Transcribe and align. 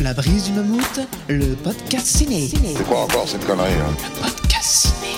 La 0.00 0.14
brise 0.14 0.44
du 0.44 0.52
mammouth, 0.52 1.00
le 1.28 1.54
podcast 1.56 2.06
ciné. 2.06 2.48
C'est 2.50 2.86
quoi 2.86 3.00
encore 3.02 3.28
cette 3.28 3.44
connerie 3.46 3.68
hein 3.72 3.94
Podcast 4.22 4.88
ciné. 4.88 5.14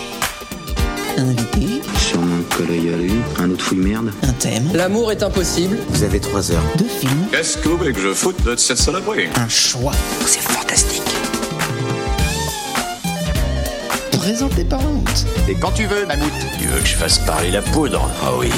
Invité, 1.18 1.80
Sûrement 1.98 2.36
le 2.38 2.56
collègue 2.56 2.88
à 2.92 2.96
lui, 2.96 3.12
un 3.38 3.50
autre 3.50 3.64
fouille 3.64 3.78
merde. 3.78 4.10
un 4.22 4.32
thème, 4.32 4.68
L'amour 4.74 5.12
est 5.12 5.22
impossible. 5.22 5.78
Vous 5.90 6.02
avez 6.02 6.18
trois 6.20 6.50
heures. 6.50 6.62
deux 6.78 6.88
films, 6.88 7.26
Qu'est-ce 7.30 7.58
que 7.58 7.68
vous 7.68 7.76
voulez 7.76 7.92
que 7.92 8.00
je 8.00 8.12
foute 8.12 8.42
de 8.44 8.56
cette 8.56 8.78
saloperie? 8.78 9.28
Un 9.36 9.48
choix. 9.48 9.92
C'est 10.26 10.40
fantastique. 10.40 11.02
Présenté 14.18 14.64
par 14.64 14.80
Mammouth. 14.82 15.26
Et 15.48 15.54
quand 15.54 15.72
tu 15.72 15.84
veux, 15.86 16.06
Mammouth. 16.06 16.30
Tu 16.58 16.66
veux 16.66 16.80
que 16.80 16.86
je 16.86 16.94
fasse 16.94 17.18
parler 17.20 17.50
la 17.50 17.62
poudre? 17.62 18.08
Ah 18.24 18.30
oui. 18.38 18.50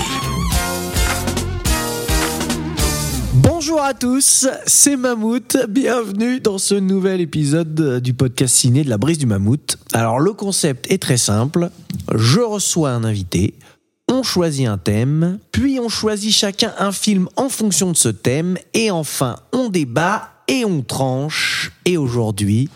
Bonjour 3.66 3.82
à 3.82 3.94
tous, 3.94 4.46
c'est 4.66 4.94
Mammouth. 4.94 5.56
Bienvenue 5.70 6.38
dans 6.38 6.58
ce 6.58 6.74
nouvel 6.74 7.22
épisode 7.22 7.98
du 8.02 8.12
podcast 8.12 8.54
ciné 8.54 8.84
de 8.84 8.90
la 8.90 8.98
brise 8.98 9.16
du 9.16 9.24
Mammouth. 9.24 9.78
Alors 9.94 10.20
le 10.20 10.34
concept 10.34 10.92
est 10.92 10.98
très 10.98 11.16
simple. 11.16 11.70
Je 12.14 12.40
reçois 12.40 12.90
un 12.90 13.04
invité, 13.04 13.54
on 14.06 14.22
choisit 14.22 14.68
un 14.68 14.76
thème, 14.76 15.38
puis 15.50 15.80
on 15.80 15.88
choisit 15.88 16.30
chacun 16.30 16.74
un 16.78 16.92
film 16.92 17.26
en 17.36 17.48
fonction 17.48 17.90
de 17.90 17.96
ce 17.96 18.10
thème, 18.10 18.58
et 18.74 18.90
enfin 18.90 19.36
on 19.54 19.70
débat 19.70 20.28
et 20.46 20.66
on 20.66 20.82
tranche. 20.82 21.72
Et 21.86 21.96
aujourd'hui, 21.96 22.68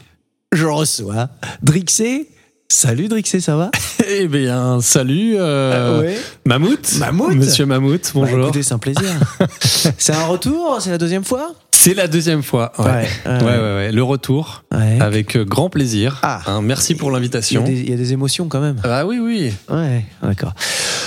je 0.52 0.64
reçois 0.64 1.28
Drixé. 1.60 2.30
Salut 2.70 3.08
Drixé, 3.08 3.40
ça 3.40 3.56
va? 3.56 3.70
Eh 4.10 4.26
bien, 4.28 4.80
salut, 4.80 5.36
euh, 5.38 5.96
Ah 5.96 6.00
ouais. 6.00 6.18
Mammouth. 6.46 6.96
Mammouth? 6.98 7.34
Monsieur 7.34 7.66
Mammouth, 7.66 8.04
Bah, 8.14 8.20
bonjour. 8.20 8.40
écoutez, 8.44 8.62
c'est 8.62 8.74
un 8.74 8.78
plaisir. 8.78 9.08
c'est 9.98 10.12
un 10.14 10.26
retour? 10.26 10.78
C'est 10.80 10.90
la 10.90 10.98
deuxième 10.98 11.24
fois? 11.24 11.54
C'est 11.78 11.94
la 11.94 12.08
deuxième 12.08 12.42
fois. 12.42 12.72
Ouais. 12.78 12.84
Ouais, 12.84 13.06
Ouais, 13.26 13.32
ouais, 13.40 13.42
ouais, 13.44 13.58
ouais. 13.58 13.74
ouais, 13.76 13.92
Le 13.92 14.02
retour. 14.02 14.64
Ouais. 14.72 14.98
Avec 15.00 15.36
euh, 15.36 15.44
grand 15.44 15.70
plaisir. 15.70 16.18
Ah. 16.22 16.40
Hein, 16.46 16.60
merci 16.62 16.94
pour 16.94 17.10
l'invitation. 17.10 17.64
il 17.66 17.88
y 17.88 17.92
a 17.92 17.96
des 17.96 18.12
émotions 18.12 18.48
quand 18.48 18.60
même. 18.60 18.76
Ah 18.84 19.06
oui, 19.06 19.18
oui. 19.20 19.52
Ouais, 19.70 20.04
d'accord. 20.22 20.52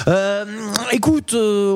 Euh, 0.07 0.45
écoute, 0.91 1.33
euh, 1.33 1.75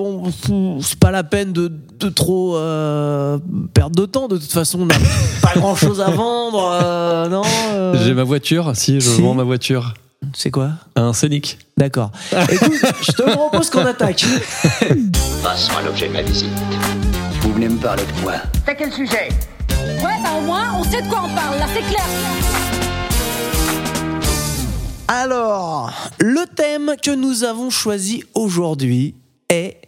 c'est 0.82 1.00
pas 1.00 1.12
la 1.12 1.24
peine 1.24 1.54
de, 1.54 1.72
de 2.00 2.10
trop 2.10 2.56
euh, 2.58 3.38
perdre 3.74 3.96
de 3.96 4.06
temps. 4.06 4.28
De 4.28 4.38
toute 4.38 4.52
façon, 4.52 4.80
on 4.82 4.86
n'a 4.86 4.96
pas 5.42 5.54
grand 5.56 5.76
chose 5.76 6.02
à 6.02 6.10
vendre. 6.10 6.80
euh, 6.82 7.28
non 7.30 7.44
euh, 7.74 7.96
J'ai 8.04 8.14
ma 8.14 8.24
voiture. 8.24 8.72
Si, 8.76 8.96
je 9.02 9.10
Si. 9.10 9.22
vends 9.22 9.34
ma 9.36 9.44
voiture. 9.44 9.94
C'est 10.34 10.50
quoi? 10.50 10.72
Un 10.96 11.14
Scénic. 11.14 11.60
D'accord. 11.78 12.12
Écoute, 12.50 12.72
je 13.02 13.12
te 13.12 13.22
propose 13.32 13.70
qu'on 13.70 13.86
attaque. 13.86 14.26
Passe-moi 15.44 15.82
l'objet 15.86 16.08
de 16.08 16.14
ma 16.14 16.22
visite. 16.24 16.50
Vous 17.56 17.62
venez 17.62 17.74
me 17.74 17.80
parler 17.80 18.04
de 18.04 18.22
quoi 18.22 18.34
T'as 18.66 18.76
quel 18.76 18.92
sujet 18.92 19.30
Ouais, 19.70 20.22
bah 20.22 20.34
au 20.38 20.42
moins, 20.42 20.74
on 20.78 20.84
sait 20.84 21.02
de 21.02 21.08
quoi 21.08 21.22
on 21.24 21.34
parle, 21.34 21.58
là, 21.58 21.66
c'est 21.74 21.90
clair. 21.90 22.04
Alors, 25.08 25.94
le 26.20 26.46
thème 26.54 26.96
que 27.02 27.12
nous 27.16 27.46
avons 27.46 27.70
choisi 27.70 28.26
aujourd'hui 28.34 29.16
est 29.48 29.80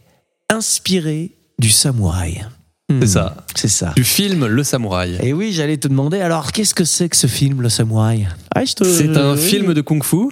inspiré 0.49 1.35
du 1.59 1.69
samouraï. 1.69 2.45
C'est 2.89 2.95
Hmm, 2.95 3.05
ça. 3.05 3.35
C'est 3.53 3.67
ça. 3.67 3.91
Du 3.97 4.05
film 4.05 4.45
Le 4.45 4.63
Samouraï. 4.63 5.17
Et 5.21 5.33
oui, 5.33 5.51
j'allais 5.51 5.75
te 5.75 5.89
demander, 5.89 6.21
alors 6.21 6.53
qu'est-ce 6.53 6.73
que 6.73 6.85
c'est 6.85 7.09
que 7.09 7.17
ce 7.17 7.27
film, 7.27 7.61
Le 7.61 7.67
Samouraï? 7.67 8.29
Ah, 8.55 8.63
te- 8.63 8.85
C'est 8.85 9.17
un 9.17 9.33
oui. 9.33 9.41
film 9.41 9.73
de 9.73 9.81
kung-fu. 9.81 10.29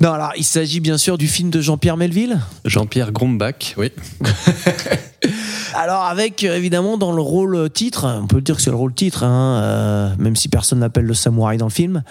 Non, 0.00 0.12
alors 0.12 0.32
il 0.36 0.44
s'agit 0.44 0.80
bien 0.80 0.98
sûr 0.98 1.16
du 1.16 1.26
film 1.28 1.48
de 1.50 1.60
Jean-Pierre 1.60 1.96
Melville? 1.96 2.38
Jean-Pierre 2.66 3.12
Grombach, 3.12 3.74
oui. 3.78 3.90
Alors 5.74 6.02
avec 6.04 6.44
euh, 6.44 6.54
évidemment 6.56 6.98
dans 6.98 7.12
le 7.12 7.22
rôle 7.22 7.54
euh, 7.54 7.68
titre, 7.68 8.06
on 8.22 8.26
peut 8.26 8.40
dire 8.42 8.56
que 8.56 8.62
c'est 8.62 8.70
le 8.70 8.76
rôle 8.76 8.92
titre, 8.94 9.22
hein, 9.24 9.60
euh, 9.62 10.10
même 10.18 10.36
si 10.36 10.48
personne 10.48 10.80
n'appelle 10.80 11.04
le 11.06 11.14
samouraï 11.14 11.56
dans 11.56 11.66
le 11.66 11.70
film. 11.72 12.02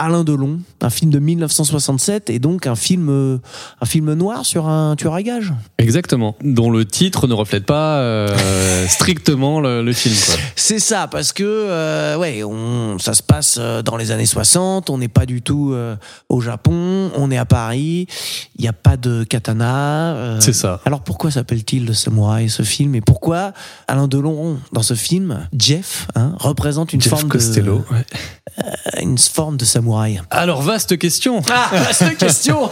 Alain 0.00 0.24
Delon, 0.24 0.60
un 0.80 0.88
film 0.88 1.10
de 1.10 1.18
1967 1.18 2.30
et 2.30 2.38
donc 2.38 2.66
un 2.66 2.74
film, 2.74 3.10
euh, 3.10 3.36
un 3.82 3.84
film 3.84 4.14
noir 4.14 4.46
sur 4.46 4.66
un 4.66 4.96
tueur 4.96 5.12
à 5.12 5.22
gages. 5.22 5.52
Exactement. 5.76 6.36
Dont 6.42 6.70
le 6.70 6.86
titre 6.86 7.26
ne 7.26 7.34
reflète 7.34 7.66
pas 7.66 7.98
euh, 7.98 8.86
strictement 8.88 9.60
le, 9.60 9.82
le 9.82 9.92
film. 9.92 10.14
C'est 10.56 10.78
ça, 10.78 11.06
parce 11.06 11.34
que 11.34 11.44
euh, 11.44 12.16
ouais, 12.16 12.42
on, 12.44 12.98
ça 12.98 13.12
se 13.12 13.22
passe 13.22 13.58
dans 13.58 13.98
les 13.98 14.10
années 14.10 14.24
60. 14.24 14.88
On 14.88 14.96
n'est 14.96 15.08
pas 15.08 15.26
du 15.26 15.42
tout 15.42 15.72
euh, 15.74 15.96
au 16.30 16.40
Japon. 16.40 17.10
On 17.14 17.30
est 17.30 17.36
à 17.36 17.44
Paris. 17.44 18.06
Il 18.56 18.62
n'y 18.62 18.68
a 18.68 18.72
pas 18.72 18.96
de 18.96 19.22
katana. 19.24 20.38
C'est 20.40 20.54
ça. 20.54 20.80
Alors 20.86 21.02
pourquoi 21.02 21.30
s'appelle-t-il 21.30 21.84
le 21.84 21.92
samouraï 21.92 22.48
ce 22.48 22.62
film 22.62 22.94
et 22.94 23.02
pourquoi 23.02 23.52
Alain 23.86 24.08
Delon 24.08 24.58
dans 24.72 24.82
ce 24.82 24.94
film 24.94 25.46
Jeff 25.52 26.06
hein, 26.14 26.32
représente 26.38 26.94
une 26.94 27.02
Jeff 27.02 27.10
forme 27.10 27.28
Costello. 27.28 27.84
ouais. 27.90 27.98
de 27.98 29.02
une 29.02 29.18
forme 29.18 29.56
de 29.58 29.64
samouraï. 29.66 29.89
Alors, 30.30 30.62
vaste 30.62 30.98
question. 30.98 31.42
Ah, 31.50 31.70
cette 31.92 32.18
question. 32.18 32.68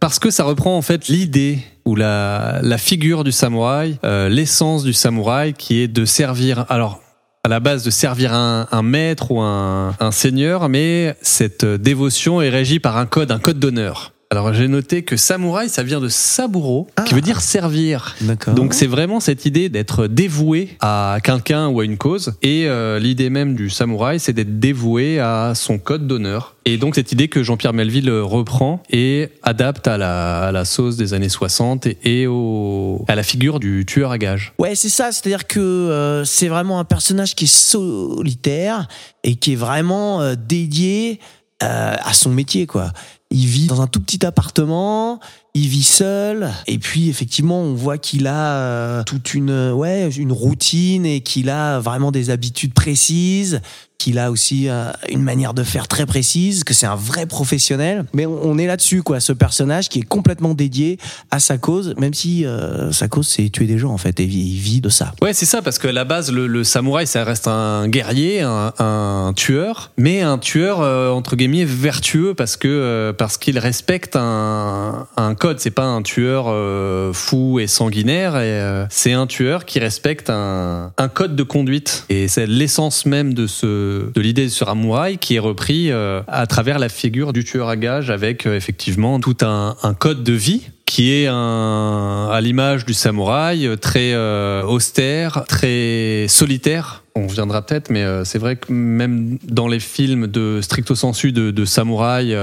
Parce 0.00 0.18
que 0.18 0.30
ça 0.30 0.44
reprend 0.44 0.76
en 0.76 0.82
fait 0.82 1.08
l'idée 1.08 1.58
ou 1.84 1.96
la, 1.96 2.60
la 2.62 2.78
figure 2.78 3.24
du 3.24 3.32
samouraï, 3.32 3.98
euh, 4.04 4.28
l'essence 4.28 4.84
du 4.84 4.92
samouraï 4.92 5.54
qui 5.54 5.80
est 5.80 5.88
de 5.88 6.04
servir. 6.04 6.66
Alors 6.68 7.00
à 7.44 7.48
la 7.48 7.60
base 7.60 7.84
de 7.84 7.90
servir 7.90 8.32
un, 8.32 8.66
un 8.72 8.82
maître 8.82 9.30
ou 9.30 9.40
un, 9.40 9.94
un 10.00 10.10
seigneur, 10.10 10.70
mais 10.70 11.14
cette 11.20 11.66
dévotion 11.66 12.40
est 12.40 12.48
régie 12.48 12.78
par 12.78 12.96
un 12.96 13.04
code, 13.04 13.30
un 13.30 13.38
code 13.38 13.58
d'honneur. 13.58 14.13
Alors 14.34 14.52
j'ai 14.52 14.66
noté 14.66 15.04
que 15.04 15.16
samouraï, 15.16 15.68
ça 15.68 15.84
vient 15.84 16.00
de 16.00 16.08
saburo, 16.08 16.88
qui 17.06 17.14
veut 17.14 17.20
dire 17.20 17.40
servir. 17.40 18.16
D'accord. 18.20 18.54
Donc 18.54 18.74
c'est 18.74 18.88
vraiment 18.88 19.20
cette 19.20 19.46
idée 19.46 19.68
d'être 19.68 20.08
dévoué 20.08 20.76
à 20.80 21.18
quelqu'un 21.22 21.68
ou 21.68 21.78
à 21.78 21.84
une 21.84 21.96
cause. 21.96 22.34
Et 22.42 22.66
euh, 22.66 22.98
l'idée 22.98 23.30
même 23.30 23.54
du 23.54 23.70
samouraï, 23.70 24.18
c'est 24.18 24.32
d'être 24.32 24.58
dévoué 24.58 25.20
à 25.20 25.52
son 25.54 25.78
code 25.78 26.08
d'honneur. 26.08 26.56
Et 26.64 26.78
donc 26.78 26.96
cette 26.96 27.12
idée 27.12 27.28
que 27.28 27.44
Jean-Pierre 27.44 27.74
Melville 27.74 28.10
reprend 28.10 28.82
et 28.90 29.28
adapte 29.44 29.86
à 29.86 29.98
la, 29.98 30.40
à 30.48 30.50
la 30.50 30.64
sauce 30.64 30.96
des 30.96 31.14
années 31.14 31.28
60 31.28 31.86
et, 31.86 31.98
et 32.02 32.26
au, 32.26 33.04
à 33.06 33.14
la 33.14 33.22
figure 33.22 33.60
du 33.60 33.86
tueur 33.86 34.10
à 34.10 34.18
gages. 34.18 34.52
Ouais, 34.58 34.74
c'est 34.74 34.88
ça. 34.88 35.12
C'est-à-dire 35.12 35.46
que 35.46 35.60
euh, 35.60 36.24
c'est 36.24 36.48
vraiment 36.48 36.80
un 36.80 36.84
personnage 36.84 37.36
qui 37.36 37.44
est 37.44 37.54
solitaire 37.54 38.88
et 39.22 39.36
qui 39.36 39.52
est 39.52 39.56
vraiment 39.56 40.22
euh, 40.22 40.34
dédié 40.34 41.20
euh, 41.62 41.94
à 42.02 42.12
son 42.12 42.30
métier, 42.30 42.66
quoi. 42.66 42.92
Il 43.30 43.46
vit 43.46 43.66
dans 43.66 43.80
un 43.80 43.86
tout 43.86 44.00
petit 44.00 44.24
appartement, 44.24 45.20
il 45.56 45.68
vit 45.68 45.84
seul, 45.84 46.50
et 46.66 46.78
puis 46.78 47.08
effectivement, 47.08 47.60
on 47.60 47.74
voit 47.74 47.96
qu'il 47.96 48.26
a 48.26 48.56
euh, 48.56 49.02
toute 49.04 49.34
une, 49.34 49.70
ouais, 49.70 50.10
une 50.10 50.32
routine 50.32 51.06
et 51.06 51.20
qu'il 51.20 51.48
a 51.48 51.78
vraiment 51.78 52.10
des 52.10 52.30
habitudes 52.30 52.74
précises, 52.74 53.60
qu'il 54.04 54.18
a 54.18 54.30
aussi 54.30 54.68
euh, 54.68 54.90
une 55.08 55.22
manière 55.22 55.54
de 55.54 55.62
faire 55.62 55.88
très 55.88 56.04
précise, 56.04 56.64
que 56.64 56.74
c'est 56.74 56.86
un 56.86 56.94
vrai 56.94 57.26
professionnel. 57.26 58.04
Mais 58.12 58.26
on, 58.26 58.58
est 58.58 58.66
là-dessus, 58.66 59.02
quoi. 59.02 59.18
Ce 59.20 59.32
personnage 59.32 59.88
qui 59.88 60.00
est 60.00 60.02
complètement 60.02 60.52
dédié 60.54 60.98
à 61.30 61.40
sa 61.40 61.56
cause, 61.56 61.94
même 61.96 62.12
si 62.12 62.44
euh, 62.44 62.92
sa 62.92 63.08
cause 63.08 63.26
c'est 63.26 63.48
tuer 63.48 63.66
des 63.66 63.78
gens 63.78 63.92
en 63.92 63.98
fait, 63.98 64.20
et 64.20 64.24
il 64.24 64.58
vit 64.58 64.80
de 64.80 64.88
ça. 64.88 65.12
Ouais, 65.22 65.32
c'est 65.32 65.46
ça, 65.46 65.62
parce 65.62 65.78
qu'à 65.78 65.92
la 65.92 66.04
base, 66.04 66.30
le, 66.30 66.64
samouraï, 66.64 67.06
ça 67.06 67.24
reste 67.24 67.48
un 67.48 67.88
guerrier, 67.88 68.42
un, 68.42 69.32
tueur, 69.36 69.92
mais 69.96 70.20
un 70.20 70.38
tueur, 70.38 70.80
euh, 70.80 71.10
entre 71.10 71.36
guillemets, 71.36 71.64
vertueux, 71.64 72.34
parce 72.34 72.56
que 72.56 72.68
euh, 72.68 73.12
parce 73.12 73.38
qu'il 73.38 73.58
respecte 73.58 74.16
un, 74.16 75.06
un 75.16 75.34
code. 75.44 75.60
C'est 75.60 75.70
pas 75.70 75.84
un 75.84 76.00
tueur 76.00 76.46
euh, 76.48 77.12
fou 77.12 77.60
et 77.60 77.66
sanguinaire, 77.66 78.32
euh, 78.34 78.86
c'est 78.88 79.12
un 79.12 79.26
tueur 79.26 79.66
qui 79.66 79.78
respecte 79.78 80.30
un, 80.30 80.90
code 81.12 81.36
de 81.36 81.42
conduite. 81.42 82.06
Et 82.08 82.28
c'est 82.28 82.46
l'essence 82.46 83.04
même 83.04 83.34
de, 83.34 83.46
ce, 83.46 84.10
de 84.10 84.20
l'idée 84.22 84.44
du 84.44 84.50
samouraï 84.50 85.18
qui 85.18 85.34
est 85.34 85.40
repris 85.40 85.90
euh, 85.90 86.22
à 86.28 86.46
travers 86.46 86.78
la 86.78 86.88
figure 86.88 87.34
du 87.34 87.44
tueur 87.44 87.68
à 87.68 87.76
gages, 87.76 88.08
avec 88.08 88.46
effectivement 88.46 89.20
tout 89.20 89.36
un, 89.42 89.76
code 89.98 90.24
de 90.24 90.32
vie 90.32 90.62
qui 90.86 91.12
est 91.12 91.26
à 91.26 92.38
l'image 92.42 92.86
du 92.86 92.94
samouraï, 92.94 93.68
très 93.78 94.16
austère, 94.62 95.44
très 95.46 96.24
solitaire. 96.28 97.02
On 97.16 97.26
reviendra 97.26 97.62
peut-être, 97.62 97.90
mais 97.90 98.04
c'est 98.24 98.38
vrai 98.38 98.56
que 98.56 98.72
même 98.72 99.38
dans 99.44 99.68
les 99.68 99.80
films 99.80 100.26
de 100.26 100.60
stricto 100.62 100.94
sensu 100.94 101.32
de, 101.32 101.50
de 101.50 101.64
samouraï 101.64 102.36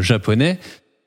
japonais, 0.00 0.58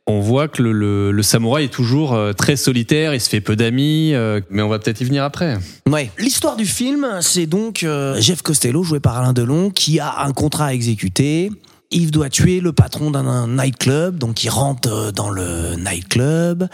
on 0.07 0.19
voit 0.19 0.47
que 0.47 0.61
le, 0.61 0.71
le- 0.71 1.11
le 1.11 1.23
samouraï 1.23 1.65
est 1.65 1.73
toujours 1.73 2.13
euh, 2.13 2.33
très 2.33 2.55
solitaire, 2.55 3.13
il 3.13 3.19
se 3.21 3.29
fait 3.29 3.41
peu 3.41 3.55
d'amis, 3.55 4.13
euh, 4.13 4.39
mais 4.49 4.61
on 4.61 4.69
va 4.69 4.77
peut-être 4.79 5.01
y 5.01 5.03
venir 5.05 5.23
après. 5.23 5.57
Ouais. 5.89 6.11
L'histoire 6.19 6.55
du 6.55 6.65
film, 6.65 7.07
c'est 7.21 7.47
donc 7.47 7.83
euh, 7.83 8.19
Jeff 8.21 8.41
Costello, 8.41 8.83
joué 8.83 8.99
par 8.99 9.17
Alain 9.17 9.33
Delon, 9.33 9.71
qui 9.71 9.99
a 9.99 10.21
un 10.23 10.31
contrat 10.31 10.67
à 10.67 10.73
exécuter. 10.73 11.51
Il 11.91 12.11
doit 12.11 12.29
tuer 12.29 12.59
le 12.59 12.73
patron 12.73 13.11
d'un 13.11 13.47
nightclub, 13.47 14.17
donc 14.17 14.43
il 14.43 14.49
rentre 14.49 14.89
euh, 14.91 15.11
dans 15.11 15.29
le 15.29 15.75
nightclub. 15.75 16.65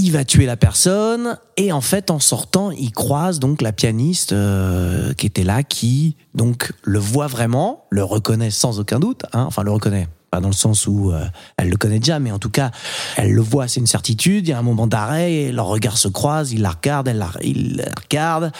Il 0.00 0.12
va 0.12 0.24
tuer 0.24 0.46
la 0.46 0.56
personne 0.56 1.38
et 1.56 1.72
en 1.72 1.80
fait 1.80 2.12
en 2.12 2.20
sortant 2.20 2.70
il 2.70 2.92
croise 2.92 3.40
donc 3.40 3.60
la 3.62 3.72
pianiste 3.72 4.32
euh, 4.32 5.12
qui 5.14 5.26
était 5.26 5.42
là 5.42 5.64
qui 5.64 6.14
donc 6.36 6.72
le 6.84 7.00
voit 7.00 7.26
vraiment, 7.26 7.84
le 7.90 8.04
reconnaît 8.04 8.50
sans 8.50 8.78
aucun 8.78 9.00
doute, 9.00 9.22
hein, 9.32 9.42
enfin 9.48 9.64
le 9.64 9.72
reconnaît 9.72 10.06
pas 10.30 10.40
dans 10.40 10.48
le 10.48 10.54
sens 10.54 10.86
où 10.86 11.10
euh, 11.10 11.24
elle 11.56 11.68
le 11.70 11.76
connaît 11.76 11.98
déjà, 11.98 12.18
mais 12.18 12.30
en 12.30 12.38
tout 12.38 12.50
cas, 12.50 12.70
elle 13.16 13.32
le 13.32 13.40
voit, 13.42 13.66
c'est 13.68 13.80
une 13.80 13.86
certitude. 13.86 14.46
Il 14.46 14.50
y 14.50 14.52
a 14.52 14.58
un 14.58 14.62
moment 14.62 14.86
d'arrêt, 14.86 15.50
leurs 15.52 15.66
regards 15.66 15.98
se 15.98 16.08
croisent, 16.08 16.52
il 16.52 16.62
la 16.62 16.70
regarde, 16.70 17.08
elle 17.08 17.18
la, 17.18 17.30
il 17.42 17.76
la 17.76 17.84
regarde. 18.02 18.52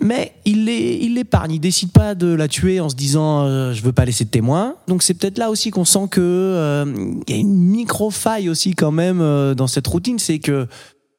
Mais 0.00 0.32
il 0.44 0.64
l'é- 0.64 0.98
il 1.04 1.14
l'épargne, 1.14 1.52
il 1.52 1.60
décide 1.60 1.92
pas 1.92 2.14
de 2.14 2.26
la 2.32 2.48
tuer 2.48 2.80
en 2.80 2.88
se 2.88 2.94
disant 2.94 3.42
euh, 3.44 3.72
je 3.72 3.82
veux 3.82 3.92
pas 3.92 4.04
laisser 4.04 4.24
de 4.24 4.30
témoins. 4.30 4.74
Donc 4.88 5.02
c'est 5.02 5.14
peut-être 5.14 5.38
là 5.38 5.50
aussi 5.50 5.70
qu'on 5.70 5.84
sent 5.84 6.08
que 6.10 6.20
euh, 6.20 6.84
y 7.28 7.32
a 7.32 7.36
une 7.36 7.54
micro 7.56 8.10
faille 8.10 8.48
aussi 8.48 8.74
quand 8.74 8.92
même 8.92 9.20
euh, 9.20 9.54
dans 9.54 9.66
cette 9.66 9.86
routine, 9.86 10.18
c'est 10.18 10.38
que 10.38 10.66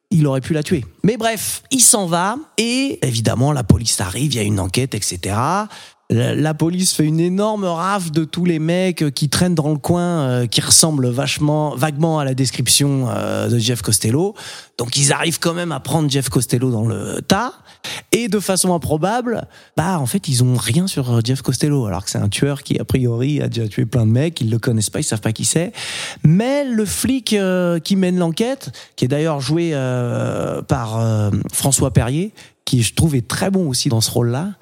il 0.10 0.26
aurait 0.26 0.40
pu 0.42 0.54
la 0.54 0.64
tuer. 0.64 0.86
Mais 1.04 1.18
bref, 1.18 1.64
il 1.70 1.82
s'en 1.82 2.06
va 2.06 2.38
et 2.58 2.98
évidemment 3.06 3.52
la 3.52 3.64
police 3.64 4.00
arrive, 4.00 4.34
il 4.34 4.38
y 4.38 4.40
a 4.40 4.44
une 4.44 4.60
enquête, 4.60 4.96
etc. 4.96 5.36
La, 6.10 6.54
police 6.54 6.94
fait 6.94 7.04
une 7.04 7.20
énorme 7.20 7.66
rafle 7.66 8.12
de 8.12 8.24
tous 8.24 8.46
les 8.46 8.60
mecs 8.60 9.04
euh, 9.04 9.10
qui 9.10 9.28
traînent 9.28 9.56
dans 9.56 9.70
le 9.70 9.78
coin, 9.78 10.22
euh, 10.22 10.48
qui 10.48 10.62
ressemblent 10.62 11.10
vachement, 11.10 11.76
vaguement 11.76 12.20
à 12.20 12.26
la 12.26 12.34
description 12.34 13.10
euh, 13.10 13.50
de 13.50 13.58
Jeff 13.58 13.82
Costello. 13.82 14.34
Donc 14.78 14.96
ils 14.96 15.12
arrivent 15.12 15.40
quand 15.40 15.54
même 15.54 15.74
à 15.74 15.80
prendre 15.80 16.10
Jeff 16.10 16.30
Costello 16.30 16.72
dans 16.72 16.86
le 16.86 17.22
tas. 17.22 17.54
Et 18.12 18.28
de 18.28 18.40
façon 18.40 18.74
improbable, 18.74 19.48
bah 19.76 20.00
en 20.00 20.06
fait 20.06 20.28
ils 20.28 20.44
ont 20.44 20.56
rien 20.56 20.88
sur 20.88 21.12
euh, 21.12 21.20
Jeff 21.24 21.42
Costello, 21.42 21.86
alors 21.86 22.04
que 22.04 22.12
c'est 22.12 22.18
un 22.18 22.30
tueur 22.30 22.64
qui 22.64 22.80
a 22.80 22.86
priori 22.86 23.42
a 23.42 23.48
déjà 23.48 23.68
tué 23.68 23.86
plein 23.86 24.06
de 24.06 24.12
mecs, 24.12 24.42
ils 24.42 24.50
le 24.50 24.60
connaissent 24.60 24.90
pas, 24.90 25.00
ils 25.00 25.04
savent 25.04 25.22
pas 25.22 25.32
qui 25.32 25.46
c'est. 25.46 25.72
Mais 26.24 26.64
le 26.64 26.86
flic 26.86 27.34
euh, 27.34 27.80
qui 27.80 27.96
mène 27.96 28.18
l'enquête, 28.18 28.72
qui 28.96 29.06
est 29.06 29.08
d'ailleurs 29.08 29.42
joué 29.42 29.72
euh, 29.74 30.62
par 30.62 31.00
François 31.52 31.92
Perrier, 31.92 32.34
qui 32.66 32.84
je 32.84 32.94
trouve 32.94 33.16
est 33.16 33.28
très 33.28 33.50
bon 33.50 33.68
aussi 33.70 33.90
dans 33.90 34.02
ce 34.02 34.12
rôle-là, 34.12 34.54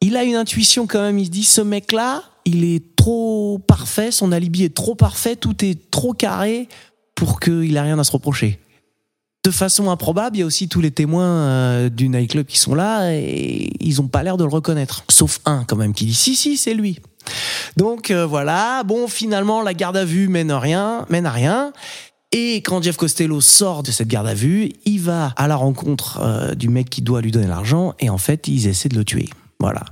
il 0.00 0.16
a 0.16 0.24
une 0.24 0.36
intuition 0.36 0.86
quand 0.86 1.02
même. 1.02 1.18
Il 1.18 1.26
se 1.26 1.30
dit 1.30 1.44
ce 1.44 1.60
mec-là, 1.60 2.22
il 2.44 2.64
est 2.64 2.96
trop 2.96 3.58
parfait, 3.58 4.10
son 4.10 4.32
alibi 4.32 4.64
est 4.64 4.74
trop 4.74 4.94
parfait, 4.94 5.36
tout 5.36 5.64
est 5.64 5.90
trop 5.90 6.12
carré 6.12 6.68
pour 7.14 7.40
qu'il 7.40 7.76
ait 7.76 7.80
rien 7.80 7.98
à 7.98 8.04
se 8.04 8.12
reprocher. 8.12 8.60
De 9.44 9.50
façon 9.50 9.90
improbable, 9.90 10.36
il 10.36 10.40
y 10.40 10.42
a 10.42 10.46
aussi 10.46 10.68
tous 10.68 10.80
les 10.80 10.90
témoins 10.90 11.24
euh, 11.24 11.88
du 11.88 12.08
nightclub 12.08 12.46
qui 12.46 12.58
sont 12.58 12.74
là 12.74 13.12
et 13.14 13.70
ils 13.80 14.00
ont 14.00 14.08
pas 14.08 14.22
l'air 14.22 14.36
de 14.36 14.44
le 14.44 14.50
reconnaître. 14.50 15.04
Sauf 15.08 15.40
un 15.44 15.64
quand 15.64 15.76
même 15.76 15.94
qui 15.94 16.06
dit 16.06 16.14
si 16.14 16.36
si 16.36 16.56
c'est 16.56 16.74
lui. 16.74 16.98
Donc 17.76 18.10
euh, 18.10 18.26
voilà, 18.26 18.82
bon 18.84 19.08
finalement 19.08 19.62
la 19.62 19.74
garde 19.74 19.96
à 19.96 20.04
vue 20.04 20.28
mène 20.28 20.50
à 20.50 20.58
rien, 20.58 21.06
mène 21.08 21.26
à 21.26 21.30
rien. 21.30 21.72
Et 22.30 22.56
quand 22.56 22.82
Jeff 22.82 22.96
Costello 22.96 23.40
sort 23.40 23.82
de 23.82 23.90
cette 23.90 24.08
garde 24.08 24.26
à 24.26 24.34
vue, 24.34 24.70
il 24.84 25.00
va 25.00 25.32
à 25.36 25.48
la 25.48 25.56
rencontre 25.56 26.20
euh, 26.20 26.54
du 26.54 26.68
mec 26.68 26.90
qui 26.90 27.00
doit 27.00 27.22
lui 27.22 27.30
donner 27.30 27.46
l'argent 27.46 27.94
et 28.00 28.10
en 28.10 28.18
fait 28.18 28.48
ils 28.48 28.66
essaient 28.66 28.90
de 28.90 28.96
le 28.96 29.04
tuer. 29.04 29.30
Voilà. 29.60 29.82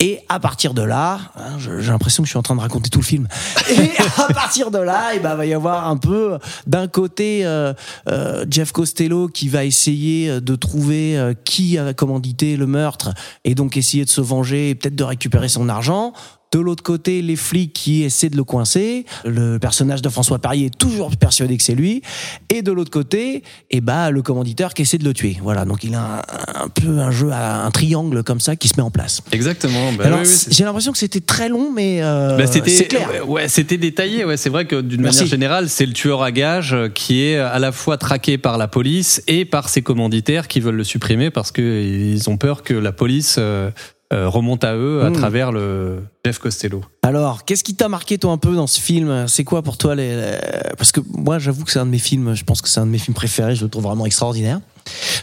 Et 0.00 0.20
à 0.28 0.40
partir 0.40 0.74
de 0.74 0.82
là, 0.82 1.20
hein, 1.36 1.58
j'ai 1.58 1.90
l'impression 1.90 2.22
que 2.22 2.26
je 2.26 2.32
suis 2.32 2.38
en 2.38 2.42
train 2.42 2.56
de 2.56 2.60
raconter 2.60 2.90
tout 2.90 2.98
le 2.98 3.04
film. 3.04 3.28
Et 3.70 3.90
à 4.18 4.32
partir 4.32 4.70
de 4.70 4.78
là, 4.78 5.14
il 5.14 5.22
ben, 5.22 5.34
va 5.34 5.46
y 5.46 5.54
avoir 5.54 5.86
un 5.86 5.96
peu 5.96 6.38
d'un 6.66 6.88
côté 6.88 7.44
euh, 7.44 7.72
euh, 8.08 8.44
Jeff 8.50 8.72
Costello 8.72 9.28
qui 9.28 9.48
va 9.48 9.64
essayer 9.64 10.40
de 10.40 10.56
trouver 10.56 11.18
euh, 11.18 11.34
qui 11.44 11.78
a 11.78 11.94
commandité 11.94 12.56
le 12.56 12.66
meurtre 12.66 13.10
et 13.44 13.54
donc 13.54 13.76
essayer 13.76 14.04
de 14.04 14.10
se 14.10 14.20
venger 14.20 14.70
et 14.70 14.74
peut-être 14.74 14.96
de 14.96 15.04
récupérer 15.04 15.48
son 15.48 15.68
argent. 15.68 16.12
De 16.52 16.60
l'autre 16.60 16.82
côté, 16.82 17.22
les 17.22 17.36
flics 17.36 17.72
qui 17.72 18.02
essaient 18.02 18.28
de 18.28 18.36
le 18.36 18.44
coincer. 18.44 19.06
Le 19.24 19.58
personnage 19.58 20.02
de 20.02 20.08
François 20.08 20.38
Parier 20.38 20.66
est 20.66 20.78
toujours 20.78 21.16
persuadé 21.16 21.56
que 21.56 21.62
c'est 21.62 21.74
lui. 21.74 22.02
Et 22.50 22.62
de 22.62 22.70
l'autre 22.72 22.90
côté, 22.90 23.42
eh 23.70 23.80
ben, 23.80 24.10
le 24.10 24.22
commanditeur 24.22 24.74
qui 24.74 24.82
essaie 24.82 24.98
de 24.98 25.04
le 25.04 25.14
tuer. 25.14 25.38
Voilà. 25.42 25.64
Donc 25.64 25.82
il 25.84 25.94
a 25.94 26.22
un, 26.56 26.64
un 26.64 26.68
peu 26.68 26.98
un 26.98 27.10
jeu 27.10 27.30
à 27.32 27.64
un 27.64 27.70
triangle 27.70 28.22
comme 28.22 28.40
ça 28.40 28.54
qui 28.56 28.68
se 28.68 28.74
met 28.76 28.82
en 28.82 28.90
place. 28.90 29.22
Exactement. 29.32 29.92
Bah 29.98 30.04
oui, 30.08 30.18
oui, 30.24 30.46
j'ai 30.50 30.64
l'impression 30.64 30.92
que 30.92 30.98
c'était 30.98 31.20
très 31.20 31.48
long, 31.48 31.72
mais 31.72 32.02
euh, 32.02 32.36
Bah, 32.36 32.46
c'était 32.46 32.84
clair. 32.84 33.08
ouais, 33.10 33.20
ouais, 33.22 33.48
c'était 33.48 33.78
détaillé 33.78 34.24
ouais 34.24 34.36
c'est 34.36 34.50
vrai 34.50 34.66
que 34.66 34.80
d'une 34.80 35.00
manière 35.02 35.26
générale 35.26 35.68
c'est 35.68 35.86
le 35.86 35.92
tueur 35.92 36.22
à 36.22 36.30
gages 36.32 36.74
euh, 36.74 36.88
qui 36.88 37.22
est 37.22 37.36
à 37.38 37.58
la 37.58 37.72
fois 37.72 37.96
traqué 37.96 38.36
par 38.38 38.58
la 38.58 38.68
police 38.68 39.22
et 39.26 39.44
par 39.44 39.68
ses 39.68 39.82
commanditaires 39.82 40.48
qui 40.48 40.60
veulent 40.60 40.76
le 40.76 40.84
supprimer 40.84 41.30
parce 41.30 41.50
que 41.52 41.62
ils 41.82 42.28
ont 42.28 42.36
peur 42.36 42.62
que 42.62 42.74
la 42.74 42.92
police 42.92 43.36
euh, 43.38 43.70
remonte 44.12 44.64
à 44.64 44.74
eux 44.76 45.02
à 45.04 45.10
Mm. 45.10 45.12
travers 45.14 45.52
le 45.52 46.02
Jeff 46.24 46.38
Costello. 46.38 46.82
Alors, 47.02 47.44
qu'est-ce 47.44 47.64
qui 47.64 47.74
t'a 47.74 47.88
marqué 47.88 48.18
toi 48.18 48.32
un 48.32 48.38
peu 48.38 48.54
dans 48.54 48.66
ce 48.66 48.80
film? 48.80 49.26
C'est 49.28 49.44
quoi 49.44 49.62
pour 49.62 49.76
toi 49.78 49.94
les, 49.94 50.14
les- 50.16 50.38
Parce 50.76 50.92
que 50.92 51.00
moi, 51.12 51.38
j'avoue 51.38 51.64
que 51.64 51.70
c'est 51.70 51.78
un 51.80 51.86
de 51.86 51.90
mes 51.90 51.98
films. 51.98 52.34
Je 52.34 52.44
pense 52.44 52.60
que 52.62 52.68
c'est 52.68 52.80
un 52.80 52.86
de 52.86 52.90
mes 52.90 52.98
films 52.98 53.14
préférés. 53.14 53.54
Je 53.56 53.64
le 53.64 53.70
trouve 53.70 53.84
vraiment 53.84 54.06
extraordinaire. 54.06 54.60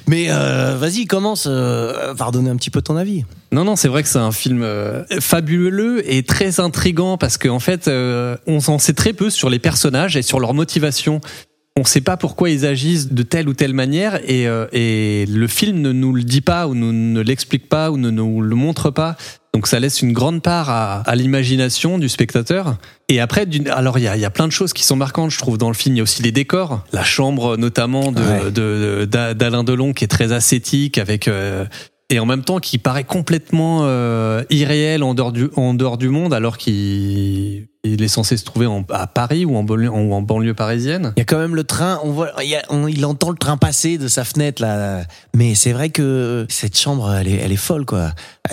Mais 0.07 0.27
euh, 0.29 0.77
vas-y, 0.79 1.05
commence 1.05 1.45
euh, 1.49 2.13
par 2.15 2.31
donner 2.31 2.49
un 2.49 2.55
petit 2.55 2.69
peu 2.69 2.81
ton 2.81 2.95
avis. 2.95 3.25
Non, 3.51 3.63
non, 3.65 3.75
c'est 3.75 3.89
vrai 3.89 4.03
que 4.03 4.09
c'est 4.09 4.17
un 4.19 4.31
film 4.31 4.61
euh, 4.63 5.03
fabuleux 5.19 6.01
et 6.11 6.23
très 6.23 6.59
intrigant 6.59 7.17
parce 7.17 7.37
qu'en 7.37 7.59
fait, 7.59 7.87
euh, 7.87 8.37
on 8.47 8.59
s'en 8.61 8.77
sait 8.79 8.93
très 8.93 9.11
peu 9.13 9.29
sur 9.29 9.49
les 9.49 9.59
personnages 9.59 10.15
et 10.17 10.21
sur 10.21 10.39
leur 10.39 10.53
motivation. 10.53 11.19
On 11.79 11.83
ne 11.83 11.87
sait 11.87 12.01
pas 12.01 12.17
pourquoi 12.17 12.49
ils 12.49 12.65
agissent 12.65 13.07
de 13.13 13.23
telle 13.23 13.47
ou 13.47 13.53
telle 13.53 13.73
manière 13.73 14.19
et, 14.29 14.49
euh, 14.49 14.67
et 14.73 15.25
le 15.29 15.47
film 15.47 15.79
ne 15.79 15.93
nous 15.93 16.11
le 16.11 16.23
dit 16.23 16.41
pas 16.41 16.67
ou 16.67 16.75
ne, 16.75 16.91
ne 16.91 17.21
l'explique 17.21 17.69
pas 17.69 17.89
ou 17.89 17.95
ne 17.95 18.09
nous 18.09 18.41
le 18.41 18.53
montre 18.53 18.89
pas. 18.91 19.15
Donc 19.53 19.65
ça 19.65 19.79
laisse 19.79 20.01
une 20.01 20.11
grande 20.11 20.41
part 20.43 20.69
à, 20.69 20.99
à 21.09 21.15
l'imagination 21.15 21.97
du 21.97 22.09
spectateur. 22.09 22.75
Et 23.07 23.21
après, 23.21 23.47
alors 23.71 23.97
il 23.97 24.03
y 24.03 24.07
a, 24.09 24.17
y 24.17 24.25
a 24.25 24.29
plein 24.29 24.45
de 24.45 24.51
choses 24.51 24.73
qui 24.73 24.83
sont 24.83 24.97
marquantes, 24.97 25.31
je 25.31 25.37
trouve, 25.37 25.57
dans 25.57 25.69
le 25.69 25.73
film. 25.73 25.95
Il 25.95 25.99
y 25.99 26.01
a 26.01 26.03
aussi 26.03 26.21
les 26.21 26.33
décors, 26.33 26.83
la 26.91 27.05
chambre 27.05 27.55
notamment 27.55 28.11
de, 28.11 28.21
Ouais. 28.21 28.51
de- 28.51 29.05
d'Alain 29.33 29.63
Delon 29.63 29.93
qui 29.93 30.03
est 30.03 30.07
très 30.09 30.33
ascétique 30.33 30.97
avec 30.97 31.29
euh, 31.29 31.63
et 32.09 32.19
en 32.19 32.25
même 32.25 32.43
temps 32.43 32.59
qui 32.59 32.77
paraît 32.77 33.05
complètement 33.05 33.83
euh, 33.83 34.43
irréel 34.49 35.01
en 35.01 35.13
dehors 35.13 35.31
du 35.31 35.47
en 35.55 35.73
dehors 35.73 35.97
du 35.97 36.09
monde 36.09 36.33
alors 36.33 36.57
qu'il 36.57 37.68
il 37.85 38.01
est 38.03 38.07
censé 38.09 38.35
se 38.35 38.43
trouver 38.43 38.65
en- 38.65 38.83
à 38.91 39.07
Paris 39.07 39.45
ou 39.45 39.55
en 39.55 39.63
banlieue, 39.63 39.89
ou 39.89 40.13
en 40.13 40.21
banlieue 40.21 40.53
parisienne? 40.53 41.13
Il 41.15 41.19
y 41.19 41.21
a 41.21 41.25
quand 41.25 41.37
même 41.39 41.55
le 41.55 41.63
train. 41.63 41.99
On 42.03 42.11
voit, 42.11 42.31
il, 42.43 42.49
y 42.49 42.55
a- 42.55 42.63
on- 42.69 42.87
il 42.87 43.05
entend 43.05 43.29
le 43.31 43.37
train 43.37 43.55
passer 43.57 43.97
de 43.97 44.07
sa 44.07 44.23
fenêtre 44.25 44.61
là. 44.61 45.03
Mais 45.35 45.55
c'est 45.55 45.71
vrai 45.71 45.89
que 45.89 46.45
cette 46.49 46.77
chambre, 46.77 47.13
elle 47.13 47.27
est, 47.29 47.35
elle 47.37 47.51
est 47.53 47.55
folle 47.57 47.85
quoi. 47.85 48.11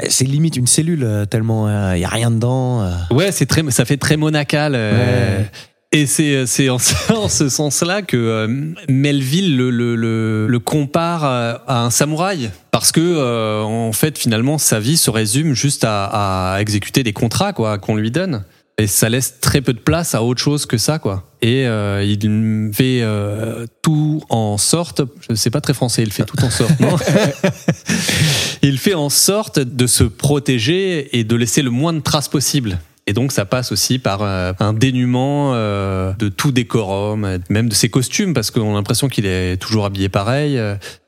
C'est 0.09 0.25
limite 0.27 0.57
une 0.57 0.67
cellule 0.69 1.03
euh, 1.05 1.25
tellement 1.25 1.67
euh, 1.69 1.97
il 1.97 2.01
y 2.01 2.05
a 2.05 2.09
rien 2.09 2.31
dedans. 2.31 2.83
euh. 2.83 2.93
Ouais, 3.11 3.33
c'est 3.33 3.47
très 3.47 3.69
ça 3.71 3.85
fait 3.85 3.97
très 3.97 4.17
monacal. 4.17 4.75
euh, 4.77 5.41
Ouais. 5.41 5.51
Et 5.93 6.07
c'est 6.07 6.69
en, 6.69 6.77
en 7.15 7.29
ce 7.29 7.49
sens-là 7.49 8.03
que 8.03 8.17
euh, 8.17 8.49
Melville 8.89 9.57
le, 9.57 9.71
le, 9.71 9.95
le, 9.97 10.47
le 10.49 10.59
compare 10.59 11.25
à, 11.25 11.51
à 11.67 11.81
un 11.85 11.91
samouraï 11.91 12.51
parce 12.71 12.93
que 12.93 13.01
euh, 13.01 13.63
en 13.63 13.93
fait 13.93 14.19
finalement 14.19 14.59
sa 14.59 14.79
vie 14.81 14.97
se 14.97 15.11
résume 15.11 15.55
juste 15.55 15.85
à, 15.85 16.55
à 16.55 16.61
exécuter 16.61 17.03
des 17.03 17.13
contrats 17.13 17.53
quoi 17.53 17.79
qu'on 17.79 17.95
lui 17.95 18.11
donne 18.11 18.45
et 18.79 18.87
ça 18.87 19.09
laisse 19.09 19.41
très 19.41 19.63
peu 19.63 19.73
de 19.73 19.79
place 19.79 20.15
à 20.15 20.23
autre 20.23 20.43
chose 20.43 20.67
que 20.67 20.77
ça 20.77 20.99
quoi. 20.99 21.31
Et 21.41 21.67
euh, 21.67 22.05
il 22.05 22.71
fait 22.75 23.01
euh, 23.03 23.67
tout 23.83 24.23
en 24.29 24.59
sorte, 24.59 25.03
je 25.29 25.35
sais 25.35 25.51
pas 25.51 25.61
très 25.61 25.75
français, 25.75 26.03
il 26.03 26.13
fait 26.13 26.25
tout 26.25 26.43
en 26.45 26.51
sorte, 26.51 26.79
non 26.81 26.97
Il 28.63 28.79
fait 28.79 28.95
en 28.95 29.09
sorte 29.09 29.59
de 29.61 29.87
se 29.87 30.05
protéger 30.05 31.17
et 31.19 31.25
de 31.25 31.37
laisser 31.37 31.63
le 31.63 31.71
moins 31.71 31.93
de 31.93 32.01
traces 32.01 32.29
possible. 32.29 32.79
Et 33.09 33.13
donc 33.13 33.31
ça 33.31 33.45
passe 33.45 33.71
aussi 33.71 34.01
par 34.01 34.23
euh, 34.23 34.53
un 34.59 34.73
dénuement 34.73 35.53
euh, 35.55 36.13
de 36.19 36.29
tout 36.29 36.51
décorum, 36.51 37.25
euh, 37.25 37.39
même 37.49 37.69
de 37.69 37.75
ses 37.75 37.89
costumes, 37.89 38.35
parce 38.35 38.51
qu'on 38.51 38.73
a 38.73 38.75
l'impression 38.75 39.09
qu'il 39.09 39.27
est 39.27 39.59
toujours 39.59 39.85
habillé 39.85 40.09
pareil. 40.09 40.61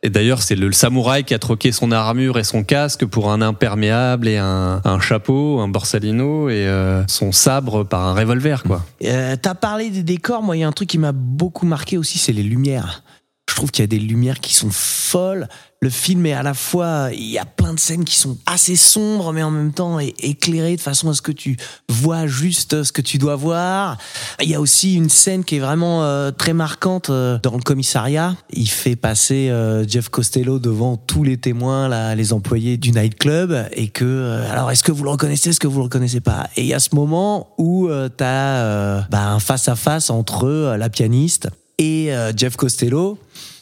Et 0.05 0.11
d'ailleurs, 0.11 0.43
c'est 0.43 0.55
le, 0.55 0.71
samouraï 0.71 1.25
qui 1.25 1.35
a 1.35 1.41
troqué 1.41 1.73
son 1.73 1.91
armure 1.91 2.39
et 2.39 2.45
son 2.45 2.63
casque 2.63 3.05
pour 3.05 3.33
un 3.33 3.43
imperméable 3.43 4.29
et 4.29 4.37
un, 4.39 5.01
chapeau, 5.01 5.59
un 5.59 5.67
borsalino 5.67 6.49
et 6.49 6.69
son 7.09 7.33
sabre 7.33 7.83
par 7.83 8.07
un 8.07 8.15
revolver, 8.15 8.63
quoi. 8.63 8.85
T'as 9.01 9.55
parlé 9.55 9.91
des 9.91 10.05
décors. 10.05 10.43
Moi, 10.43 10.57
il 10.57 10.61
y 10.61 10.63
a 10.63 10.69
un 10.69 10.73
truc 10.73 10.89
qui 10.89 10.99
m'a 10.99 11.13
beaucoup 11.13 11.67
marqué 11.67 11.99
aussi, 11.99 12.19
c'est 12.19 12.33
les 12.33 12.45
lumières. 12.45 13.03
Je 13.51 13.57
trouve 13.57 13.71
qu'il 13.71 13.83
y 13.83 13.85
a 13.85 13.89
des 13.89 13.99
lumières 13.99 14.41
qui 14.41 14.55
sont 14.55 14.71
folles. 14.71 15.49
Le 15.81 15.91
film 15.91 16.27
est 16.27 16.33
à 16.33 16.43
la 16.43 16.55
fois, 16.55 17.11
il 17.13 17.29
y 17.29 17.39
a 17.39 17.45
plein 17.45 17.73
de 17.73 17.79
scènes 17.79 18.05
qui 18.05 18.17
sont 18.17 18.37
assez 18.47 18.75
sombres, 18.75 19.33
mais 19.33 19.45
en 19.45 19.53
même 19.53 19.73
temps 19.73 20.01
éclairées 20.01 20.75
de 20.75 20.81
façon 20.81 21.09
à 21.09 21.15
ce 21.15 21.23
que 21.23 21.31
tu 21.31 21.57
vois 21.89 22.27
juste 22.27 22.83
ce 22.83 22.91
que 22.91 23.01
tu 23.01 23.17
dois 23.19 23.37
voir. 23.37 23.97
Il 24.41 24.49
y 24.49 24.57
a 24.57 24.61
aussi 24.61 24.95
une 24.95 25.09
scène 25.09 25.45
qui 25.45 25.55
est 25.55 25.61
vraiment 25.61 26.03
euh, 26.03 26.33
très 26.33 26.53
marquante 26.53 27.11
euh, 27.11 27.39
dans 27.45 27.55
le 27.55 27.63
commissariat. 27.63 28.35
Il 28.51 28.69
fait 28.69 28.97
passer 28.97 29.51
euh, 29.51 29.87
Jeff 29.87 30.09
Costello 30.09 30.59
devant 30.59 30.97
tous 30.97 31.23
les 31.23 31.37
témoins, 31.37 31.87
là, 31.87 32.17
les 32.17 32.33
employés 32.33 32.77
du 32.77 32.91
nightclub, 32.91 33.55
et 33.71 33.87
que, 33.87 34.05
euh, 34.05 34.51
alors, 34.51 34.73
est-ce 34.73 34.83
que 34.83 34.91
vous 34.91 35.05
le 35.05 35.11
reconnaissez, 35.11 35.51
est-ce 35.51 35.61
que 35.61 35.69
vous 35.69 35.79
le 35.79 35.85
reconnaissez 35.85 36.21
pas? 36.21 36.49
Et 36.57 36.63
il 36.63 36.67
y 36.67 36.75
a 36.75 36.81
ce 36.81 36.93
moment 36.93 37.51
où 37.57 37.87
euh, 37.87 38.09
t'as 38.09 38.65
euh, 38.65 39.01
bah, 39.11 39.29
un 39.29 39.39
face 39.39 39.69
à 39.69 39.77
face 39.77 40.11
entre 40.11 40.49
euh, 40.49 40.77
la 40.77 40.89
pianiste 40.89 41.49
et 41.79 42.13
euh, 42.13 42.33
Jeff 42.37 42.57
Costello. 42.57 43.17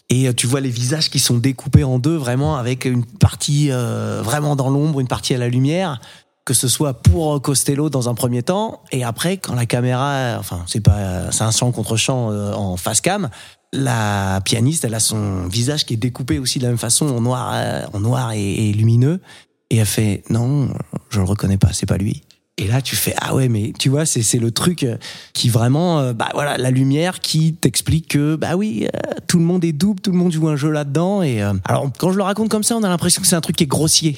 Et 0.09 0.29
euh, 0.29 0.33
tu 0.33 0.47
vois 0.47 0.61
les 0.61 0.71
visages 0.71 1.11
qui 1.11 1.19
sont 1.19 1.39
découpés 1.39 1.85
en 1.85 1.99
deux, 1.99 2.17
vraiment 2.17 2.57
avec 2.57 2.85
une 2.85 3.05
partie 3.05 3.71
euh, 3.71 4.23
vraiment 4.23 4.57
dans 4.57 4.71
l'ombre, 4.71 5.01
une 5.01 5.09
partie 5.09 5.35
à 5.35 5.39
la 5.39 5.49
lumière. 5.49 6.01
Que 6.45 6.55
ce 6.55 6.69
soit 6.69 6.95
pour 6.95 7.35
euh, 7.35 7.41
Costello 7.41 7.91
dans 7.91 8.09
un 8.09 8.15
premier 8.15 8.45
temps, 8.45 8.85
et 8.93 9.03
après 9.03 9.37
quand 9.37 9.57
la 9.57 9.67
caméra, 9.67 10.37
enfin 10.39 10.63
c'est 10.69 10.81
pas, 10.81 11.33
c'est 11.33 11.43
un 11.43 11.51
champ 11.51 11.73
contre 11.73 11.97
champ 11.97 12.31
euh, 12.31 12.53
en 12.53 12.77
face 12.77 13.01
cam, 13.01 13.31
la 13.73 14.41
pianiste, 14.45 14.85
elle 14.85 14.95
a 14.95 15.01
son 15.01 15.49
visage 15.49 15.85
qui 15.85 15.95
est 15.95 15.97
découpé 15.97 16.39
aussi 16.39 16.61
de 16.61 16.65
la 16.65 16.71
même 16.71 16.79
façon 16.79 17.09
en 17.09 17.21
noir, 17.21 17.51
euh, 17.53 17.83
en 17.93 17.99
noir 17.99 18.31
et, 18.31 18.69
et 18.69 18.73
lumineux, 18.73 19.21
et 19.71 19.79
elle 19.79 19.87
fait 19.87 20.23
non, 20.31 20.69
je 21.11 21.19
le 21.19 21.25
reconnais 21.25 21.59
pas, 21.59 21.73
c'est 21.73 21.87
pas 21.87 21.99
lui. 21.99 22.23
Et 22.59 22.69
là, 22.69 22.81
tu 22.81 22.97
fais 22.97 23.13
ah 23.21 23.35
ouais, 23.35 23.51
mais 23.51 23.75
tu 23.79 23.91
vois, 23.91 24.07
c'est 24.07 24.39
le 24.39 24.51
truc 24.51 24.83
euh, 24.83 24.97
qui 25.35 25.51
vraiment, 25.51 26.01
euh, 26.01 26.15
bah 26.15 26.31
voilà, 26.33 26.57
la 26.57 26.71
lumière 26.71 27.21
qui 27.21 27.53
t'explique 27.53 28.09
que 28.09 28.35
bah 28.35 28.57
oui, 28.57 28.87
euh, 28.87 29.11
tout 29.27 29.39
le 29.39 29.45
monde 29.45 29.63
est 29.63 29.73
double, 29.73 30.01
tout 30.01 30.11
le 30.11 30.17
monde 30.17 30.33
joue 30.33 30.49
un 30.49 30.57
jeu 30.57 30.71
là-dedans. 30.71 31.23
Et 31.23 31.43
alors 31.43 31.91
quand 31.99 32.13
je 32.13 32.17
le 32.17 32.23
raconte 32.23 32.49
comme 32.49 32.63
ça, 32.63 32.75
on 32.75 32.83
a 32.83 32.89
l'impression 32.89 33.21
que 33.21 33.29
c'est 33.29 33.37
un 33.37 33.43
truc 33.43 33.57
qui 33.57 33.65
est 33.65 33.67
grossier. 33.67 34.17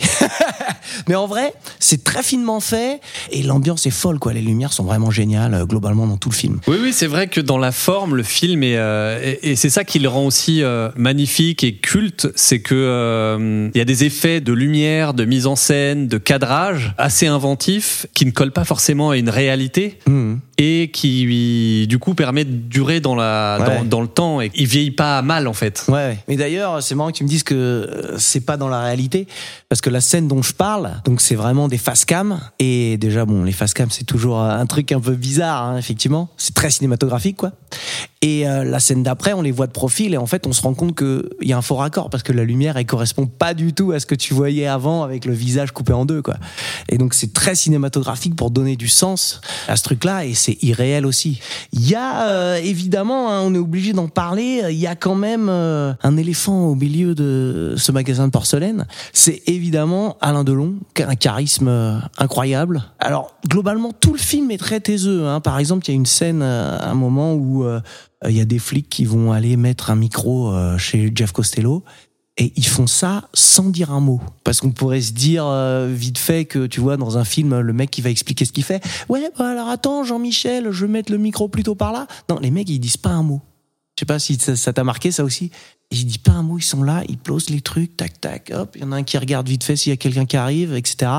mais 1.09 1.16
en 1.16 1.26
vrai, 1.26 1.52
c'est 1.80 2.04
très 2.04 2.23
finement 2.23 2.61
fait 2.61 3.00
et 3.33 3.42
l'ambiance 3.42 3.87
est 3.87 3.90
folle 3.90 4.21
quoi. 4.21 4.33
Les 4.33 4.40
lumières 4.40 4.73
sont 4.73 4.85
vraiment 4.85 5.11
géniales 5.11 5.64
globalement 5.66 6.07
dans 6.07 6.16
tout 6.16 6.30
le 6.30 6.37
film. 6.37 6.61
Oui, 6.68 6.76
oui, 6.80 6.92
c'est 6.92 7.09
vrai 7.09 7.26
que 7.26 7.40
dans 7.40 7.59
la 7.59 7.73
forme, 7.73 8.14
le 8.14 8.23
film 8.23 8.62
est 8.62 8.78
et, 8.78 9.50
et 9.50 9.57
c'est 9.57 9.71
ça 9.71 9.83
qui 9.83 9.99
le 9.99 10.09
rend 10.09 10.25
aussi 10.25 10.62
magnifique 10.95 11.64
et 11.64 11.75
culte, 11.75 12.28
c'est 12.37 12.61
que 12.61 13.71
il 13.75 13.76
y 13.76 13.80
a 13.80 13.85
des 13.85 14.04
effets 14.04 14.40
de 14.40 14.52
lumière, 14.52 15.12
de 15.12 15.25
mise 15.25 15.49
en 15.49 15.57
scène, 15.57 16.07
de 16.07 16.18
cadrage 16.18 16.95
assez 16.99 17.26
inventifs 17.26 18.07
qui 18.14 18.27
ne 18.28 18.32
collent 18.32 18.52
pas 18.52 18.64
forcément 18.64 19.11
à 19.11 19.16
une 19.16 19.30
réalité 19.30 19.99
Mhm. 20.06 20.40
Et 20.59 20.91
qui 20.93 21.87
du 21.88 21.99
coup 21.99 22.15
permet 22.15 22.45
de 22.45 22.50
durer 22.50 23.00
dans 23.00 23.15
la 23.15 23.59
Ouais. 23.61 23.79
dans, 23.79 23.85
dans 23.85 24.00
le 24.00 24.09
temps 24.09 24.41
et 24.41 24.50
il 24.55 24.67
vieillit 24.67 24.91
pas 24.91 25.23
mal 25.23 25.47
en 25.47 25.53
fait. 25.53 25.85
Ouais. 25.88 26.19
Mais 26.29 26.37
d'ailleurs, 26.37 26.83
c'est 26.83 26.95
marrant 26.95 27.11
que 27.11 27.17
tu 27.17 27.25
me 27.25 27.29
dises 27.29 27.43
que 27.45 27.55
euh, 27.55 28.19
c'est 28.19 28.41
pas 28.41 28.57
dans 28.57 28.69
la 28.69 28.81
réalité, 28.81 29.27
parce 29.69 29.81
que 29.81 29.91
la 29.91 30.00
scène 30.00 30.29
dont 30.29 30.43
je 30.43 30.53
parle, 30.53 30.91
donc 31.05 31.21
c'est 31.21 31.35
vraiment 31.35 31.69
des 31.69 31.79
face 31.79 32.05
cam. 32.05 32.41
Et 32.59 32.97
déjà, 32.99 33.25
bon, 33.25 33.45
les 33.45 33.53
face 33.53 33.75
cam, 33.75 33.91
c'est 33.91 34.05
toujours 34.05 34.41
un 34.41 34.67
truc 34.67 34.93
un 34.93 35.00
peu 35.00 35.12
bizarre, 35.15 35.62
hein, 35.65 35.77
effectivement. 35.79 36.29
C'est 36.37 36.55
très 36.55 36.71
cinématographique, 36.71 37.37
quoi. 37.37 37.53
Et 38.21 38.49
euh, 38.49 38.65
la 38.65 38.81
scène 38.81 39.03
d'après, 39.05 39.33
on 39.33 39.43
les 39.43 39.53
voit 39.53 39.67
de 39.69 39.73
profil, 39.73 40.15
et 40.15 40.17
en 40.17 40.27
fait, 40.27 40.47
on 40.47 40.53
se 40.53 40.62
rend 40.62 40.75
compte 40.75 40.95
que 40.95 41.29
il 41.41 41.49
y 41.49 41.53
a 41.53 41.59
un 41.59 41.62
faux 41.62 41.77
raccord, 41.77 42.11
parce 42.11 42.23
que 42.23 42.33
la 42.33 42.45
lumière, 42.45 42.77
elle 42.77 42.87
correspond 42.87 43.27
pas 43.27 43.55
du 43.55 43.73
tout 43.75 43.93
à 43.93 44.00
ce 44.00 44.07
que 44.07 44.15
tu 44.17 44.35
voyais 44.35 44.67
avant 44.67 45.03
avec 45.05 45.25
le 45.25 45.33
visage 45.35 45.71
coupé 45.73 45.93
en 45.93 46.05
deux, 46.05 46.23
quoi. 46.23 46.37
Et 46.88 46.99
donc, 46.99 47.15
c'est 47.15 47.33
très 47.33 47.55
cinématographique 47.55 48.35
pour 48.35 48.50
donner 48.50 48.77
du 48.77 48.88
sens 48.88 49.41
à 49.69 49.77
ce 49.77 49.83
truc-là, 49.85 50.25
et 50.25 50.35
c'est 50.35 50.48
irréel 50.62 51.07
aussi. 51.07 51.40
Il 51.73 51.88
y 51.88 51.95
a 51.95 52.28
euh, 52.28 52.57
évidemment, 52.57 53.31
hein, 53.31 53.40
on 53.45 53.55
est 53.55 53.59
obligé 53.59 53.93
d'en 53.93 54.09
parler. 54.09 54.62
Il 54.71 54.78
y 54.78 54.87
a 54.87 54.95
quand 54.95 55.14
même 55.14 55.49
euh, 55.49 55.93
un 56.02 56.17
éléphant 56.17 56.67
au 56.67 56.75
milieu 56.75 57.14
de 57.14 57.75
ce 57.76 57.93
magasin 57.93 58.26
de 58.26 58.33
porcelaine. 58.33 58.87
C'est 59.12 59.43
évidemment 59.47 60.17
Alain 60.21 60.45
Delon, 60.45 60.76
qui 60.95 61.02
a 61.02 61.09
un 61.09 61.14
charisme 61.14 61.69
euh, 61.69 61.99
incroyable. 62.19 62.85
Alors 62.99 63.37
globalement, 63.49 63.93
tout 63.93 64.12
le 64.12 64.19
film 64.19 64.50
est 64.50 64.59
très 64.59 64.81
taiseux. 64.81 65.26
Hein. 65.26 65.40
Par 65.40 65.59
exemple, 65.59 65.87
il 65.87 65.90
y 65.90 65.93
a 65.93 65.97
une 65.97 66.07
scène, 66.07 66.43
euh, 66.43 66.78
un 66.81 66.95
moment 66.95 67.35
où 67.35 67.64
il 68.26 68.37
y 68.37 68.40
a 68.40 68.45
des 68.45 68.59
flics 68.59 68.88
qui 68.88 69.05
vont 69.05 69.33
aller 69.33 69.57
mettre 69.57 69.90
un 69.90 69.95
micro 69.95 70.52
chez 70.76 71.12
Jeff 71.14 71.33
Costello. 71.33 71.85
Et 72.40 72.52
ils 72.54 72.66
font 72.66 72.87
ça 72.87 73.28
sans 73.35 73.68
dire 73.68 73.90
un 73.90 74.00
mot. 74.00 74.21
Parce 74.45 74.61
qu'on 74.61 74.71
pourrait 74.71 75.00
se 75.00 75.12
dire 75.12 75.45
euh, 75.45 75.92
vite 75.92 76.18
fait 76.18 76.45
que, 76.45 76.66
tu 76.66 76.80
vois, 76.80 76.97
dans 76.97 77.18
un 77.18 77.25
film, 77.25 77.59
le 77.59 77.73
mec 77.73 77.90
qui 77.90 78.00
va 78.00 78.11
expliquer 78.11 78.45
ce 78.45 78.52
qu'il 78.52 78.62
fait. 78.62 78.83
Ouais, 79.09 79.21
bah 79.37 79.50
alors 79.50 79.68
attends, 79.68 80.04
Jean-Michel, 80.04 80.71
je 80.71 80.87
vais 80.87 80.92
mettre 80.92 81.11
le 81.11 81.18
micro 81.18 81.49
plutôt 81.49 81.75
par 81.75 81.92
là. 81.92 82.07
Non, 82.30 82.38
les 82.38 82.52
mecs, 82.52 82.68
ils 82.68 82.78
disent 82.78 82.97
pas 82.97 83.11
un 83.11 83.25
mot. 83.25 83.40
Je 83.97 84.02
sais 84.02 84.07
pas 84.07 84.21
si 84.21 84.37
ça 84.37 84.54
ça 84.54 84.73
t'a 84.73 84.85
marqué, 84.85 85.11
ça 85.11 85.25
aussi. 85.25 85.50
Ils 85.90 86.04
disent 86.04 86.18
pas 86.18 86.33
un 86.33 86.42
mot, 86.42 86.59
ils 86.59 86.62
sont 86.62 86.83
là, 86.83 87.02
ils 87.09 87.16
posent 87.16 87.49
les 87.49 87.62
trucs, 87.62 87.97
tac, 87.97 88.21
tac, 88.21 88.52
hop. 88.54 88.73
Il 88.75 88.83
y 88.83 88.85
en 88.85 88.92
a 88.92 88.97
un 88.97 89.02
qui 89.04 89.16
regarde 89.16 89.49
vite 89.49 89.64
fait 89.64 89.75
s'il 89.75 89.90
y 89.90 89.95
a 89.95 89.97
quelqu'un 89.97 90.26
qui 90.26 90.37
arrive, 90.37 90.75
etc. 90.75 91.11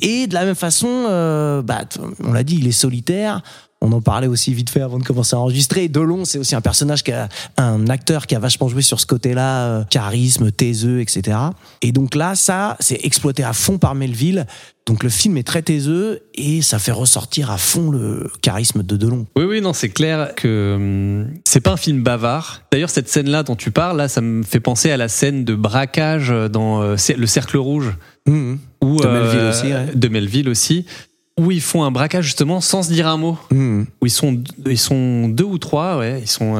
Et 0.00 0.26
de 0.26 0.32
la 0.32 0.46
même 0.46 0.54
façon, 0.54 0.88
euh, 0.88 1.60
bah, 1.60 1.82
on 2.24 2.32
l'a 2.32 2.42
dit, 2.42 2.56
il 2.56 2.66
est 2.66 2.72
solitaire. 2.72 3.42
On 3.82 3.92
en 3.92 4.00
parlait 4.00 4.26
aussi 4.26 4.54
vite 4.54 4.70
fait 4.70 4.80
avant 4.80 4.98
de 4.98 5.04
commencer 5.04 5.36
à 5.36 5.38
enregistrer. 5.38 5.88
Delon, 5.88 6.24
c'est 6.24 6.38
aussi 6.38 6.54
un 6.54 6.62
personnage 6.62 7.04
qui 7.04 7.12
a 7.12 7.28
un 7.58 7.88
acteur 7.88 8.26
qui 8.26 8.34
a 8.34 8.38
vachement 8.38 8.68
joué 8.68 8.80
sur 8.80 9.00
ce 9.00 9.06
côté-là, 9.06 9.66
euh, 9.66 9.84
charisme, 9.84 10.50
taiseux, 10.50 11.00
etc. 11.00 11.36
Et 11.82 11.92
donc 11.92 12.14
là, 12.14 12.34
ça, 12.34 12.76
c'est 12.80 13.04
exploité 13.04 13.44
à 13.44 13.52
fond 13.52 13.76
par 13.76 13.94
Melville. 13.94 14.46
Donc 14.86 15.02
le 15.02 15.10
film 15.10 15.36
est 15.36 15.42
très 15.42 15.62
taiseux 15.62 16.22
et 16.34 16.62
ça 16.62 16.78
fait 16.78 16.92
ressortir 16.92 17.50
à 17.50 17.58
fond 17.58 17.90
le 17.90 18.30
charisme 18.40 18.84
de 18.84 18.96
Delon. 18.96 19.26
Oui, 19.36 19.44
oui, 19.44 19.60
non, 19.60 19.72
c'est 19.72 19.88
clair 19.88 20.34
que 20.36 20.74
hum, 20.76 21.34
c'est 21.44 21.60
pas 21.60 21.72
un 21.72 21.76
film 21.76 22.02
bavard. 22.02 22.62
D'ailleurs, 22.70 22.90
cette 22.90 23.08
scène-là 23.08 23.42
dont 23.42 23.56
tu 23.56 23.72
parles, 23.72 24.05
ça 24.08 24.20
me 24.20 24.42
fait 24.42 24.60
penser 24.60 24.90
à 24.90 24.96
la 24.96 25.08
scène 25.08 25.44
de 25.44 25.54
braquage 25.54 26.32
dans 26.50 26.82
euh, 26.82 26.96
Le 27.16 27.26
Cercle 27.26 27.56
Rouge. 27.56 27.94
Mmh. 28.26 28.54
Où, 28.82 28.96
De 29.00 29.06
Melville 29.06 29.40
euh, 29.40 29.50
aussi, 29.50 29.66
ouais. 29.66 29.86
De 29.94 30.08
Melville 30.08 30.48
aussi. 30.48 30.86
Où 31.38 31.50
ils 31.50 31.60
font 31.60 31.84
un 31.84 31.90
braquage 31.90 32.24
justement 32.24 32.60
sans 32.60 32.82
se 32.82 32.90
dire 32.90 33.06
un 33.06 33.16
mot. 33.16 33.38
Mmh. 33.50 33.82
Où 34.00 34.06
ils 34.06 34.10
sont, 34.10 34.42
ils 34.66 34.78
sont 34.78 35.28
deux 35.28 35.44
ou 35.44 35.58
trois, 35.58 35.98
ouais. 35.98 36.20
Ils 36.20 36.28
sont. 36.28 36.56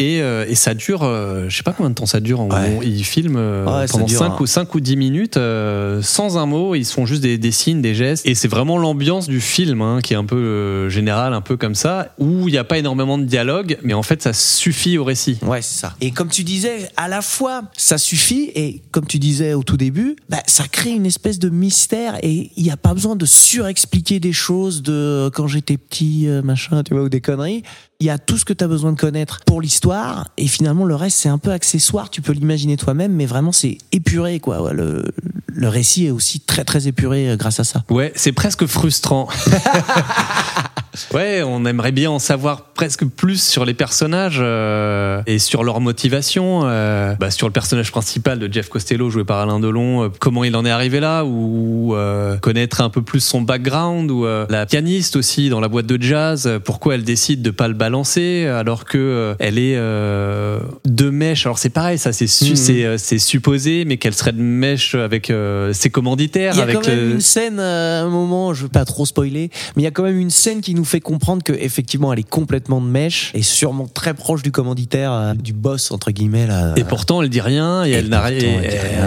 Euh, 0.00 0.04
et, 0.04 0.20
euh, 0.22 0.44
et 0.48 0.54
ça 0.56 0.74
dure, 0.74 1.02
euh, 1.04 1.46
je 1.48 1.56
sais 1.56 1.62
pas 1.62 1.72
combien 1.72 1.90
de 1.90 1.94
temps 1.94 2.06
ça 2.06 2.20
dure. 2.20 2.40
En 2.40 2.48
Ouais. 2.50 2.70
gros. 2.70 2.82
Ils 2.82 3.04
filment 3.04 3.36
euh, 3.38 3.64
Ouais, 3.64 3.86
pendant 3.88 4.06
dure 4.06 4.18
5 4.18 4.32
un- 4.32 4.42
ou, 4.42 4.46
5 4.46 4.74
ou 4.74 4.80
10 4.80 4.96
minutes 4.96 5.36
euh, 5.36 6.02
sans 6.02 6.36
un 6.36 6.46
mot. 6.46 6.74
Ils 6.74 6.84
font 6.84 7.06
juste 7.06 7.22
des, 7.22 7.38
des 7.38 7.52
signes, 7.52 7.80
des 7.80 7.94
gestes. 7.94 8.26
Et 8.26 8.34
c'est 8.34 8.48
vraiment 8.48 8.76
l'ambiance 8.76 9.28
du 9.28 9.40
film 9.40 9.80
hein, 9.82 10.00
qui 10.02 10.12
est 10.14 10.16
un 10.16 10.24
peu 10.24 10.36
euh, 10.36 10.88
générale, 10.88 11.32
un 11.32 11.40
peu 11.40 11.56
comme 11.56 11.74
ça, 11.76 12.12
où 12.18 12.48
il 12.48 12.52
n'y 12.52 12.58
a 12.58 12.64
pas 12.64 12.78
énormément 12.78 13.18
de 13.18 13.24
dialogue, 13.24 13.78
mais 13.82 13.94
en 13.94 14.02
fait 14.02 14.20
ça 14.22 14.32
suffit 14.32 14.98
au 14.98 15.04
récit. 15.04 15.38
Ouais, 15.42 15.62
c'est 15.62 15.78
ça. 15.80 15.94
Et 16.00 16.10
comme 16.10 16.28
tu 16.28 16.42
disais, 16.44 16.90
à 16.96 17.06
la 17.08 17.22
fois, 17.22 17.62
ça 17.76 17.96
suffit, 17.98 18.50
et 18.56 18.82
comme 18.90 19.06
tu 19.06 19.18
disais 19.20 19.54
au 19.54 19.62
tout 19.62 19.76
début, 19.76 20.16
bah, 20.28 20.42
ça 20.46 20.64
crée 20.66 20.90
une 20.90 21.06
espèce 21.06 21.38
de 21.38 21.48
mystère, 21.50 22.16
et 22.22 22.50
il 22.56 22.62
n'y 22.64 22.70
a 22.70 22.76
pas 22.76 22.94
besoin 22.94 23.14
de 23.16 23.26
surexpliquer 23.26 24.18
des 24.20 24.32
choses 24.32 24.82
de 24.82 25.30
quand 25.34 25.46
j'étais 25.46 25.76
petit, 25.76 26.26
euh, 26.28 26.42
machin, 26.42 26.82
tu 26.82 26.94
vois, 26.94 27.04
ou 27.04 27.08
des 27.08 27.20
conneries. 27.20 27.62
Il 28.00 28.06
y 28.06 28.10
a 28.10 28.18
tout 28.18 28.36
ce 28.36 28.44
que 28.44 28.52
tu 28.52 28.64
as 28.64 28.68
besoin 28.68 28.92
de 28.92 28.98
connaître 28.98 29.40
pour 29.46 29.60
l'histoire, 29.60 30.28
et 30.36 30.46
finalement, 30.46 30.84
le 30.84 30.94
reste, 30.94 31.18
c'est 31.18 31.28
un 31.28 31.38
peu 31.38 31.52
accessoire, 31.52 32.10
tu 32.10 32.22
peux 32.22 32.32
l'imaginer 32.32 32.76
toi-même, 32.76 33.12
mais 33.12 33.26
vraiment, 33.26 33.52
c'est 33.52 33.78
épuré, 33.92 34.40
quoi. 34.40 34.62
Ouais, 34.62 34.74
le, 34.74 35.04
le 35.46 35.68
récit 35.68 36.06
est 36.06 36.10
aussi 36.10 36.40
très, 36.40 36.64
très 36.64 36.88
épuré 36.88 37.30
euh, 37.30 37.36
grâce 37.36 37.60
à 37.60 37.64
ça. 37.64 37.84
Ouais, 37.90 38.12
c'est 38.16 38.32
presque 38.32 38.66
frustrant. 38.66 39.28
ouais, 41.12 41.42
on 41.42 41.64
aimerait 41.66 41.92
bien 41.92 42.10
en 42.10 42.18
savoir 42.18 42.62
presque 42.74 43.04
plus 43.06 43.42
sur 43.42 43.64
les 43.64 43.74
personnages 43.74 44.38
euh, 44.40 45.22
et 45.26 45.38
sur 45.38 45.64
leur 45.64 45.80
motivation. 45.80 46.62
euh, 46.64 47.14
bah, 47.20 47.30
sur 47.30 47.46
le 47.46 47.52
personnage 47.52 47.90
principal 47.92 48.38
de 48.38 48.52
Jeff 48.52 48.68
Costello, 48.68 49.10
joué 49.10 49.24
par 49.24 49.38
Alain 49.40 49.60
Delon, 49.60 50.04
euh, 50.04 50.08
comment 50.18 50.44
il 50.44 50.54
en 50.56 50.64
est 50.64 50.70
arrivé 50.70 51.00
là, 51.00 51.24
ou 51.24 51.94
connaître 52.40 52.80
un 52.80 52.90
peu 52.90 53.02
plus 53.02 53.20
son 53.20 53.42
background, 53.42 54.10
ou 54.10 54.24
la 54.48 54.66
pianiste 54.66 55.16
aussi 55.16 55.48
dans 55.48 55.60
la 55.60 55.68
boîte 55.68 55.86
de 55.86 56.00
jazz, 56.02 56.48
pourquoi 56.64 56.94
elle 56.94 57.04
décide 57.04 57.42
de 57.42 57.50
pas 57.50 57.68
le 57.68 57.74
balancer 57.74 58.46
alors 58.46 58.84
que 58.84 59.34
elle 59.38 59.58
est 59.58 59.76
de 59.76 61.10
mèche. 61.10 61.46
Alors 61.46 61.58
c'est 61.58 61.70
pareil, 61.70 61.98
ça 61.98 62.12
c'est 62.12 62.26
su- 62.26 62.52
Mhm. 62.54 62.98
c'est 62.98 63.18
supposé, 63.18 63.84
mais 63.84 63.96
qu'elle 63.96 64.14
serait 64.14 64.32
de 64.32 64.40
mèche 64.40 64.94
avec 64.94 65.32
ses 65.72 65.90
commanditaires, 65.90 66.52
Il 66.54 66.58
y 66.58 66.60
a 66.60 66.64
avec 66.64 66.76
quand 66.80 66.88
même 66.88 67.12
une 67.12 67.20
scène, 67.20 67.58
euh, 67.60 68.04
un 68.04 68.08
moment, 68.10 68.54
je 68.54 68.62
veux 68.64 68.68
pas 68.68 68.84
trop 68.84 69.06
spoiler, 69.06 69.50
mais 69.76 69.82
il 69.82 69.84
y 69.84 69.88
a 69.88 69.90
quand 69.90 70.02
même 70.02 70.18
une 70.18 70.30
scène 70.30 70.60
qui 70.60 70.74
nous 70.74 70.83
fait 70.84 71.00
comprendre 71.00 71.42
que 71.42 71.52
effectivement 71.52 72.12
elle 72.12 72.18
est 72.20 72.28
complètement 72.28 72.80
de 72.80 72.86
mèche 72.86 73.30
et 73.34 73.42
sûrement 73.42 73.86
très 73.86 74.14
proche 74.14 74.42
du 74.42 74.52
commanditaire, 74.52 75.12
euh, 75.12 75.34
du 75.34 75.52
boss 75.52 75.90
entre 75.90 76.10
guillemets 76.10 76.46
là. 76.46 76.74
Et 76.76 76.84
pourtant, 76.84 77.22
elle 77.22 77.28
dit 77.28 77.40
rien 77.40 77.84
et, 77.84 77.90
Et 77.90 77.92
elle 77.94 78.08
n'a 78.08 78.20
rien, 78.20 78.60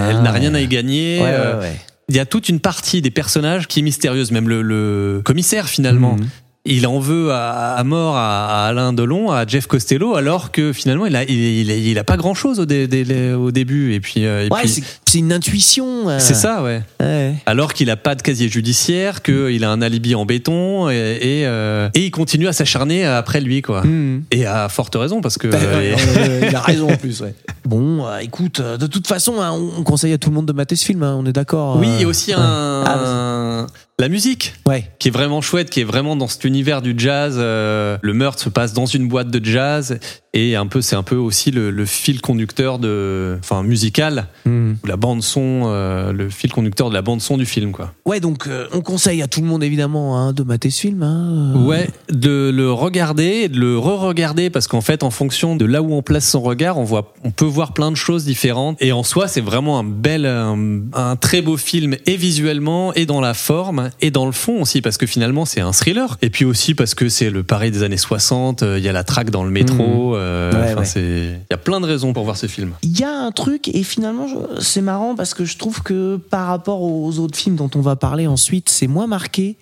elle 0.09 0.21
n'a 0.21 0.31
rien 0.31 0.53
à 0.53 0.59
y 0.61 0.67
gagner. 0.67 1.19
Ouais, 1.21 1.27
Euh, 1.29 1.53
ouais, 1.55 1.61
ouais. 1.61 1.81
Il 2.09 2.15
y 2.15 2.19
a 2.19 2.25
toute 2.25 2.47
une 2.47 2.61
partie 2.61 3.01
des 3.01 3.11
personnages 3.11 3.67
qui 3.67 3.79
est 3.79 3.83
mystérieuse, 3.83 4.31
même 4.31 4.47
le, 4.47 4.61
le 4.61 5.21
commissaire 5.25 5.67
finalement. 5.67 6.13
Mhm. 6.15 6.27
Il 6.69 6.85
en 6.85 6.99
veut 6.99 7.31
à, 7.31 7.73
à 7.75 7.83
mort 7.83 8.15
à, 8.17 8.65
à 8.65 8.67
Alain 8.67 8.93
Delon, 8.93 9.31
à 9.31 9.45
Jeff 9.47 9.67
Costello, 9.67 10.15
alors 10.15 10.51
que 10.51 10.73
finalement 10.73 11.05
il 11.05 11.15
a, 11.15 11.23
il, 11.23 11.31
il 11.31 11.71
a, 11.71 11.75
il 11.75 11.97
a 11.97 12.03
pas 12.03 12.17
grand 12.17 12.33
chose 12.33 12.59
au, 12.59 12.65
dé- 12.65 12.87
dé- 12.87 13.33
au 13.33 13.51
début. 13.51 13.93
Et 13.93 13.99
puis, 13.99 14.25
euh, 14.25 14.45
et 14.45 14.49
Ouais, 14.53 14.61
puis- 14.63 14.83
c'est 15.05 15.17
une 15.19 15.31
intuition. 15.33 16.09
euh, 16.09 16.19
c'est 16.19 16.33
ça, 16.33 16.61
ouais. 16.63 16.81
ouais. 16.99 17.33
Alors 17.45 17.73
qu'il 17.73 17.89
a 17.89 17.95
pas 17.95 18.15
de 18.15 18.21
casier 18.21 18.49
judiciaire, 18.49 19.21
qu'il 19.21 19.63
a 19.63 19.69
un 19.71 19.81
alibi 19.81 20.13
en 20.15 20.25
béton, 20.25 20.89
et, 20.89 20.95
et, 20.95 21.45
euh, 21.47 21.89
et 21.93 22.05
il 22.05 22.11
continue 22.11 22.47
à 22.47 22.53
s'acharner 22.53 23.05
après 23.05 23.39
lui, 23.41 23.61
quoi. 23.61 23.83
Mhm. 23.83 24.23
Et 24.31 24.45
à 24.45 24.67
forte 24.69 24.95
raison, 24.95 25.21
parce 25.21 25.37
que 25.37 25.47
Bah, 25.47 25.57
euh, 25.61 26.41
il 26.49 26.55
a 26.55 26.59
raison 26.61 26.89
en 26.91 26.97
plus. 26.97 27.21
Ouais. 27.21 27.33
Bon, 27.67 28.05
euh, 28.07 28.19
écoute, 28.19 28.61
euh, 28.61 28.77
de 28.77 28.87
toute 28.87 29.07
façon, 29.07 29.41
hein, 29.41 29.51
on 29.51 29.71
on 29.79 29.83
conseille 29.83 30.13
à 30.13 30.17
tout 30.17 30.29
le 30.29 30.35
monde 30.35 30.45
de 30.45 30.53
mater 30.53 30.77
ce 30.77 30.85
film. 30.85 31.03
hein, 31.03 31.17
on 31.19 31.25
est 31.25 31.33
d'accord. 31.33 31.75
oui, 31.77 31.87
il 31.95 32.01
y 32.01 32.05
a 32.05 32.07
aussi 32.07 32.31
ouais. 32.31 32.37
un, 32.39 32.83
Ah, 32.85 32.99
un- 33.05 33.67
la 33.99 34.07
musique. 34.07 34.53
Ouais. 34.65 34.89
qui 34.99 35.09
est 35.09 35.11
vraiment 35.11 35.41
chouette, 35.41 35.69
qui 35.69 35.81
est 35.81 35.83
vraiment 35.83 36.15
dans 36.15 36.27
cet 36.29 36.45
univers 36.45 36.81
du 36.81 36.93
jazz. 36.97 37.35
euh, 37.37 37.97
le 38.01 38.13
meurtre 38.13 38.41
se 38.41 38.47
passe 38.49 38.71
dans 38.71 38.85
une 38.85 39.09
boîte 39.09 39.29
de 39.29 39.43
jazz 39.43 39.99
et 40.37 40.55
un 40.55 40.67
peu, 40.67 40.81
c'est 40.81 40.95
un 40.95 41.03
peu 41.03 41.15
aussi 41.15 41.51
le, 41.51 41.71
le 41.71 41.85
fil 41.85 42.21
conducteur 42.21 42.79
de, 42.79 43.37
enfin 43.39 43.63
musical, 43.63 44.27
ou 44.45 44.87
la 44.87 44.95
bande 44.97 45.21
son, 45.23 45.63
euh, 45.65 46.11
le 46.13 46.29
fil 46.29 46.51
conducteur 46.51 46.89
de 46.89 46.93
la 46.93 47.01
bande 47.01 47.21
son 47.21 47.37
du 47.37 47.45
film, 47.45 47.71
quoi. 47.71 47.93
Ouais, 48.05 48.19
donc 48.19 48.47
euh, 48.47 48.67
on 48.73 48.81
conseille 48.81 49.21
à 49.21 49.27
tout 49.27 49.41
le 49.41 49.47
monde 49.47 49.63
évidemment 49.63 50.17
hein, 50.17 50.33
de 50.33 50.43
mater 50.43 50.69
ce 50.69 50.81
film. 50.81 51.03
hein, 51.03 51.53
euh. 51.55 51.65
Ouais, 51.65 51.89
de 52.11 52.51
le 52.53 52.71
regarder, 52.71 53.49
de 53.49 53.59
le 53.59 53.77
re-regarder 53.77 54.49
parce 54.49 54.67
qu'en 54.67 54.81
fait, 54.81 55.03
en 55.03 55.09
fonction 55.11 55.55
de 55.55 55.65
là 55.65 55.81
où 55.81 55.93
on 55.93 56.01
place 56.01 56.27
son 56.29 56.41
regard, 56.41 56.77
on 56.77 56.83
voit, 56.83 57.13
on 57.23 57.31
peut 57.31 57.45
voir 57.45 57.73
plein 57.73 57.91
de 57.91 57.97
choses 57.97 58.25
différentes. 58.25 58.77
Et 58.81 58.91
en 58.91 59.03
soi, 59.03 59.27
c'est 59.27 59.41
vraiment 59.41 59.79
un 59.79 59.83
bel, 59.83 60.25
un, 60.25 60.57
un 60.93 61.15
très 61.15 61.41
beau 61.41 61.57
film 61.57 61.95
et 62.05 62.15
visuellement 62.17 62.93
et 62.93 63.05
dans 63.05 63.21
la 63.21 63.33
forme 63.33 63.89
et 64.01 64.11
dans 64.11 64.25
le 64.25 64.31
fond 64.31 64.61
aussi 64.61 64.81
parce 64.81 64.97
que 64.97 65.05
finalement 65.05 65.45
c'est 65.45 65.61
un 65.61 65.71
thriller. 65.71 66.17
Et 66.21 66.29
puis 66.29 66.45
aussi 66.45 66.73
parce 66.75 66.95
que 66.95 67.09
c'est 67.09 67.29
le 67.29 67.43
Paris 67.43 67.71
des 67.71 67.83
années 67.83 67.97
60. 67.97 68.63
euh, 68.63 68.77
Il 68.77 68.83
y 68.83 68.89
a 68.89 68.91
la 68.93 69.03
traque 69.03 69.29
dans 69.29 69.43
le 69.43 69.51
métro. 69.51 70.15
euh, 70.15 70.26
euh, 70.27 70.51
Ouais, 70.51 70.71
enfin, 70.71 70.79
ouais. 70.81 70.85
c'est- 70.85 71.39
Il 71.49 71.51
y 71.51 71.53
a 71.53 71.57
plein 71.57 71.79
de 71.79 71.85
raisons 71.85 72.13
pour 72.13 72.23
voir 72.23 72.37
ce 72.37 72.47
film. 72.47 72.73
Il 72.83 72.99
y 72.99 73.03
a 73.03 73.11
un 73.11 73.31
truc, 73.31 73.67
et 73.69 73.83
finalement, 73.83 74.27
c'est 74.59 74.81
marrant 74.81 75.15
parce 75.15 75.33
que 75.33 75.45
je 75.45 75.57
trouve 75.57 75.81
que 75.81 76.17
par 76.17 76.47
rapport 76.47 76.81
aux 76.81 77.17
autres 77.19 77.37
films 77.37 77.55
dont 77.55 77.69
on 77.75 77.81
va 77.81 77.95
parler 77.95 78.27
ensuite, 78.27 78.69
c'est 78.69 78.87
moins 78.87 79.07
marqué. 79.07 79.57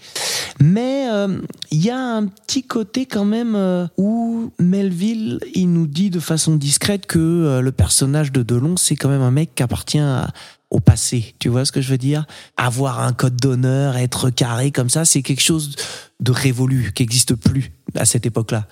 Mais 0.60 1.08
euh, 1.12 1.38
il 1.72 1.84
y 1.84 1.90
a 1.90 1.98
un 2.00 2.26
petit 2.28 2.64
côté 2.64 3.06
quand 3.06 3.26
même 3.26 3.56
euh, 3.56 3.88
où 3.98 4.52
Melville, 4.60 5.40
il 5.54 5.72
nous 5.72 5.88
dit 5.88 6.10
de 6.10 6.20
façon 6.20 6.56
discrète 6.56 7.06
que 7.06 7.60
le 7.62 7.72
personnage 7.72 8.32
de 8.32 8.44
Delon, 8.44 8.78
c'est 8.78 8.96
quand 8.96 9.10
même 9.10 9.22
un 9.22 9.32
mec 9.32 9.54
qui 9.56 9.64
appartient 9.64 10.00
à- 10.00 10.30
au 10.72 10.80
passé. 10.80 11.36
Tu 11.40 11.48
vois 11.50 11.64
ce 11.64 11.72
que 11.72 11.80
je 11.82 11.90
veux 11.90 11.98
dire? 11.98 12.26
Avoir 12.58 13.00
un 13.02 13.14
code 13.14 13.36
d'honneur, 13.36 13.98
être 13.98 14.30
carré 14.30 14.72
comme 14.72 14.90
ça, 14.90 15.06
c'est 15.06 15.22
quelque 15.22 15.42
chose 15.42 15.76
de 16.20 16.32
révolu, 16.32 16.92
qui 16.96 17.04
n'existe 17.04 17.36
plus 17.36 17.72
à 17.96 18.06
cette 18.06 18.26
époque-là. 18.26 18.66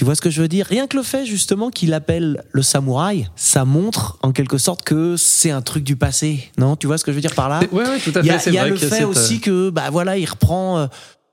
Tu 0.00 0.06
vois 0.06 0.14
ce 0.14 0.22
que 0.22 0.30
je 0.30 0.40
veux 0.40 0.48
dire? 0.48 0.64
Rien 0.64 0.86
que 0.86 0.96
le 0.96 1.02
fait 1.02 1.26
justement 1.26 1.68
qu'il 1.68 1.92
appelle 1.92 2.42
le 2.52 2.62
samouraï, 2.62 3.28
ça 3.36 3.66
montre 3.66 4.16
en 4.22 4.32
quelque 4.32 4.56
sorte 4.56 4.80
que 4.82 5.18
c'est 5.18 5.50
un 5.50 5.60
truc 5.60 5.84
du 5.84 5.94
passé. 5.94 6.50
Non? 6.56 6.74
Tu 6.74 6.86
vois 6.86 6.96
ce 6.96 7.04
que 7.04 7.12
je 7.12 7.16
veux 7.16 7.20
dire 7.20 7.34
par 7.34 7.50
là? 7.50 7.60
Ouais, 7.70 7.86
ouais, 7.86 7.98
tout 7.98 8.10
à 8.14 8.20
Il 8.20 8.24
y 8.24 8.30
fait. 8.30 8.48
a, 8.48 8.52
y 8.54 8.56
a 8.56 8.62
vrai 8.62 8.70
le 8.70 8.76
fait 8.78 8.88
cette, 8.88 9.02
euh, 9.02 9.06
aussi 9.08 9.40
que 9.40 9.68
bah 9.68 9.90
voilà, 9.90 10.16
il 10.16 10.24
reprend. 10.24 10.78
euh, 10.78 10.86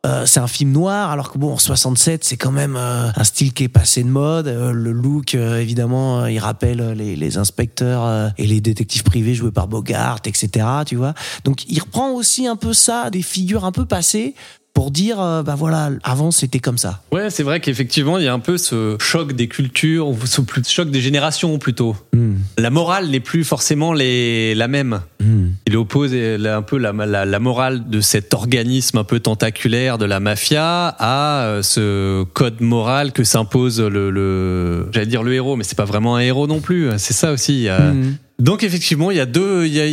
euh, 0.05 0.25
c'est 0.25 0.41
un 0.41 0.47
film 0.47 0.73
noir, 0.73 1.11
alors 1.11 1.31
que 1.31 1.37
bon, 1.37 1.53
en 1.53 1.57
67, 1.57 2.25
c'est 2.25 2.35
quand 2.35 2.51
même 2.51 2.75
euh, 2.75 3.09
un 3.15 3.23
style 3.23 3.53
qui 3.53 3.63
est 3.63 3.69
passé 3.69 4.03
de 4.03 4.09
mode. 4.09 4.47
Euh, 4.49 4.73
le 4.73 4.91
look, 4.91 5.33
évidemment, 5.33 6.25
il 6.25 6.39
rappelle 6.39 6.91
les, 6.91 7.15
les 7.15 7.37
inspecteurs 7.37 8.33
et 8.37 8.47
les 8.47 8.59
détectives 8.59 9.03
privés 9.03 9.33
joués 9.33 9.51
par 9.51 9.69
Bogart, 9.69 10.19
etc. 10.25 10.65
Tu 10.85 10.97
vois. 10.97 11.13
Donc, 11.45 11.63
il 11.69 11.79
reprend 11.79 12.11
aussi 12.11 12.47
un 12.47 12.57
peu 12.57 12.73
ça, 12.73 13.09
des 13.11 13.21
figures 13.21 13.63
un 13.63 13.71
peu 13.71 13.85
passées, 13.85 14.35
pour 14.77 14.91
dire, 14.91 15.19
euh, 15.19 15.41
bah 15.41 15.55
voilà, 15.57 15.89
avant 16.03 16.29
c'était 16.29 16.59
comme 16.59 16.77
ça. 16.77 17.01
Ouais, 17.11 17.31
c'est 17.31 17.41
vrai 17.41 17.59
qu'effectivement, 17.59 18.19
il 18.19 18.25
y 18.25 18.27
a 18.27 18.33
un 18.33 18.37
peu 18.37 18.59
ce 18.59 18.95
choc 18.99 19.33
des 19.33 19.47
cultures, 19.47 20.07
ou 20.07 20.15
ce 20.23 20.39
choc 20.67 20.91
des 20.91 21.01
générations 21.01 21.57
plutôt. 21.57 21.95
Hmm. 22.13 22.35
La 22.59 22.69
morale 22.69 23.09
n'est 23.09 23.19
plus 23.19 23.43
forcément 23.43 23.91
les, 23.91 24.53
la 24.53 24.67
même. 24.67 25.01
Hmm. 25.19 25.47
Il 25.65 25.75
oppose 25.77 26.13
un 26.13 26.61
peu 26.61 26.77
la, 26.77 26.91
la, 26.91 27.25
la 27.25 27.39
morale 27.39 27.89
de 27.89 28.01
cet 28.01 28.35
organisme 28.35 28.99
un 28.99 29.03
peu 29.03 29.19
tentaculaire 29.19 29.97
de 29.97 30.05
la 30.05 30.19
mafia 30.19 30.95
à 30.99 31.45
euh, 31.45 31.63
ce 31.63 32.23
code 32.25 32.61
moral 32.61 33.13
que 33.13 33.23
s'impose 33.23 33.81
le, 33.81 34.11
le 34.11 34.89
j'allais 34.91 35.07
dire 35.07 35.23
le 35.23 35.33
héros, 35.33 35.55
mais 35.55 35.63
c'est 35.63 35.75
pas 35.75 35.85
vraiment 35.85 36.17
un 36.17 36.21
héros 36.21 36.45
non 36.45 36.59
plus. 36.59 36.91
C'est 36.99 37.15
ça 37.15 37.31
aussi. 37.31 37.67
Hmm. 37.67 38.13
Donc 38.37 38.63
effectivement, 38.63 39.09
il 39.09 39.17
y 39.17 39.21
a 39.21 39.25
deux, 39.25 39.65
il 39.65 39.73
y 39.73 39.81
a 39.81 39.87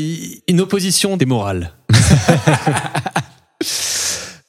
une 0.46 0.60
opposition 0.60 1.16
des 1.16 1.24
morales. 1.24 1.72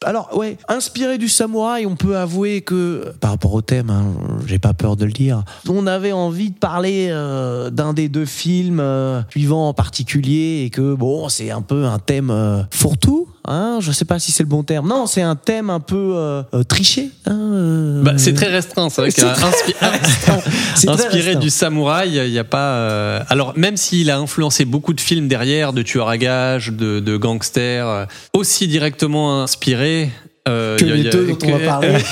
Alors 0.06 0.38
ouais, 0.38 0.58
inspiré 0.68 1.18
du 1.18 1.28
samouraï, 1.28 1.88
on 1.88 1.96
peut 1.96 2.16
avouer 2.16 2.62
que 2.62 3.12
par 3.20 3.32
rapport 3.32 3.56
au 3.56 3.62
thème, 3.62 3.90
hein, 3.90 4.06
j'ai 4.46 4.60
pas 4.60 4.74
peur 4.74 4.96
de 4.96 5.04
le 5.04 5.12
dire, 5.12 5.44
on 5.68 5.88
avait 5.88 6.12
envie 6.12 6.52
de 6.52 6.58
parler 6.60 7.08
euh, 7.10 7.72
d'un 7.72 7.94
des 7.94 8.08
deux 8.08 8.26
films 8.26 8.80
euh, 8.80 9.24
suivants 9.32 9.68
en 9.68 9.74
particulier 9.74 10.62
et 10.64 10.70
que 10.70 10.94
bon, 10.94 11.28
c'est 11.28 11.50
un 11.50 11.64
peu 11.64 11.86
un 11.86 11.98
thème 11.98 12.30
euh, 12.30 12.62
fourre-tout. 12.70 13.30
Hein, 13.48 13.78
je 13.82 13.92
sais 13.92 14.06
pas 14.06 14.20
si 14.20 14.32
c'est 14.32 14.44
le 14.44 14.50
bon 14.50 14.64
terme. 14.64 14.88
Non, 14.88 15.06
c'est 15.08 15.22
un 15.22 15.36
thème 15.36 15.70
un 15.70 15.80
peu 15.80 16.14
euh, 16.16 16.44
euh, 16.54 16.64
triché. 16.64 17.12
Hein, 17.28 17.38
euh, 17.54 18.04
Bah, 18.04 18.14
c'est 18.18 18.34
très 18.34 18.48
restreint, 18.48 18.90
c'est 18.90 19.02
vrai 19.02 19.12
c'est 19.12 19.24
inspi- 19.26 20.88
inspiré 20.90 21.36
du 21.36 21.50
samouraï, 21.50 22.16
il 22.26 22.32
n'y 22.32 22.40
a 22.40 22.44
pas. 22.44 22.74
euh, 22.76 23.20
Alors 23.30 23.54
même 23.56 23.78
s'il 23.78 24.10
a 24.12 24.18
influencé 24.18 24.66
beaucoup 24.66 24.94
de 24.94 25.02
films 25.02 25.28
derrière, 25.28 25.74
de 25.74 25.82
tueurs 25.82 26.10
à 26.10 26.18
gages, 26.18 26.72
de, 26.72 27.00
de 27.00 27.18
gangsters, 27.18 28.08
aussi 28.34 28.68
directement 28.68 29.42
inspiré. 29.44 30.10
Euh, 30.48 30.78
que 30.78 30.84
il 30.86 30.90
y 30.90 30.92
a- 30.92 30.96
les 30.96 31.02
il 31.02 31.06
y 31.06 31.08
a- 31.10 31.12
deux 31.12 31.28
dont 31.28 31.38
on 31.48 31.52
va 31.52 31.58
que- 31.60 31.66
parler. 31.66 31.94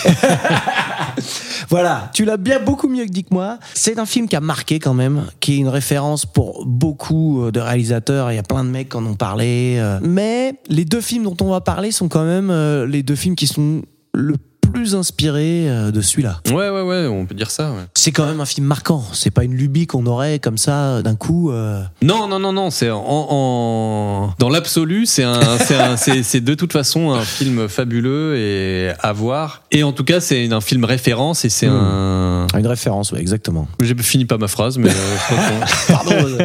voilà, 1.70 2.10
tu 2.14 2.26
l'as 2.26 2.38
bien 2.38 2.60
beaucoup 2.60 2.88
mieux 2.88 3.06
dit 3.06 3.24
que 3.24 3.34
moi. 3.34 3.60
C'est 3.74 4.00
un 4.00 4.06
film 4.06 4.28
qui 4.28 4.36
a 4.36 4.42
marqué 4.42 4.80
quand 4.80 4.94
même, 4.94 5.26
qui 5.40 5.54
est 5.54 5.58
une 5.58 5.68
référence 5.70 6.26
pour 6.26 6.66
beaucoup 6.66 7.44
euh, 7.46 7.52
de 7.52 7.60
réalisateurs. 7.60 8.32
Il 8.32 8.36
y 8.36 8.40
a 8.40 8.44
plein 8.44 8.64
de 8.64 8.70
mecs 8.70 8.90
qui 8.90 8.98
en 8.98 9.06
ont 9.06 9.16
parlé. 9.16 9.78
euh. 9.80 10.00
Mais 10.02 10.56
les 10.70 10.86
deux 10.86 11.02
films 11.02 11.24
dont 11.24 11.38
on 11.42 11.50
va 11.50 11.62
parler 11.62 11.92
sont 11.92 12.08
quand 12.10 12.26
même 12.26 12.50
euh, 12.50 12.86
les 12.86 13.04
deux 13.04 13.16
films 13.16 13.36
qui 13.36 13.48
sont 13.48 13.82
le 14.14 14.36
plus 14.74 14.96
inspirés 14.96 15.70
euh, 15.70 15.92
de 15.92 16.02
celui-là. 16.02 16.42
Ouais, 16.50 16.70
ouais, 16.70 16.82
ouais, 16.82 17.08
on 17.08 17.26
peut 17.26 17.36
dire 17.36 17.52
ça. 17.52 17.72
ouais. 17.72 17.84
C'est 17.94 18.12
quand 18.12 18.26
même 18.26 18.42
un 18.42 18.46
film 18.46 18.66
marquant. 18.68 19.04
C'est 19.14 19.32
pas 19.32 19.44
une 19.44 19.54
lubie 19.56 19.88
qu'on 19.88 20.06
aurait 20.06 20.40
comme 20.40 20.58
ça 20.58 21.02
d'un 21.02 21.16
coup. 21.16 21.52
euh. 21.52 21.82
Non, 22.02 22.28
non, 22.28 22.40
non, 22.40 22.52
non, 22.52 22.70
c'est 22.72 22.90
en, 22.90 23.02
en- 23.06 24.34
dans 24.40 24.50
l'absolu, 24.50 25.06
c'est 25.06 25.24
un, 25.24 25.40
c'est 25.60 25.76
un- 25.76 25.96
c'est 25.98 26.24
c'est 26.24 26.42
de 26.42 26.54
toute 26.56 26.74
façon 26.74 27.12
un 27.12 27.22
film 27.22 27.68
fabuleux 27.70 28.36
et 28.38 28.92
à 29.00 29.14
voir. 29.14 29.62
Et 29.72 29.84
en 29.84 29.92
tout 29.94 30.04
cas, 30.04 30.20
c'est 30.20 30.52
un 30.52 30.62
film 30.62 30.84
référence 30.86 31.46
et 31.46 31.50
c'est 31.50 31.68
Hmm. 31.70 31.74
un. 31.74 32.48
Une 32.58 32.68
référence, 32.68 33.12
ouais, 33.12 33.20
exactement. 33.22 33.68
J'ai 33.82 33.96
fini 34.00 34.26
pas 34.26 34.38
ma 34.38 34.48
phrase, 34.48 34.78
mais 34.78 34.90
euh, 34.90 34.94
je 35.18 35.34
crois 35.34 35.38
qu'on- 35.48 35.94
Pardon. 35.94 36.38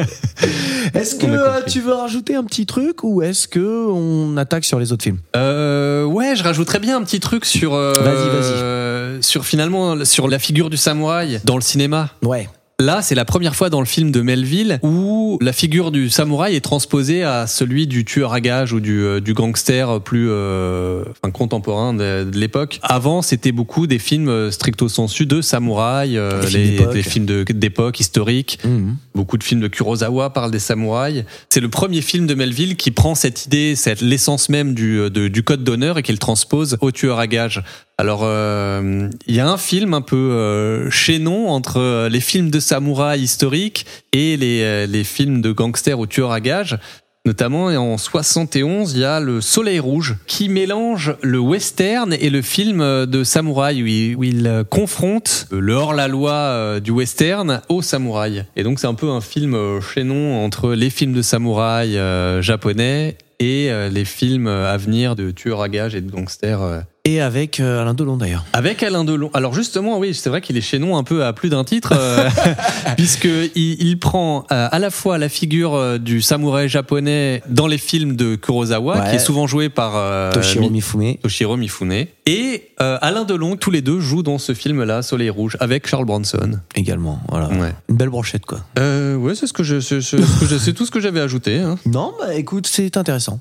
Est-ce 0.94 1.14
que 1.16 1.27
euh, 1.27 1.61
tu 1.66 1.81
veux 1.81 1.92
rajouter 1.92 2.35
un 2.35 2.44
petit 2.44 2.66
truc 2.66 3.03
ou 3.05 3.22
est-ce 3.22 3.48
que 3.48 3.87
on 3.90 4.37
attaque 4.37 4.64
sur 4.64 4.79
les 4.79 4.92
autres 4.92 5.05
films? 5.05 5.18
Euh, 5.37 6.05
ouais, 6.05 6.37
je 6.37 6.42
rajouterais 6.42 6.79
bien 6.79 6.96
un 6.96 7.03
petit 7.03 7.20
truc 7.20 7.44
sur 7.44 7.74
euh, 7.74 7.92
Vas-y, 7.94 9.22
sur 9.22 9.44
finalement 9.44 10.05
sur 10.05 10.29
la 10.29 10.38
figure 10.38 10.70
du 10.70 10.77
samouraï 10.77 11.40
dans 11.44 11.57
le 11.57 11.62
cinéma. 11.62 12.11
Ouais. 12.22 12.48
Là, 12.81 13.03
c'est 13.03 13.16
la 13.16 13.24
première 13.24 13.57
fois 13.57 13.70
dans 13.70 13.81
le 13.81 13.87
film 13.87 14.12
de 14.12 14.20
Melville 14.20 14.79
où 14.85 15.37
la 15.40 15.53
figure 15.53 15.90
du 15.90 16.09
samouraï 16.11 16.55
est 16.55 16.61
transposée 16.61 17.24
à 17.24 17.48
celui 17.48 17.88
du 17.88 18.05
tueur 18.05 18.33
à 18.33 18.40
gages 18.40 18.72
ou 18.72 18.79
du, 18.79 19.03
euh, 19.03 19.20
du 19.20 19.35
gangster 19.35 20.01
plus 20.01 20.29
euh, 20.31 21.03
enfin, 21.20 21.33
contemporain 21.33 21.92
de, 21.92 22.22
de 22.22 22.38
l'époque. 22.38 22.79
Avant, 22.85 23.20
c'était 23.20 23.51
beaucoup 23.51 23.88
des 23.88 23.98
films 23.98 24.53
stricto 24.53 24.88
sensu 24.88 25.27
de 25.27 25.40
samouraïs, 25.40 26.14
euh, 26.16 26.40
Des 26.40 26.46
films 26.46 26.77
d'époque. 26.77 26.92
des 26.92 27.03
films 27.03 27.27
de- 27.27 27.44
d'époque 27.48 27.98
historiques. 27.98 28.61
Mhm. 28.64 28.96
Beaucoup 29.18 29.37
de 29.37 29.42
films 29.42 29.61
de 29.61 29.66
Kurosawa 29.66 30.31
parlent 30.31 30.52
des 30.52 30.61
samouraïs. 30.61 31.24
C'est 31.48 31.59
le 31.59 31.68
premier 31.68 32.02
film 32.02 32.28
de 32.28 32.35
Melville 32.35 32.76
qui 32.76 32.92
prend 32.92 33.16
cette 33.16 33.46
idée, 33.46 33.74
cette 33.74 34.00
l'essence 34.00 34.48
même 34.48 34.74
du, 34.74 35.00
euh, 35.00 35.11
du 35.11 35.42
code 35.42 35.64
d'honneur 35.64 35.98
et 35.98 36.04
qui 36.04 36.12
le 36.12 36.18
transpose 36.18 36.78
au 36.81 36.92
tueur 36.92 37.18
à 37.18 37.26
gages. 37.26 37.64
Alors, 37.98 38.20
euh, 38.22 39.11
il 39.26 39.35
y 39.35 39.40
a 39.40 39.48
un 39.50 39.57
film 39.57 39.92
un 39.92 40.02
peu 40.02 40.14
euh, 40.14 40.88
chaînon 40.88 41.48
entre 41.48 41.81
euh, 41.81 42.09
les 42.09 42.20
films 42.20 42.48
de 42.48 42.61
samouraïs 42.61 43.24
historiques 43.24 43.87
et 44.12 44.37
les, 44.37 44.87
les 44.87 45.02
films 45.02 45.40
de 45.40 45.50
gangsters 45.50 45.98
ou 45.98 46.07
tueurs 46.07 46.31
à 46.31 46.40
gages. 46.40 46.78
Notamment 47.26 47.66
en 47.66 47.98
71, 47.98 48.92
il 48.94 49.00
y 49.00 49.04
a 49.04 49.20
le 49.20 49.40
Soleil 49.40 49.81
Rouge 49.81 50.16
qui 50.26 50.48
mélange 50.48 51.14
le 51.20 51.38
western 51.38 52.12
et 52.12 52.31
le 52.31 52.42
film 52.42 52.81
euh, 52.81 53.07
de 53.07 53.22
samouraï 53.22 53.83
où 53.83 53.87
il, 53.87 54.16
où 54.16 54.24
il, 54.24 54.46
euh, 54.46 54.64
confronte 54.64 55.46
le 55.50 55.74
hors-la-loi 55.74 56.33
euh, 56.33 56.81
du 56.81 56.90
western 56.90 57.61
au 57.68 57.83
samouraï. 57.83 58.46
Et 58.57 58.62
donc 58.62 58.78
c'est 58.78 58.87
un 58.87 58.94
peu 58.94 59.11
un 59.11 59.20
film 59.20 59.54
euh, 59.54 59.81
chaînon 59.81 60.42
entre 60.42 60.72
les 60.72 60.90
films 60.90 61.12
de 61.12 61.22
samouraï 61.22 61.98
euh, 61.98 62.40
japonais 62.40 63.18
et 63.40 63.70
euh, 63.70 63.88
les 63.88 64.04
films 64.04 64.46
euh, 64.46 64.72
à 64.72 64.76
venir 64.76 65.14
de 65.14 65.31
tueurs 65.31 65.61
à 65.61 65.68
gages 65.68 65.94
et 65.94 66.00
de 66.00 66.11
gangsters. 66.11 66.85
Et 67.11 67.23
avec 67.23 67.59
euh, 67.59 67.81
Alain 67.81 67.94
Delon 67.94 68.18
d'ailleurs. 68.18 68.44
avec 68.53 68.83
Alain 68.83 69.03
Delon. 69.03 69.31
Alors 69.33 69.55
justement, 69.55 69.99
oui, 69.99 70.12
c'est 70.14 70.29
vrai 70.29 70.42
qu'il 70.42 70.59
est 70.59 70.61
chaînon 70.61 70.99
un 70.99 71.05
peu 71.05 71.25
à 71.25 71.33
plus 71.33 71.49
d'un 71.49 71.64
titre, 71.64 71.94
euh, 71.97 72.29
puisque 72.99 73.25
il, 73.55 73.83
il 73.83 73.99
prend 73.99 74.44
euh, 74.53 74.68
à 74.71 74.79
la 74.79 74.90
fois 74.90 75.16
la 75.16 75.31
figure 75.31 75.75
euh, 75.75 75.97
du 75.97 76.21
samouraï 76.21 76.68
japonais 76.68 77.42
dans 77.49 77.66
les 77.66 77.79
films 77.79 78.14
de 78.14 78.37
Kurosawa, 78.37 78.99
Ouais. 78.99 79.09
qui 79.11 79.16
est 79.16 79.21
souvent 79.21 79.47
joué 79.47 79.71
par 79.71 80.33
Toshiro 80.33 80.64
Mi- 80.66 80.71
Mifune. 80.71 81.16
Toshiro 81.16 81.57
Mifune, 81.57 82.07
et 82.27 82.68
Alain 82.79 83.25
Delon, 83.25 83.57
tous 83.57 83.71
les 83.71 83.81
deux 83.81 84.01
jouent 84.01 84.23
dans 84.23 84.37
ce 84.38 84.53
film-là, 84.53 85.01
Soleil 85.03 85.31
Rouge, 85.31 85.57
avec 85.61 85.87
Charles 85.88 86.05
Bronson. 86.05 86.59
également. 86.75 87.21
Voilà. 87.31 87.49
Ouais. 87.49 87.73
Une 87.88 87.97
belle 87.97 88.11
brochette 88.11 88.44
quoi. 88.44 88.61
Euh, 88.79 89.16
ouais, 89.16 89.35
c'est 89.35 89.47
ce 89.47 89.55
que 89.55 89.62
je, 89.62 89.81
c'est, 89.81 90.73
tout 90.75 90.85
ce 90.85 90.90
que 90.90 91.01
j'avais 91.01 91.21
ajouté. 91.21 91.59
hein. 91.61 91.79
Non, 91.87 92.12
bah 92.21 92.35
écoute, 92.35 92.66
c'est 92.66 92.99
intéressant. 92.99 93.40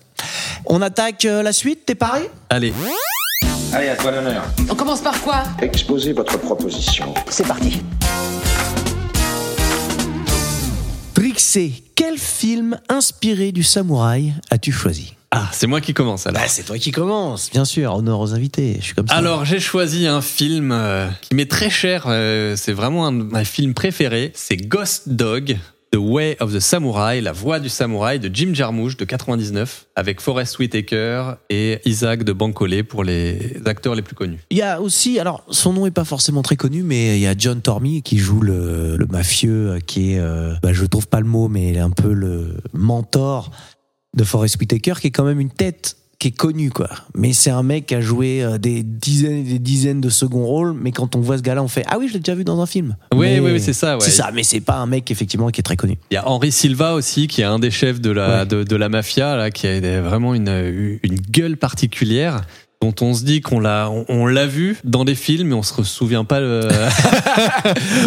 On 0.65 0.81
attaque 0.81 1.23
la 1.23 1.51
suite, 1.51 1.85
t'es 1.85 1.95
paré? 1.95 2.29
Allez. 2.49 2.71
Allez, 3.73 3.89
à 3.89 3.95
toi 3.97 4.11
l'honneur. 4.11 4.43
On 4.69 4.75
commence 4.75 5.01
par 5.01 5.19
quoi? 5.21 5.43
Exposez 5.61 6.13
votre 6.13 6.39
proposition. 6.39 7.13
C'est 7.29 7.45
parti. 7.45 7.81
Trixé, 11.13 11.73
quel 11.95 12.17
film 12.17 12.79
inspiré 12.89 13.51
du 13.51 13.63
samouraï 13.63 14.33
as-tu 14.49 14.71
choisi? 14.71 15.15
Ah, 15.31 15.49
c'est 15.51 15.67
moi 15.67 15.81
qui 15.81 15.93
commence 15.93 16.25
alors. 16.25 16.41
Bah 16.41 16.47
c'est 16.47 16.63
toi 16.63 16.77
qui 16.77 16.91
commence, 16.91 17.51
bien 17.51 17.65
sûr, 17.65 17.93
honneur 17.93 18.21
aux 18.21 18.33
invités, 18.33 18.77
je 18.79 18.85
suis 18.85 18.95
comme 18.95 19.07
ça. 19.07 19.15
Alors 19.15 19.43
j'ai 19.43 19.59
choisi 19.59 20.07
un 20.07 20.21
film 20.21 20.71
euh, 20.71 21.09
qui 21.21 21.35
m'est 21.35 21.51
très 21.51 21.69
cher, 21.69 22.05
euh, 22.07 22.55
c'est 22.55 22.71
vraiment 22.71 23.05
un 23.05 23.11
de 23.11 23.23
mes 23.23 23.43
films 23.43 23.73
préférés, 23.73 24.31
c'est 24.33 24.55
Ghost 24.55 25.09
Dog, 25.09 25.57
The 25.91 25.97
Way 25.97 26.37
of 26.39 26.53
the 26.53 26.59
Samurai, 26.59 27.21
La 27.21 27.31
Voix 27.31 27.59
du 27.59 27.69
Samouraï 27.69 28.19
de 28.19 28.29
Jim 28.33 28.53
Jarmusch 28.53 28.97
de 28.97 29.05
99, 29.05 29.87
avec 29.95 30.19
Forrest 30.19 30.59
Whitaker 30.59 31.35
et 31.49 31.79
Isaac 31.85 32.23
de 32.23 32.33
Bancolé 32.33 32.83
pour 32.83 33.03
les 33.03 33.57
acteurs 33.65 33.95
les 33.95 34.01
plus 34.01 34.15
connus. 34.15 34.39
Il 34.49 34.57
y 34.57 34.61
a 34.61 34.81
aussi, 34.81 35.19
alors 35.19 35.43
son 35.49 35.73
nom 35.73 35.85
est 35.85 35.91
pas 35.91 36.05
forcément 36.05 36.41
très 36.41 36.55
connu, 36.55 36.83
mais 36.83 37.17
il 37.17 37.21
y 37.21 37.27
a 37.27 37.35
John 37.37 37.61
Tormey 37.61 38.01
qui 38.01 38.17
joue 38.17 38.41
le, 38.41 38.97
mafieux, 39.09 39.79
qui 39.85 40.13
est, 40.13 40.19
euh, 40.19 40.53
bah, 40.61 40.73
je 40.73 40.85
trouve 40.85 41.07
pas 41.07 41.19
le 41.19 41.27
mot, 41.27 41.47
mais 41.47 41.69
il 41.69 41.77
est 41.77 41.81
un 41.81 41.91
peu 41.91 42.11
le 42.11 42.57
mentor 42.73 43.51
de 44.15 44.23
Forrest 44.23 44.57
Whitaker, 44.59 44.93
qui 44.99 45.07
est 45.07 45.11
quand 45.11 45.23
même 45.23 45.39
une 45.39 45.51
tête 45.51 45.95
qui 46.19 46.29
est 46.29 46.31
connu, 46.31 46.71
quoi. 46.71 46.89
Mais 47.15 47.31
c'est 47.31 47.51
un 47.51 47.61
mec 47.61 47.85
qui 47.85 47.95
a 47.95 48.01
joué 48.01 48.43
euh, 48.43 48.57
des 48.57 48.81
dizaines 48.81 49.37
et 49.37 49.43
des 49.43 49.59
dizaines 49.59 50.01
de 50.01 50.09
second 50.09 50.43
rôles, 50.45 50.73
mais 50.73 50.91
quand 50.91 51.15
on 51.15 51.19
voit 51.21 51.37
ce 51.37 51.43
gars-là, 51.43 51.61
on 51.61 51.67
fait 51.67 51.83
Ah 51.87 51.97
oui, 51.99 52.07
je 52.07 52.13
l'ai 52.13 52.19
déjà 52.19 52.33
vu 52.33 52.43
dans 52.43 52.59
un 52.59 52.65
film. 52.65 52.95
Oui, 53.13 53.19
Mais- 53.27 53.39
oui, 53.39 53.51
oui, 53.53 53.59
c'est 53.59 53.73
ça, 53.73 53.95
ouais. 53.97 54.01
C'est 54.03 54.09
ça, 54.11 54.31
mais 54.33 54.43
c'est 54.43 54.59
pas 54.61 54.77
un 54.77 54.87
mec, 54.87 55.11
effectivement, 55.11 55.49
qui 55.49 55.59
est 55.59 55.63
très 55.63 55.75
connu. 55.77 55.97
Il 56.09 56.15
y 56.15 56.17
a 56.17 56.27
Henri 56.27 56.51
Silva 56.51 56.93
aussi, 56.95 57.27
qui 57.27 57.41
est 57.41 57.45
un 57.45 57.59
des 57.59 57.69
chefs 57.71 58.01
de 58.01 58.09
la, 58.09 58.39
Ouais. 58.39 58.45
de, 58.47 58.63
de 58.63 58.75
la 58.75 58.89
mafia, 58.89 59.35
là, 59.35 59.51
qui 59.51 59.67
a 59.67 60.01
vraiment 60.01 60.33
une, 60.33 60.99
une 61.03 61.19
gueule 61.29 61.55
particulière 61.57 62.41
dont 62.81 62.93
on 63.01 63.13
se 63.15 63.23
dit 63.23 63.41
qu'on 63.41 63.59
l'a 63.59 63.89
on, 63.89 64.05
on 64.07 64.25
l'a 64.27 64.45
vu 64.45 64.77
dans 64.83 65.03
des 65.03 65.15
films 65.15 65.47
mais 65.49 65.55
on 65.55 65.63
se 65.63 65.81
souvient 65.83 66.23
pas 66.25 66.39
le, 66.39 66.61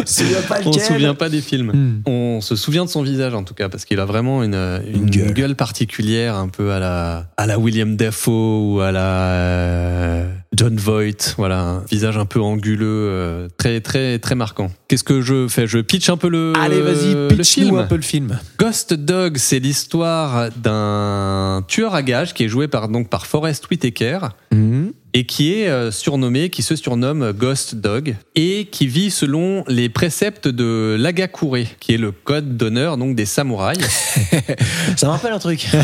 On 0.03 0.07
se 0.07 0.25
souvient 0.25 0.43
pas 0.43 0.59
on 0.65 0.73
se 0.73 0.79
lequel. 0.79 0.83
souvient 0.95 1.15
pas 1.15 1.29
des 1.29 1.41
films 1.41 1.73
Hmm. 1.73 2.03
on 2.07 2.41
se 2.41 2.57
souvient 2.57 2.85
de 2.85 2.91
son 2.91 3.03
visage 3.03 3.35
en 3.35 3.43
tout 3.45 3.55
cas 3.55 3.69
parce 3.69 3.85
qu'il 3.85 3.99
a 4.01 4.05
vraiment 4.05 4.43
une, 4.43 4.55
une, 4.55 5.03
Une 5.05 5.11
gueule. 5.11 5.33
gueule. 5.35 5.55
particulière 5.57 6.37
un 6.37 6.49
peu 6.49 6.73
à 6.73 6.79
la 6.79 7.27
à 7.37 7.47
la 7.47 7.59
William 7.59 7.97
Dafoe 7.97 8.75
ou 8.75 8.81
à 8.81 8.93
la 8.93 9.01
euh, 9.33 10.29
John 10.57 10.77
Voight 10.77 11.35
voilà 11.37 11.61
un 11.61 11.79
visage 11.85 12.19
un 12.19 12.25
peu 12.27 12.41
anguleux 12.41 12.87
euh, 12.89 13.49
très 13.57 13.81
très 13.81 14.19
très 14.19 14.35
marquant 14.35 14.71
qu'est-ce 14.89 15.05
que 15.05 15.21
je 15.21 15.47
fais? 15.49 15.67
Je 15.69 15.79
pitch 15.79 16.11
un 16.11 16.17
peu 16.17 16.29
le 16.29 16.53
Allez, 16.59 16.81
vas-y, 16.81 17.15
le 17.15 17.29
pitch-nous 17.29 17.65
film 17.67 17.79
un 17.79 17.85
peu 17.85 17.95
le 17.97 18.03
film. 18.03 18.39
Ghost 18.59 18.93
Dog, 18.95 19.37
c'est 19.39 19.61
l'histoire 19.61 20.51
d'un 20.57 21.63
tueur 21.69 21.95
à 21.95 22.03
gages 22.03 22.35
qui 22.35 22.45
est 22.45 22.49
joué 22.49 22.67
par 22.67 22.89
donc 22.89 23.09
par 23.09 23.27
Forrest 23.27 23.71
Whitaker 23.71 24.19
Mhm. 24.53 24.93
Et 25.13 25.25
qui 25.25 25.53
est 25.53 25.69
euh, 25.69 25.91
surnommé, 25.91 26.51
qui 26.51 26.63
se 26.63 26.77
surnomme 26.77 27.33
Ghost 27.33 27.75
Dog 27.75 28.17
et 28.35 28.67
qui 28.71 28.87
vit 28.87 29.11
selon 29.11 29.65
les 29.67 29.89
préceptes 29.89 30.49
de 30.49 30.97
l'Agakure, 30.99 31.67
qui 31.81 31.95
est 31.95 31.99
le 31.99 32.13
code 32.13 32.57
d'honneur 32.57 32.97
donc 32.97 33.17
des 33.17 33.27
samouraïs. 33.27 33.81
Ça 34.97 35.07
me 35.07 35.13
rappelle 35.13 35.33
un 35.33 35.39
truc. 35.39 35.67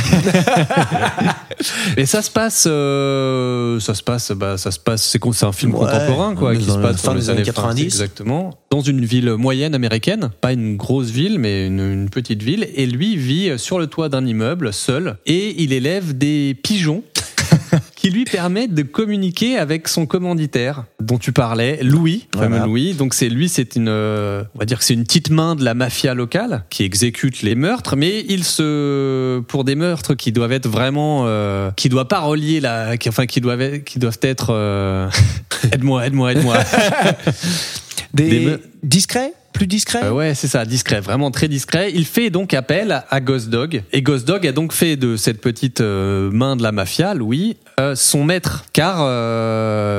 Et 1.97 2.05
ça 2.05 2.21
se 2.21 2.31
passe, 2.31 2.67
euh, 2.67 3.81
ça 3.81 3.95
se 3.95 4.03
passe, 4.03 4.31
bah, 4.33 4.59
ça 4.59 4.71
se 4.71 4.79
passe. 4.79 5.03
C'est 5.05 5.21
un 5.43 5.53
film 5.53 5.75
Ouais, 5.75 5.81
contemporain 5.81 6.35
quoi, 6.35 6.55
qui 6.55 6.65
se 6.65 6.79
passe 6.79 7.01
fin 7.01 7.09
dans 7.09 7.15
les 7.15 7.21
des 7.21 7.31
années 7.31 7.39
années 7.41 7.47
90. 7.47 7.83
90, 7.83 7.85
exactement, 7.85 8.59
dans 8.71 8.83
une 8.83 9.05
ville 9.05 9.33
moyenne 9.33 9.75
américaine, 9.75 10.31
pas 10.41 10.53
une 10.53 10.77
grosse 10.77 11.09
ville, 11.09 11.39
mais 11.39 11.67
une, 11.67 11.81
une 11.81 12.11
petite 12.11 12.43
ville. 12.43 12.69
Et 12.75 12.87
lui 12.87 13.17
vit 13.17 13.59
sur 13.59 13.79
le 13.79 13.87
toit 13.87 14.09
d'un 14.09 14.27
immeuble 14.27 14.73
seul 14.73 15.17
et 15.27 15.63
il 15.63 15.73
élève 15.73 16.17
des 16.17 16.57
pigeons. 16.63 17.03
Qui 18.07 18.13
lui 18.13 18.25
permettent 18.25 18.73
de 18.75 18.83
communiquer 18.83 19.59
avec 19.59 19.89
son 19.89 20.07
commanditaire 20.07 20.85
dont 21.01 21.19
tu 21.19 21.33
parlais, 21.33 21.81
Louis, 21.83 22.29
Voilà. 22.35 22.51
fameux 22.57 22.67
Louis. 22.67 22.93
Donc 22.95 23.15
c'est 23.15 23.29
lui, 23.29 23.49
c'est 23.49 23.75
une, 23.75 23.89
euh, 23.89 24.45
on 24.55 24.59
va 24.61 24.65
dire 24.65 24.79
que 24.79 24.85
c'est 24.85 24.95
une 24.95 25.03
petite 25.03 25.31
main 25.31 25.57
de 25.57 25.65
la 25.65 25.75
mafia 25.75 26.15
locale 26.15 26.65
qui 26.71 26.85
exécute 26.85 27.43
les 27.43 27.57
meurtres, 27.57 27.97
mais 27.97 28.25
il 28.29 28.45
se, 28.45 29.41
pour 29.41 29.65
des 29.65 29.75
meurtres 29.75 30.15
qui 30.15 30.31
doivent 30.31 30.53
être 30.53 30.69
vraiment, 30.69 31.23
euh, 31.27 31.71
qui 31.77 31.89
doivent 31.89 32.07
pas 32.07 32.21
relier 32.21 32.61
la, 32.61 32.97
qui, 32.97 33.09
enfin 33.09 33.27
qui 33.27 33.41
doivent, 33.41 33.61
être- 33.61 33.83
qui 33.85 33.99
doivent 33.99 34.19
être, 34.23 34.51
euh, 34.51 35.09
aide-moi, 35.73 36.07
aide-moi, 36.07 36.33
aide-moi. 36.33 36.59
Des, 38.15 38.29
Des 38.31 38.41
me- 38.47 38.61
discrets? 38.83 39.33
Plus 39.57 39.67
discrets 39.67 40.05
Euh, 40.05 40.13
ouais, 40.13 40.35
c'est 40.35 40.49
ça, 40.49 40.67
discret, 40.67 41.01
vraiment 41.01 41.31
très 41.31 41.49
discret. 41.49 41.91
Il 41.95 42.05
fait 42.05 42.29
donc 42.29 42.53
appel 42.53 43.03
à 43.09 43.21
Ghost 43.23 43.49
Dog. 43.49 43.83
Et 43.93 44.03
Ghost 44.03 44.29
Dog 44.29 44.47
a 44.47 44.53
donc 44.53 44.75
fait 44.75 44.97
de 44.97 45.17
cette 45.17 45.41
petite 45.41 45.81
euh, 45.81 46.31
main 46.31 46.57
de 46.57 46.63
la 46.63 46.73
mafia, 46.73 47.15
Louis, 47.15 47.57
euh, 47.81 47.95
son 47.95 48.23
maître. 48.23 48.67
Car 48.75 48.99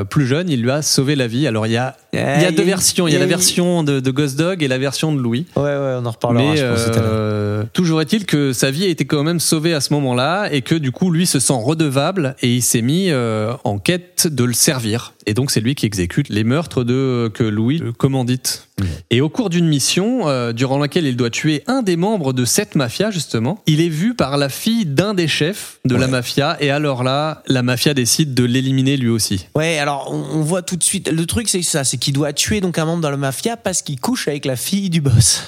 plus 0.10 0.28
jeune, 0.28 0.48
il 0.50 0.62
lui 0.62 0.70
a 0.70 0.84
sauvé 0.84 1.16
la 1.16 1.26
vie. 1.26 1.48
Alors 1.48 1.66
il 1.66 1.74
y 1.74 1.78
a, 1.78 1.98
il 2.18 2.44
y 2.44 2.46
a 2.46 2.52
deux 2.52 2.64
versions. 2.64 3.08
Il 3.08 3.14
y 3.14 3.16
a 3.16 3.20
la 3.20 3.26
version 3.26 3.84
de, 3.84 4.00
de 4.00 4.12
Ghost 4.12 4.38
Dog 4.38 4.64
et 4.64 4.68
la 4.68 4.78
version 4.78 5.14
de 5.14 5.20
Louis. 5.20 5.46
Ouais, 5.56 5.64
ouais, 5.64 5.96
on 6.00 6.06
en 6.06 6.12
reparlera, 6.12 6.44
Mais 6.44 6.58
je 6.58 6.66
pense, 6.66 6.98
euh, 6.98 7.64
toujours 7.74 8.02
est-il 8.02 8.26
que 8.26 8.54
sa 8.54 8.72
vie 8.72 8.86
a 8.86 8.88
été 8.88 9.06
quand 9.06 9.24
même 9.24 9.40
sauvée 9.40 9.74
à 9.74 9.82
ce 9.82 9.94
moment-là 9.94 10.50
et 10.52 10.62
que 10.62 10.76
du 10.76 10.92
coup 10.92 11.12
lui 11.12 11.26
se 11.26 11.40
sent 11.40 11.54
redevable 11.58 12.36
et 12.42 12.54
il 12.54 12.62
s'est 12.62 12.82
mis 12.82 13.10
euh, 13.10 13.54
en 13.64 13.80
quête 13.80 14.28
de 14.28 14.44
le 14.44 14.54
servir. 14.54 15.14
Et 15.26 15.34
donc 15.34 15.52
c'est 15.52 15.60
lui 15.60 15.76
qui 15.76 15.86
exécute 15.86 16.30
les 16.30 16.46
meurtres 16.46 16.84
de 16.84 17.30
que 17.34 17.44
Louis 17.44 17.80
le 17.80 17.92
commandite. 17.92 18.64
Et 19.10 19.22
au 19.22 19.30
cours 19.30 19.50
d'une 19.50 19.68
mission 19.68 20.30
euh, 20.30 20.54
durant 20.54 20.78
laquelle 20.78 21.06
il 21.06 21.18
doit 21.18 21.32
tuer 21.32 21.64
un 21.66 21.82
des 21.82 21.98
membres 21.98 22.32
de 22.32 22.46
cette 22.46 22.76
mafia 22.76 23.10
justement, 23.10 23.62
il 23.66 23.82
est 23.82 23.90
vu 23.90 24.14
par 24.14 24.38
la 24.38 24.50
fille 24.50 24.86
d'un 24.86 25.16
des 25.16 25.28
chefs 25.28 25.80
de 25.84 25.96
la 25.96 26.08
mafia 26.08 26.58
et 26.62 26.70
alors 26.70 27.04
là 27.04 27.42
la 27.48 27.64
mafia 27.64 27.94
décide 27.94 28.34
de 28.36 28.44
l'éliminer 28.44 28.96
lui 28.96 29.10
aussi. 29.10 29.48
Ouais, 29.56 29.80
alors 29.80 30.10
on, 30.14 30.38
on 30.38 30.42
voit 30.42 30.62
tout 30.62 30.76
de 30.76 30.84
suite. 30.84 31.12
Le 31.12 31.26
truc, 31.26 31.50
c'est 31.50 31.62
ça, 31.62 31.84
c'est 31.84 31.98
qu'il 32.08 32.14
doit 32.14 32.32
tuer 32.32 32.62
donc 32.62 32.78
un 32.78 32.86
membre 32.86 33.04
de 33.04 33.10
la 33.10 33.18
mafia 33.18 33.58
parce 33.58 33.82
qu'il 33.82 34.00
couche 34.00 34.30
avec 34.30 34.46
la 34.46 34.56
fille 34.56 34.90
du 34.90 35.02
boss. 35.02 35.44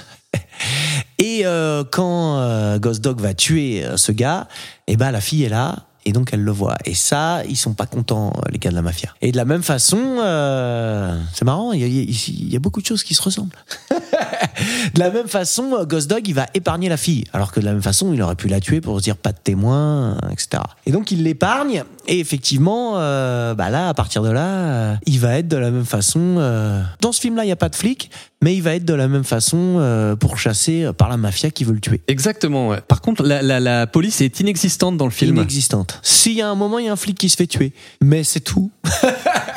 Et 1.17 1.43
euh, 1.45 1.85
quand 1.89 2.37
euh, 2.37 2.79
Ghost 2.79 2.99
Dog 3.01 3.21
va 3.21 3.33
tuer 3.33 3.85
euh, 3.85 3.95
ce 3.95 4.11
gars, 4.11 4.49
eh 4.85 4.97
ben 4.97 5.09
la 5.11 5.21
fille 5.21 5.45
est 5.45 5.49
là. 5.49 5.85
Et 6.05 6.11
donc 6.11 6.29
elle 6.33 6.41
le 6.41 6.51
voit. 6.51 6.77
Et 6.85 6.93
ça, 6.93 7.43
ils 7.47 7.57
sont 7.57 7.73
pas 7.73 7.85
contents, 7.85 8.33
euh, 8.37 8.51
les 8.51 8.59
gars 8.59 8.69
de 8.69 8.75
la 8.75 8.81
mafia. 8.81 9.13
Et 9.21 9.31
de 9.31 9.37
la 9.37 9.45
même 9.45 9.63
façon, 9.63 10.17
euh, 10.19 11.19
c'est 11.33 11.45
marrant, 11.45 11.71
il 11.73 11.81
y, 11.81 12.55
a, 12.55 12.59
beaucoup 12.59 12.81
de 12.81 12.85
choses 12.85 13.03
qui 13.03 13.13
se 13.13 13.21
ressemblent. 13.21 13.57
de 14.93 14.99
la 14.99 15.09
même 15.09 15.27
façon, 15.27 15.73
euh, 15.73 15.85
Ghost 15.85 16.09
Dog, 16.09 16.27
il 16.27 16.33
va 16.33 16.47
épargner 16.53 16.89
la 16.89 16.97
fille. 16.97 17.25
Alors 17.33 17.51
que 17.51 17.59
de 17.59 17.65
la 17.65 17.73
même 17.73 17.81
façon, 17.81 18.13
il 18.13 18.21
aurait 18.21 18.35
pu 18.35 18.47
la 18.47 18.59
tuer 18.59 18.81
pour 18.81 18.97
se 18.97 19.03
dire 19.03 19.17
pas 19.17 19.31
de 19.31 19.37
témoin, 19.43 20.17
euh, 20.23 20.29
etc. 20.31 20.63
Et 20.85 20.91
donc 20.91 21.11
il 21.11 21.23
l'épargne. 21.23 21.83
Et 22.07 22.19
effectivement, 22.19 22.93
euh, 22.95 23.53
bah 23.53 23.69
là, 23.69 23.89
à 23.89 23.93
partir 23.93 24.23
de 24.23 24.29
là, 24.29 24.97
il 25.05 25.19
va 25.19 25.37
être 25.37 25.47
de 25.47 25.57
la 25.57 25.71
même 25.71 25.85
façon. 25.85 26.35
Dans 27.01 27.11
ce 27.11 27.21
film-là, 27.21 27.45
il 27.45 27.49
y 27.49 27.51
a 27.51 27.55
pas 27.55 27.69
de 27.69 27.75
flic, 27.75 28.09
mais 28.41 28.55
il 28.55 28.61
va 28.61 28.75
être 28.75 28.85
de 28.85 28.93
la 28.93 29.07
même 29.07 29.23
façon 29.23 29.75
euh, 29.79 30.15
pourchassé 30.15 30.83
euh, 30.85 30.93
par 30.93 31.09
la 31.09 31.17
mafia 31.17 31.51
qui 31.51 31.63
veut 31.63 31.73
le 31.73 31.79
tuer. 31.81 32.01
Exactement. 32.07 32.69
ouais. 32.69 32.81
Par 32.87 33.01
contre 33.01 33.23
la, 33.23 33.41
la, 33.41 33.59
la 33.59 33.85
police 33.87 34.21
est 34.21 34.39
inexistante 34.39 34.97
dans 34.97 35.05
le 35.05 35.11
film. 35.11 35.35
Inexistante. 35.35 35.99
S'il 36.03 36.33
y 36.33 36.41
a 36.41 36.49
un 36.49 36.55
moment, 36.55 36.79
il 36.79 36.85
y 36.85 36.89
a 36.89 36.93
un 36.93 36.95
flic 36.97 37.17
qui 37.17 37.29
se 37.29 37.35
fait 37.35 37.47
tuer, 37.47 37.73
mais 38.01 38.23
c'est 38.23 38.39
tout. 38.41 38.71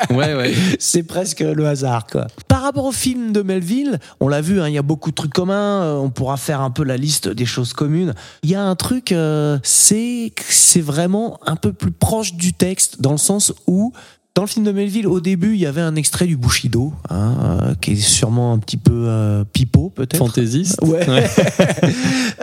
Ouais 0.09 0.35
ouais. 0.35 0.53
c'est 0.79 1.03
presque 1.03 1.39
le 1.39 1.65
hasard, 1.65 2.05
quoi. 2.07 2.27
Par 2.49 2.61
rapport 2.61 2.83
au 2.85 2.91
film 2.91 3.31
de 3.31 3.41
Melville, 3.41 3.99
on 4.19 4.27
l'a 4.27 4.41
vu, 4.41 4.59
hein, 4.59 4.67
il 4.67 4.73
y 4.73 4.77
a 4.77 4.81
beaucoup 4.83 5.09
de 5.11 5.15
trucs 5.15 5.31
communs. 5.33 5.81
euh, 5.83 5.95
On 5.95 6.09
pourra 6.09 6.35
faire 6.35 6.59
un 6.59 6.71
peu 6.71 6.83
la 6.83 6.97
liste 6.97 7.29
des 7.29 7.45
choses 7.45 7.71
communes. 7.73 8.13
Il 8.43 8.49
y 8.49 8.55
a 8.55 8.61
un 8.61 8.75
truc, 8.75 9.11
euh, 9.13 9.57
c'est 9.63 10.33
c'est 10.49 10.81
vraiment 10.81 11.39
un 11.45 11.55
peu 11.55 11.71
plus 11.71 11.91
proche 11.91 12.33
du 12.33 12.51
texte, 12.53 13.01
dans 13.01 13.11
le 13.13 13.17
sens 13.17 13.53
où. 13.65 13.93
Dans 14.35 14.41
le 14.41 14.47
film 14.47 14.65
de 14.65 14.71
Melville, 14.71 15.05
au 15.05 15.19
début, 15.19 15.53
il 15.53 15.59
y 15.59 15.67
avait 15.67 15.81
un 15.81 15.95
extrait 15.95 16.25
du 16.25 16.37
Bushido, 16.37 16.91
hein, 17.11 17.35
euh, 17.39 17.75
qui 17.79 17.91
est 17.91 17.95
sûrement 17.97 18.51
un 18.51 18.57
petit 18.57 18.77
peu 18.77 19.05
euh, 19.05 19.43
pipeau, 19.43 19.91
peut-être. 19.93 20.17
Fantaisiste. 20.17 20.81
Ouais. 20.81 21.05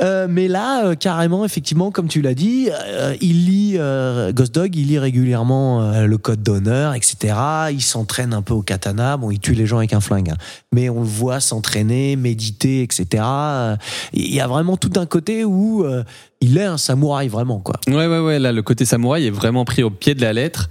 Euh, 0.01 0.27
mais 0.31 0.49
là, 0.49 0.87
euh, 0.87 0.95
carrément, 0.95 1.45
effectivement, 1.45 1.91
comme 1.91 2.09
tu 2.09 2.23
l'as 2.23 2.33
dit, 2.35 2.69
euh, 2.71 3.15
il 3.21 3.47
lit 3.47 3.75
euh, 3.77 4.33
Ghost 4.33 4.55
Dog, 4.55 4.75
il 4.75 4.87
lit 4.87 4.99
régulièrement 4.99 5.83
euh, 5.83 6.07
le 6.07 6.17
code 6.17 6.43
d'honneur, 6.43 6.95
etc. 6.95 7.35
Il 7.71 7.83
s'entraîne 7.83 8.33
un 8.33 8.41
peu 8.41 8.55
au 8.55 8.63
katana. 8.63 9.19
Bon, 9.19 9.31
il 9.31 9.41
tue 9.41 9.53
les 9.53 9.67
gens 9.67 9.79
avec 9.79 9.93
un 9.93 10.01
flingue, 10.01 10.31
hein. 10.31 10.37
mais 10.73 10.89
on 10.89 11.01
le 11.01 11.07
voit 11.07 11.41
s'entraîner, 11.41 12.17
méditer, 12.17 12.83
etc. 12.83 13.25
Il 14.15 14.33
y 14.33 14.41
a 14.41 14.47
vraiment 14.47 14.79
tout 14.79 14.93
un 14.97 15.07
côté 15.07 15.45
où 15.45 15.85
euh, 15.85 16.03
il 16.41 16.57
est 16.59 16.65
un 16.65 16.79
samouraï 16.79 17.29
vraiment, 17.29 17.61
quoi. 17.61 17.77
Ouais, 17.87 18.07
ouais, 18.07 18.19
ouais. 18.19 18.39
Là, 18.39 18.53
le 18.53 18.63
côté 18.63 18.85
samouraï 18.85 19.27
est 19.27 19.31
vraiment 19.31 19.65
pris 19.65 19.83
au 19.83 19.91
pied 19.91 20.15
de 20.15 20.23
la 20.23 20.33
lettre. 20.33 20.69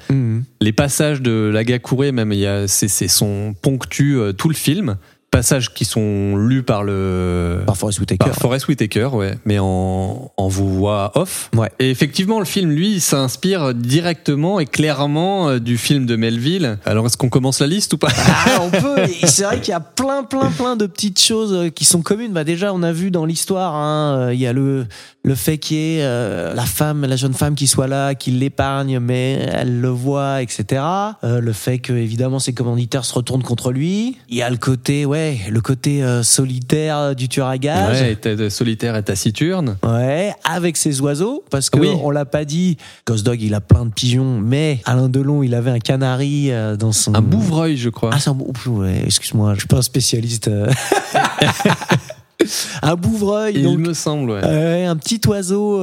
Les 0.62 0.72
passages 0.74 1.22
de 1.22 1.50
l'Agakure, 1.54 2.12
même, 2.12 2.32
il 2.34 2.40
y 2.40 2.48
a, 2.48 2.68
c'est, 2.68 2.88
c'est 2.88 3.08
son 3.08 3.54
ponctue 3.62 4.18
euh, 4.18 4.34
tout 4.34 4.50
le 4.50 4.56
film. 4.56 4.98
Passages 5.32 5.74
qui 5.74 5.86
sont 5.86 6.36
lus 6.36 6.64
par 6.64 6.84
le. 6.84 7.62
Par 7.66 7.78
Forest 7.78 8.00
Whitaker. 8.00 8.26
Par 8.26 8.36
Forest 8.36 8.68
Whitaker, 8.68 9.10
ouais, 9.14 9.36
mais 9.46 9.60
en, 9.60 10.32
en 10.36 10.48
voix 10.48 11.12
off. 11.16 11.50
Ouais. 11.56 11.70
Et 11.80 11.90
effectivement, 11.92 12.40
le 12.40 12.46
film, 12.46 12.72
lui, 12.72 12.94
il 12.94 13.02
s'inspire 13.02 13.74
directement 13.74 14.60
et 14.60 14.66
clairement 14.66 15.50
euh, 15.50 15.60
du 15.60 15.78
film 15.78 16.06
de 16.06 16.16
Melville. 16.16 16.80
Alors, 16.86 17.06
est-ce 17.06 17.18
qu'on 17.18 17.30
commence 17.30 17.60
la 17.60 17.68
liste 17.68 17.94
ou 17.94 17.98
pas? 17.98 18.10
Ah, 18.28 18.62
on 18.62 18.70
peut. 18.70 19.00
Et 19.22 19.28
C'est 19.28 19.44
vrai 19.44 19.60
qu'il 19.60 19.72
y 19.72 19.76
a 19.76 19.80
plein, 19.80 20.24
plein, 20.24 20.50
plein 20.52 20.76
de 20.76 20.86
petites 20.86 21.22
choses 21.22 21.54
euh, 21.54 21.70
qui 21.70 21.86
sont 21.86 22.02
communes. 22.02 22.32
Bah 22.32 22.44
déjà, 22.44 22.74
on 22.74 22.84
a 22.84 22.92
vu 22.92 23.12
dans 23.12 23.26
l'histoire, 23.26 23.76
hein, 23.76 24.18
euh, 24.18 24.34
il 24.34 24.40
y 24.40 24.48
a 24.48 24.54
le 24.54 24.88
le 25.24 25.36
fait 25.36 25.58
qu'il 25.58 25.78
y 25.78 25.98
ait 25.98 26.04
euh, 26.04 26.54
la 26.54 26.66
femme, 26.66 27.06
la 27.06 27.18
jeune 27.18 27.34
femme 27.34 27.56
qui 27.56 27.68
soit 27.68 27.88
là, 27.88 28.16
qui 28.16 28.32
l'épargne, 28.32 29.00
mais 29.00 29.34
elle 29.52 29.82
le 29.82 29.90
voit, 29.90 30.42
etc. 30.42 30.82
Euh, 31.24 31.42
le 31.42 31.54
fait 31.54 31.80
que 31.80 31.92
évidemment 31.92 32.40
ses 32.40 32.54
commanditaires 32.54 33.04
se 33.04 33.14
retournent 33.14 33.44
contre 33.44 33.72
lui. 33.72 34.18
Il 34.30 34.38
y 34.38 34.42
a 34.42 34.50
le 34.50 34.58
côté, 34.58 35.06
ouais, 35.06 35.19
le 35.50 35.62
côté 35.62 36.04
euh, 36.04 36.24
solitaire 36.24 37.16
du 37.16 37.28
tueur 37.30 37.48
à 37.48 37.58
gages. 37.58 38.02
Ouais, 38.02 38.12
était 38.14 38.50
solitaire 38.50 38.96
et 38.96 39.04
taciturne. 39.04 39.78
Ouais, 39.84 40.34
avec 40.44 40.78
ses 40.78 41.02
oiseaux, 41.02 41.44
parce 41.50 41.70
que 41.70 41.80
Oui. 41.80 41.90
on 42.04 42.10
l'a 42.12 42.26
pas 42.26 42.46
dit. 42.46 42.78
Ghost 43.06 43.26
Dog, 43.26 43.42
il 43.42 43.54
a 43.54 43.62
plein 43.62 43.86
de 43.86 43.92
pigeons, 43.92 44.40
mais 44.40 44.80
Alain 44.86 45.10
Delon, 45.10 45.44
il 45.44 45.54
avait 45.56 45.72
un 45.72 45.80
canari 45.80 46.52
euh, 46.52 46.76
dans 46.76 46.92
son. 46.92 47.14
Un 47.16 47.22
bouvreuil, 47.22 47.78
je 47.78 47.90
crois. 47.90 48.12
Ah, 48.14 48.20
c'est 48.20 48.30
un 48.30 48.34
bou- 48.34 48.52
ouais, 48.68 49.02
excuse-moi, 49.06 49.54
je 49.56 49.60
suis 49.60 49.68
pas 49.68 49.78
un 49.78 49.82
spécialiste. 49.82 50.48
euh. 50.48 50.70
un 52.82 52.96
bouvreuil, 52.96 53.56
il 53.58 53.64
donc 53.64 53.80
me 53.80 53.94
semble, 53.94 54.32
ouais. 54.32 54.86
un 54.86 54.96
petit 54.96 55.20
oiseau 55.28 55.82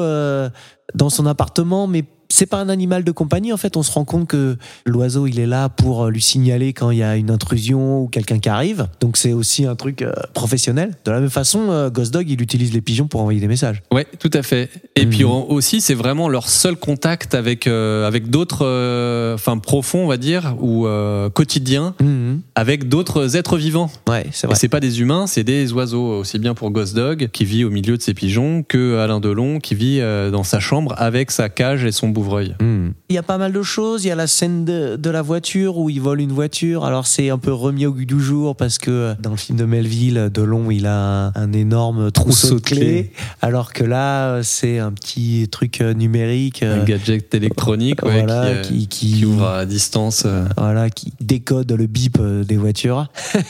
dans 0.95 1.11
son 1.11 1.27
appartement, 1.27 1.87
mais 1.87 2.05
c'est 2.29 2.47
pas 2.47 2.59
un 2.59 2.69
animal 2.69 3.05
de 3.05 3.11
compagnie. 3.13 3.53
En 3.53 3.57
fait, 3.57 3.77
on 3.77 3.83
se 3.83 3.93
rend 3.93 4.05
compte 4.05 4.29
que 4.29 4.57
l'oiseau, 4.85 5.27
il 5.27 5.39
est 5.41 5.47
là 5.47 5.69
pour 5.69 6.07
lui 6.09 6.21
signaler 6.23 6.73
quand 6.73 6.91
il 6.91 6.99
y 6.99 7.03
a 7.03 7.17
une 7.17 7.31
intrusion 7.31 8.03
ou 8.03 8.09
quelqu'un 8.09 8.39
qui 8.39 8.49
arrive. 8.49 8.89
Donc 9.01 9.17
c'est 9.17 9.33
aussi 9.33 9.65
un 9.67 9.75
truc 9.77 10.03
euh, 10.03 10.13
professionnel. 10.35 10.93
De 11.05 11.11
la 11.11 11.21
même 11.21 11.31
façon, 11.31 11.71
euh, 11.71 11.91
Ghost 11.91 12.13
Dog, 12.13 12.29
il 12.29 12.41
utilise 12.43 12.73
les 12.73 12.81
pigeons 12.81 13.07
pour 13.07 13.21
envoyer 13.21 13.41
des 13.41 13.49
messages. 13.49 13.83
Ouais, 13.93 14.07
tout 14.19 14.31
à 14.33 14.43
fait. 14.43 14.71
Et 14.97 15.05
Mhm. 15.05 15.11
puis 15.11 15.25
on- 15.25 15.51
aussi, 15.51 15.81
c'est 15.81 15.95
vraiment 15.95 16.29
leur 16.29 16.49
seul 16.49 16.77
contact 16.77 17.35
avec 17.35 17.67
euh, 17.67 18.07
avec 18.07 18.31
d'autres, 18.31 18.65
euh, 18.67 19.35
enfin 19.35 19.59
profonds, 19.59 20.05
on 20.05 20.07
va 20.09 20.17
dire, 20.17 20.55
ou 20.61 20.87
euh, 20.87 21.31
quotidiens, 21.31 21.95
Mhm. 22.01 22.41
avec 22.55 22.89
d'autres 22.89 23.37
êtres 23.37 23.57
vivants. 23.57 23.91
Ouais, 24.09 24.27
c'est 24.33 24.47
vrai. 24.47 24.57
c'est 24.57 24.69
pas 24.69 24.81
des 24.81 25.01
humains, 25.01 25.27
c'est 25.27 25.45
des 25.45 25.73
oiseaux. 25.73 26.19
Aussi 26.19 26.39
bien 26.39 26.55
pour 26.55 26.71
Ghost 26.71 26.95
Dog, 26.95 27.29
qui 27.33 27.45
vit 27.45 27.65
au 27.65 27.71
milieu 27.71 27.97
de 27.97 28.03
ses 28.03 28.15
pigeons, 28.15 28.63
que 28.67 28.99
Alain 28.99 29.21
Delon, 29.21 29.59
qui 29.61 29.75
vit 29.75 30.01
euh, 30.01 30.31
dans 30.31 30.43
sa 30.45 30.61
chambre 30.61 30.95
avec 30.99 31.31
sa 31.31 31.49
cage 31.49 31.85
et 31.85 31.93
son 31.93 32.09
bouvreuil. 32.17 32.57
Mhm. 32.61 32.95
Il 33.11 33.15
y 33.15 33.19
a 33.19 33.23
pas 33.23 33.37
mal 33.37 33.53
de 33.53 33.63
choses. 33.63 34.05
Il 34.05 34.09
y 34.09 34.11
a 34.11 34.15
la 34.15 34.27
scène 34.27 34.65
de, 34.65 34.97
de 34.97 35.11
la 35.11 35.23
voiture 35.23 35.77
où 35.77 35.91
il 35.91 36.01
vole 36.01 36.21
une 36.21 36.33
voiture. 36.33 36.85
Alors 36.85 37.07
c'est 37.07 37.29
un 37.29 37.39
peu 37.39 37.53
remis 37.53 37.85
au 37.87 37.93
goût 37.93 38.05
du 38.05 38.21
jour 38.21 38.57
parce 38.57 38.79
que 38.79 38.91
euh, 38.91 39.15
dans 39.21 39.31
le 39.31 39.37
film 39.37 39.59
de 39.59 39.65
Melville, 39.65 40.31
Delon, 40.33 40.71
il 40.71 40.87
a 40.87 41.27
un, 41.27 41.33
un 41.35 41.53
énorme 41.53 42.11
trousseau 42.11 42.57
de 42.57 42.61
clés, 42.61 43.13
alors 43.43 43.73
que 43.73 43.85
là, 43.85 44.29
euh, 44.29 44.43
c'est 44.43 44.79
un 44.79 44.93
petit 44.93 45.47
truc 45.51 45.81
euh, 45.81 45.93
numérique. 45.93 46.63
Un 46.63 46.85
gadget 46.85 47.35
électronique 47.35 48.03
ouais, 48.03 48.25
voilà, 48.25 48.63
qui, 48.63 48.87
qui, 48.87 48.89
qui, 48.89 49.19
qui 49.19 49.25
ouvre 49.27 49.47
à 49.47 49.67
distance. 49.67 50.27
voilà, 50.57 50.89
qui 50.89 51.13
décode 51.21 51.71
le 51.71 51.87
bip 51.87 52.19
des 52.21 52.57
voitures 52.57 53.09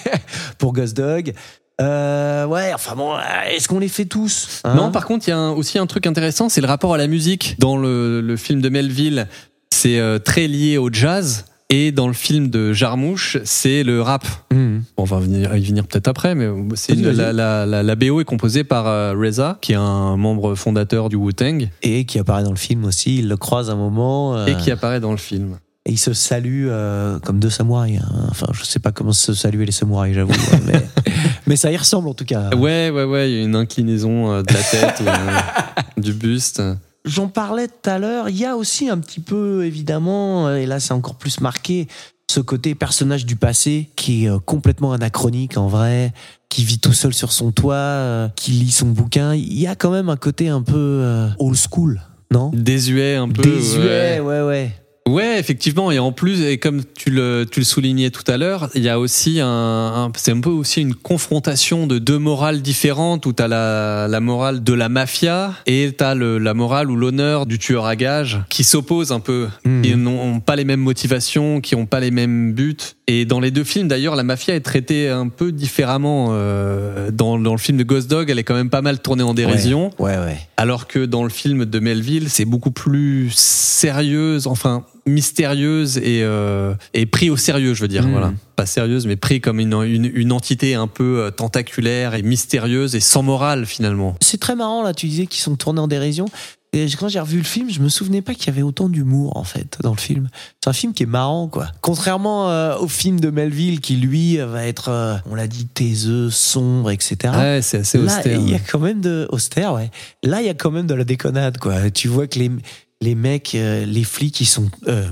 pour 0.59 0.73
Ghost 0.73 0.97
Dog. 0.97 1.33
Euh, 1.81 2.47
ouais, 2.47 2.73
enfin 2.75 2.95
bon, 2.97 3.15
euh, 3.15 3.19
est-ce 3.55 3.69
qu'on 3.69 3.79
les 3.79 3.89
fait 3.89 4.07
tous 4.07 4.61
hein? 4.65 4.75
Non, 4.75 4.91
par 4.91 5.05
contre, 5.07 5.29
il 5.29 5.31
y 5.31 5.35
a 5.35 5.39
un- 5.39 5.51
aussi 5.53 5.79
un 5.79 5.87
truc 5.87 6.07
intéressant, 6.07 6.49
c'est 6.49 6.61
le 6.63 6.67
rapport 6.67 6.95
à 6.95 6.97
la 6.99 7.07
musique. 7.07 7.57
Dans 7.59 7.77
le, 7.77 8.21
le 8.23 8.37
film 8.37 8.63
de 8.63 8.69
Melville, 8.71 9.27
c'est 9.71 9.99
euh, 9.99 10.19
très 10.19 10.47
lié 10.49 10.79
au 10.79 10.91
jazz. 10.91 11.45
Et 11.69 11.91
dans 11.91 12.07
le 12.07 12.13
film 12.15 12.49
de 12.49 12.73
Jarmouche, 12.73 13.39
c'est 13.45 13.83
le 13.83 14.01
rap. 14.01 14.25
Bon, 14.53 14.81
on 14.97 15.03
va 15.05 15.19
venir, 15.19 15.57
y 15.57 15.65
venir 15.65 15.85
peut-être 15.85 16.07
après, 16.07 16.37
mais 16.37 16.49
c'est 16.77 16.95
la, 16.95 17.33
la, 17.33 17.67
la, 17.67 17.83
la 17.83 17.95
BO 17.97 18.21
est 18.21 18.25
composée 18.25 18.63
par 18.63 18.87
euh, 18.87 19.15
Reza, 19.19 19.59
qui 19.61 19.73
est 19.73 19.77
un 19.77 20.17
membre 20.17 20.55
fondateur 20.55 21.09
du 21.09 21.17
Wu-Tang, 21.17 21.69
Et 21.83 22.05
qui 22.05 22.21
apparaît 22.21 22.45
dans 22.45 22.51
le 22.51 22.57
film 22.57 22.85
aussi. 22.85 23.19
Il 23.19 23.29
le 23.29 23.37
croise 23.37 23.69
un 23.69 23.75
moment. 23.75 24.37
euh, 24.37 24.47
et 24.47 24.57
qui 24.59 24.71
apparaît 24.71 25.01
dans 25.01 25.11
le 25.11 25.17
film. 25.17 25.59
Et 25.87 25.93
ils 25.93 25.99
se 25.99 26.13
saluent 26.13 26.69
euh, 26.71 27.19
comme 27.19 27.41
deux 27.41 27.51
samouraïs. 27.51 28.01
hein. 28.01 28.27
Enfin, 28.31 28.47
je 28.53 28.63
sais 28.65 28.79
pas 28.79 28.93
comment 28.93 29.13
se 29.13 29.35
saluer 29.35 29.67
les 29.67 29.73
samouraïs, 29.73 30.15
j'avoue. 30.15 30.33
hein, 30.53 30.59
mais, 30.67 30.87
mais 31.47 31.57
ça 31.57 31.71
y 31.73 31.77
ressemble 31.77 32.09
en 32.09 32.15
tout 32.15 32.25
cas. 32.25 32.51
Ouais, 32.57 32.91
ouais, 32.91 33.05
ouais, 33.05 33.31
il 33.31 33.37
y 33.37 33.41
a 33.41 33.45
une 33.45 33.57
inclinaison 33.57 34.33
euh, 34.33 34.43
de 34.43 34.53
la 34.53 34.63
tête 34.63 35.01
ou 35.01 35.09
euh, 35.09 36.01
du 36.01 36.13
buste. 36.13 36.63
J'en 37.05 37.29
parlais 37.29 37.69
tout 37.69 37.89
à 37.89 37.99
l'heure. 37.99 38.29
Il 38.29 38.37
y 38.37 38.45
a 38.45 38.57
aussi 38.57 38.89
un 38.89 38.99
petit 38.99 39.21
peu, 39.21 39.65
évidemment, 39.65 40.49
euh, 40.49 40.57
et 40.57 40.67
là 40.67 40.81
c'est 40.81 40.93
encore 40.93 41.15
plus 41.15 41.41
marqué, 41.41 41.87
ce 42.29 42.41
côté 42.41 42.75
personnage 42.75 43.25
du 43.25 43.37
passé 43.37 43.91
qui 43.97 44.27
est 44.27 44.41
complètement 44.45 44.93
anachronique 44.93 45.57
en 45.57 45.69
vrai, 45.69 46.13
qui 46.49 46.65
vit 46.65 46.81
tout 46.81 46.93
seul 46.93 47.15
sur 47.15 47.31
son 47.31 47.53
toit, 47.53 48.31
qui 48.35 48.51
lit 48.51 48.73
son 48.73 48.87
bouquin. 48.87 49.35
Il 49.35 49.59
y 49.59 49.69
a 49.69 49.77
quand 49.77 49.91
même 49.91 50.09
un 50.09 50.17
côté 50.17 50.49
un 50.49 50.63
peu 50.63 51.29
old 51.39 51.57
school, 51.57 52.01
non? 52.33 52.51
Désuet 52.53 53.15
un 53.15 53.29
peu. 53.29 53.43
Désuet, 53.43 54.19
ouais. 54.19 54.21
ouais, 54.21 54.43
ouais. 54.43 54.86
Ouais, 55.09 55.39
effectivement, 55.39 55.93
et 55.93 56.01
en 56.01 56.11
plus, 56.11 56.43
et 56.43 56.59
comme 56.59 56.83
tu 56.97 57.11
le, 57.11 57.47
tu 57.49 57.61
le 57.61 57.65
soulignais 57.65 58.11
tout 58.11 58.25
à 58.27 58.37
l'heure, 58.37 58.69
il 58.75 58.83
y 58.83 58.89
a 58.89 58.99
aussi 58.99 59.39
un, 59.41 59.47
un- 59.49 60.13
c'est 60.17 60.33
un 60.33 60.41
peu 60.41 60.51
aussi 60.51 60.81
une 60.81 60.97
confrontation 60.97 61.87
de 61.87 61.99
deux 61.99 62.19
morales 62.19 62.61
différentes 62.61 63.25
où 63.25 63.33
t'as 63.33 63.47
la, 63.47 64.09
la 64.09 64.19
morale 64.21 64.65
de 64.65 64.73
la 64.73 64.89
mafia 64.89 65.55
et 65.67 65.93
t'as 65.97 66.15
le, 66.17 66.39
la 66.39 66.55
morale 66.55 66.91
ou 66.91 66.97
l'honneur 66.97 67.47
du 67.47 67.61
tueur 67.61 67.87
à 67.87 67.95
gages 67.95 68.41
qui 68.51 68.65
s'opposent 68.65 69.13
un 69.13 69.21
peu, 69.21 69.47
Mhm. 69.65 69.83
qui 69.83 69.95
n'ont 69.95 70.41
pas 70.41 70.57
les 70.57 70.65
mêmes 70.65 70.81
motivations, 70.81 71.61
qui 71.61 71.77
n'ont 71.77 71.87
pas 71.87 72.01
les 72.01 72.11
mêmes 72.11 72.53
buts. 72.53 72.77
Et 73.07 73.25
dans 73.27 73.39
les 73.39 73.53
deux 73.53 73.63
films, 73.63 73.87
d'ailleurs, 73.87 74.17
la 74.17 74.25
mafia 74.25 74.57
est 74.57 74.61
traitée 74.61 75.09
un 75.09 75.29
peu 75.29 75.53
différemment. 75.53 76.31
Euh, 76.33 77.13
dans, 77.13 77.39
dans 77.39 77.53
le 77.53 77.59
film 77.59 77.79
de 77.79 77.85
Ghost 77.85 78.11
Dog, 78.11 78.29
elle 78.29 78.41
est 78.41 78.45
quand 78.45 78.55
même 78.57 78.71
pas 78.71 78.83
mal 78.83 78.99
tournée 78.99 79.23
en 79.23 79.35
dérision. 79.35 79.93
Ouais, 80.01 80.17
ouais. 80.19 80.39
Alors 80.57 80.89
que 80.89 81.05
dans 81.05 81.23
le 81.23 81.31
film 81.31 81.65
de 81.65 81.79
Melville, 81.79 82.29
c'est 82.29 82.45
beaucoup 82.45 82.73
plus 82.73 83.31
sérieuse, 83.33 84.49
enfin 84.49 84.85
mystérieuse 85.07 85.99
et, 85.99 86.23
euh, 86.23 86.75
et 86.95 87.07
pris 87.07 87.31
au 87.31 87.37
sérieux, 87.37 87.75
je 87.75 87.83
veux 87.83 87.89
dire. 87.89 88.05
Mhm. 88.05 88.13
Voilà. 88.13 88.33
Pas 88.57 88.67
sérieuse, 88.67 89.07
mais 89.07 89.17
pris 89.17 89.41
comme 89.41 89.61
une, 89.61 89.75
une, 89.83 90.11
une 90.13 90.33
entité 90.33 90.75
un 90.75 90.87
peu 90.89 91.21
euh, 91.21 91.31
tentaculaire 91.31 92.15
et 92.15 92.23
mystérieuse 92.23 92.95
et 92.95 93.01
sans 93.01 93.23
morale 93.23 93.67
finalement. 93.67 94.17
C'est 94.21 94.41
très 94.41 94.57
marrant 94.57 94.83
là, 94.83 94.95
tu 94.95 95.07
disais 95.07 95.27
qu'ils 95.27 95.43
sont 95.43 95.57
tournés 95.57 95.81
en 95.81 95.89
dérision. 95.89 96.27
Et 96.73 96.87
quand 96.99 97.09
j'ai 97.09 97.21
revu 97.21 97.39
le 97.39 97.45
film, 97.45 97.71
je 97.71 97.81
me 97.81 97.89
souvenais 97.89 98.21
pas 98.21 98.35
qu'il 98.35 98.49
y 98.49 98.51
avait 98.51 98.63
autant 98.63 98.89
d'humour 98.89 99.37
en 99.37 99.45
fait 99.45 99.79
dans 99.83 99.93
le 99.93 99.97
film. 99.97 100.29
C'est 100.63 100.69
un 100.69 100.75
film 100.75 100.93
qui 100.93 101.05
est 101.05 101.07
marrant 101.07 101.49
quoi. 101.49 101.69
Contrairement 101.81 102.51
euh, 102.51 102.77
au 102.77 102.89
film 102.89 103.19
de 103.19 103.31
Melville 103.31 103.81
qui 103.81 103.97
lui 103.97 104.39
euh, 104.39 104.47
va 104.47 104.67
être, 104.67 104.91
euh, 104.91 105.17
on 105.31 105.35
l'a 105.35 105.47
dit, 105.47 105.67
taiseux, 105.67 106.29
sombre, 106.29 106.91
etc. 106.91 107.17
Ouais, 107.35 107.61
c'est 107.63 107.79
assez 107.79 107.99
Là, 107.99 108.05
austère. 108.19 108.39
il 108.41 108.51
y 108.51 108.55
a 108.55 108.59
quand 108.59 108.81
même 108.81 109.01
de 109.01 109.27
austère, 109.31 109.73
ouais. 109.73 109.91
Là, 110.23 110.43
il 110.43 110.47
y 110.47 110.51
a 110.51 110.55
quand 110.55 110.71
même 110.71 110.87
de 110.87 110.95
la 110.95 111.05
déconnade 111.05 111.57
quoi. 111.59 111.91
Tu 111.91 112.09
vois 112.09 112.27
que 112.27 112.39
les 112.39 112.51
les 113.01 113.15
mecs, 113.15 113.55
euh, 113.55 113.85
les 113.85 114.05
flics, 114.05 114.41
ils 114.41 114.47
sont 114.47 114.71
euh, 114.89 115.11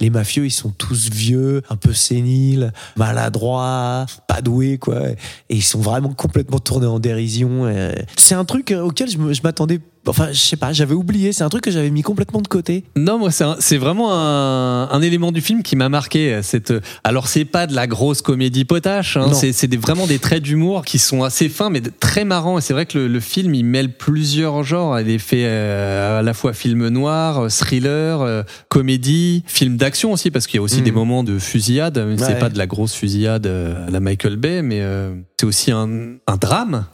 les 0.00 0.10
mafieux, 0.10 0.44
ils 0.44 0.50
sont 0.50 0.70
tous 0.70 1.10
vieux, 1.10 1.62
un 1.68 1.76
peu 1.76 1.92
séniles, 1.92 2.72
maladroits, 2.96 4.06
pas 4.28 4.40
doués, 4.40 4.78
quoi. 4.78 5.08
Et 5.08 5.16
ils 5.56 5.62
sont 5.62 5.80
vraiment 5.80 6.12
complètement 6.12 6.58
tournés 6.58 6.86
en 6.86 6.98
dérision. 6.98 7.66
euh. 7.66 7.92
C'est 8.16 8.34
un 8.34 8.44
truc 8.44 8.72
euh, 8.72 8.82
auquel 8.82 9.08
je 9.10 9.42
m'attendais. 9.42 9.80
Enfin, 10.06 10.28
je 10.32 10.38
sais 10.38 10.56
pas, 10.56 10.72
j'avais 10.72 10.94
oublié. 10.94 11.32
C'est 11.32 11.44
un 11.44 11.48
truc 11.48 11.64
que 11.64 11.70
j'avais 11.70 11.90
mis 11.90 12.02
complètement 12.02 12.40
de 12.40 12.48
côté. 12.48 12.84
Non, 12.96 13.18
moi, 13.18 13.30
c'est 13.30 13.76
vraiment 13.76 14.12
un, 14.12 14.88
un 14.90 15.02
élément 15.02 15.32
du 15.32 15.40
film 15.40 15.62
qui 15.62 15.76
m'a 15.76 15.88
marqué. 15.88 16.40
Cette, 16.42 16.72
alors, 17.04 17.28
c'est 17.28 17.44
pas 17.44 17.66
de 17.66 17.74
la 17.74 17.86
grosse 17.86 18.20
comédie 18.22 18.64
potache, 18.64 19.16
hein, 19.16 19.32
c'est 19.32 19.66
des- 19.66 19.76
vraiment 19.76 20.06
des 20.06 20.18
traits 20.18 20.42
d'humour 20.42 20.84
qui 20.84 20.98
sont 20.98 21.22
assez 21.22 21.48
fins, 21.48 21.70
mais 21.70 21.80
très 21.80 22.24
marrants. 22.24 22.58
Et 22.58 22.60
c'est 22.60 22.72
vrai 22.74 22.86
que 22.86 22.98
le, 22.98 23.08
le 23.08 23.20
film, 23.20 23.54
il 23.54 23.64
mêle 23.64 23.96
plusieurs 23.96 24.62
genres. 24.62 24.98
Il 25.00 25.08
est 25.10 25.18
fait 25.18 25.44
euh, 25.46 26.18
à 26.20 26.22
la 26.22 26.34
fois 26.34 26.52
film 26.52 26.88
noir, 26.88 27.38
euh, 27.44 27.48
thriller, 27.48 28.20
euh, 28.20 28.42
comédie, 28.68 29.42
film 29.46 29.76
d'action 29.76 30.12
aussi, 30.12 30.30
parce 30.30 30.46
qu'il 30.46 30.56
y 30.56 30.60
a 30.60 30.62
aussi 30.62 30.78
Mhm. 30.78 30.84
des 30.84 30.92
moments 30.92 31.24
de 31.24 31.38
fusillade. 31.38 31.96
Ouais. 31.98 32.16
C'est 32.18 32.38
pas 32.38 32.48
de 32.50 32.58
la 32.58 32.66
grosse 32.66 32.92
fusillade 32.94 33.46
euh, 33.46 33.86
à 33.86 33.90
la 33.90 34.00
Michael 34.00 34.36
Bay, 34.36 34.62
mais 34.62 34.80
euh, 34.82 35.14
c'est 35.40 35.46
aussi 35.46 35.70
un, 35.72 35.88
un 36.26 36.36
drame. 36.36 36.84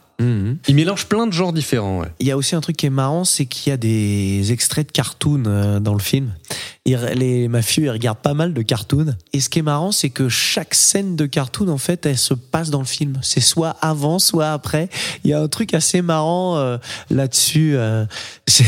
Il 0.67 0.75
mélange 0.75 1.05
plein 1.07 1.27
de 1.27 1.33
genres 1.33 1.53
différents. 1.53 1.99
ouais. 2.01 2.07
Il 2.19 2.27
y 2.27 2.31
a 2.31 2.37
aussi 2.37 2.55
un 2.55 2.61
truc 2.61 2.77
qui 2.77 2.85
est 2.85 2.89
marrant, 2.91 3.23
c'est 3.23 3.45
qu'il 3.45 3.69
y 3.71 3.73
a 3.73 3.77
des 3.77 4.51
extraits 4.51 4.87
de 4.87 4.91
cartoons 4.91 5.43
euh, 5.47 5.79
dans 5.79 5.93
le 5.93 5.99
film. 5.99 6.33
Ils- 6.85 6.97
les 7.15 7.47
mafieux, 7.47 7.83
ils 7.85 7.89
regardent 7.89 8.19
pas 8.19 8.33
mal 8.33 8.53
de 8.53 8.61
cartoons. 8.61 9.15
Et 9.33 9.39
ce 9.39 9.49
qui 9.49 9.59
est 9.59 9.63
marrant, 9.63 9.91
c'est 9.91 10.09
que 10.09 10.29
chaque 10.29 10.73
scène 10.73 11.15
de 11.15 11.25
cartoon, 11.25 11.67
en 11.69 11.77
fait, 11.77 12.05
elle 12.05 12.17
se 12.17 12.33
passe 12.33 12.69
dans 12.69 12.79
le 12.79 12.85
film. 12.85 13.19
C'est 13.21 13.39
soit 13.39 13.75
avant, 13.81 14.19
soit 14.19 14.51
après. 14.51 14.89
Il 15.23 15.29
y 15.29 15.33
a 15.33 15.41
un 15.41 15.47
truc 15.47 15.73
assez 15.73 16.01
marrant 16.01 16.57
euh, 16.57 16.77
là-dessus. 17.09 17.73
euh, 17.75 18.05
c'est 18.47 18.65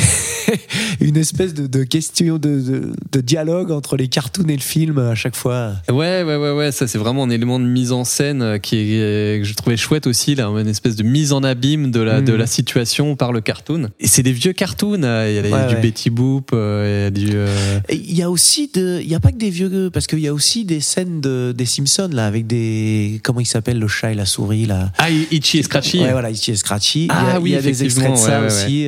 une 1.02 1.18
espèce 1.18 1.54
de, 1.54 1.68
de 1.68 1.84
question, 1.84 2.38
de, 2.38 2.60
de, 2.60 2.92
de 3.12 3.22
dialogue 3.22 3.72
entre 3.72 3.98
les 3.98 4.08
cartoons 4.08 4.48
et 4.48 4.56
le 4.56 4.62
film 4.62 4.98
à 5.00 5.16
chaque 5.16 5.36
fois. 5.36 5.74
Ouais, 5.89 6.24
ouais, 6.24 6.36
ouais, 6.38 6.52
ouais, 6.52 6.72
ça 6.72 6.88
c'est 6.88 6.98
vraiment 6.98 7.24
un 7.24 7.30
élément 7.30 7.60
de 7.60 7.66
mise 7.66 7.92
en 7.92 8.04
scène 8.04 8.60
qui 8.62 8.78
est, 8.96 9.42
que 9.42 9.44
je 9.48 9.54
trouvais 9.54 9.78
chouette 9.78 10.08
aussi, 10.08 10.36
là, 10.36 10.48
une 10.48 10.68
espèce 10.68 10.96
de 10.96 11.04
mise 11.04 11.34
en 11.34 11.42
abîme 11.43 11.91
de 11.91 11.99
la, 12.01 12.21
de 12.21 12.34
la 12.34 12.47
situation 12.47 13.15
par 13.15 13.32
le 13.32 13.41
cartoon. 13.41 13.89
Et 13.99 14.08
c'est 14.08 14.23
des 14.23 14.32
vieux 14.32 14.53
cartoons, 14.53 15.03
euh, 15.03 15.29
il 15.29 15.49
y 15.49 15.53
a, 15.53 15.67
Ouais, 15.67 15.75
du. 15.75 15.82
Betty 15.82 16.10
Boop, 16.10 16.51
euh, 16.53 17.10
il 17.13 17.21
y 17.21 17.25
a 17.25 17.27
du... 17.27 17.36
euh, 17.36 17.79
Il 17.89 18.17
y 18.17 18.21
a 18.21 18.29
aussi 18.29 18.69
de, 18.73 18.99
il 19.01 19.10
y 19.10 19.15
a 19.15 19.19
pas 19.19 19.32
que 19.32 19.38
des 19.38 19.49
vieux, 19.49 19.89
parce 19.91 20.08
qu'il 20.08 20.19
y 20.19 20.27
a 20.27 20.34
aussi 20.34 20.65
des 20.65 20.79
scènes 20.79 21.21
de, 21.21 21.53
des 21.56 21.65
Simpsons 21.65 22.10
là 22.12 22.25
avec 22.25 22.47
des, 22.47 23.19
comment 23.23 23.39
il 23.39 23.45
s'appelle 23.45 23.79
le 23.79 23.88
chat 23.88 24.12
et 24.12 24.15
la 24.15 24.25
souris 24.25 24.65
là? 24.65 24.91
Ah, 24.97 25.10
Itchy 25.10 25.60
et 25.60 25.63
Scratchy 25.63 25.99
Ouais, 25.99 26.12
voilà, 26.12 26.29
Itchy 26.29 26.51
et 26.51 26.56
Scratchy. 26.56 27.08
Ah 27.10 27.23
il 27.23 27.27
y 27.27 27.36
a, 27.36 27.39
oui, 27.39 27.49
il 27.51 27.53
y 27.53 27.58
a 27.58 27.62
des 27.62 27.84
extraits 27.84 28.12
de 28.12 28.15
ça 28.15 28.41
ouais, 28.41 28.47
aussi. 28.47 28.88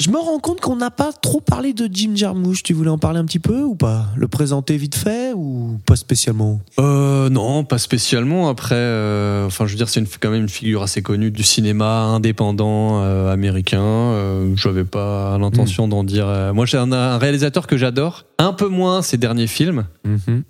Je 0.00 0.10
me 0.10 0.18
rends 0.18 0.38
compte 0.38 0.60
qu'on 0.60 0.76
n'a 0.76 0.90
pas 0.90 1.12
trop 1.12 1.40
parlé 1.40 1.72
de 1.72 1.88
Jim 1.92 2.12
Jarmusch. 2.14 2.62
Tu 2.62 2.72
voulais 2.72 2.90
en 2.90 2.98
parler 2.98 3.18
un 3.18 3.24
petit 3.24 3.38
peu 3.38 3.62
ou 3.62 3.74
pas? 3.74 4.06
Le 4.16 4.28
présenter 4.28 4.76
vite 4.76 4.94
fait 4.94 5.32
ou 5.34 5.78
pas 5.86 5.96
spécialement? 5.96 6.60
Euh, 6.78 7.28
non, 7.30 7.64
pas 7.64 7.78
spécialement. 7.78 8.48
Après, 8.48 8.74
euh, 8.74 9.46
enfin, 9.46 9.66
je 9.66 9.72
veux 9.72 9.76
dire, 9.76 9.88
c'est 9.88 10.02
quand 10.18 10.30
même 10.30 10.42
une 10.42 10.48
figure 10.48 10.82
assez 10.82 11.02
connue 11.02 11.30
du 11.30 11.42
cinéma 11.42 11.93
indépendant 12.02 13.02
euh, 13.02 13.32
américain. 13.32 13.82
Euh, 13.82 14.52
J'avais 14.56 14.84
pas 14.84 15.36
l'intention 15.38 15.88
d'en 15.88 16.04
dire. 16.04 16.26
euh, 16.28 16.52
Moi, 16.52 16.66
j'ai 16.66 16.78
un, 16.78 16.92
un 16.92 17.18
réalisateur 17.18 17.66
que 17.66 17.76
j'adore, 17.76 18.24
un 18.38 18.52
peu 18.52 18.68
moins 18.68 19.02
ses 19.02 19.16
derniers 19.16 19.46
films. 19.46 19.84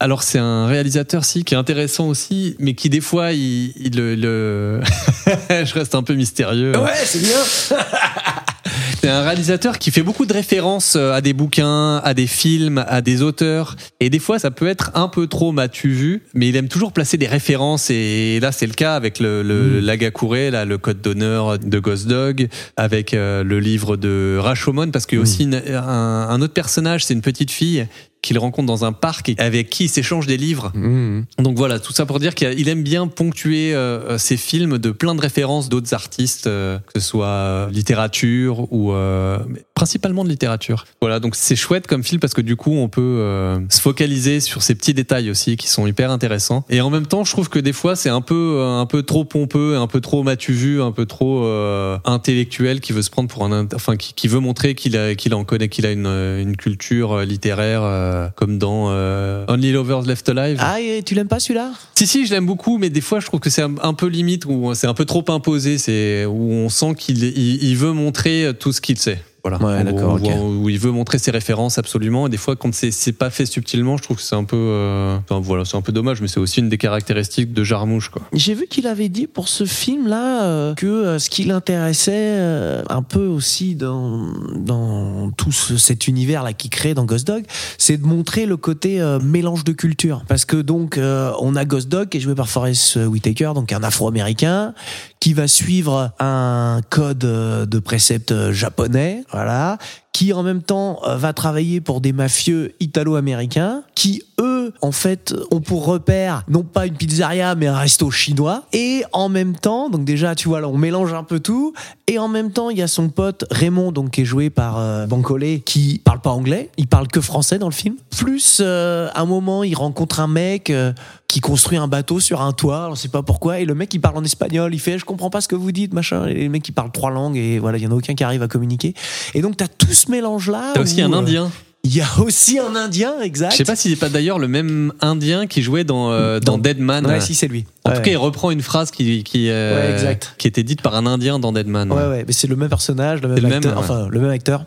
Alors, 0.01 0.23
c'est 0.23 0.39
un 0.39 0.67
réalisateur, 0.67 1.25
si, 1.25 1.45
qui 1.45 1.55
est 1.55 1.57
intéressant 1.57 2.09
aussi, 2.09 2.57
mais 2.59 2.75
qui 2.75 2.89
des 2.91 3.01
fois, 3.01 3.33
il, 3.33 3.73
il 3.77 3.97
le, 3.97 4.15
le- 4.15 4.81
je 5.65 5.75
reste 5.75 5.95
un 5.95 6.03
peu 6.03 6.15
mystérieux. 6.15 6.77
Ouais, 6.79 6.91
c'est 7.05 7.21
bien. 7.21 7.79
C'est 9.01 9.09
un 9.11 9.23
réalisateur 9.23 9.79
qui 9.79 9.91
fait 9.91 10.03
beaucoup 10.03 10.25
de 10.27 10.33
références 10.33 10.95
euh, 10.97 11.13
à 11.13 11.21
des 11.21 11.33
bouquins, 11.35 11.99
à 11.99 12.15
des 12.15 12.27
films, 12.27 12.83
à 12.89 13.01
des 13.03 13.21
auteurs. 13.23 13.77
Et 14.01 14.09
des 14.11 14.19
fois, 14.19 14.39
ça 14.39 14.51
peut 14.51 14.67
être 14.67 14.91
un 14.95 15.09
peu 15.09 15.27
trop 15.27 15.53
m'as-tu 15.53 15.89
vu, 15.91 16.23
mais 16.35 16.49
il 16.49 16.57
aime 16.57 16.69
toujours 16.69 16.93
placer 16.93 17.17
des 17.19 17.27
références. 17.27 17.91
Et 17.91 18.39
là, 18.41 18.53
c'est 18.53 18.67
le 18.67 18.73
cas 18.73 18.95
avec 18.97 19.19
le, 19.19 19.43
le 19.43 19.81
Mm. 19.81 19.85
l'Agakure, 19.85 20.51
là, 20.53 20.65
le 20.65 20.79
code 20.79 21.01
d'honneur 21.03 21.59
de 21.59 21.79
Ghost 21.79 22.07
Dog, 22.07 22.49
avec 22.77 23.13
euh, 23.15 23.43
le 23.45 23.61
livre 23.61 23.97
de 23.97 24.39
Rashomon, 24.41 24.91
parce 24.91 25.07
qu'il 25.07 25.17
y 25.19 25.21
a 25.21 25.21
Mm. 25.21 25.23
aussi 25.23 25.43
une- 25.45 25.63
un, 25.75 26.29
un 26.31 26.41
autre 26.41 26.55
personnage, 26.55 27.05
c'est 27.05 27.15
une 27.15 27.21
petite 27.23 27.51
fille 27.51 27.87
qu'il 28.25 28.39
rencontre 28.39 28.67
dans 28.67 28.85
un 28.85 28.93
parc 28.93 29.29
et 29.29 29.35
avec 29.39 29.69
qui 29.69 29.85
il 29.85 29.89
s'échange 29.89 30.27
des 30.27 30.39
livres. 30.39 30.73
Mmh. 30.75 31.25
Donc 31.39 31.59
voilà, 31.59 31.79
tout 31.79 31.93
ça 31.93 32.07
pour 32.07 32.19
dire 32.19 32.35
qu'il 32.35 32.59
il 32.59 32.69
aime 32.69 32.83
bien 32.83 33.07
ponctuer 33.07 33.75
euh, 33.75 34.17
ses 34.17 34.39
films 34.39 34.79
de 34.79 34.91
plein 34.91 35.15
de 35.15 35.21
références 35.21 35.69
d'autres 35.69 35.93
artistes, 35.93 36.47
euh, 36.47 36.79
que 36.79 37.01
ce 37.01 37.07
soit 37.07 37.27
euh, 37.27 37.71
littérature 37.71 38.73
ou 38.73 38.93
euh, 38.93 39.39
principalement 39.75 40.25
de 40.25 40.29
littérature. 40.29 40.87
Voilà, 41.01 41.19
donc 41.19 41.35
c'est 41.35 41.57
chouette 41.57 41.87
comme 41.87 42.05
film 42.05 42.21
parce 42.21 42.33
que 42.33 42.41
du 42.41 42.55
coup 42.55 42.73
on 42.73 42.89
peut 42.89 43.01
euh, 43.03 43.59
se 43.69 43.81
focaliser 43.81 44.39
sur 44.39 44.63
ces 44.63 44.75
petits 44.75 44.95
détails 44.95 45.31
aussi 45.31 45.57
qui 45.57 45.69
sont 45.69 45.87
hyper 45.87 46.11
intéressants. 46.13 46.65
Et 46.71 46.81
en 46.81 46.91
même 46.91 47.07
temps, 47.07 47.25
je 47.25 47.33
trouve 47.33 47.49
que 47.49 47.59
des 47.59 47.73
fois 47.73 47.97
c'est 47.97 48.09
un 48.09 48.21
peu 48.21 48.59
euh, 48.59 48.79
un 48.79 48.87
peu 48.87 49.03
trop 49.03 49.25
pompeux, 49.25 49.77
un 49.77 49.87
peu 49.89 50.01
trop 50.01 50.23
m'as-tu 50.23 50.53
vu, 50.53 50.81
un 50.81 50.93
peu 50.93 51.07
trop 51.07 51.45
euh, 51.45 51.99
intellectuel 52.05 52.81
qui 52.81 52.93
veut 52.93 53.03
se 53.03 53.11
prendre 53.11 53.29
pour 53.29 53.45
un 53.45 53.67
enfin 53.75 53.97
qui, 53.97 54.15
qui 54.15 54.29
veut 54.29 54.39
montrer 54.39 54.75
qu'il 54.75 54.97
a 54.97 55.15
qu'il 55.17 55.35
en 55.35 55.45
connaît, 55.45 55.69
qu'il 55.69 55.87
a 55.87 55.91
une, 55.91 56.07
une 56.07 56.57
culture 56.57 57.13
euh, 57.13 57.25
littéraire 57.25 57.81
euh, 57.83 58.29
comme 58.37 58.59
dans 58.59 58.91
euh, 58.91 59.45
Only 59.49 59.73
Lovers 59.73 60.03
Left 60.03 60.29
Alive. 60.29 60.59
Ah, 60.61 60.81
et 60.81 61.03
tu 61.03 61.15
l'aimes 61.15 61.29
pas 61.29 61.41
celui-là? 61.41 61.73
Si 61.97 62.07
si, 62.07 62.27
je 62.27 62.33
l'aime 62.33 62.47
beaucoup, 62.47 62.79
mais 62.79 62.91
des 62.91 63.01
fois 63.01 63.19
je 63.19 63.27
trouve 63.27 63.41
que 63.41 63.51
c'est 63.51 63.63
un, 63.63 63.75
un 63.83 63.95
peu 63.95 64.07
limite 64.07 64.47
ou 64.47 64.73
c'est 64.75 64.87
un 64.87 64.95
peu 64.95 65.05
trop 65.05 65.25
imposé. 65.29 65.79
C'est 65.79 66.25
où 66.27 66.53
on 66.53 66.69
sent 66.69 66.95
qu'il 66.97 67.25
il, 67.25 67.63
il 67.63 67.77
veut 67.77 67.93
montrer 67.93 68.53
tout 68.59 68.73
ce 68.73 68.81
qu'il 68.81 68.99
sait. 68.99 69.21
Voilà. 69.47 69.59
Ouais, 69.63 69.83
Où- 69.83 69.85
d'accord, 69.93 70.15
où, 70.15 70.17
ok. 70.27 70.63
où 70.65 70.69
il 70.71 70.79
veut 70.79 70.91
montrer 70.91 71.19
ses 71.19 71.31
références 71.31 71.77
absolument. 71.77 72.27
Et 72.27 72.31
des 72.31 72.39
fois, 72.39 72.57
quand 72.57 72.75
c'est 72.75 73.13
pas 73.13 73.29
fait 73.29 73.45
subtilement, 73.45 73.99
je 73.99 74.03
trouve 74.03 74.17
que 74.17 74.23
c'est 74.23 74.35
un 74.35 74.45
peu, 74.45 74.57
euh, 74.57 75.19
enfin, 75.19 75.39
voilà, 75.39 75.67
c'est 75.67 75.77
un 75.77 75.83
peu 75.83 75.93
dommage. 75.93 76.23
Mais 76.23 76.29
c'est 76.29 76.41
aussi 76.41 76.61
une 76.61 76.71
des 76.71 76.79
caractéristiques 76.79 77.53
de 77.53 77.63
Jarmouche, 77.63 78.09
quoi. 78.09 78.23
J'ai 78.33 78.55
vu 78.55 78.67
qu'il 78.67 78.87
avait 78.87 79.11
dit 79.11 79.27
pour 79.27 79.49
ce 79.49 79.65
film-là 79.67 80.45
euh, 80.45 80.75
que 80.75 80.87
euh, 80.87 81.19
ce 81.19 81.29
qui 81.29 81.45
l'intéressait 81.45 82.13
euh, 82.15 82.83
un 82.89 83.03
peu 83.03 83.27
aussi 83.27 83.75
dans, 83.75 84.33
dans 84.57 85.31
tout 85.33 85.53
ce- 85.53 85.77
cet 85.77 86.09
univers-là 86.09 86.55
qu'il 86.55 86.71
crée 86.71 86.95
dans 86.95 87.05
Ghost 87.05 87.27
Dog, 87.27 87.45
c'est 87.77 87.99
de 87.99 88.07
montrer 88.07 88.47
le 88.47 88.57
côté 88.57 89.01
euh, 89.03 89.19
mélange 89.21 89.65
de 89.65 89.73
culture. 89.73 90.25
Parce 90.27 90.47
que 90.47 90.57
donc, 90.57 90.97
euh, 90.97 91.33
on 91.41 91.55
a 91.55 91.67
Ghost 91.67 91.89
Dog 91.91 92.09
qui 92.09 92.17
est 92.17 92.21
joué 92.21 92.35
par 92.35 92.49
Forrest 92.49 92.97
Whitaker, 92.97 93.53
donc 93.55 93.73
un 93.73 93.83
afro-américain, 93.83 94.73
qui 95.21 95.35
va 95.35 95.49
suivre 95.49 96.13
un 96.19 96.81
code 96.89 97.19
de 97.19 97.79
précepte 97.79 98.33
euh, 98.33 98.53
japonais, 98.53 99.23
voilà, 99.35 99.79
qui 100.15 100.33
en 100.33 100.45
même 100.45 100.63
temps 100.63 101.01
euh, 101.05 101.17
va 101.17 101.33
travailler 101.33 101.81
pour 101.81 102.01
des 102.01 102.13
mafieux 102.13 102.73
italo-américains, 102.79 103.83
qui 103.97 104.23
eux, 104.41 104.73
en 104.81 104.93
fait, 104.93 105.35
ont 105.51 105.61
pour 105.61 105.85
repère 105.85 106.45
non 106.49 106.63
pas 106.63 106.87
une 106.87 106.95
pizzeria, 106.95 107.57
mais 107.57 107.67
un 107.67 107.77
resto 107.77 108.11
chinois. 108.13 108.63
Et 108.73 109.03
en 109.13 109.29
même 109.29 109.57
temps, 109.57 109.91
donc 109.91 110.05
déjà, 110.05 110.37
tu 110.37 110.49
vois, 110.49 110.61
là, 110.61 110.69
on 110.69 110.79
mélange 110.79 111.13
un 111.13 111.25
peu 111.25 111.41
tout. 111.41 111.75
Et 112.07 112.19
en 112.19 112.29
même 112.29 112.53
temps, 112.53 112.71
il 112.71 112.79
y 112.79 112.83
a 112.83 112.87
son 112.87 113.09
pote 113.09 113.45
Raymond, 113.51 113.91
donc 113.91 114.13
qui 114.13 114.21
est 114.21 114.25
joué 114.25 114.51
par 114.51 114.79
euh, 114.79 115.07
Bancolé, 115.07 115.63
qui 115.67 116.01
parle 116.05 116.21
pas 116.21 116.31
anglais, 116.31 116.71
il 116.77 116.87
parle 116.87 117.09
que 117.09 117.21
français 117.21 117.59
dans 117.59 117.69
le 117.69 117.75
film. 117.75 117.97
Plus, 118.17 118.59
euh, 118.61 119.09
un 119.17 119.25
moment, 119.25 119.65
il 119.65 119.75
rencontre 119.75 120.21
un 120.21 120.29
mec. 120.29 120.71
euh, 120.71 120.93
qui 121.35 121.41
construit 121.41 121.79
un 121.79 121.89
bateau 121.89 122.21
sur 122.21 122.43
un 122.43 122.53
toit, 122.53 122.89
on 122.93 122.95
sait 122.95 123.09
pas 123.09 123.25
pourquoi, 123.25 123.59
et 123.59 123.65
le 123.65 123.75
mec 123.75 123.93
il 123.93 123.99
parle 123.99 124.17
en 124.17 124.23
espagnol, 124.23 124.73
il 124.73 124.79
fait 124.79 124.99
je 125.01 125.05
comprends 125.05 125.31
pas 125.31 125.41
ce 125.41 125.49
que 125.49 125.57
vous 125.57 125.73
dites, 125.73 125.93
machin, 125.93 126.27
et 126.27 126.45
le 126.45 126.49
mec 126.49 126.69
il 126.69 126.71
parle 126.71 126.93
trois 126.93 127.11
langues, 127.11 127.37
et 127.37 127.59
voilà, 127.59 127.77
il 127.77 127.83
y 127.83 127.87
en 127.89 127.91
a 127.91 127.95
aucun 127.95 128.15
qui 128.15 128.23
arrive 128.23 128.43
à 128.43 128.47
communiquer. 128.47 128.95
Et 129.35 129.43
donc 129.43 129.57
t'as 129.57 129.67
tout 129.67 129.93
ce 130.05 130.11
mélange 130.11 130.51
là. 130.51 130.73
T'as 130.75 130.81
aussi 130.83 131.01
un 131.03 131.13
Indien. 131.13 131.51
Il 131.87 131.95
y 131.95 132.01
a 132.01 132.07
aussi 132.19 132.59
un 132.59 132.75
Indien, 132.77 133.21
exact. 133.21 133.53
Je 133.53 133.59
sais 133.59 133.65
pas 133.65 133.77
si 133.77 133.91
c'est 133.91 133.97
pas 133.97 134.09
d'ailleurs 134.09 134.39
le 134.39 134.49
même 134.49 134.95
Indien 135.03 135.47
qui 135.47 135.61
jouait 135.61 135.85
dans 135.85 136.13
euh, 136.13 136.41
dans 136.41 136.53
Dans- 136.53 136.59
Deadman. 136.59 137.05
Ouais, 137.07 137.21
si 137.21 137.35
c'est 137.35 137.47
lui. 137.47 137.67
En 137.85 137.91
Ouais, 137.91 137.97
tout 137.97 138.03
cas, 138.03 138.11
il 138.11 138.17
reprend 138.17 138.51
une 138.51 138.63
phrase 138.63 138.91
qui 138.91 139.23
qui 139.23 139.51
euh, 139.51 139.75
Ouais, 139.89 139.93
exact. 139.93 140.35
qui 140.39 140.49
était 140.49 140.63
dite 140.63 140.81
par 140.81 140.95
un 140.95 141.05
Indien 141.05 141.39
dans 141.39 141.53
Deadman. 141.53 141.93
Ouais, 141.93 142.07
ouais, 142.09 142.25
mais 142.27 142.33
c'est 142.33 142.47
le 142.47 142.57
même 142.57 142.71
personnage, 142.71 143.21
le 143.21 143.29
même 143.29 143.39
le 143.39 143.53
acteur, 143.53 143.75
même, 143.75 143.79
enfin 143.85 144.09
le 144.11 144.19
même 144.19 144.31
acteur. 144.31 144.65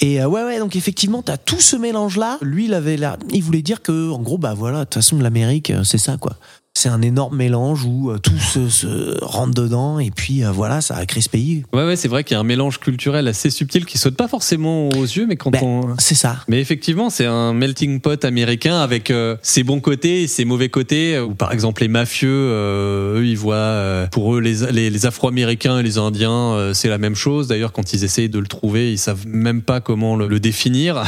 Et 0.00 0.20
euh, 0.22 0.26
ouais, 0.28 0.44
ouais, 0.44 0.60
donc 0.60 0.76
effectivement, 0.76 1.20
t'as 1.22 1.36
tout 1.36 1.58
ce 1.60 1.74
mélange-là. 1.74 2.38
Lui, 2.42 2.66
il 2.66 2.74
avait 2.74 2.96
là, 2.96 3.16
il 3.32 3.42
voulait 3.42 3.62
dire 3.62 3.82
que, 3.82 4.10
en 4.12 4.20
gros, 4.20 4.38
bah 4.38 4.54
voilà, 4.56 4.80
de 4.80 4.84
toute 4.84 4.94
façon, 4.94 5.18
l'Amérique, 5.18 5.70
euh, 5.70 5.82
c'est 5.82 5.98
ça, 5.98 6.16
quoi. 6.16 6.34
C'est 6.78 6.90
un 6.90 7.00
énorme 7.00 7.36
mélange 7.38 7.84
où 7.86 8.10
euh, 8.10 8.18
tout 8.18 8.36
se, 8.38 8.68
se 8.68 9.24
rentre 9.24 9.54
dedans 9.54 9.98
et 9.98 10.10
puis 10.10 10.44
euh, 10.44 10.50
voilà, 10.50 10.82
ça 10.82 10.94
a 10.96 11.06
créé 11.06 11.22
ce 11.22 11.30
pays. 11.30 11.62
Ouais, 11.72 11.86
ouais, 11.86 11.96
c'est 11.96 12.06
vrai 12.06 12.22
qu'il 12.22 12.34
y 12.34 12.36
a 12.36 12.40
un 12.40 12.44
mélange 12.44 12.78
culturel 12.80 13.28
assez 13.28 13.48
subtil 13.48 13.86
qui 13.86 13.96
saute 13.96 14.14
pas 14.14 14.28
forcément 14.28 14.90
aux 14.90 15.04
yeux, 15.04 15.24
mais 15.26 15.36
quand 15.36 15.48
Ben, 15.50 15.60
on. 15.62 15.94
C'est 15.98 16.14
ça. 16.14 16.36
Mais 16.48 16.60
effectivement, 16.60 17.08
c'est 17.08 17.24
un 17.24 17.54
melting 17.54 18.00
pot 18.00 18.22
américain 18.26 18.78
avec 18.78 19.10
euh, 19.10 19.38
ses 19.40 19.62
bons 19.62 19.80
côtés 19.80 20.24
et 20.24 20.26
ses 20.28 20.44
mauvais 20.44 20.68
côtés. 20.68 21.18
Où 21.18 21.34
par 21.34 21.52
exemple, 21.52 21.80
les 21.80 21.88
mafieux, 21.88 22.28
euh, 22.30 23.20
eux, 23.20 23.26
ils 23.26 23.38
voient, 23.38 23.54
euh, 23.54 24.06
pour 24.08 24.34
eux, 24.34 24.40
les, 24.40 24.70
les, 24.70 24.90
les 24.90 25.06
Afro-Américains 25.06 25.78
et 25.78 25.82
les 25.82 25.96
Indiens, 25.96 26.30
euh, 26.30 26.74
c'est 26.74 26.90
la 26.90 26.98
même 26.98 27.14
chose. 27.14 27.48
D'ailleurs, 27.48 27.72
quand 27.72 27.94
ils 27.94 28.04
essayent 28.04 28.28
de 28.28 28.38
le 28.38 28.48
trouver, 28.48 28.92
ils 28.92 28.98
savent 28.98 29.26
même 29.26 29.62
pas 29.62 29.80
comment 29.80 30.14
le, 30.14 30.28
le 30.28 30.40
définir. 30.40 31.04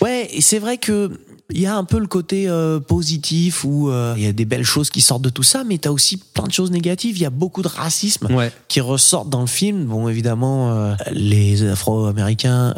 Ouais, 0.00 0.28
et 0.32 0.40
c'est 0.40 0.58
vrai 0.58 0.78
que 0.78 1.10
il 1.50 1.60
y 1.60 1.66
a 1.66 1.76
un 1.76 1.84
peu 1.84 1.98
le 1.98 2.06
côté 2.06 2.48
euh, 2.48 2.80
positif 2.80 3.64
où 3.64 3.90
euh, 3.90 4.14
il 4.16 4.22
y 4.22 4.26
a 4.26 4.32
des 4.32 4.44
belles 4.44 4.64
choses 4.64 4.88
qui 4.90 5.00
sortent 5.00 5.22
de 5.22 5.28
tout 5.28 5.42
ça, 5.42 5.64
mais 5.64 5.78
t'as 5.78 5.90
aussi 5.90 6.16
plein 6.16 6.46
de 6.46 6.52
choses 6.52 6.70
négatives. 6.70 7.16
Il 7.16 7.22
y 7.22 7.26
a 7.26 7.30
beaucoup 7.30 7.62
de 7.62 7.68
racisme 7.68 8.32
Ouais. 8.34 8.52
qui 8.68 8.80
ressortent 8.80 9.28
dans 9.28 9.40
le 9.42 9.46
film. 9.46 9.84
Bon, 9.84 10.08
évidemment, 10.08 10.70
euh, 10.72 10.94
les 11.12 11.62
Afro-Américains. 11.64 12.74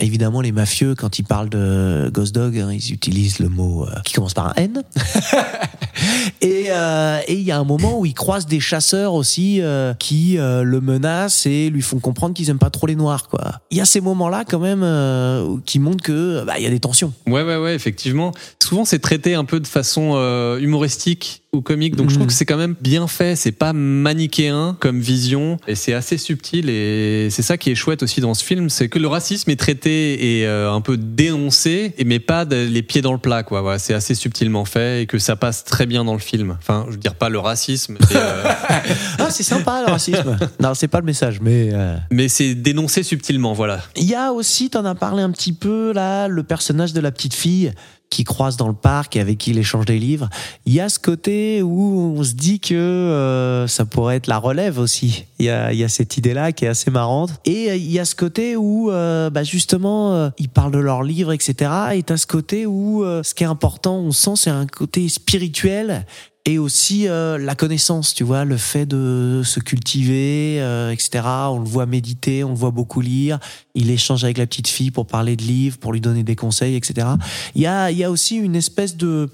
Euh, 0.00 0.04
Évidemment, 0.04 0.40
les 0.40 0.52
mafieux, 0.52 0.94
quand 0.94 1.18
ils 1.18 1.22
parlent 1.24 1.48
de 1.50 2.10
Ghost 2.12 2.34
Dog, 2.34 2.58
hein, 2.58 2.70
ils 2.72 2.92
utilisent 2.92 3.38
le 3.40 3.48
mot 3.48 3.84
euh, 3.84 4.00
qui 4.04 4.14
commence 4.14 4.34
par 4.34 4.46
un 4.48 4.54
N. 4.56 4.82
et 6.40 6.66
euh, 6.70 7.20
et 7.26 7.34
il 7.34 7.42
y 7.42 7.50
a 7.50 7.58
un 7.58 7.64
moment 7.64 7.98
où 7.98 8.06
ils 8.06 8.14
croisent 8.14 8.46
des 8.46 8.60
chasseurs 8.60 9.14
aussi 9.14 9.60
euh, 9.60 9.94
qui 9.94 10.38
euh, 10.38 10.62
le 10.62 10.80
menacent 10.80 11.46
et 11.46 11.70
lui 11.70 11.82
font 11.82 11.98
comprendre 11.98 12.34
qu'ils 12.34 12.50
aiment 12.50 12.58
pas 12.58 12.70
trop 12.70 12.86
les 12.86 12.94
noirs. 12.96 13.28
quoi. 13.28 13.60
Il 13.70 13.76
y 13.78 13.80
a 13.80 13.84
ces 13.84 14.00
moments-là 14.00 14.44
quand 14.48 14.60
même 14.60 14.82
euh, 14.82 15.56
qui 15.66 15.78
montrent 15.78 16.02
que 16.04 16.44
bah, 16.44 16.54
il 16.58 16.62
y 16.64 16.66
a 16.66 16.70
des 16.70 16.80
tensions. 16.80 17.12
Ouais, 17.26 17.42
ouais, 17.42 17.56
ouais, 17.56 17.74
effectivement. 17.74 18.32
Souvent, 18.62 18.84
c'est 18.84 18.98
traité 19.00 19.34
un 19.34 19.44
peu 19.44 19.60
de 19.60 19.66
façon 19.66 20.12
euh, 20.14 20.58
humoristique 20.58 21.42
ou 21.54 21.62
comique, 21.62 21.96
donc 21.96 22.10
je 22.10 22.14
trouve 22.14 22.24
Mhm. 22.24 22.28
que 22.28 22.32
c'est 22.34 22.44
quand 22.44 22.58
même 22.58 22.74
bien 22.80 23.06
fait. 23.06 23.34
C'est 23.34 23.52
pas 23.52 23.72
manichéen 23.72 24.76
comme 24.80 25.00
vision, 25.00 25.56
et 25.66 25.74
c'est 25.74 25.94
assez 25.94 26.18
subtil. 26.18 26.68
Et 26.68 27.28
c'est 27.30 27.40
ça 27.42 27.56
qui 27.56 27.70
est 27.70 27.74
chouette 27.74 28.02
aussi 28.02 28.20
dans 28.20 28.34
ce 28.34 28.44
film, 28.44 28.68
c'est 28.68 28.88
que 28.90 28.98
le 28.98 29.08
racisme 29.08 29.48
est 29.50 29.56
traité 29.56 30.38
et 30.40 30.46
euh, 30.46 30.70
un 30.70 30.80
peu 30.82 30.98
dénoncé, 30.98 31.94
mais 32.04 32.18
pas 32.18 32.44
de- 32.44 32.66
les 32.70 32.82
pieds 32.82 33.00
dans 33.00 33.12
le 33.12 33.18
plat, 33.18 33.42
quoi. 33.44 33.62
Voilà, 33.62 33.78
c'est 33.78 33.94
assez 33.94 34.14
subtilement 34.14 34.64
fait 34.66 35.02
et 35.02 35.06
que 35.06 35.18
ça 35.18 35.36
passe 35.36 35.64
très 35.64 35.86
bien 35.86 36.04
dans 36.04 36.12
le 36.12 36.18
film. 36.18 36.56
Enfin, 36.58 36.84
je 36.88 36.92
veux 36.92 36.98
dire 36.98 37.14
pas 37.14 37.28
le 37.30 37.38
racisme, 37.38 37.96
mais, 37.98 38.16
euh, 38.16 38.42
Ah, 39.18 39.30
c'est 39.30 39.42
sympa 39.42 39.82
le 39.86 39.90
racisme. 39.92 40.36
non, 40.60 40.74
c'est 40.74 40.88
pas 40.88 41.00
le 41.00 41.06
message, 41.06 41.40
mais. 41.40 41.70
euh, 41.72 41.96
mais 42.10 42.28
c'est 42.28 42.54
dénoncé 42.54 43.02
subtilement, 43.02 43.54
voilà. 43.54 43.80
Il 43.96 44.04
y 44.04 44.14
a 44.14 44.32
aussi, 44.32 44.68
t'en 44.70 44.84
as 44.84 44.94
parlé 44.94 45.22
un 45.22 45.30
petit 45.30 45.52
peu 45.54 45.92
là, 45.94 46.28
le 46.28 46.42
personnage 46.42 46.92
de 46.92 47.00
la 47.00 47.10
petite 47.10 47.34
fille 47.34 47.72
qui 48.10 48.24
croise 48.24 48.56
dans 48.56 48.68
le 48.68 48.74
parc 48.74 49.16
et 49.16 49.20
avec 49.20 49.38
qui 49.38 49.50
il 49.50 49.58
échange 49.58 49.84
des 49.84 49.98
livres. 49.98 50.28
Il 50.66 50.72
y 50.72 50.80
a 50.80 50.88
ce 50.88 50.98
côté 50.98 51.62
où 51.62 52.14
on 52.16 52.22
se 52.22 52.32
dit 52.32 52.60
que 52.60 52.74
euh, 52.74 53.66
ça 53.66 53.84
pourrait 53.84 54.16
être 54.16 54.26
la 54.26 54.38
relève 54.38 54.78
aussi. 54.78 55.26
Il 55.38 55.46
y 55.46 55.50
a, 55.50 55.72
y 55.72 55.84
a 55.84 55.88
cette 55.88 56.16
idée-là 56.16 56.52
qui 56.52 56.64
est 56.64 56.68
assez 56.68 56.90
marrante. 56.90 57.30
Et 57.44 57.70
euh, 57.70 57.76
il 57.76 57.90
y 57.90 57.98
a 57.98 58.04
ce 58.04 58.14
côté 58.14 58.56
où, 58.56 58.90
euh, 58.90 59.30
bah 59.30 59.44
justement, 59.44 60.14
euh, 60.14 60.30
ils 60.38 60.48
parlent 60.48 60.72
de 60.72 60.78
leurs 60.78 61.02
livres, 61.02 61.32
etc. 61.32 61.70
Et 61.94 62.02
t'as 62.02 62.16
ce 62.16 62.26
côté 62.26 62.66
où, 62.66 63.04
euh, 63.04 63.22
ce 63.22 63.34
qui 63.34 63.44
est 63.44 63.46
important, 63.48 63.96
on 63.96 64.12
sent, 64.12 64.36
c'est 64.36 64.50
un 64.50 64.66
côté 64.66 65.08
spirituel 65.08 66.06
et 66.44 66.58
aussi 66.58 67.06
euh, 67.08 67.36
la 67.36 67.54
connaissance, 67.54 68.14
tu 68.14 68.24
vois, 68.24 68.44
le 68.46 68.56
fait 68.56 68.86
de 68.86 69.42
se 69.44 69.60
cultiver, 69.60 70.56
euh, 70.60 70.90
etc. 70.90 71.20
On 71.50 71.58
le 71.58 71.66
voit 71.68 71.84
méditer, 71.84 72.42
on 72.42 72.50
le 72.50 72.54
voit 72.56 72.70
beaucoup 72.70 73.00
lire. 73.02 73.38
Il 73.74 73.90
échange 73.90 74.24
avec 74.24 74.38
la 74.38 74.46
petite 74.46 74.66
fille 74.68 74.90
pour 74.90 75.06
parler 75.06 75.36
de 75.36 75.42
livres, 75.42 75.76
pour 75.78 75.92
lui 75.92 76.00
donner 76.00 76.22
des 76.22 76.36
conseils, 76.36 76.74
etc. 76.74 77.06
Il 77.54 77.60
y 77.62 77.66
a, 77.66 77.90
il 77.90 77.98
y 77.98 78.02
a 78.04 78.10
aussi 78.10 78.36
une 78.36 78.56
espèce 78.56 78.96
de, 78.96 79.28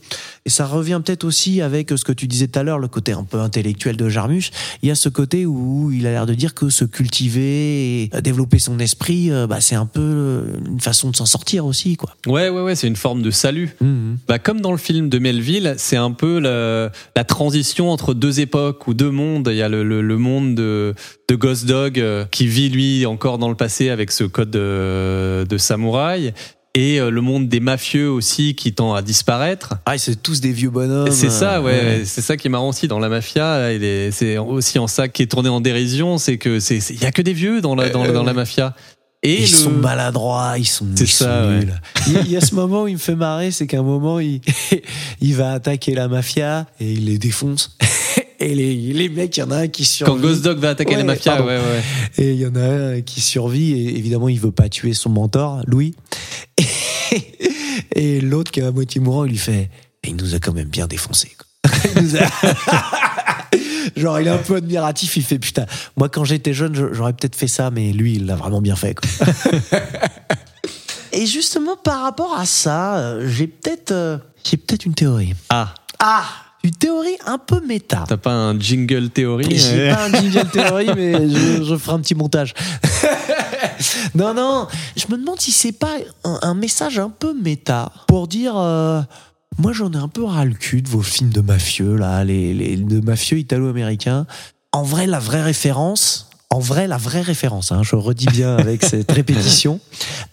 et 0.45 0.51
ça 0.51 0.67
revient 0.67 1.01
peut-être 1.05 1.25
aussi 1.25 1.61
avec 1.63 1.91
ce 1.91 2.05
que 2.05 2.13
tu 2.13 2.27
disais 2.27 2.49
tout 2.49 2.59
à 2.59 2.63
l'heure, 2.65 2.79
le 2.81 2.89
côté 2.89 3.13
un 3.13 3.23
peu 3.23 3.39
intellectuel 3.41 3.97
de 3.97 4.09
Jarmusch. 4.09 4.51
Il 4.83 4.89
y 4.89 4.93
a 4.93 4.95
ce 4.97 5.09
côté 5.09 5.47
où 5.47 5.93
il 5.93 6.07
a 6.09 6.11
l'air 6.11 6.27
de 6.27 6.35
dire 6.35 6.53
que 6.53 6.69
se 6.69 6.85
cultiver 6.85 8.03
et 8.03 8.11
développer 8.23 8.59
son 8.59 8.79
esprit, 8.81 9.31
euh, 9.31 9.47
bah, 9.47 9.61
c'est 9.61 9.77
un 9.77 9.87
peu 9.87 10.47
une 10.67 10.81
façon 10.81 11.11
de 11.11 11.17
s'en 11.17 11.27
sortir 11.27 11.65
aussi, 11.65 11.97
quoi. 11.97 12.11
Ouais, 12.27 12.49
ouais, 12.49 12.61
ouais, 12.63 12.75
c'est 12.75 12.89
une 12.89 12.97
forme 12.97 13.23
de 13.23 13.31
salut. 13.31 13.77
Mhm. 13.81 14.19
Bah, 14.27 14.39
comme 14.41 14.61
dans 14.61 14.73
le 14.73 14.79
film 14.79 15.09
de 15.09 15.19
Melville, 15.19 15.75
c'est 15.79 15.97
un 15.97 16.11
peu 16.11 16.41
le- 16.41 16.91
la 17.17 17.25
transition 17.25 17.91
entre 17.91 18.15
deux 18.15 18.41
époques 18.41 18.87
ou 18.87 18.95
deux 18.95 19.11
mondes. 19.11 19.49
Il 19.51 19.57
y 19.57 19.63
a 19.63 19.69
le, 19.69 19.83
le- 19.85 20.03
le 20.03 20.19
monde 20.19 20.55
de, 20.55 20.95
de 21.29 21.35
Ghost 21.35 21.67
Dog 21.67 21.99
euh, 22.01 22.25
qui 22.31 22.47
vit 22.47 22.69
lui 22.69 23.07
encore 23.07 23.39
dans 23.39 23.49
le 23.49 23.55
passé 23.57 23.89
avec 23.91 24.11
ce 24.11 24.25
code 24.25 24.51
de, 24.51 25.45
de 25.49 25.59
samouraï. 25.59 26.33
Et 26.77 26.99
euh, 27.01 27.09
le 27.09 27.21
monde 27.21 27.49
des 27.49 27.61
mafieux 27.61 28.11
aussi 28.11 28.57
qui 28.57 28.73
tend 28.73 28.95
à 28.95 29.03
disparaître. 29.03 29.75
Ah, 29.87 29.97
c'est 29.97 30.21
tous 30.21 30.41
des 30.41 30.51
vieux 30.51 30.71
bonhommes. 30.71 31.09
C'est 31.13 31.31
ça, 31.31 31.63
ouais, 31.63 31.71
Ouais. 31.71 32.03
c'est 32.05 32.21
ça 32.21 32.37
qui 32.37 32.49
est 32.49 32.51
marrant 32.51 32.69
aussi 32.71 32.89
dans 32.89 32.99
la 32.99 33.09
mafia. 33.09 33.69
C'est 34.11 34.39
aussi 34.39 34.81
en 34.81 34.89
ça 34.89 35.07
qui 35.07 35.23
est 35.23 35.27
tourné 35.31 35.49
en 35.49 35.61
dérision, 35.61 36.19
c'est 36.19 36.37
que 36.37 36.59
c'est, 36.59 36.79
il 36.91 37.01
y 37.01 37.05
a 37.07 37.13
que 37.13 37.23
des 37.23 37.33
vieux 37.33 37.61
dans 37.61 37.77
la, 37.77 37.91
dans, 37.91 38.05
Euh, 38.05 38.13
dans 38.13 38.25
la 38.25 38.33
mafia. 38.33 38.75
Et 39.27 39.43
ils 39.43 39.51
le- 39.51 39.57
sont 39.57 39.71
maladroits, 39.71 40.55
ils 40.59 40.67
sont, 40.67 40.87
C'est 40.97 41.05
ils 41.05 41.09
ça, 41.09 41.47
nuls. 41.47 41.81
Il 42.07 42.13
y 42.13 42.17
a- 42.17 42.21
il 42.21 42.31
y 42.33 42.37
a 42.37 42.41
ce 42.43 42.55
moment 42.55 42.83
où 42.83 42.89
il 42.89 42.95
me 42.95 42.99
fait 42.99 43.17
marrer, 43.17 43.51
c'est 43.51 43.67
qu'à 43.67 43.79
un 43.79 43.83
moment, 43.83 44.21
il, 44.21 44.41
il 45.21 45.35
va 45.35 45.53
attaquer 45.53 45.95
la 45.95 46.09
mafia 46.09 46.67
et 46.79 46.93
il 46.93 47.07
les 47.07 47.19
défonce. 47.19 47.77
Et 48.41 48.55
les, 48.55 48.75
les 48.75 49.09
mecs, 49.09 49.35
il 49.37 49.41
y 49.41 49.43
en 49.45 49.51
a 49.53 49.57
un 49.59 49.69
qui 49.69 49.85
survit. 49.87 50.13
Quand 50.13 50.19
Ghost 50.19 50.43
Dog 50.43 50.59
va 50.59 50.71
attaquer 50.71 50.91
Ouais, 50.91 50.97
la 50.99 51.05
mafia, 51.05 51.41
ouais, 51.41 51.57
ouais. 51.57 51.83
Et 52.19 52.33
il 52.33 52.39
y 52.41 52.45
en 52.47 52.55
a 52.57 52.61
un 52.97 53.01
qui 53.01 53.21
survit 53.23 53.73
et 53.73 53.97
évidemment 53.97 54.29
il 54.29 54.39
veut 54.39 54.51
pas 54.53 54.69
tuer 54.69 54.93
son 54.93 55.09
mentor, 55.09 55.63
Louis. 55.67 55.95
Et, 56.59 56.67
et 57.95 58.21
l'autre 58.21 58.51
qui 58.51 58.61
est 58.61 58.65
à 58.65 58.73
moitié 58.73 59.01
mourant, 59.01 59.25
il 59.25 59.31
lui 59.31 59.39
fait 59.39 59.71
Il 60.03 60.17
nous 60.17 60.35
a 60.35 60.41
quand 60.41 60.53
même 60.53 60.69
bien 60.69 60.87
défoncé. 60.89 61.31
quoi. 61.39 61.73
Il 61.97 62.03
nous 62.03 62.17
a- 62.17 62.29
Genre 63.97 64.21
il 64.21 64.27
est 64.27 64.31
un 64.31 64.39
peu 64.39 64.57
admiratif, 64.57 65.17
il 65.17 65.25
fait 65.25 65.39
putain, 65.39 65.67
moi 65.97 66.09
quand 66.09 66.25
j'étais 66.25 66.53
jeune 66.55 66.75
je- 66.75 66.93
j'aurais 66.93 67.13
peut-être 67.13 67.37
fait 67.37 67.49
ça, 67.49 67.71
mais 67.71 67.93
lui 67.93 68.15
il 68.15 68.27
l'a 68.27 68.37
vraiment 68.37 68.61
bien 68.61 68.77
fait. 68.77 68.95
quoi. 68.95 69.09
Et 71.13 71.27
justement 71.27 71.77
par 71.77 72.03
rapport 72.03 72.37
à 72.37 72.45
ça, 72.47 72.97
euh, 72.97 73.29
j'ai 73.29 73.47
peut-être 73.47 73.93
euh, 73.93 74.19
j'ai 74.45 74.57
peut-être 74.57 74.85
une 74.85 74.95
théorie. 74.95 75.35
Ah, 75.49 75.73
Ah, 76.01 76.25
une 76.65 76.73
théorie 76.73 77.17
un 77.27 77.39
peu 77.39 77.61
méta. 77.67 78.05
t'as 78.09 78.17
pas 78.17 78.33
un 78.33 78.59
jingle 78.59 79.11
théorie 79.11 79.57
J'ai 79.57 79.91
pas 79.91 80.05
un 80.07 80.13
jingle 80.13 80.49
théorie, 80.51 80.89
mais 80.97 81.13
je, 81.29 81.63
je 81.63 81.77
ferai 81.77 81.97
un 81.97 82.01
petit 82.01 82.15
montage. 82.17 82.53
non, 84.15 84.35
non, 84.35 84.67
je 84.97 85.05
me 85.11 85.19
demande 85.19 85.41
si 85.41 85.53
c'est 85.53 85.73
pas 85.73 85.97
un, 86.25 86.39
un 86.43 86.55
message 86.55 86.99
un 86.99 87.11
peu 87.11 87.33
méta 87.35 87.93
pour 88.09 88.27
dire. 88.29 88.55
euh, 88.57 89.01
moi, 89.59 89.73
j'en 89.73 89.93
ai 89.93 89.97
un 89.97 90.09
peu 90.09 90.25
ras 90.25 90.45
le 90.45 90.55
cul 90.55 90.83
de 90.83 90.89
vos 90.89 91.03
films 91.03 91.31
de 91.31 91.41
mafieux, 91.41 91.97
là, 91.97 92.25
les, 92.25 92.55
les 92.55 92.77
de 92.77 93.01
mafieux 93.01 93.39
italo-américains. 93.39 94.27
En 94.73 94.83
vrai, 94.83 95.07
la 95.07 95.21
vraie 95.21 95.43
référence, 95.43 96.29
en 96.51 96.59
vrai, 96.59 96.87
la 96.87 96.97
vraie 96.97 97.21
référence, 97.21 97.73
hein, 97.73 97.83
je 97.83 97.97
redis 97.97 98.27
bien 98.27 98.57
avec 98.57 98.85
cette 98.87 99.11
répétition, 99.11 99.81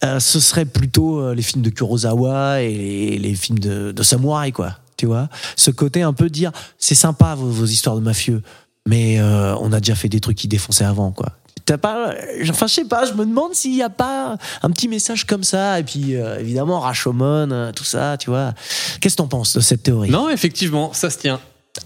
euh, 0.03 0.19
ce 0.19 0.39
serait 0.39 0.65
plutôt 0.65 1.19
euh, 1.19 1.35
les 1.35 1.41
films 1.41 1.63
de 1.63 1.69
Kurosawa 1.69 2.61
et 2.61 2.73
les, 2.73 3.17
les 3.19 3.35
films 3.35 3.59
de, 3.59 3.91
de 3.91 4.03
samouraï, 4.03 4.51
quoi. 4.51 4.77
Tu 4.97 5.05
vois 5.05 5.29
Ce 5.55 5.71
côté 5.71 6.03
un 6.03 6.13
peu 6.13 6.29
dire, 6.29 6.51
c'est 6.77 6.95
sympa 6.95 7.35
vos, 7.35 7.49
vos 7.49 7.65
histoires 7.65 7.95
de 7.95 8.01
mafieux, 8.01 8.41
mais 8.87 9.19
euh, 9.19 9.55
on 9.57 9.71
a 9.71 9.79
déjà 9.79 9.95
fait 9.95 10.09
des 10.09 10.19
trucs 10.19 10.37
qui 10.37 10.47
défonçaient 10.47 10.85
avant, 10.85 11.11
quoi. 11.11 11.33
T'as 11.65 11.77
pas, 11.77 12.13
enfin, 12.49 12.67
je 12.67 12.73
sais 12.73 12.85
pas, 12.85 13.05
je 13.05 13.13
me 13.13 13.25
demande 13.25 13.53
s'il 13.53 13.75
y 13.75 13.83
a 13.83 13.89
pas 13.89 14.37
un 14.61 14.69
petit 14.71 14.87
message 14.87 15.25
comme 15.25 15.43
ça, 15.43 15.79
et 15.79 15.83
puis 15.83 16.15
euh, 16.15 16.39
évidemment 16.39 16.79
Rashomon, 16.79 17.51
euh, 17.51 17.71
tout 17.71 17.83
ça, 17.83 18.17
tu 18.17 18.29
vois. 18.29 18.53
Qu'est-ce 18.99 19.15
que 19.15 19.21
t'en 19.21 19.27
penses 19.27 19.55
de 19.55 19.61
cette 19.61 19.83
théorie? 19.83 20.09
Non, 20.09 20.29
effectivement, 20.29 20.93
ça 20.93 21.09
se 21.09 21.17
tient. 21.17 21.39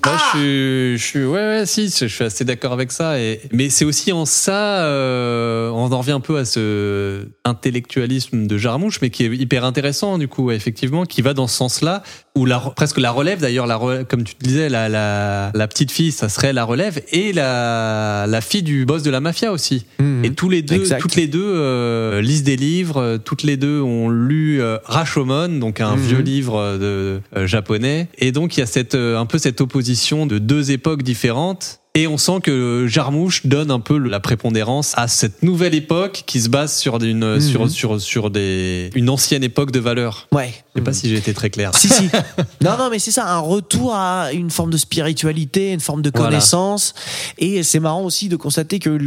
Moi, 0.03 0.17
je 0.17 0.37
suis, 0.37 0.97
je 0.97 1.03
suis, 1.03 1.25
ouais, 1.25 1.47
ouais, 1.47 1.65
si, 1.67 1.89
je 1.89 2.07
suis 2.07 2.23
assez 2.23 2.43
d'accord 2.43 2.73
avec 2.73 2.91
ça. 2.91 3.19
Et, 3.19 3.41
mais 3.51 3.69
c'est 3.69 3.85
aussi 3.85 4.11
en 4.11 4.25
ça, 4.25 4.83
euh, 4.83 5.69
on 5.69 5.91
en 5.91 5.99
revient 5.99 6.13
un 6.13 6.19
peu 6.19 6.37
à 6.39 6.45
ce 6.45 7.27
intellectualisme 7.43 8.47
de 8.47 8.57
Jarmouche, 8.57 8.99
mais 9.01 9.11
qui 9.11 9.25
est 9.25 9.27
hyper 9.27 9.63
intéressant, 9.63 10.17
du 10.17 10.27
coup, 10.27 10.45
ouais, 10.45 10.55
effectivement, 10.55 11.05
qui 11.05 11.21
va 11.21 11.35
dans 11.35 11.47
ce 11.47 11.55
sens-là, 11.57 12.01
ou 12.37 12.45
la, 12.45 12.59
presque 12.59 12.97
la 12.99 13.11
relève, 13.11 13.39
d'ailleurs, 13.39 13.65
la, 13.65 13.79
comme 14.03 14.23
tu 14.23 14.35
te 14.35 14.43
disais, 14.43 14.67
la, 14.67 14.89
la, 14.89 15.51
la 15.53 15.67
petite 15.67 15.89
fille, 15.91 16.11
ça 16.11 16.27
serait 16.27 16.51
la 16.51 16.65
relève, 16.65 17.01
et 17.13 17.31
la, 17.31 18.25
la 18.27 18.41
fille 18.41 18.61
du 18.63 18.85
boss 18.85 19.03
de 19.03 19.09
la 19.09 19.21
mafia 19.21 19.51
aussi. 19.53 19.85
Et 20.23 20.31
tous 20.31 20.49
les 20.49 20.61
deux, 20.61 20.75
Exact. 20.75 20.99
toutes 20.99 21.15
les 21.15 21.27
deux 21.27 21.41
euh, 21.45 22.21
lisent 22.21 22.43
des 22.43 22.57
livres. 22.57 22.97
euh, 23.01 23.17
Toutes 23.17 23.43
les 23.43 23.57
deux 23.57 23.79
ont 23.81 24.09
lu 24.09 24.61
euh, 24.61 24.77
Rashomon, 24.85 25.47
donc 25.59 25.79
un 25.81 25.95
Mhm. 25.95 26.01
vieux 26.01 26.19
livre 26.19 26.77
de 26.77 27.21
euh, 27.37 27.47
japonais. 27.47 28.07
Et 28.17 28.31
donc 28.31 28.57
il 28.57 28.59
y 28.59 28.63
a 28.63 28.65
cette 28.65 28.95
un 28.95 29.25
peu 29.25 29.37
cette 29.37 29.61
opposition 29.61 30.25
de 30.25 30.37
deux 30.39 30.71
époques 30.71 31.03
différentes. 31.03 31.79
Et 31.97 32.07
on 32.07 32.17
sent 32.17 32.41
que 32.43 32.87
Jarmouche 32.89 33.45
donne 33.45 33.71
un 33.71 33.79
peu 33.79 33.97
la 33.97 34.19
prépondérance 34.19 34.91
à 34.97 35.07
cette 35.07 35.43
nouvelle 35.43 35.73
époque 35.73 36.23
qui 36.25 36.41
se 36.41 36.49
base 36.49 36.75
sur 36.75 37.01
une 37.01 37.35
Mhm. 37.35 37.39
sur 37.39 37.69
sur 37.71 38.01
sur 38.01 38.29
des 38.29 38.89
une 38.95 39.09
ancienne 39.09 39.43
époque 39.45 39.71
de 39.71 39.79
valeurs. 39.79 40.27
Ouais. 40.33 40.53
Je 40.75 40.79
sais 40.81 40.83
pas 40.83 40.91
si 40.91 41.07
j'ai 41.09 41.15
été 41.15 41.33
très 41.33 41.49
clair. 41.49 41.71
Si, 41.73 41.87
si. 41.87 42.09
non, 42.61 42.77
non, 42.77 42.89
mais 42.91 42.99
c'est 42.99 43.11
ça, 43.11 43.25
un 43.33 43.39
retour 43.39 43.95
à 43.95 44.33
une 44.33 44.49
forme 44.49 44.71
de 44.71 44.77
spiritualité, 44.77 45.71
une 45.71 45.79
forme 45.79 46.01
de 46.01 46.11
Voilà. 46.13 46.31
connaissance. 46.31 46.93
Et 47.37 47.63
c'est 47.63 47.79
marrant 47.79 48.03
aussi 48.03 48.27
de 48.27 48.35
constater 48.35 48.79
que 48.79 48.99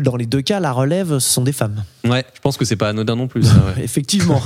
dans 0.00 0.16
les 0.16 0.26
deux 0.26 0.42
cas, 0.42 0.60
la 0.60 0.72
relève, 0.72 1.18
ce 1.20 1.32
sont 1.32 1.42
des 1.42 1.52
femmes. 1.52 1.82
Ouais, 2.04 2.24
je 2.34 2.40
pense 2.40 2.56
que 2.56 2.64
c'est 2.64 2.76
pas 2.76 2.90
anodin 2.90 3.16
non 3.16 3.28
plus. 3.28 3.46
Effectivement. 3.82 4.40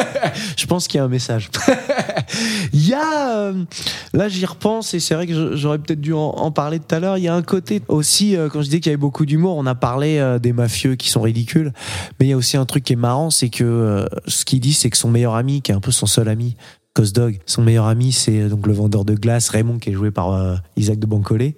je 0.56 0.66
pense 0.66 0.88
qu'il 0.88 0.98
y 0.98 1.00
a 1.00 1.04
un 1.04 1.08
message. 1.08 1.50
Il 2.72 2.86
y 2.86 2.92
a, 2.94 3.36
euh, 3.36 3.64
là 4.12 4.28
j'y 4.28 4.44
repense 4.44 4.92
et 4.92 5.00
c'est 5.00 5.14
vrai 5.14 5.26
que 5.26 5.56
j'aurais 5.56 5.78
peut-être 5.78 6.00
dû 6.00 6.12
en, 6.12 6.50
parler 6.50 6.78
tout 6.78 6.94
à 6.94 7.00
l'heure. 7.00 7.16
Il 7.16 7.24
y 7.24 7.28
a 7.28 7.34
un 7.34 7.42
côté 7.42 7.80
aussi, 7.88 8.36
euh, 8.36 8.48
quand 8.48 8.62
je 8.62 8.68
dis 8.68 8.80
qu'il 8.80 8.90
y 8.90 8.92
avait 8.92 8.98
beaucoup 8.98 9.24
d'humour, 9.24 9.56
on 9.56 9.66
a 9.66 9.74
parlé 9.74 10.18
euh, 10.18 10.38
des 10.38 10.52
mafieux 10.52 10.94
qui 10.96 11.08
sont 11.08 11.22
ridicules, 11.22 11.72
mais 12.18 12.26
il 12.26 12.28
y 12.28 12.32
a 12.32 12.36
aussi 12.36 12.56
un 12.56 12.66
truc 12.66 12.84
qui 12.84 12.92
est 12.92 12.96
marrant, 12.96 13.30
c'est 13.30 13.48
que 13.48 14.06
ce 14.26 14.44
qu'il 14.44 14.60
dit, 14.60 14.74
c'est 14.74 14.90
que 14.90 14.96
son 14.96 15.08
meilleur 15.08 15.34
ami, 15.34 15.62
qui 15.62 15.72
est 15.72 15.74
un 15.74 15.80
peu 15.80 15.90
son 15.90 16.06
seul 16.06 16.28
ami, 16.28 16.56
Cos 16.94 17.12
Dog, 17.12 17.38
son 17.46 17.62
meilleur 17.62 17.86
ami, 17.86 18.10
c'est 18.10 18.40
euh, 18.40 18.48
donc 18.48 18.66
le 18.66 18.72
vendeur 18.72 19.04
de 19.04 19.14
glace 19.14 19.50
Raymond 19.50 19.78
qui 19.78 19.90
est 19.90 19.92
joué 19.92 20.10
par 20.10 20.32
euh, 20.32 20.56
Isaac 20.76 20.98
de 20.98 21.06
Bancolé. 21.06 21.54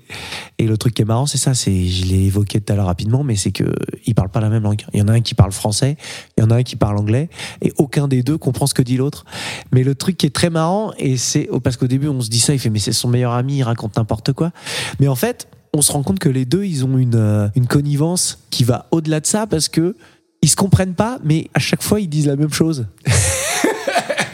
Et 0.59 0.66
le 0.66 0.76
truc 0.76 0.93
qui 0.95 1.03
est 1.03 1.07
marrant, 1.07 1.26
c'est 1.26 1.39
ça, 1.39 1.55
c'est, 1.55 1.87
je 1.87 2.05
l'ai 2.07 2.24
évoqué 2.26 2.61
tout 2.61 2.72
à 2.72 2.76
l'heure 2.76 2.87
rapidement, 2.87 3.24
mais 3.24 3.37
c'est 3.37 3.53
que 3.53 3.72
ils 4.05 4.14
parlent 4.14 4.31
pas 4.31 4.41
la 4.41 4.51
même 4.51 4.64
langue. 4.64 4.85
Il 4.93 5.01
y 5.01 5.03
en 5.03 5.09
a 5.09 5.12
un 5.12 5.22
qui 5.22 5.35
parle 5.35 5.53
français, 5.53 5.97
il 6.37 6.43
y 6.43 6.45
en 6.45 6.51
a 6.51 6.57
un 6.57 6.62
qui 6.62 6.76
parle 6.76 6.99
anglais, 6.99 7.31
et 7.62 7.72
aucun 7.78 8.07
des 8.07 8.22
deux 8.22 8.37
comprend 8.37 8.66
ce 8.66 8.74
que 8.74 8.83
dit 8.83 8.99
l'autre. 8.99 9.24
Mais 9.72 9.83
le 9.83 9.95
truc 9.95 10.18
qui 10.18 10.26
est 10.26 10.35
très 10.35 10.51
marrant, 10.51 10.93
et 10.99 11.16
c'est 11.16 11.49
oh, 11.51 11.61
parce 11.61 11.76
qu'au 11.78 11.87
début 11.87 12.09
on 12.09 12.20
se 12.20 12.28
dit 12.28 12.41
ça, 12.41 12.53
il 12.53 12.59
fait 12.59 12.70
mais 12.70 12.78
c'est 12.78 12.93
son 12.93 13.09
meilleur 13.09 13.33
ami, 13.33 13.59
il 13.59 13.62
raconte 13.62 13.97
n'importe 13.97 14.33
quoi. 14.33 14.51
Mais 14.99 15.09
en 15.09 15.16
fait, 15.16 15.49
on 15.72 15.83
se 15.83 15.93
rend 15.93 16.03
compte 16.03 16.18
que 16.18 16.28
les 16.28 16.45
deux, 16.45 16.64
ils 16.64 16.85
ont 16.85 16.99
une 16.99 17.14
euh, 17.14 17.49
une 17.55 17.66
connivence 17.66 18.41
qui 18.51 18.64
va 18.64 18.87
au-delà 18.91 19.20
de 19.20 19.26
ça 19.26 19.47
parce 19.47 19.68
que 19.68 19.97
ils 20.43 20.49
se 20.49 20.57
comprennent 20.57 20.95
pas, 20.95 21.18
mais 21.22 21.49
à 21.55 21.59
chaque 21.59 21.83
fois 21.83 22.01
ils 22.01 22.09
disent 22.09 22.26
la 22.26 22.37
même 22.37 22.53
chose. 22.53 22.87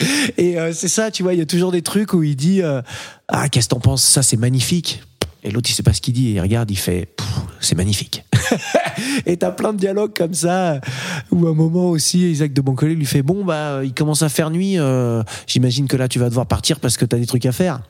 Et 0.38 0.58
euh, 0.58 0.72
c'est 0.72 0.88
ça, 0.88 1.10
tu 1.10 1.22
vois, 1.22 1.34
il 1.34 1.38
y 1.38 1.42
a 1.42 1.46
toujours 1.46 1.72
des 1.72 1.82
trucs 1.82 2.12
où 2.12 2.22
il 2.22 2.36
dit 2.36 2.62
euh, 2.62 2.82
Ah, 3.28 3.48
qu'est-ce 3.48 3.68
que 3.68 3.74
t'en 3.74 3.80
penses? 3.80 4.02
Ça, 4.04 4.22
c'est 4.22 4.36
magnifique. 4.36 5.02
Et 5.42 5.50
l'autre, 5.50 5.70
il 5.70 5.74
sait 5.74 5.82
pas 5.82 5.92
ce 5.92 6.00
qu'il 6.00 6.14
dit. 6.14 6.32
Il 6.32 6.40
regarde, 6.40 6.70
il 6.70 6.76
fait 6.76 7.08
C'est 7.60 7.76
magnifique. 7.76 8.24
et 9.26 9.36
t'as 9.36 9.50
plein 9.52 9.72
de 9.72 9.78
dialogues 9.78 10.14
comme 10.16 10.34
ça. 10.34 10.72
À 10.72 10.80
un 11.32 11.36
moment 11.52 11.90
aussi, 11.90 12.30
Isaac 12.30 12.52
de 12.52 12.60
Boncolet 12.60 12.94
lui 12.94 13.06
fait 13.06 13.22
Bon, 13.22 13.44
bah, 13.44 13.80
il 13.84 13.94
commence 13.94 14.22
à 14.22 14.28
faire 14.28 14.50
nuit. 14.50 14.78
euh, 14.78 15.22
J'imagine 15.46 15.86
que 15.86 15.96
là, 15.96 16.08
tu 16.08 16.18
vas 16.18 16.28
devoir 16.28 16.46
partir 16.46 16.80
parce 16.80 16.96
que 16.96 17.04
t'as 17.04 17.18
des 17.18 17.26
trucs 17.26 17.46
à 17.46 17.52
faire. 17.52 17.80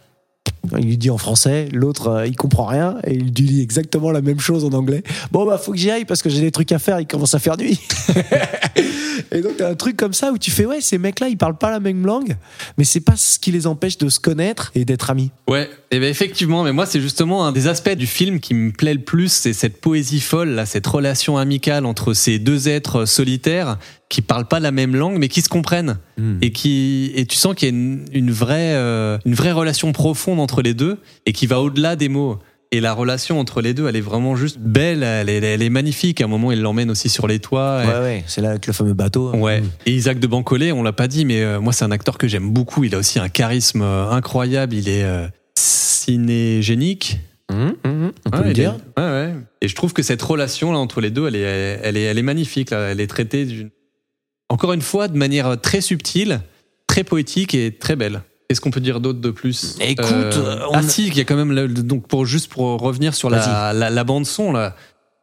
Il 0.79 0.87
lui 0.87 0.99
dit 0.99 1.11
en 1.11 1.19
français, 1.19 1.69
l'autre 1.73 2.09
euh, 2.09 2.27
il 2.27 2.37
comprend 2.37 2.65
rien 2.65 2.97
et 3.05 3.15
il 3.15 3.25
lui 3.25 3.31
dit 3.31 3.63
exactement 3.63 4.11
la 4.11 4.21
même 4.21 4.41
chose 4.41 4.65
en 4.65 4.73
anglais. 4.73 5.03
Bon 5.33 5.47
bah 5.47 5.59
faut 5.59 5.73
que 5.73 5.79
j'y 5.79 5.91
aille 5.91 6.05
parce 6.05 6.23
que 6.23 6.31
j'ai 6.31 6.41
des 6.41 6.51
trucs 6.51 6.73
à 6.73 6.79
faire, 6.79 7.01
il 7.01 7.07
commence 7.07 7.35
à 7.35 7.39
faire 7.39 7.57
nuit. 7.57 7.81
et 9.33 9.41
donc 9.41 9.57
t'as 9.59 9.71
un 9.71 9.75
truc 9.75 9.97
comme 9.97 10.13
ça 10.13 10.33
où 10.33 10.39
tu 10.39 10.51
fais 10.51 10.67
ouais 10.67 10.81
ces 10.81 10.99
mecs 10.99 11.21
là 11.21 11.29
ils 11.29 11.37
parlent 11.37 11.59
pas 11.59 11.71
la 11.71 11.81
même 11.81 12.07
langue, 12.07 12.37
mais 12.79 12.85
c'est 12.85 13.01
pas 13.01 13.17
ce 13.17 13.39
qui 13.39 13.53
les 13.53 13.67
empêche 13.67 13.99
de 13.99 14.09
se 14.09 14.21
connaître 14.21 14.71
et 14.75 14.85
d'être 14.85 15.11
amis. 15.11 15.31
Ouais, 15.49 15.69
et 15.91 16.01
ben 16.01 16.09
effectivement, 16.11 16.63
mais 16.63 16.73
moi 16.73 16.87
c'est 16.87 17.01
justement 17.01 17.47
un 17.47 17.53
des 17.53 17.69
aspects 17.69 17.95
du 17.95 18.07
film 18.07 18.41
qui 18.41 18.55
me 18.55 18.73
plaît 18.73 18.95
le 18.95 19.03
plus, 19.03 19.33
c'est 19.33 19.53
cette 19.53 19.81
poésie 19.81 20.21
folle, 20.21 20.63
cette 20.67 20.87
relation 20.87 21.37
amicale 21.39 21.87
entre 21.87 22.15
ces 22.15 22.39
deux 22.39 22.69
êtres 22.69 23.05
solitaires 23.05 23.79
qui 24.09 24.23
parlent 24.23 24.47
pas 24.47 24.61
la 24.61 24.71
même 24.71 24.95
langue 24.95 25.19
mais 25.19 25.29
qui 25.29 25.41
se 25.43 25.49
comprennent 25.49 25.99
et 26.41 26.53
qui 26.53 27.11
et 27.17 27.27
tu 27.27 27.37
sens 27.37 27.55
qu'il 27.57 27.69
y 27.69 27.73
a 27.73 27.75
une, 27.75 28.05
une 28.13 28.31
vraie 28.31 28.75
euh, 28.75 29.19
une 29.27 29.35
vraie 29.35 29.53
relation 29.53 29.93
profonde 29.93 30.39
entre 30.41 30.63
les 30.63 30.75
deux 30.75 30.99
et 31.27 31.33
qui 31.33 31.47
va 31.47 31.61
au-delà 31.61 31.97
des 31.97 32.09
mots. 32.09 32.39
Et 32.73 32.81
la 32.81 32.93
relation 32.95 33.39
entre 33.39 33.61
les 33.63 33.75
deux, 33.75 33.87
elle 33.89 33.95
est 33.95 34.01
vraiment 34.01 34.35
juste 34.35 34.59
belle, 34.59 35.05
elle 35.05 35.29
est, 35.29 35.37
elle 35.41 35.63
est 35.63 35.71
magnifique. 35.71 36.21
À 36.21 36.25
un 36.25 36.27
moment, 36.27 36.51
il 36.51 36.61
l'emmène 36.61 36.91
aussi 36.91 37.09
sur 37.09 37.29
les 37.29 37.39
toits. 37.39 37.83
et- 37.85 37.87
Ouais 37.87 38.01
ouais, 38.01 38.25
c'est 38.27 38.41
là 38.41 38.51
avec 38.51 38.67
le 38.67 38.73
fameux 38.73 38.93
bateau. 38.93 39.31
Ouais. 39.37 39.63
Et 39.87 39.93
Isaac 39.93 40.19
de 40.19 40.27
Bancolé, 40.27 40.73
on 40.73 40.83
l'a 40.83 40.93
pas 40.93 41.07
dit, 41.07 41.25
mais 41.25 41.43
euh, 41.43 41.61
moi 41.61 41.73
c'est 41.73 41.85
un 41.85 41.93
acteur 41.93 42.19
que 42.19 42.27
j'aime 42.27 42.51
beaucoup. 42.51 42.83
Il 42.83 42.93
a 42.97 42.99
aussi 42.99 43.21
un 43.21 43.29
charisme 43.29 43.83
euh, 43.83 44.11
incroyable. 44.11 44.75
Il 44.75 44.89
est 44.89 45.05
euh, 45.05 45.29
cinégénique. 45.57 47.19
Mmh, 47.53 47.55
mmh, 47.55 48.11
on 48.27 48.31
peut 48.31 48.39
Ouais, 48.39 48.49
le 48.49 48.53
dire. 48.53 48.75
est- 48.97 49.01
ouais, 49.01 49.07
ouais. 49.07 49.35
Et 49.63 49.69
je 49.69 49.75
trouve 49.77 49.93
que 49.93 50.03
cette 50.03 50.21
relation 50.23 50.73
là 50.73 50.79
entre 50.79 51.01
les 51.01 51.11
deux, 51.11 51.29
elle 51.29 51.37
est, 51.37 51.81
elle 51.83 51.97
est, 51.97 52.03
elle 52.03 52.19
est 52.19 52.23
magnifique. 52.23 52.71
Là. 52.71 52.89
Elle 52.91 53.01
est 53.01 53.07
traitée 53.07 53.45
d'une, 53.45 53.71
encore 54.49 54.73
une 54.73 54.83
fois, 54.83 55.09
de 55.09 55.17
manière 55.17 55.61
très 55.61 55.81
subtile, 55.81 56.41
très 56.87 57.05
poétique 57.05 57.55
et 57.55 57.73
très 57.77 57.97
belle. 57.97 58.23
Qu'est-ce 58.49 58.61
qu'on 58.61 58.71
peut 58.71 58.81
dire 58.81 59.01
d'autre 59.01 59.21
de 59.21 59.31
plus? 59.31 59.77
Écoute, 59.81 60.05
euh, 60.07 60.61
on- 60.71 60.75
ah 60.75 60.83
si, 60.83 61.09
il 61.09 61.17
y 61.17 61.21
a 61.21 61.25
quand 61.25 61.35
même 61.37 61.53
le- 61.53 61.67
donc 61.69 62.07
pour 62.07 62.27
juste 62.27 62.49
pour 62.49 62.79
revenir 62.81 63.15
sur 63.15 63.29
la, 63.29 63.73
la, 63.73 63.91
la 63.91 64.05
bande 64.05 64.25
son 64.27 64.53
là. 64.53 64.77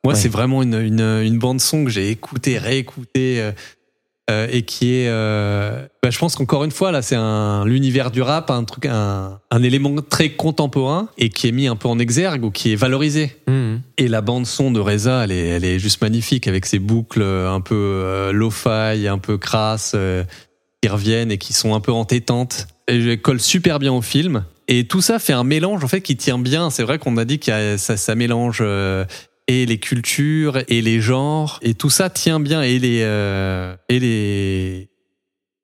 Moi, 0.03 0.13
Ouais. 0.13 0.19
c'est 0.19 0.27
vraiment 0.27 0.61
une, 0.61 0.73
une, 0.75 0.99
une 1.23 1.39
bande 1.39 1.61
son 1.61 1.85
que 1.85 1.89
j'ai 1.89 2.09
écoutée, 2.09 2.57
réécoutée. 2.57 3.51
Euh, 4.29 4.47
et 4.49 4.61
qui 4.61 4.93
est, 4.93 5.09
euh, 5.09 5.85
bah, 6.01 6.09
je 6.09 6.17
pense 6.17 6.35
qu'encore 6.35 6.63
une 6.63 6.71
fois 6.71 6.91
là, 6.91 7.01
c'est 7.01 7.15
un 7.15 7.65
l'univers 7.65 8.09
du 8.09 8.21
rap, 8.21 8.51
un 8.51 8.63
truc, 8.63 8.85
un, 8.85 9.39
un 9.51 9.63
élément 9.63 9.93
très 10.01 10.29
contemporain 10.29 11.09
et 11.17 11.29
qui 11.29 11.47
est 11.49 11.51
mis 11.51 11.67
un 11.67 11.75
peu 11.75 11.89
en 11.89 11.99
exergue 11.99 12.45
ou 12.45 12.51
qui 12.51 12.71
est 12.71 12.75
valorisé. 12.75 13.35
Mmh. 13.47 13.75
Et 13.97 14.07
la 14.07 14.21
bande 14.21 14.45
son 14.45 14.71
de 14.71 14.79
Reza, 14.79 15.25
elle 15.25 15.33
est, 15.33 15.47
elle 15.47 15.65
est 15.65 15.77
juste 15.77 16.01
magnifique 16.01 16.47
avec 16.47 16.65
ses 16.65 16.79
boucles 16.79 17.21
euh, 17.21 17.51
un 17.51 17.59
peu 17.59 17.75
euh, 17.75 18.31
lo-fi, 18.31 19.07
un 19.09 19.17
peu 19.17 19.37
crasses, 19.37 19.95
qui 20.81 20.87
reviennent 20.87 21.31
et 21.31 21.37
qui 21.37 21.51
sont 21.51 21.75
un 21.75 21.81
peu 21.81 21.91
entêtantes. 21.91 22.67
Et 22.87 22.95
elle 22.95 23.21
colle 23.21 23.41
super 23.41 23.79
bien 23.79 23.91
au 23.91 24.01
film. 24.01 24.45
Et 24.67 24.85
tout 24.85 25.01
ça 25.01 25.19
fait 25.19 25.33
un 25.33 25.43
mélange 25.43 25.83
en 25.83 25.87
fait 25.87 26.01
qui 26.01 26.15
tient 26.15 26.39
bien. 26.39 26.69
C'est 26.69 26.83
vrai 26.83 26.97
qu'on 26.99 27.17
a 27.17 27.25
dit 27.25 27.39
que 27.39 27.77
ça, 27.77 27.97
ça 27.97 28.15
mélange 28.15 28.59
euh, 28.61 29.05
et 29.47 29.65
les 29.65 29.77
cultures 29.79 30.59
et 30.67 30.81
les 30.81 30.99
genres 31.01 31.59
et 31.61 31.73
tout 31.73 31.89
ça 31.89 32.09
tient 32.09 32.39
bien. 32.39 32.61
Et 32.61 32.79
les 32.79 32.99
euh, 33.03 33.75
et 33.89 33.99
les 33.99 34.89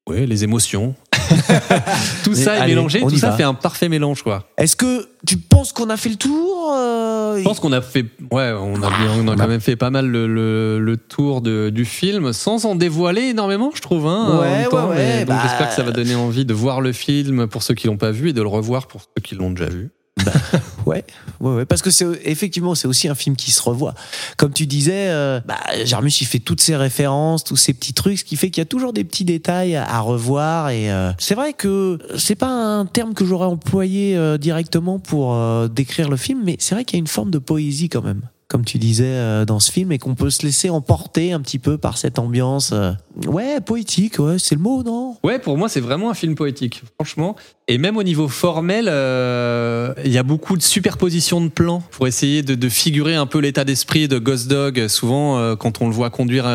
ouais 0.10 0.26
les 0.26 0.44
émotions. 0.44 0.96
Tout 2.24 2.32
Mais 2.32 2.36
ça 2.36 2.58
est 2.66 2.68
mélangé 2.68 3.02
tout 3.02 3.16
ça 3.18 3.30
va. 3.30 3.38
fait 3.38 3.44
un 3.44 3.54
parfait 3.54 3.88
mélange 3.90 4.24
quoi. 4.24 4.50
Est-ce 4.58 4.76
que 4.76 5.08
tu 5.28 5.38
penses 5.38 5.72
qu'on 5.72 5.90
a 5.90 5.98
fait 5.98 6.10
le 6.10 6.16
tour 6.16 6.74
euh, 6.76 7.38
je 7.38 7.44
pense 7.44 7.60
qu'on 7.60 7.72
a 7.72 7.82
fait 7.82 8.06
ouais 8.32 8.52
on 8.60 8.82
a 8.82 8.90
bien 8.90 9.12
on 9.24 9.28
a 9.28 9.36
quand 9.36 9.48
même 9.48 9.60
fait 9.62 9.76
pas 9.76 9.92
mal 9.92 10.08
le, 10.08 10.28
le, 10.28 10.80
le 10.80 10.98
tour 10.98 11.42
de, 11.42 11.70
du 11.70 11.86
film 11.86 12.34
sans 12.34 12.66
en 12.66 12.76
dévoiler 12.76 13.22
énormément 13.30 13.72
je 13.76 13.82
trouve 13.82 14.08
hein, 14.08 14.40
Ouais, 14.42 14.68
ouais, 14.68 14.84
ouais, 14.90 15.20
donc 15.20 15.28
bah- 15.28 15.40
j'espère 15.44 15.70
que 15.70 15.76
ça 15.76 15.84
va 15.84 15.92
donner 15.92 16.16
envie 16.16 16.46
de 16.46 16.54
voir 16.54 16.82
le 16.82 16.92
film 16.94 17.48
pour 17.48 17.62
ceux 17.64 17.76
qui 17.76 17.86
l'ont 17.88 17.98
pas 17.98 18.12
vu 18.12 18.30
et 18.30 18.34
de 18.34 18.42
le 18.42 18.48
revoir 18.48 18.88
pour 18.88 19.02
ceux 19.02 19.22
qui 19.22 19.36
l'ont 19.36 19.52
déjà 19.52 19.70
vu 19.70 19.92
Ouais, 20.86 21.06
ouais, 21.40 21.54
ouais, 21.54 21.66
parce 21.66 21.84
que 21.84 21.92
c'est 21.92 22.08
effectivement 22.24 22.74
c'est 22.74 22.88
aussi 22.88 23.08
un 23.08 23.14
film 23.14 23.36
qui 23.36 23.52
se 23.52 23.62
revoit. 23.62 23.94
Comme 24.38 24.54
tu 24.54 24.66
disais, 24.66 25.10
euh, 25.10 25.40
bah, 25.46 25.60
Jarmus 25.86 26.22
il 26.22 26.26
fait 26.26 26.40
toutes 26.40 26.62
ses 26.62 26.76
références, 26.76 27.44
tous 27.44 27.58
ces 27.58 27.74
petits 27.74 27.94
trucs, 27.94 28.18
ce 28.18 28.24
qui 28.24 28.36
fait 28.38 28.50
qu'il 28.50 28.62
y 28.62 28.64
a 28.64 28.66
toujours 28.66 28.92
des 28.92 29.04
petits 29.04 29.26
détails 29.26 29.76
à, 29.76 29.88
à 29.88 30.00
revoir. 30.00 30.70
Et 30.70 30.92
euh, 30.92 31.12
c'est 31.20 31.36
vrai 31.36 31.54
que 31.54 32.00
c'est 32.18 32.36
pas 32.36 32.50
un 32.50 32.88
terme 32.88 33.14
que 33.14 33.24
j'aurais 33.24 33.46
employé 33.46 34.18
euh, 34.18 34.38
directement 34.38 34.98
pour 34.98 35.36
euh, 35.36 35.68
décrire 35.68 36.10
le 36.10 36.18
film, 36.18 36.42
mais 36.44 36.56
c'est 36.60 36.74
vrai 36.74 36.86
qu'il 36.86 36.98
y 36.98 37.00
a 37.00 37.02
une 37.02 37.08
forme 37.08 37.30
de 37.30 37.40
poésie 37.40 37.90
quand 37.90 38.02
même. 38.02 38.22
Comme 38.50 38.66
tu 38.66 38.80
disais 38.80 39.06
euh, 39.06 39.46
dans 39.46 39.60
ce 39.60 39.72
film, 39.72 39.92
et 39.92 40.00
qu'on 40.00 40.16
peut 40.16 40.32
se 40.32 40.44
laisser 40.44 40.72
emporter 40.72 41.34
un 41.34 41.40
petit 41.40 41.60
peu 41.60 41.78
par 41.78 42.00
cette 42.00 42.18
ambiance. 42.18 42.72
euh, 42.74 42.94
ouais, 43.28 43.62
poétique, 43.62 44.18
ouais, 44.18 44.38
c'est 44.40 44.56
le 44.56 44.62
mot, 44.62 44.82
non? 44.82 45.18
Ouais, 45.24 45.38
pour 45.38 45.56
moi, 45.56 45.70
c'est 45.70 45.80
vraiment 45.80 46.10
un 46.10 46.16
film 46.16 46.34
poétique, 46.34 46.82
franchement. 46.96 47.36
Et 47.68 47.78
même 47.78 47.96
au 47.96 48.02
niveau 48.02 48.28
formel, 48.28 48.88
euh, 48.90 49.94
il 50.04 50.12
y 50.12 50.18
a 50.18 50.24
beaucoup 50.24 50.58
de 50.58 50.64
superposition 50.64 51.42
de 51.42 51.50
plans 51.50 51.84
pour 51.92 52.08
essayer 52.08 52.42
de, 52.42 52.70
figurer 52.70 53.14
un 53.14 53.28
peu 53.28 53.38
l'état 53.38 53.66
d'esprit 53.66 54.08
de 54.08 54.18
Ghost 54.18 54.48
Dog. 54.48 54.88
Souvent, 54.88 55.56
quand 55.56 55.82
on 55.82 55.88
le 55.88 55.94
voit 55.94 56.10
conduire, 56.10 56.46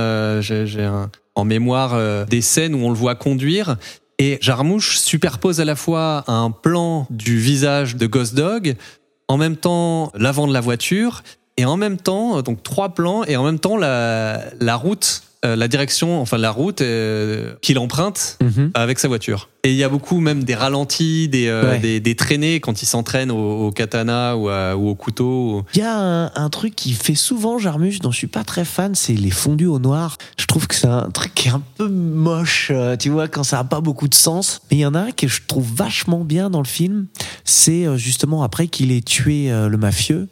j'ai 0.43 0.91
en 1.37 1.45
mémoire 1.45 2.27
des 2.27 2.41
scènes 2.41 2.75
où 2.75 2.79
on 2.79 2.91
le 2.91 2.97
voit 2.97 3.15
conduire. 3.15 3.77
Et 4.19 4.39
Jarmouche 4.41 4.99
superpose 4.99 5.61
à 5.61 5.65
la 5.65 5.77
fois 5.77 6.25
un 6.29 6.51
plan 6.51 7.07
du 7.11 7.39
visage 7.39 7.97
de 7.97 8.07
Ghost 8.07 8.35
Dog, 8.35 8.75
en 9.29 9.37
même 9.37 9.57
temps 9.57 10.13
l'avant 10.15 10.47
de 10.47 10.53
la 10.53 10.61
voiture, 10.61 11.23
et 11.57 11.65
en 11.65 11.77
même 11.77 11.97
temps, 11.99 12.43
donc 12.43 12.63
trois 12.63 12.91
plans, 12.95 13.25
et 13.25 13.37
en 13.37 13.45
même 13.45 13.59
temps 13.59 13.77
la, 13.77 14.41
la 14.61 14.77
route, 14.77 15.23
euh, 15.45 15.57
la 15.57 15.69
direction, 15.69 16.21
enfin 16.23 16.39
la 16.39 16.51
route 16.51 16.81
euh, 16.81 17.55
qu'il 17.61 17.79
emprunte 17.79 18.39
avec 18.75 18.99
sa 18.99 19.09
voiture. 19.09 19.49
Et 19.63 19.71
il 19.71 19.77
y 19.77 19.85
a 19.85 19.89
beaucoup 19.89 20.21
même 20.21 20.43
des 20.45 20.55
ralentis, 20.55 21.29
des, 21.29 21.47
euh, 21.49 21.71
Ouais. 21.73 21.79
des, 21.79 22.01
des 22.01 22.15
traînées 22.17 22.61
quand 22.61 22.83
il 22.83 22.87
s'entraîne 22.87 23.31
au, 23.31 23.67
au 23.67 23.71
katana 23.71 24.37
ou, 24.37 24.49
à- 24.49 24.75
ou 24.77 24.89
au 24.89 24.95
couteau. 24.95 25.65
Il 25.75 25.81
y 25.81 25.83
a 25.83 25.97
un, 25.99 26.31
un 26.35 26.51
truc 26.51 26.75
qui 26.75 26.93
fait 26.93 27.15
souvent 27.15 27.59
Jarmusch, 27.59 27.99
dont 28.01 28.11
je 28.11 28.17
suis 28.19 28.27
pas 28.27 28.43
très 28.45 28.65
fan, 28.65 28.95
c'est 28.95 29.13
les 29.15 29.31
fondus 29.31 29.67
au 29.67 29.79
noir. 29.79 30.17
Je 30.39 30.47
trouve 30.47 30.67
que 30.67 30.75
c'est 30.75 30.87
un 30.87 31.11
truc 31.11 31.35
qui 31.35 31.49
est 31.49 31.53
un 31.53 31.63
peu 31.79 31.89
moche, 31.89 32.69
euh, 32.75 32.97
tu 32.97 33.11
vois, 33.11 33.29
quand 33.29 33.43
ça 33.45 33.59
a 33.59 33.65
pas 33.65 33.81
beaucoup 33.81 34.09
de 34.09 34.15
sens. 34.15 34.61
Mais 34.71 34.79
il 34.79 34.81
y 34.81 34.87
en 34.87 34.95
a 34.95 35.01
un 35.01 35.11
que 35.13 35.29
je 35.29 35.41
trouve 35.47 35.67
vachement 35.75 36.25
bien 36.25 36.51
dans 36.51 36.61
le 36.61 36.67
film. 36.67 37.07
C'est 37.45 37.87
justement 37.97 38.43
après 38.43 38.67
qu'il 38.67 38.93
ait 38.93 39.01
tué 39.03 39.51
le 39.51 39.77
mafieux. 39.77 40.29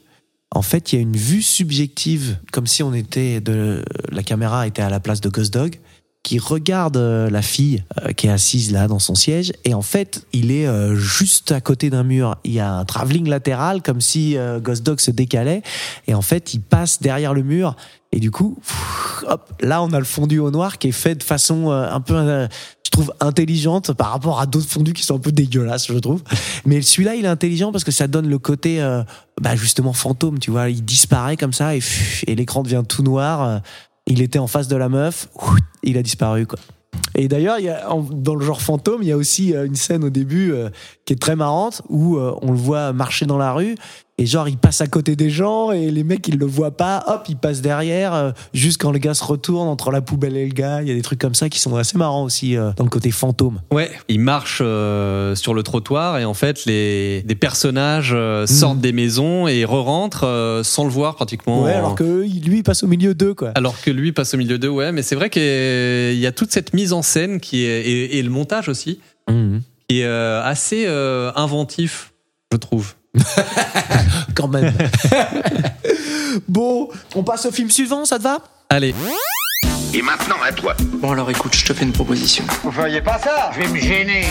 En 0.55 0.63
fait, 0.63 0.93
il 0.93 0.97
y 0.97 0.99
a 0.99 1.03
une 1.03 1.17
vue 1.17 1.43
subjective, 1.43 2.39
comme 2.53 2.67
si 2.67 2.83
on 2.83 2.93
était 2.93 3.41
de 3.41 3.83
la 4.11 4.23
caméra 4.23 4.67
était 4.67 4.83
à 4.83 4.91
la 4.91 5.01
place 5.01 5.21
de 5.21 5.31
Ghost 5.31 5.53
Dog, 5.53 5.79
qui 6.23 6.39
regarde 6.39 6.97
euh, 6.97 7.29
la 7.31 7.43
fille 7.43 7.83
euh, 8.01 8.13
qui 8.13 8.29
est 8.29 8.31
assise 8.31 8.71
là 8.71 8.87
dans 8.87 8.99
son 8.99 9.15
siège. 9.15 9.53
Et 9.65 9.75
en 9.75 9.83
fait, 9.83 10.25
il 10.33 10.53
est 10.53 10.67
euh, 10.67 10.95
juste 10.95 11.53
à 11.53 11.61
côté 11.61 11.91
d'un 11.91 12.05
mur. 12.05 12.37
Il 12.45 12.53
y 12.53 12.61
a 12.61 12.73
un 12.73 12.85
travelling 12.85 13.29
latéral, 13.29 13.83
comme 13.83 14.01
si 14.01 14.37
Ghost 14.61 14.85
Dog 14.85 15.01
se 15.01 15.11
décalait. 15.11 15.63
Et 16.07 16.15
en 16.15 16.23
fait, 16.23 16.55
il 16.55 16.61
passe 16.61 17.01
derrière 17.01 17.35
le 17.35 17.43
mur. 17.43 17.77
Et 18.13 18.21
du 18.21 18.31
coup, 18.31 18.59
hop, 19.27 19.53
là, 19.61 19.83
on 19.83 19.93
a 19.93 19.99
le 19.99 20.05
fondu 20.05 20.39
au 20.39 20.51
noir 20.51 20.79
qui 20.79 20.89
est 20.89 20.93
fait 20.93 21.15
de 21.15 21.23
façon 21.23 21.71
euh, 21.71 21.91
un 21.91 22.01
peu, 22.01 22.15
euh, 22.15 22.47
je 22.85 22.91
trouve, 22.91 23.13
intelligente 23.21 23.95
par 23.95 24.11
rapport 24.11 24.39
à 24.39 24.47
d'autres 24.47 24.69
fondus 24.69 24.93
qui 24.93 25.03
sont 25.03 25.17
un 25.17 25.21
peu 25.21 25.33
dégueulasses, 25.33 25.87
je 25.91 25.99
trouve. 25.99 26.23
Mais 26.67 26.83
celui-là, 26.83 27.15
il 27.15 27.25
est 27.25 27.29
intelligent 27.29 27.73
parce 27.73 27.85
que 27.85 27.91
ça 27.91 28.09
donne 28.09 28.29
le 28.29 28.39
côté, 28.39 28.83
euh, 28.83 29.03
bah, 29.41 29.57
justement, 29.57 29.95
fantôme, 29.95 30.39
tu 30.39 30.51
vois. 30.51 30.69
Il 30.69 30.85
disparaît 30.85 31.39
comme 31.39 31.55
ça 31.55 31.75
et, 31.75 31.81
l'écran 32.27 32.63
devient 32.63 32.83
tout 32.87 33.03
noir. 33.03 33.63
Il 34.07 34.21
était 34.21 34.39
en 34.39 34.47
face 34.47 34.69
de 34.69 34.77
la 34.77 34.91
meuf, 34.91 35.29
il 35.83 35.97
a 35.97 36.03
disparu, 36.03 36.47
quoi. 36.47 36.59
Et 37.15 37.29
d'ailleurs, 37.29 37.59
dans 38.11 38.35
le 38.35 38.45
genre 38.45 38.61
fantôme, 38.61 39.03
il 39.03 39.09
y 39.09 39.13
a 39.13 39.17
aussi 39.17 39.53
une 39.53 39.75
scène 39.77 40.05
au 40.05 40.11
début 40.11 40.55
qui 41.05 41.13
est 41.13 41.21
très 41.21 41.37
marrante 41.37 41.83
où 41.89 42.19
on 42.19 42.51
le 42.51 42.57
voit 42.57 42.93
marcher 42.93 43.27
dans 43.27 43.39
la 43.39 43.53
rue 43.53 43.77
et 44.19 44.27
genre 44.27 44.47
il 44.49 44.59
passe 44.59 44.81
à 44.83 44.87
côté 44.87 45.17
des 45.17 45.31
gens 45.31 45.73
et 45.73 45.91
les 45.91 46.05
mecs 46.05 46.29
ils 46.29 46.37
le 46.39 46.45
voient 46.47 46.77
pas, 46.77 47.03
hop, 47.09 47.25
il 47.31 47.37
passe 47.37 47.63
derrière 47.63 48.13
euh, 48.15 48.31
juste 48.53 48.81
quand 48.81 48.93
le 48.93 48.99
gars 48.99 49.15
se 49.15 49.25
retourne 49.25 49.67
entre 49.69 49.91
la 49.91 50.03
poubelle 50.03 50.37
et 50.37 50.47
le 50.47 50.53
gars. 50.53 50.83
Il 50.83 50.89
y 50.89 50.91
a 50.91 50.95
des 50.95 51.01
trucs 51.03 51.19
comme 51.19 51.35
ça 51.35 51.49
qui 51.49 51.59
sont 51.59 51.75
assez 51.77 51.97
marrants 51.97 52.23
aussi 52.25 52.57
euh, 52.57 52.73
dans 52.77 52.85
le 52.85 52.91
côté 52.91 53.11
fantôme. 53.11 53.61
Ouais, 53.73 53.91
il 54.09 54.21
marche 54.21 54.59
euh, 54.63 55.35
sur 55.35 55.55
le 55.55 55.63
trottoir 55.63 56.19
et 56.19 56.25
en 56.27 56.35
fait 56.35 56.67
les 56.67 57.23
des 57.23 57.35
personnages 57.35 58.13
euh, 58.15 58.47
sortent 58.47 58.81
des 58.81 58.93
maisons 58.93 59.49
et 59.49 59.65
re-rentrent 59.65 60.61
sans 60.63 60.85
le 60.85 60.91
voir 60.91 61.17
pratiquement. 61.17 61.63
Ouais, 61.63 61.73
alors 61.73 61.95
que 61.95 62.25
il- 62.25 62.45
lui 62.45 62.59
il 62.59 62.63
passe 62.63 62.83
au 62.83 62.89
milieu 62.89 63.15
d'eux 63.15 63.35
quoi. 63.35 63.53
Alors 63.55 63.81
que 63.81 63.91
lui 63.91 64.13
passe 64.13 64.35
au 64.35 64.37
milieu 64.37 64.59
d'eux, 64.59 64.69
ouais, 64.69 64.93
mais 64.93 65.03
c'est 65.03 65.15
vrai 65.17 65.31
qu'il 65.31 65.43
y 66.19 66.27
a 66.27 66.33
toute 66.33 66.53
cette 66.53 66.75
mise 66.75 66.93
en 66.93 67.01
scène 67.03 67.41
qui 67.41 67.65
est, 67.65 67.81
et, 67.81 68.19
et 68.19 68.23
le 68.23 68.31
montage 68.31 68.69
aussi, 68.69 69.01
qui 69.89 70.01
est 70.01 70.05
assez 70.05 70.87
inventif, 71.37 72.13
je 72.53 72.57
trouve. 72.59 72.95
Quand 74.35 74.49
même. 74.49 74.73
bon, 76.49 76.89
on 77.15 77.23
passe 77.23 77.47
au 77.47 77.53
film 77.53 77.71
suivant, 77.71 78.05
ça 78.05 78.19
te 78.19 78.25
va? 78.25 78.39
Allez, 78.69 78.95
Et 79.93 80.01
maintenant 80.03 80.37
à 80.43 80.53
toi. 80.53 80.75
Bon 80.81 81.13
alors 81.13 81.31
écoute, 81.31 81.55
je 81.55 81.65
te 81.65 81.75
fais 81.75 81.85
une 81.85 81.93
proposition. 81.93 82.45
Vous 82.63 82.73
feriez 82.73 83.03
pas 83.03 83.19
ça? 83.19 83.51
Je 83.55 83.61
vais 83.61 83.69
me 83.69 83.79
gêner. 83.79 84.25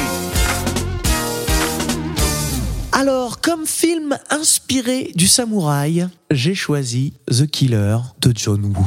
Alors, 2.93 3.39
comme 3.39 3.65
film 3.65 4.17
inspiré 4.29 5.11
du 5.15 5.27
samouraï, 5.27 6.07
j'ai 6.29 6.55
choisi 6.55 7.13
The 7.27 7.47
Killer 7.47 7.97
de 8.21 8.33
John 8.35 8.65
Woo. 8.65 8.85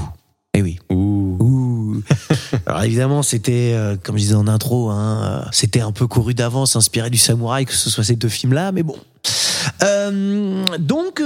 Eh 0.53 0.62
oui. 0.62 0.78
Ouh. 0.90 1.63
Alors 2.66 2.82
évidemment, 2.82 3.22
c'était, 3.22 3.72
euh, 3.74 3.97
comme 4.03 4.16
je 4.16 4.22
disais 4.22 4.34
en 4.34 4.49
intro, 4.49 4.90
hein, 4.90 5.22
euh, 5.22 5.49
c'était 5.53 5.80
un 5.80 5.92
peu 5.92 6.07
couru 6.07 6.34
d'avance, 6.34 6.76
inspiré 6.76 7.11
du 7.11 7.18
samouraï, 7.18 7.66
que 7.66 7.72
ce 7.72 7.90
soit 7.90 8.05
ces 8.05 8.16
deux 8.16 8.28
films-là, 8.28 8.72
mais 8.72 8.82
bon. 8.82 8.97
Euh, 9.82 10.64
donc, 10.78 11.22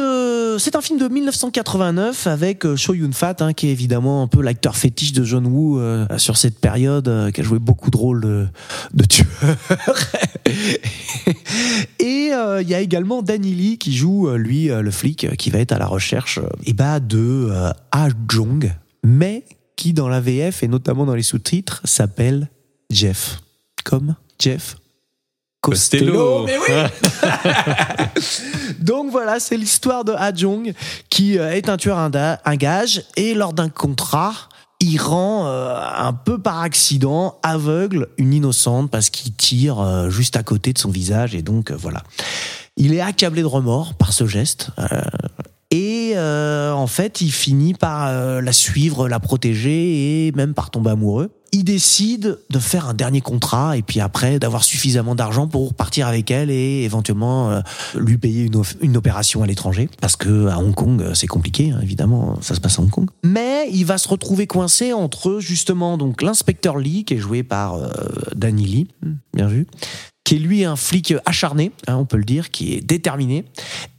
c'est 0.59 0.77
un 0.77 0.81
film 0.81 0.99
de 0.99 1.09
1989 1.09 2.27
avec 2.27 2.75
Cho 2.77 2.95
Yun-fat, 2.95 3.37
hein, 3.41 3.53
qui 3.53 3.69
est 3.69 3.73
évidemment 3.73 4.23
un 4.23 4.27
peu 4.27 4.43
l'acteur 4.43 4.77
fétiche 4.77 5.13
de 5.13 5.25
John 5.25 5.47
Woo 5.47 5.81
sur 6.17 6.37
cette 6.37 6.59
période, 6.59 7.33
qui 7.33 7.41
a 7.41 7.45
joué 7.45 7.59
beaucoup 7.59 7.91
de 7.91 7.97
rôles 7.97 8.21
de, 8.21 8.47
de 8.95 9.05
tueur. 9.05 9.27
Et 11.99 12.31
il 12.31 12.69
y 12.69 12.75
a 12.75 12.81
également 12.81 13.23
Danny 13.23 13.53
Lee 13.55 13.79
qui 13.79 13.97
joue, 13.97 14.31
lui, 14.31 14.69
le 14.69 14.91
flic, 14.91 15.37
qui 15.37 15.51
va 15.51 15.59
être 15.59 15.73
à 15.73 15.79
la 15.79 15.87
recherche 15.87 16.39
euh, 16.39 16.49
eh 16.65 16.73
ben, 16.73 17.01
de 17.01 17.51
Ah 17.91 18.09
Jong, 18.29 18.73
mais 19.05 19.45
qui 19.79 19.93
dans 19.93 20.09
la 20.09 20.21
VF 20.21 20.63
et 20.65 20.69
notamment 20.69 21.07
dans 21.07 21.15
les 21.15 21.23
sous-titres 21.23 21.81
s'appelle 21.85 22.51
Jeff. 22.91 23.41
Comme 23.85 24.17
Jeff 24.39 24.77
Costello. 25.61 26.45
Costello. 26.45 26.47
Mais 26.47 26.59
oui 26.59 28.17
Donc 28.81 29.11
voilà, 29.11 29.41
c'est 29.41 29.57
l'histoire 29.57 30.05
de 30.05 30.13
Ah 30.17 30.35
Jong 30.35 30.75
qui 31.09 31.39
euh, 31.39 31.53
est 31.53 31.69
un 31.69 31.77
tueur 31.77 31.97
à 31.99 32.57
gage 32.57 33.05
et 33.17 33.35
lors 33.35 33.53
d'un 33.53 33.69
contrat, 33.69 34.35
il 34.81 34.99
rend 34.99 35.47
euh, 35.47 35.77
un 35.97 36.13
peu 36.13 36.39
par 36.39 36.61
accident 36.61 37.39
aveugle 37.43 38.09
une 38.19 38.33
innocente 38.33 38.91
parce 38.91 39.11
qu'il 39.11 39.35
tire 39.35 39.81
euh, 39.81 40.11
juste 40.11 40.37
à 40.37 40.43
côté 40.43 40.73
de 40.73 40.79
son 40.79 40.91
visage 40.91 41.35
et 41.35 41.43
donc 41.43 41.71
euh, 41.71 41.77
voilà. 41.77 42.03
Il 42.77 42.95
est 42.95 43.01
accablé 43.01 43.43
de 43.43 43.47
remords 43.47 43.95
par 43.95 44.13
ce 44.13 44.27
geste. 44.27 44.71
Et 45.71 46.13
euh, 46.17 46.73
en 46.73 46.87
fait, 46.87 47.21
il 47.21 47.31
finit 47.31 47.75
par 47.75 48.07
euh, 48.07 48.41
la 48.41 48.53
suivre, 48.53 49.09
la 49.09 49.21
protéger 49.21 50.27
et 50.27 50.33
même 50.33 50.55
par 50.55 50.71
tomber 50.71 50.91
amoureux. 50.91 51.31
Il 51.53 51.65
décide 51.65 52.39
de 52.51 52.59
faire 52.59 52.89
un 52.89 52.95
dernier 52.95 53.21
contrat 53.21 53.77
et 53.77 53.83
puis 53.83 54.01
après 54.01 54.39
d'avoir 54.39 54.65
suffisamment 54.65 55.15
d'argent 55.15 55.49
pour 55.49 55.73
partir 55.73 56.07
avec 56.07 56.31
elle 56.31 56.51
et 56.51 56.83
éventuellement 56.85 57.51
euh, 57.51 57.61
lui 57.97 58.19
payer 58.19 58.51
une, 58.83 58.97
opération 58.97 59.43
à 59.43 59.47
l'étranger 59.47 59.89
parce 60.01 60.17
que 60.17 60.49
à 60.49 60.59
Hong 60.59 60.75
Kong 60.75 61.01
euh, 61.01 61.15
c'est 61.15 61.27
compliqué 61.27 61.71
hein, 61.71 61.81
évidemment 61.83 62.37
ça 62.43 62.55
se 62.55 62.61
passe 62.61 62.79
à 62.79 62.83
Hong 62.83 62.91
Kong. 62.91 63.09
Mais 63.25 63.69
il 63.73 63.87
va 63.87 63.97
se 63.97 64.09
retrouver 64.09 64.47
coincé 64.47 64.93
entre 64.93 65.41
justement 65.41 65.97
donc 65.97 66.21
l'inspecteur 66.21 66.77
Lee 66.77 67.05
qui 67.05 67.15
est 67.15 67.19
joué 67.19 67.43
par 67.43 67.77
euh, 67.77 67.89
Danny 68.35 68.67
Lee, 68.67 68.89
bien 69.33 69.47
vu, 69.47 69.67
qui 70.29 70.35
est 70.35 70.39
lui 70.39 70.63
un 70.67 70.77
flic 70.77 71.15
acharné, 71.25 71.73
hein, 71.87 71.97
on 71.97 72.05
peut 72.05 72.19
le 72.19 72.25
dire, 72.25 72.51
qui 72.51 72.75
est 72.75 72.83
déterminé, 72.83 73.47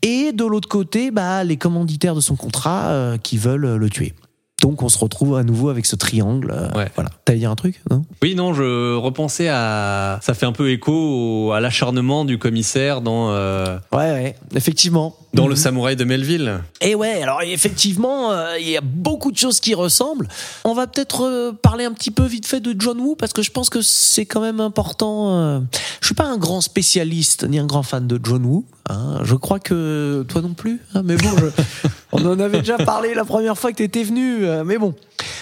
et 0.03 0.31
de 0.31 0.45
l'autre 0.45 0.69
côté, 0.69 1.09
bah, 1.09 1.43
les 1.43 1.57
commanditaires 1.57 2.13
de 2.13 2.19
son 2.19 2.35
contrat 2.35 2.89
euh, 2.89 3.17
qui 3.17 3.39
veulent 3.39 3.77
le 3.77 3.89
tuer. 3.89 4.13
Donc 4.61 4.83
on 4.83 4.89
se 4.89 4.97
retrouve 4.97 5.35
à 5.37 5.43
nouveau 5.43 5.69
avec 5.69 5.85
ce 5.85 5.95
triangle. 5.95 6.51
euh, 6.53 6.69
Ouais. 6.77 6.91
Voilà. 6.95 7.09
T'allais 7.25 7.39
dire 7.39 7.51
un 7.51 7.55
truc 7.55 7.81
non? 7.89 8.03
Oui, 8.21 8.35
non, 8.35 8.53
je 8.53 8.95
repensais 8.95 9.47
à. 9.49 10.19
Ça 10.21 10.33
fait 10.33 10.45
un 10.45 10.51
peu 10.51 10.69
écho 10.71 10.91
au- 10.93 11.51
à 11.53 11.59
l'acharnement 11.61 12.25
du 12.25 12.37
commissaire 12.37 13.01
dans, 13.01 13.29
euh, 13.31 13.77
Ouais, 13.93 14.11
ouais, 14.11 14.35
effectivement. 14.55 15.15
dans 15.33 15.43
Mhm. 15.43 15.49
le 15.49 15.55
samouraï 15.55 15.95
de 15.95 16.03
Melville. 16.03 16.59
Et 16.81 16.95
ouais, 16.95 17.21
alors 17.21 17.41
effectivement, 17.43 18.31
euh, 18.31 18.57
il 18.59 18.67
y 18.69 18.75
a 18.77 18.81
beaucoup 18.81 19.31
de 19.31 19.37
choses 19.37 19.59
qui 19.59 19.75
ressemblent. 19.75 20.27
On 20.65 20.73
va 20.73 20.87
peut-être 20.87 21.23
euh, 21.25 21.51
parler 21.53 21.85
un 21.85 21.93
petit 21.93 22.11
peu 22.11 22.25
vite 22.25 22.47
fait 22.47 22.59
de 22.59 22.75
John 22.77 22.99
Woo 22.99 23.15
parce 23.15 23.31
que 23.33 23.41
je 23.43 23.51
pense 23.51 23.69
que 23.69 23.81
c'est 23.81 24.25
quand 24.25 24.41
même 24.41 24.59
important. 24.59 25.61
Je 26.01 26.05
suis 26.05 26.15
pas 26.15 26.25
un 26.25 26.37
grand 26.37 26.61
spécialiste 26.61 27.47
ni 27.47 27.59
un 27.59 27.65
grand 27.65 27.83
fan 27.83 28.07
de 28.07 28.19
John 28.23 28.43
Woo. 28.45 28.65
Hein. 28.89 29.19
Je 29.23 29.35
crois 29.35 29.59
que 29.59 30.25
toi 30.27 30.41
non 30.41 30.53
plus. 30.53 30.81
hein, 30.93 31.01
mais 31.03 31.15
bon, 31.15 31.29
je- 31.37 31.63
on 32.11 32.25
en 32.25 32.39
avait 32.39 32.59
déjà 32.59 32.77
parlé 32.77 33.13
la 33.13 33.25
première 33.25 33.57
fois 33.57 33.71
que 33.71 33.77
tu 33.77 33.83
étais 33.83 34.03
venu. 34.03 34.45
euh, 34.45 34.63
mais 34.63 34.77
bon. 34.77 34.93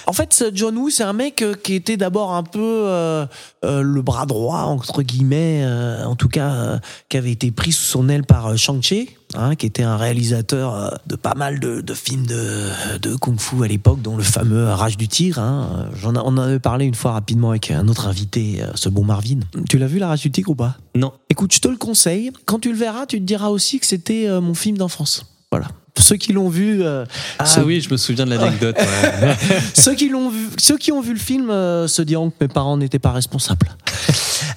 En 0.06 0.14
fait, 0.14 0.46
John 0.54 0.78
Woo, 0.78 0.90
c'est 0.90 1.04
un 1.04 1.12
mec 1.14 1.42
euh, 1.42 1.54
qui 1.54 1.74
était 1.74 1.98
d'abord 1.98 2.34
un 2.34 2.44
peu 2.44 2.60
euh, 2.62 3.26
euh, 3.66 3.82
le 3.82 4.02
bras 4.02 4.26
droit, 4.26 4.60
entre 4.62 5.02
guillemets, 5.02 5.62
euh, 5.66 6.06
en 6.06 6.16
tout 6.16 6.30
cas, 6.30 6.80
qui 7.10 7.18
avait 7.18 7.32
été 7.32 7.52
pris 7.52 7.74
sous 7.74 7.84
son 7.84 8.08
aile 8.08 8.24
par 8.24 8.58
Shang-Chi, 8.58 9.17
hein, 9.36 9.56
qui 9.56 9.66
était 9.66 9.84
un 9.84 9.98
réalisateur 9.98 10.76
euh, 10.76 10.90
de 11.08 11.16
pas 11.16 11.34
mal 11.36 11.60
de, 11.60 11.82
de 11.82 11.94
films 11.94 12.26
de, 12.26 12.70
de 13.00 13.16
kung-fu 13.16 13.64
à 13.64 13.68
l'époque, 13.68 14.02
dont 14.02 14.18
le 14.18 14.24
fameux 14.24 14.66
Rage 14.72 14.98
du 14.98 15.08
Tigre. 15.08 15.40
Hein. 15.40 15.90
J'en 16.02 16.16
on 16.16 16.20
en 16.20 16.38
avait 16.38 16.60
parlé 16.60 16.86
une 16.86 16.96
fois 16.96 17.12
rapidement 17.14 17.50
avec 17.52 17.72
un 17.72 17.88
autre 17.88 18.08
invité, 18.08 18.62
euh, 18.62 18.68
ce 18.76 18.90
bon 18.90 19.04
Marvin. 19.04 19.40
Tu 19.70 19.78
l'as 19.78 19.88
vu, 19.88 20.00
la 20.00 20.08
Rage 20.08 20.22
du 20.22 20.32
Tigre 20.32 20.52
ou 20.52 20.56
pas? 20.56 20.78
Non. 20.96 21.14
Écoute, 21.30 21.54
je 21.54 21.60
te 21.60 21.68
le 21.68 21.78
conseille. 21.78 22.32
Quand 22.46 22.60
tu 22.60 22.72
le 22.72 22.78
verras, 22.78 23.06
tu 23.06 23.18
te 23.20 23.24
diras 23.26 23.50
aussi 23.50 23.80
que 23.80 23.86
c'était 23.86 24.28
euh, 24.28 24.42
mon 24.42 24.54
film 24.54 24.78
d'enfance. 24.78 25.26
Voilà. 25.52 25.68
Ceux 26.00 26.16
qui 26.18 26.32
l'ont 26.32 26.50
vu, 26.50 26.84
euh, 26.84 27.06
Ah 27.40 27.46
ceux- 27.46 27.64
oui, 27.64 27.82
je 27.82 27.90
me 27.90 27.98
souviens 27.98 28.26
de 28.26 28.30
l'anecdote. 28.36 28.76
ouais. 28.78 29.36
ceux 29.74 29.96
qui 29.96 30.10
l'ont 30.10 30.30
vu, 30.30 30.48
ceux 30.60 30.78
qui 30.78 30.92
ont 30.92 31.02
vu 31.02 31.12
le 31.14 31.20
film 31.20 31.50
euh, 31.50 31.88
se 31.88 32.04
diront 32.04 32.30
que 32.30 32.36
mes 32.42 32.48
parents 32.48 32.78
n'étaient 32.78 33.00
pas 33.00 33.12
responsables. 33.14 33.68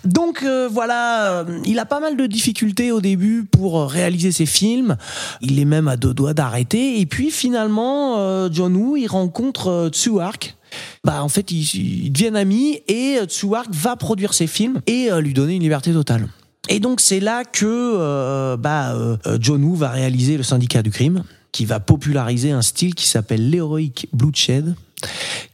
Donc 0.05 0.42
euh, 0.42 0.68
voilà, 0.70 1.40
euh, 1.40 1.61
il 1.64 1.78
a 1.78 1.84
pas 1.84 2.01
mal 2.01 2.16
de 2.16 2.26
difficultés 2.26 2.92
au 2.92 3.01
début 3.01 3.44
pour 3.44 3.78
euh, 3.78 3.86
réaliser 3.86 4.32
ses 4.32 4.46
films. 4.46 4.96
Il 5.40 5.59
est 5.59 5.64
même 5.64 5.88
à 5.88 5.96
deux 5.96 6.14
doigts 6.14 6.34
d'arrêter. 6.34 7.01
Et 7.01 7.07
puis 7.07 7.30
finalement, 7.30 8.18
euh, 8.18 8.48
John 8.51 8.76
Woo, 8.76 8.96
il 8.96 9.07
rencontre 9.07 9.68
euh, 9.68 9.88
Tsuark. 9.88 10.57
Bah 11.05 11.22
en 11.22 11.28
fait, 11.28 11.51
ils, 11.51 12.05
ils 12.07 12.12
deviennent 12.12 12.36
amis 12.36 12.80
et 12.86 13.18
Tsuark 13.26 13.68
va 13.72 13.96
produire 13.96 14.34
ses 14.34 14.46
films 14.46 14.80
et 14.86 15.09
lui 15.20 15.34
donner 15.34 15.57
une 15.57 15.62
liberté 15.62 15.92
totale. 15.92 16.28
Et 16.68 16.78
donc 16.78 17.01
c'est 17.01 17.18
là 17.18 17.44
que 17.44 17.66
euh, 17.66 18.57
bah, 18.57 18.94
euh, 18.94 19.16
John 19.40 19.64
Woo 19.64 19.74
va 19.74 19.90
réaliser 19.90 20.36
le 20.36 20.44
syndicat 20.44 20.82
du 20.82 20.90
crime, 20.90 21.24
qui 21.51 21.64
va 21.64 21.80
populariser 21.80 22.53
un 22.53 22.62
style 22.62 22.94
qui 22.94 23.09
s'appelle 23.09 23.51
l'heroic 23.51 24.07
bloodshed, 24.12 24.76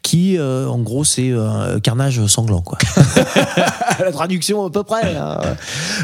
qui 0.03 0.39
euh, 0.39 0.67
en 0.69 0.79
gros 0.79 1.05
c'est 1.05 1.31
euh, 1.31 1.79
carnage 1.81 2.25
sanglant 2.27 2.61
quoi. 2.63 2.79
La 3.99 4.13
traduction 4.13 4.65
à 4.65 4.71
peu 4.71 4.83
près. 4.83 5.17
hein. 5.17 5.41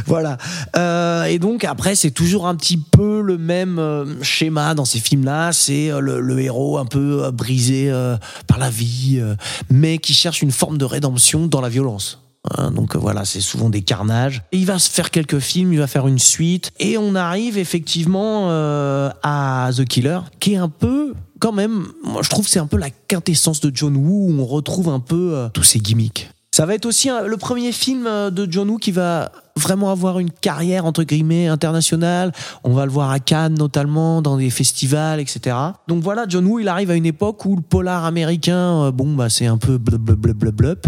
Voilà. 0.07 0.39
Euh, 0.77 1.25
et 1.25 1.39
donc 1.39 1.65
après 1.65 1.95
c'est 1.95 2.11
toujours 2.11 2.47
un 2.47 2.55
petit 2.57 2.77
peu 2.79 3.21
le 3.21 3.39
même 3.39 3.79
euh, 3.79 4.23
schéma 4.23 4.75
dans 4.75 4.85
ces 4.85 4.99
films-là. 4.99 5.53
C'est 5.53 5.91
euh, 5.91 6.01
le, 6.01 6.21
le 6.21 6.41
héros 6.41 6.79
un 6.79 6.87
peu 6.87 7.31
brisé 7.31 7.91
euh, 7.91 8.17
par 8.47 8.59
la 8.59 8.71
vie, 8.71 9.23
mais 9.71 9.99
qui 9.99 10.15
cherche 10.15 10.43
une 10.43 10.51
forme 10.53 10.79
de 10.79 10.85
rédemption 10.85 11.47
dans 11.47 11.61
la 11.61 11.69
violence. 11.69 12.19
Hein, 12.51 12.73
donc 12.73 12.97
euh, 12.97 12.99
voilà, 12.99 13.25
c'est 13.25 13.41
souvent 13.41 13.71
des 13.71 13.83
carnages. 13.83 14.43
Et 14.53 14.59
il 14.59 14.67
va 14.67 14.79
se 14.79 14.91
faire 14.91 15.11
quelques 15.11 15.39
films, 15.39 15.73
il 15.73 15.79
va 15.79 15.87
faire 15.87 16.07
une 16.09 16.19
suite, 16.19 16.73
et 16.79 16.99
on 16.99 17.15
arrive 17.15 17.59
effectivement 17.59 18.51
euh, 18.51 19.11
à 19.23 19.71
The 19.77 19.85
Killer, 19.85 20.21
qui 20.41 20.55
est 20.55 20.57
un 20.57 20.69
peu, 20.69 21.15
quand 21.39 21.53
même, 21.53 21.89
moi 22.03 22.23
je 22.23 22.31
trouve 22.31 22.49
c'est 22.49 22.59
un 22.59 22.67
peu 22.67 22.79
la 22.79 22.91
quintessence 22.91 23.61
de 23.61 23.71
John 23.75 23.97
Woo, 23.97 24.29
où 24.29 24.41
on 24.41 24.47
retrouve 24.47 24.89
un 24.89 25.01
peu 25.01 25.35
euh, 25.35 25.49
tous 25.51 25.63
ses 25.63 25.79
gimmicks. 25.79 26.31
Ça 26.55 26.67
va 26.67 26.75
être 26.75 26.85
aussi 26.85 27.09
le 27.09 27.37
premier 27.39 27.73
film 27.73 28.07
de 28.31 28.47
John 28.51 28.69
Woo 28.69 28.77
qui 28.77 28.93
va 28.93 29.33
vraiment 29.57 29.91
avoir 29.91 30.19
une 30.19 30.31
carrière 30.31 30.85
entre 30.87 31.03
guillemets 31.05 31.47
internationale. 31.47 32.33
On 32.65 32.73
va 32.73 32.87
le 32.87 32.93
voir 32.93 33.11
à 33.11 33.19
Cannes 33.21 33.55
notamment, 33.59 34.23
dans 34.23 34.37
des 34.37 34.51
festivals, 34.51 35.21
etc. 35.21 35.57
Donc 35.89 36.03
voilà, 36.03 36.25
John 36.29 36.47
Woo, 36.47 36.59
il 36.61 36.69
arrive 36.69 36.91
à 36.91 36.95
une 36.95 37.07
époque 37.07 37.45
où 37.45 37.57
le 37.57 37.63
polar 37.63 38.05
américain, 38.05 38.85
euh, 38.85 38.91
bon 38.93 39.13
bah 39.15 39.29
c'est 39.29 39.47
un 39.47 39.59
peu 39.59 39.79
blub. 39.79 40.79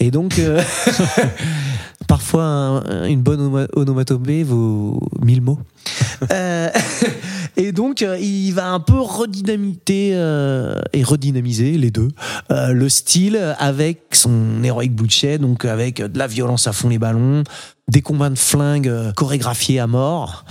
Et 0.00 0.10
donc 0.10 0.38
euh, 0.38 0.62
parfois 2.08 2.44
un- 2.44 3.06
une 3.06 3.22
bonne 3.22 3.40
oma- 3.40 3.68
onomatopée 3.74 4.42
vaut 4.44 5.00
mille 5.22 5.42
mots. 5.42 5.58
Euh, 6.32 6.68
et 7.56 7.72
donc, 7.72 8.02
euh, 8.02 8.18
il 8.18 8.52
va 8.52 8.70
un 8.70 8.80
peu 8.80 8.98
redynamiter 8.98 10.10
euh, 10.14 10.80
et 10.92 11.02
redynamiser 11.02 11.72
les 11.78 11.90
deux 11.90 12.08
euh, 12.50 12.72
le 12.72 12.88
style 12.88 13.38
avec 13.58 14.00
son 14.12 14.62
Heroic 14.64 14.88
Bloodshed, 14.90 15.40
donc 15.40 15.64
avec 15.64 16.00
de 16.02 16.18
la 16.18 16.26
violence 16.26 16.66
à 16.66 16.72
fond 16.72 16.88
les 16.88 16.98
ballons, 16.98 17.42
des 17.88 18.02
combats 18.02 18.30
de 18.30 18.38
flingues 18.38 18.88
euh, 18.88 19.12
chorégraphiés 19.12 19.78
à 19.78 19.86
mort. 19.86 20.44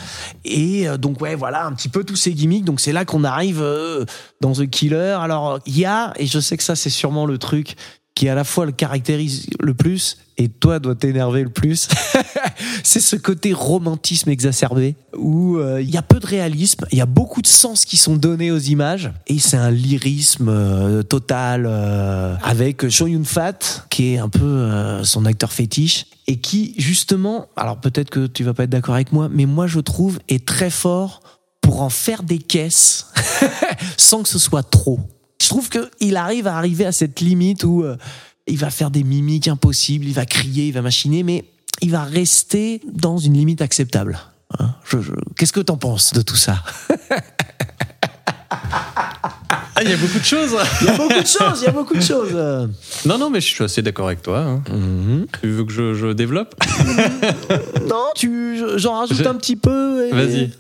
Et 0.45 0.88
euh, 0.88 0.97
donc, 0.97 1.21
ouais, 1.21 1.36
voilà, 1.36 1.65
un 1.65 1.73
petit 1.73 1.89
peu 1.89 2.03
tous 2.03 2.15
ces 2.15 2.33
gimmicks. 2.33 2.63
Donc, 2.63 2.79
c'est 2.79 2.93
là 2.93 3.03
qu'on 3.05 3.23
arrive 3.23 3.61
euh, 3.61 4.05
dans 4.41 4.53
The 4.53 4.69
Killer. 4.69 5.17
Alors, 5.19 5.59
il 5.65 5.77
y 5.77 5.86
a, 5.86 6.13
et 6.17 6.27
je 6.27 6.39
sais 6.39 6.55
que 6.55 6.63
ça, 6.63 6.75
c'est 6.75 6.89
sûrement 6.89 7.25
le 7.25 7.38
truc 7.38 7.75
qui 8.16 8.30
à 8.30 8.36
la 8.36 8.45
fois 8.45 8.66
le 8.66 8.72
caractérise 8.72 9.47
le 9.59 9.74
plus 9.74 10.18
et 10.38 10.49
toi 10.49 10.80
doit 10.80 10.95
t'énerver 10.95 11.43
le 11.43 11.49
plus, 11.49 11.88
c'est 12.84 12.99
ce 12.99 13.16
côté 13.16 13.53
romantisme 13.53 14.30
exacerbé 14.30 14.95
où 15.18 15.57
euh, 15.57 15.82
il 15.82 15.89
y 15.89 15.97
a 15.97 16.01
peu 16.01 16.20
de 16.20 16.26
réalisme, 16.26 16.86
il 16.91 16.97
y 16.97 17.01
a 17.01 17.05
beaucoup 17.05 17.41
de 17.41 17.47
sens 17.47 17.86
qui 17.86 17.97
sont 17.97 18.16
donnés 18.16 18.51
aux 18.51 18.59
images 18.59 19.11
et 19.28 19.39
c'est 19.39 19.57
un 19.57 19.72
lyrisme 19.72 20.49
euh, 20.49 21.03
total 21.03 21.66
euh, 21.68 22.36
avec 22.41 22.89
Chow 22.89 23.07
Yun 23.07 23.24
Fat 23.24 23.86
qui 23.89 24.13
est 24.13 24.18
un 24.18 24.30
peu 24.30 24.43
euh, 24.43 25.03
son 25.03 25.26
acteur 25.26 25.51
fétiche 25.51 26.07
et 26.28 26.38
qui 26.38 26.74
justement, 26.78 27.47
alors 27.55 27.80
peut-être 27.80 28.09
que 28.09 28.28
tu 28.28 28.43
vas 28.43 28.53
pas 28.53 28.63
être 28.63 28.70
d'accord 28.70 28.95
avec 28.95 29.11
moi, 29.11 29.30
mais 29.30 29.45
moi 29.45 29.68
je 29.68 29.80
trouve 29.80 30.20
est 30.28 30.45
très 30.45 30.70
fort 30.70 31.22
pour 31.61 31.82
en 31.82 31.89
faire 31.89 32.24
des 32.24 32.39
caisses 32.39 33.07
sans 33.97 34.24
que 34.24 34.30
ce 34.30 34.39
soit 34.39 34.63
trop. 34.63 34.99
Je 35.41 35.47
trouve 35.47 35.69
qu'il 35.69 36.17
arrive 36.17 36.47
à 36.47 36.57
arriver 36.57 36.86
à 36.86 36.91
cette 36.91 37.19
limite 37.19 37.63
où 37.63 37.83
euh, 37.83 37.97
il 38.47 38.57
va 38.57 38.69
faire 38.69 38.91
des 38.91 39.03
mimiques 39.03 39.47
impossibles, 39.47 40.05
il 40.05 40.13
va 40.13 40.25
crier, 40.25 40.67
il 40.67 40.73
va 40.73 40.81
machiner, 40.81 41.23
mais 41.23 41.45
il 41.81 41.91
va 41.91 42.03
rester 42.03 42.81
dans 42.91 43.17
une 43.17 43.33
limite 43.33 43.61
acceptable. 43.61 44.19
Hein, 44.59 44.75
Qu'est-ce 45.36 45.53
que 45.53 45.59
t'en 45.59 45.77
penses 45.77 46.13
de 46.13 46.21
tout 46.21 46.36
ça? 46.36 46.63
Ah, 49.76 49.84
il 49.84 49.89
y 49.89 49.93
a 49.93 49.97
beaucoup 49.97 50.19
de 50.19 50.23
choses. 50.23 50.55
Il 50.82 50.88
y 50.88 50.89
a 50.89 50.93
beaucoup 50.97 51.09
de 51.21 51.28
choses, 51.28 51.61
il 51.61 51.63
y 51.65 51.67
a 51.67 51.71
beaucoup 51.71 51.93
de 51.95 52.01
choses. 52.01 52.34
Non, 53.05 53.17
non, 53.17 53.30
mais 53.30 53.41
je 53.41 53.47
suis 53.47 53.63
assez 53.63 53.82
d'accord 53.82 54.07
avec 54.07 54.21
toi. 54.21 54.39
hein. 54.39 54.63
Mhm. 54.71 55.26
Tu 55.41 55.49
veux 55.49 55.65
que 55.65 55.71
je, 55.73 55.93
je 55.93 56.07
développe? 56.13 56.55
Non, 57.88 58.05
tu, 58.15 58.57
j'en 58.78 58.99
rajoute 58.99 59.17
Je- 59.17 59.28
un 59.28 59.36
petit 59.36 59.55
peu. 59.55 60.09
Vas-y. 60.11 60.51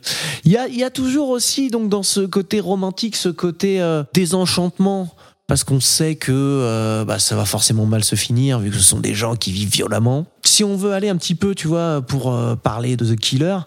Il 0.43 0.51
y 0.51 0.57
a, 0.57 0.67
il 0.67 0.75
y 0.77 0.83
a 0.83 0.89
toujours 0.89 1.29
aussi 1.29 1.69
donc 1.69 1.89
dans 1.89 2.03
ce 2.03 2.21
côté 2.21 2.59
romantique, 2.59 3.15
ce 3.15 3.29
côté 3.29 3.81
euh, 3.81 4.03
désenchantement. 4.13 5.13
Parce 5.47 5.63
qu'on 5.63 5.79
sait 5.79 6.15
que 6.15 6.31
euh, 6.33 7.05
bah, 7.05 7.19
ça 7.19 7.35
va 7.35 7.45
forcément 7.45 7.85
mal 7.85 8.03
se 8.03 8.15
finir, 8.15 8.57
vu 8.59 8.71
que 8.71 8.77
ce 8.77 8.83
sont 8.83 8.99
des 8.99 9.13
gens 9.13 9.35
qui 9.35 9.51
vivent 9.51 9.69
violemment. 9.71 10.25
Si 10.43 10.63
on 10.63 10.75
veut 10.75 10.91
aller 10.93 11.07
un 11.09 11.17
petit 11.17 11.35
peu, 11.35 11.53
tu 11.53 11.67
vois, 11.67 12.01
pour 12.01 12.33
euh, 12.33 12.55
parler 12.55 12.97
de 12.97 13.05
The 13.13 13.15
Killer, 13.17 13.57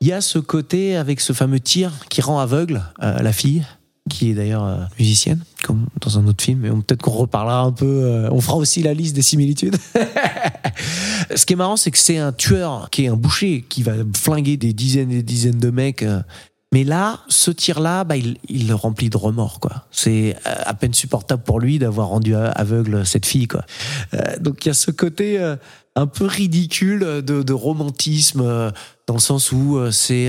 il 0.00 0.08
y 0.08 0.12
a 0.12 0.20
ce 0.20 0.40
côté 0.40 0.96
avec 0.96 1.20
ce 1.20 1.32
fameux 1.32 1.60
tir 1.60 1.92
qui 2.10 2.20
rend 2.22 2.40
aveugle 2.40 2.82
euh, 3.04 3.20
la 3.22 3.32
fille, 3.32 3.64
qui 4.08 4.30
est 4.30 4.34
d'ailleurs 4.34 4.64
euh, 4.64 4.78
musicienne, 4.98 5.42
comme 5.62 5.86
dans 6.00 6.18
un 6.18 6.26
autre 6.26 6.42
film. 6.42 6.64
Et 6.64 6.70
peut-être 6.70 7.02
qu'on 7.02 7.12
reparlera 7.12 7.60
un 7.60 7.72
peu. 7.72 7.86
euh, 7.86 8.28
on 8.30 8.40
fera 8.40 8.56
aussi 8.56 8.82
la 8.82 8.94
liste 8.94 9.14
des 9.14 9.22
similitudes. 9.22 9.76
Ce 11.34 11.44
qui 11.46 11.52
est 11.52 11.56
marrant, 11.56 11.76
c'est 11.76 11.90
que 11.90 11.98
c'est 11.98 12.18
un 12.18 12.32
tueur 12.32 12.90
qui 12.90 13.04
est 13.04 13.08
un 13.08 13.16
boucher 13.16 13.64
qui 13.68 13.82
va 13.82 13.92
flinguer 14.16 14.56
des 14.56 14.72
dizaines 14.72 15.10
et 15.10 15.16
des 15.16 15.22
dizaines 15.22 15.58
de 15.58 15.70
mecs. 15.70 16.02
euh, 16.02 16.20
mais 16.72 16.84
là, 16.84 17.20
ce 17.28 17.50
tir-là, 17.50 18.04
bah, 18.04 18.16
il, 18.16 18.68
le 18.68 18.74
remplit 18.74 19.08
de 19.08 19.16
remords. 19.16 19.60
C'est 19.90 20.36
à 20.44 20.74
peine 20.74 20.92
supportable 20.92 21.42
pour 21.42 21.60
lui 21.60 21.78
d'avoir 21.78 22.08
rendu 22.08 22.34
aveugle 22.34 23.06
cette 23.06 23.24
fille, 23.24 23.48
donc 24.40 24.66
il 24.66 24.68
y 24.68 24.70
a 24.70 24.74
ce 24.74 24.90
côté 24.90 25.38
un 25.96 26.06
peu 26.06 26.26
ridicule 26.26 27.22
de, 27.24 27.52
romantisme, 27.54 28.42
dans 29.06 29.14
le 29.14 29.18
sens 29.18 29.50
où 29.50 29.80
c'est 29.90 30.28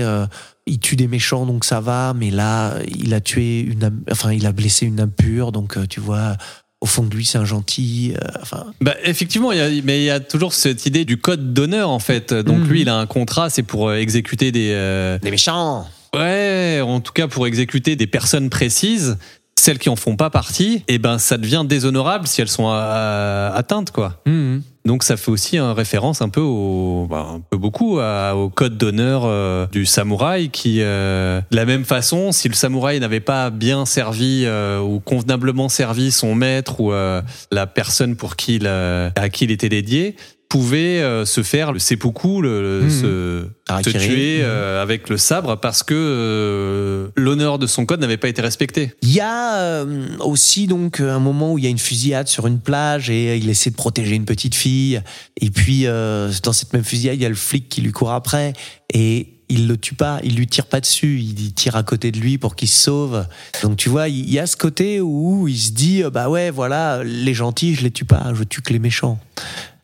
il 0.70 0.78
tue 0.78 0.96
des 0.96 1.08
méchants, 1.08 1.44
donc 1.46 1.64
ça 1.64 1.80
va, 1.80 2.14
mais 2.16 2.30
là, 2.30 2.74
il 2.88 3.12
a 3.14 3.20
tué 3.20 3.60
une, 3.60 3.84
âme- 3.84 4.02
enfin, 4.10 4.32
il 4.32 4.46
a 4.46 4.52
blessé 4.52 4.86
une 4.86 5.00
âme 5.00 5.10
pure, 5.10 5.52
donc 5.52 5.76
euh, 5.76 5.86
tu 5.86 6.00
vois. 6.00 6.36
Au 6.82 6.86
fond 6.86 7.02
de 7.04 7.14
lui, 7.14 7.26
c'est 7.26 7.36
un 7.36 7.44
gentil. 7.44 8.14
euh, 8.16 8.26
enfin, 8.40 8.64
Bah, 8.80 8.94
effectivement, 9.04 9.52
il 9.52 9.58
y 9.58 9.60
a, 9.60 9.68
mais 9.84 10.00
il 10.00 10.04
y 10.04 10.10
a 10.10 10.18
toujours 10.18 10.54
cette 10.54 10.86
idée 10.86 11.04
du 11.04 11.18
code 11.18 11.52
d'honneur 11.52 11.90
en 11.90 11.98
fait. 11.98 12.32
Donc 12.32 12.60
Mhm. 12.60 12.68
lui, 12.70 12.80
il 12.82 12.88
a 12.88 12.96
un 12.96 13.04
contrat, 13.06 13.50
c'est 13.50 13.62
pour 13.62 13.88
euh, 13.90 13.96
exécuter 13.96 14.50
des, 14.50 14.70
euh, 14.72 15.18
des 15.18 15.30
méchants. 15.30 15.86
ouais, 16.14 16.80
en 16.82 17.00
tout 17.00 17.12
cas 17.12 17.28
pour 17.28 17.46
exécuter 17.46 17.96
des 17.96 18.06
personnes 18.06 18.48
précises. 18.48 19.18
Celles 19.60 19.78
qui 19.78 19.88
en 19.88 19.96
font 19.96 20.16
pas 20.16 20.30
partie, 20.30 20.82
et 20.88 20.98
ben 20.98 21.18
ça 21.18 21.36
devient 21.36 21.64
déshonorable 21.66 22.26
si 22.26 22.40
elles 22.40 22.48
sont 22.48 22.68
atteintes, 22.70 23.90
quoi. 23.90 24.20
Mhm. 24.26 24.62
Donc 24.86 25.02
ça 25.02 25.18
fait 25.18 25.30
aussi 25.30 25.58
une 25.58 25.72
référence 25.72 26.22
un 26.22 26.30
peu 26.30 26.40
au, 26.40 27.06
bah, 27.08 27.26
un 27.34 27.40
peu 27.40 27.58
beaucoup 27.58 27.98
à- 28.00 28.34
au 28.34 28.48
code 28.48 28.78
d'honneur 28.78 29.22
euh, 29.26 29.66
du 29.70 29.84
samouraï 29.84 30.48
qui, 30.48 30.78
euh, 30.80 31.42
de 31.50 31.56
la 31.56 31.66
même 31.66 31.84
façon, 31.84 32.32
si 32.32 32.48
le 32.48 32.54
samouraï 32.54 32.98
n'avait 32.98 33.20
pas 33.20 33.50
bien 33.50 33.84
servi 33.84 34.44
euh, 34.46 34.80
ou 34.80 34.98
convenablement 35.00 35.68
servi 35.68 36.10
son 36.10 36.34
maître 36.34 36.80
ou 36.80 36.92
la 36.92 37.66
personne 37.66 38.16
pour 38.16 38.36
qui 38.36 38.56
il, 38.56 38.66
à 38.66 39.28
qui 39.30 39.44
il 39.44 39.50
était 39.50 39.68
dédié, 39.68 40.16
pouvait 40.50 41.00
euh, 41.00 41.24
se 41.24 41.42
faire 41.42 41.72
le 41.72 41.78
seppuku, 41.78 42.42
le, 42.42 42.80
le- 42.80 42.82
Mhm. 42.82 42.90
se, 42.90 43.44
se 43.84 43.90
tuer 43.96 44.40
euh, 44.42 44.82
avec 44.82 45.08
le 45.08 45.16
sabre 45.16 45.56
parce 45.60 45.82
que 45.84 45.94
euh, 45.94 47.08
l'honneur 47.16 47.58
de 47.60 47.66
son 47.68 47.86
code 47.86 48.00
n'avait 48.00 48.16
pas 48.16 48.28
été 48.28 48.42
respecté. 48.42 48.92
Il 49.02 49.12
y 49.12 49.20
a 49.20 49.58
euh, 49.60 50.08
aussi 50.18 50.66
donc 50.66 50.98
un 51.00 51.20
moment 51.20 51.52
où 51.52 51.58
il 51.58 51.64
y 51.64 51.66
a 51.68 51.70
une 51.70 51.78
fusillade 51.78 52.26
sur 52.28 52.46
une 52.48 52.58
plage 52.58 53.10
et 53.10 53.36
il 53.36 53.48
essaie 53.48 53.70
de 53.70 53.76
protéger 53.76 54.16
une 54.16 54.24
petite 54.24 54.56
fille. 54.56 55.00
Et 55.40 55.50
puis 55.50 55.86
euh, 55.86 56.30
dans 56.42 56.52
cette 56.52 56.72
même 56.72 56.84
fusillade, 56.84 57.14
il 57.16 57.22
y 57.22 57.26
a 57.26 57.30
le 57.30 57.34
flic 57.36 57.68
qui 57.68 57.80
lui 57.80 57.92
court 57.92 58.10
après 58.12 58.52
et 58.92 59.28
il 59.48 59.66
le 59.66 59.76
tue 59.76 59.94
pas, 59.94 60.20
il 60.22 60.36
lui 60.36 60.46
tire 60.46 60.66
pas 60.66 60.80
dessus, 60.80 61.18
il 61.20 61.52
tire 61.54 61.74
à 61.76 61.82
côté 61.82 62.10
de 62.12 62.18
lui 62.18 62.38
pour 62.38 62.54
qu'il 62.56 62.68
se 62.68 62.82
sauve. 62.84 63.24
Donc 63.62 63.76
tu 63.76 63.88
vois, 63.88 64.08
il 64.08 64.28
y 64.30 64.38
a 64.40 64.46
ce 64.46 64.56
côté 64.56 65.00
où 65.00 65.46
il 65.48 65.58
se 65.58 65.70
dit 65.72 66.02
euh, 66.02 66.10
bah 66.10 66.28
ouais 66.28 66.50
voilà 66.50 67.02
les 67.04 67.34
gentils 67.34 67.74
je 67.76 67.82
les 67.82 67.90
tue 67.92 68.04
pas, 68.04 68.32
je 68.34 68.42
tue 68.44 68.62
que 68.62 68.72
les 68.72 68.78
méchants. 68.80 69.18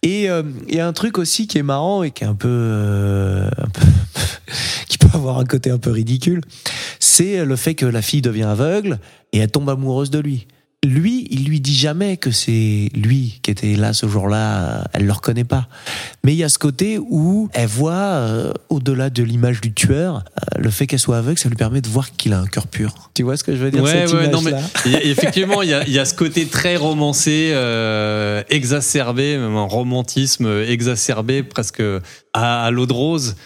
Et 0.07 0.31
euh, 0.31 0.45
un 0.79 0.93
truc 0.93 1.19
aussi 1.19 1.49
qui 1.49 1.59
est 1.59 1.65
marrant 1.65 2.05
et 2.05 2.13
qui 2.13 2.23
est 2.23 2.29
euh, 2.29 3.51
un 3.59 3.69
peu 3.69 3.81
qui 4.89 4.99
peut 4.99 5.09
avoir 5.13 5.39
un 5.39 5.45
côté 5.45 5.69
un 5.71 5.79
peu 5.79 5.91
ridicule, 5.91 6.43
c'est 7.01 7.45
le 7.45 7.57
fait 7.57 7.75
que 7.75 7.87
la 7.87 8.03
fille 8.03 8.23
devient 8.23 8.45
aveugle 8.45 9.01
et 9.33 9.39
elle 9.39 9.51
tombe 9.51 9.69
amoureuse 9.69 10.11
de 10.11 10.21
lui. 10.21 10.47
Lui, 10.87 11.27
il 11.31 11.47
lui 11.47 11.61
dit 11.61 11.75
jamais 11.75 12.17
que 12.17 12.31
c'est 12.31 12.91
lui 12.95 13.41
qui 13.43 13.51
était 13.51 13.75
là 13.75 13.93
ce 13.93 14.07
jour-là. 14.07 14.85
Elle 14.93 15.05
le 15.07 15.13
reconnaît 15.13 15.45
pas. 15.45 15.67
Mais 16.25 16.33
il 16.33 16.37
y 16.37 16.45
a 16.45 16.49
ce 16.49 16.59
côté 16.59 16.99
où 16.99 17.49
elle 17.55 17.67
voit, 17.67 17.93
euh, 17.95 18.53
au-delà 18.69 19.11
de 19.11 19.23
l'image 19.23 19.61
du 19.61 19.73
tueur, 19.75 20.19
euh, 20.57 20.61
le 20.63 20.71
fait 20.71 20.87
qu'elle 20.87 20.99
soit 21.01 21.19
aveugle, 21.19 21.39
ça 21.39 21.49
lui 21.49 21.57
permet 21.57 21.81
de 21.81 21.89
voir 21.89 22.13
qu'il 22.13 22.33
a 22.33 22.39
un 22.41 22.47
cœur 22.47 22.67
pur. 22.69 23.11
Tu 23.15 23.23
vois 23.25 23.37
ce 23.37 23.43
que 23.45 23.57
je 23.57 23.65
veux 23.65 23.71
dire 23.71 23.83
Ouais, 23.83 24.07
cette 24.07 24.13
ouais, 24.17 24.29
non, 24.29 24.41
mais 24.43 24.53
y 24.87 24.95
a- 24.95 25.03
effectivement, 25.05 25.63
il 25.63 25.71
y 25.71 25.75
a, 25.75 25.85
il 25.87 25.93
y 25.93 25.99
a 25.99 26.05
ce 26.05 26.15
côté 26.15 26.47
très 26.47 26.77
romancé, 26.77 27.51
euh, 27.53 28.43
exacerbé, 28.49 29.39
même 29.39 29.57
un 29.57 29.65
romantisme 29.67 30.63
exacerbé, 30.69 31.43
presque 31.43 31.83
à, 32.33 32.65
à 32.65 32.71
l'eau 32.71 32.87
de 32.87 32.93
rose. 32.93 33.37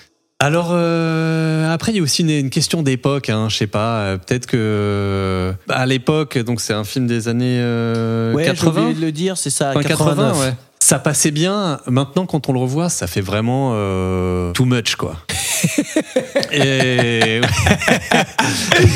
Alors 0.43 0.71
euh, 0.73 1.71
après, 1.73 1.93
il 1.93 1.97
y 1.97 2.01
a 2.01 2.03
aussi 2.03 2.23
une, 2.23 2.31
une 2.31 2.51
question 2.51 2.83
d'époque. 2.83 3.29
Hein, 3.29 3.49
je 3.51 3.57
sais 3.59 3.67
pas, 3.67 3.99
euh, 4.01 4.17
peut-être 4.17 4.47
que 4.47 5.53
bah, 5.69 5.77
à 5.77 5.85
l'époque, 5.87 6.39
donc 6.39 6.63
c'est 6.63 6.73
un 6.73 6.85
film 6.85 7.07
des 7.07 7.29
années 7.29 7.59
euh, 7.61 8.33
Ouais, 8.33 8.45
j'ai 8.45 8.51
80. 8.53 8.81
oublié 8.81 8.95
de 8.95 9.01
le 9.05 9.13
dire, 9.13 9.37
c'est 9.37 9.51
ça, 9.51 9.71
Enfin, 9.71 9.83
89. 9.83 10.39
ouais. 10.41 10.55
Ça 10.83 10.99
passait 10.99 11.31
bien. 11.31 11.79
Maintenant, 11.87 12.25
quand 12.25 12.49
on 12.49 12.55
le 12.55 12.59
revoit, 12.59 12.89
ça 12.89 13.07
fait 13.07 13.21
vraiment 13.21 13.73
euh, 13.75 14.51
too 14.53 14.65
much, 14.65 14.97
quoi. 14.97 15.17
Et... 16.53 17.41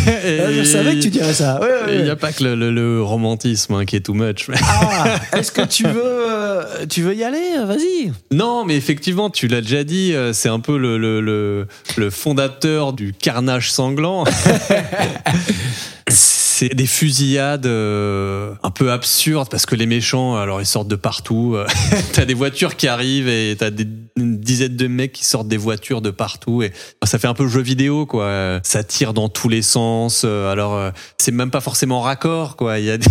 Ah, 0.07 0.51
je 0.53 0.63
savais 0.65 0.97
que 0.97 1.01
tu 1.03 1.09
dirais 1.11 1.33
ça. 1.33 1.61
Ouais, 1.61 1.69
Il 1.89 1.97
n'y 1.99 2.03
ouais. 2.05 2.11
a 2.11 2.17
pas 2.17 2.33
que 2.33 2.43
le, 2.45 2.55
le- 2.55 2.71
le 2.71 3.03
romantisme 3.03 3.75
hein, 3.75 3.85
qui 3.85 3.97
est 3.97 4.01
too 4.01 4.15
much. 4.15 4.47
Ah, 4.63 5.17
est-ce 5.37 5.53
que 5.53 5.63
tu 5.63 5.85
veux, 5.85 6.03
euh, 6.05 6.63
tu 6.89 7.03
veux 7.03 7.15
y 7.15 7.23
aller 7.25 7.59
Vas-y. 7.65 8.13
Non, 8.33 8.65
mais 8.65 8.77
effectivement, 8.77 9.31
tu 9.31 9.47
l'as 9.49 9.61
déjà 9.61 9.85
dit, 9.85 10.13
euh, 10.15 10.33
c'est 10.33 10.49
un 10.49 10.61
peu 10.61 10.77
le, 10.79 10.99
le 11.97 12.11
fondateur 12.11 12.93
du 12.93 13.13
carnage 13.13 13.71
sanglant. 13.73 14.25
C'est 16.57 16.69
des 16.69 16.87
fusillades 16.87 17.67
euh, 17.67 18.55
un 18.63 18.71
peu 18.71 18.93
absurdes 18.93 19.49
parce 19.51 19.67
que 19.67 19.75
les 19.75 19.87
méchants, 19.87 20.37
alors 20.37 20.61
ils 20.61 20.67
sortent 20.67 20.87
de 20.87 20.95
partout. 20.95 21.55
Euh, 21.57 21.67
t'as 22.13 22.25
des 22.25 22.35
voitures 22.35 22.77
qui 22.77 22.87
arrivent 22.87 23.27
et 23.27 23.57
t'as 23.59 23.71
des, 23.71 23.89
une 24.17 24.39
dizaine 24.39 24.77
de 24.77 24.87
mecs 24.87 25.13
qui 25.13 25.25
sortent 25.25 25.49
des 25.49 25.57
voitures 25.57 26.01
de 26.01 26.11
partout 26.11 26.63
et 26.63 26.73
ça 27.03 27.19
fait 27.19 27.27
un 27.27 27.35
peu 27.35 27.49
jeu 27.49 27.61
vidéo 27.61 28.07
quoi. 28.07 28.61
Ça 28.63 28.85
tire 28.85 29.15
dans 29.15 29.29
tous 29.29 29.49
les 29.49 29.63
sens. 29.63 30.23
Euh, 30.25 30.53
Alors 30.53 30.75
euh, 30.75 30.91
c'est 31.19 31.33
même 31.33 31.51
pas 31.51 31.61
forcément 31.61 32.01
raccord 32.01 32.55
quoi. 32.55 32.79
Il 32.79 32.85
y 32.85 32.91
a 32.91 32.99
des, 32.99 33.11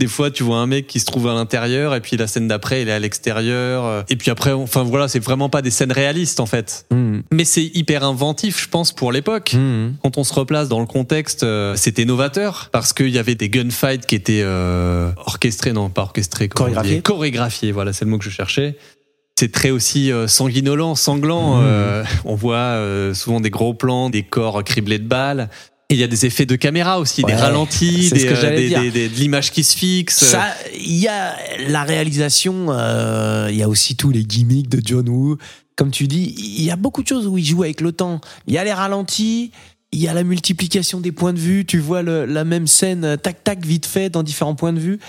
des 0.00 0.06
fois 0.08 0.30
tu 0.32 0.42
vois 0.42 0.56
un 0.56 0.66
mec 0.66 0.86
qui 0.88 0.98
se 0.98 1.04
trouve 1.04 1.28
à 1.28 1.34
l'intérieur 1.34 1.94
et 1.94 2.00
puis 2.00 2.16
la 2.16 2.26
scène 2.26 2.48
d'après 2.48 2.82
il 2.82 2.88
est 2.88 2.92
à 2.92 2.98
l'extérieur. 2.98 3.84
Euh, 3.84 4.02
Et 4.08 4.16
puis 4.16 4.30
après, 4.30 4.52
enfin 4.52 4.82
voilà, 4.82 5.06
c'est 5.06 5.22
vraiment 5.22 5.48
pas 5.48 5.60
des 5.62 5.70
scènes 5.70 5.92
réalistes 5.92 6.40
en 6.40 6.46
fait. 6.46 6.86
Mais 7.30 7.44
c'est 7.44 7.64
hyper 7.64 8.02
inventif, 8.02 8.60
je 8.62 8.68
pense, 8.68 8.92
pour 8.92 9.12
l'époque. 9.12 9.54
Quand 10.02 10.18
on 10.18 10.24
se 10.24 10.32
replace 10.34 10.68
dans 10.68 10.80
le 10.80 10.86
contexte, 10.86 11.42
euh, 11.44 11.74
c'était 11.76 12.04
novateur 12.06 12.70
parce 12.72 12.92
qu'il 12.92 13.10
y 13.10 13.18
avait 13.18 13.34
des 13.36 13.48
gunfights 13.50 14.06
qui 14.06 14.14
étaient 14.14 14.42
euh, 14.42 15.10
orchestrés, 15.26 15.72
non 15.72 15.90
pas 15.90 16.02
orchestrés, 16.02 16.48
Chorégraphiés. 16.48 17.02
chorégraphiés. 17.02 17.70
Voilà, 17.72 17.92
c'est 17.92 18.06
le 18.06 18.10
mot 18.10 18.18
que 18.18 18.24
je 18.24 18.30
cherchais. 18.30 18.76
C'est 19.38 19.52
très 19.52 19.70
aussi 19.70 20.12
euh, 20.12 20.26
sanguinolent, 20.28 20.94
sanglant. 20.94 21.60
euh, 21.62 22.04
on 22.24 22.34
voit 22.34 22.76
souvent 23.14 23.40
des 23.40 23.50
gros 23.50 23.74
plans, 23.74 24.08
des 24.10 24.22
corps 24.22 24.64
criblés 24.64 24.98
de 24.98 25.06
balles. 25.08 25.48
Et 25.90 25.94
il 25.94 25.98
y 26.00 26.04
a 26.04 26.06
des 26.06 26.24
effets 26.24 26.46
de 26.46 26.54
caméra 26.56 27.00
aussi, 27.00 27.22
des 27.24 27.32
Ouais, 27.32 27.38
ralentis, 27.38 28.10
des, 28.10 28.26
euh, 28.28 28.56
des- 28.56 28.68
des- 28.70 28.90
des- 28.92 29.08
de 29.08 29.14
l'image 29.16 29.50
qui 29.50 29.64
se 29.64 29.76
fixe. 29.76 30.24
Ça, 30.24 30.54
il 30.78 30.96
y 30.96 31.08
a 31.08 31.36
la 31.68 31.82
réalisation, 31.82 32.68
euh, 32.70 33.48
il 33.50 33.56
y 33.56 33.62
a 33.62 33.68
aussi 33.68 33.96
tous 33.96 34.10
les 34.10 34.22
gimmicks 34.24 34.68
de 34.68 34.80
John 34.84 35.08
Woo. 35.08 35.36
Comme 35.76 35.90
tu 35.90 36.06
dis, 36.06 36.34
il 36.38 36.62
y 36.62 36.70
a 36.70 36.76
beaucoup 36.76 37.02
de 37.02 37.08
choses 37.08 37.26
où 37.26 37.36
il 37.38 37.44
joue 37.44 37.64
avec 37.64 37.80
le 37.80 37.90
temps. 37.92 38.20
Il 38.46 38.54
y 38.54 38.58
a 38.58 38.64
les 38.64 38.72
ralentis, 38.72 39.50
il 39.92 40.00
y 40.00 40.06
a 40.06 40.14
la 40.14 40.22
multiplication 40.22 41.00
des 41.00 41.10
points 41.10 41.32
de 41.32 41.40
vue. 41.40 41.64
Tu 41.66 41.78
vois 41.80 42.02
le- 42.02 42.24
la 42.24 42.44
même 42.44 42.66
scène, 42.68 43.16
tac 43.20 43.42
tac, 43.42 43.64
vite 43.66 43.86
fait, 43.86 44.10
dans 44.10 44.22
différents 44.22 44.54
points 44.54 44.72
de 44.72 44.78
vue. 44.80 45.00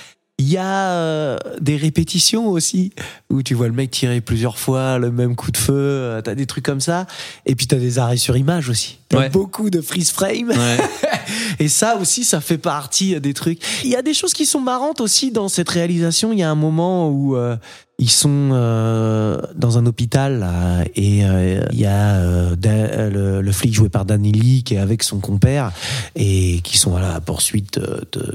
Il 0.42 0.50
y 0.50 0.58
a 0.58 0.90
euh, 0.94 1.38
des 1.60 1.78
répétitions 1.78 2.48
aussi, 2.48 2.94
où 3.30 3.44
tu 3.44 3.54
vois 3.54 3.68
le 3.68 3.74
mec 3.76 3.92
tirer 3.92 4.22
plusieurs 4.22 4.58
fois 4.58 4.98
le 4.98 5.12
même 5.12 5.36
coup 5.36 5.52
de 5.52 5.58
feu. 5.58 5.74
euh, 5.76 6.22
T'as 6.24 6.34
des 6.34 6.48
trucs 6.48 6.66
comme 6.66 6.82
ça. 6.82 7.06
Et 7.46 7.54
puis 7.54 7.68
t'as 7.68 7.76
des 7.78 8.00
arrêts 8.00 8.18
sur 8.18 8.36
image 8.36 8.68
aussi. 8.68 8.98
T'as 9.08 9.20
Ouais. 9.20 9.30
beaucoup 9.30 9.70
de 9.70 9.82
freeze 9.82 10.10
frame. 10.10 10.50
Ouais. 10.50 10.78
Et 11.60 11.68
ça 11.68 11.98
aussi, 11.98 12.24
ça 12.24 12.42
fait 12.42 12.58
partie 12.58 13.16
euh, 13.16 13.20
des 13.20 13.34
trucs. 13.34 13.60
Il 13.84 13.90
y 13.90 13.96
a 13.96 14.02
des 14.02 14.14
choses 14.14 14.34
qui 14.34 14.46
sont 14.46 14.60
marrantes 14.60 15.02
aussi 15.02 15.32
dans 15.32 15.50
cette 15.50 15.70
réalisation. 15.70 16.32
Il 16.32 16.40
y 16.40 16.44
a 16.44 16.50
un 16.50 16.56
moment 16.56 17.10
où 17.10 17.36
euh, 17.36 17.56
ils 18.00 18.10
sont 18.10 18.50
euh, 18.52 19.42
dans 19.56 19.78
un 19.78 19.86
hôpital 19.86 20.48
et 20.96 21.20
il 21.20 21.80
y 21.80 21.86
a 21.86 22.20
le, 22.20 23.52
flic 23.52 23.74
joué 23.74 23.90
par 23.90 24.06
Danny 24.06 24.32
Lee 24.32 24.64
qui 24.64 24.74
est 24.74 24.80
avec 24.80 25.04
son 25.04 25.20
compère 25.20 25.72
et 26.16 26.62
qui 26.64 26.80
sont 26.80 26.96
à 26.96 27.02
la 27.02 27.22
poursuite 27.22 27.78
de, 27.78 28.08
de. 28.12 28.34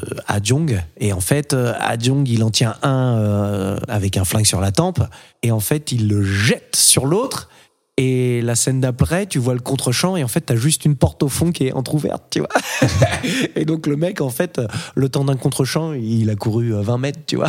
Et 1.01 1.13
en 1.13 1.21
fait, 1.21 1.55
Ah 1.55 1.97
il 1.97 2.45
en 2.45 2.51
tient 2.51 2.77
un 2.83 3.77
avec 3.89 4.17
un 4.17 4.25
flingue 4.25 4.47
sur 4.47 4.61
la 4.61 4.71
tempe 4.71 5.03
et 5.43 5.51
en 5.51 5.61
fait, 5.61 5.91
il 5.91 6.07
le 6.07 6.23
jette 6.23 6.77
sur 6.77 7.07
l'autre. 7.07 7.49
Et 7.99 8.43
la 8.43 8.57
scène 8.57 8.83
d'après, 8.83 9.25
tu 9.25 9.39
vois 9.39 9.55
le 9.55 9.61
contre-champ 9.61 10.17
et 10.17 10.25
en 10.25 10.29
fait, 10.29 10.43
t'as 10.43 10.57
juste 10.57 10.85
une 10.85 10.97
porte 10.97 11.23
au 11.23 11.29
fond 11.29 11.51
qui 11.51 11.69
est 11.69 11.73
entrouverte, 11.73 12.25
tu 12.31 12.41
vois. 12.41 12.51
et 13.57 13.65
donc, 13.65 13.87
le 13.87 13.97
mec, 13.97 14.21
en 14.21 14.29
fait, 14.29 14.59
euh, 14.59 14.67
le 14.95 15.09
temps 15.09 15.25
d'un 15.25 15.37
contre-champ, 15.37 15.95
il 15.95 16.29
a 16.29 16.35
couru 16.35 16.75
euh, 16.75 16.83
20 16.83 16.99
mètres, 16.99 17.21
tu 17.27 17.37
vois. 17.37 17.49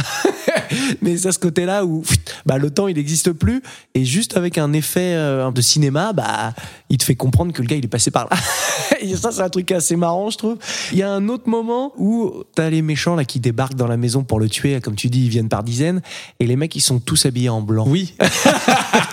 Mais 1.01 1.17
c'est 1.17 1.27
à 1.27 1.31
ce 1.33 1.39
côté-là 1.39 1.83
où 1.83 2.01
bah, 2.45 2.57
le 2.57 2.69
temps, 2.69 2.87
il 2.87 2.95
n'existe 2.95 3.33
plus. 3.33 3.61
Et 3.93 4.05
juste 4.05 4.37
avec 4.37 4.57
un 4.57 4.71
effet 4.71 5.15
euh, 5.15 5.51
de 5.51 5.59
cinéma, 5.59 6.13
bah, 6.13 6.53
il 6.89 6.97
te 6.97 7.03
fait 7.03 7.15
comprendre 7.15 7.51
que 7.51 7.61
le 7.61 7.67
gars, 7.67 7.75
il 7.75 7.83
est 7.83 7.89
passé 7.89 8.09
par 8.09 8.29
là. 8.31 8.37
et 9.01 9.17
ça, 9.17 9.33
c'est 9.33 9.41
un 9.41 9.49
truc 9.49 9.69
assez 9.73 9.97
marrant, 9.97 10.29
je 10.29 10.37
trouve. 10.37 10.57
Il 10.93 10.97
y 10.97 11.03
a 11.03 11.11
un 11.11 11.27
autre 11.27 11.49
moment 11.49 11.91
où 11.97 12.43
t'as 12.55 12.69
les 12.69 12.81
méchants 12.81 13.15
là 13.15 13.25
qui 13.25 13.41
débarquent 13.41 13.75
dans 13.75 13.87
la 13.87 13.97
maison 13.97 14.23
pour 14.23 14.39
le 14.39 14.47
tuer. 14.47 14.79
Comme 14.79 14.95
tu 14.95 15.09
dis, 15.09 15.25
ils 15.25 15.29
viennent 15.29 15.49
par 15.49 15.63
dizaines. 15.63 16.01
Et 16.39 16.47
les 16.47 16.55
mecs, 16.55 16.73
ils 16.77 16.81
sont 16.81 16.99
tous 16.99 17.25
habillés 17.25 17.49
en 17.49 17.61
blanc. 17.61 17.85
Oui. 17.85 18.15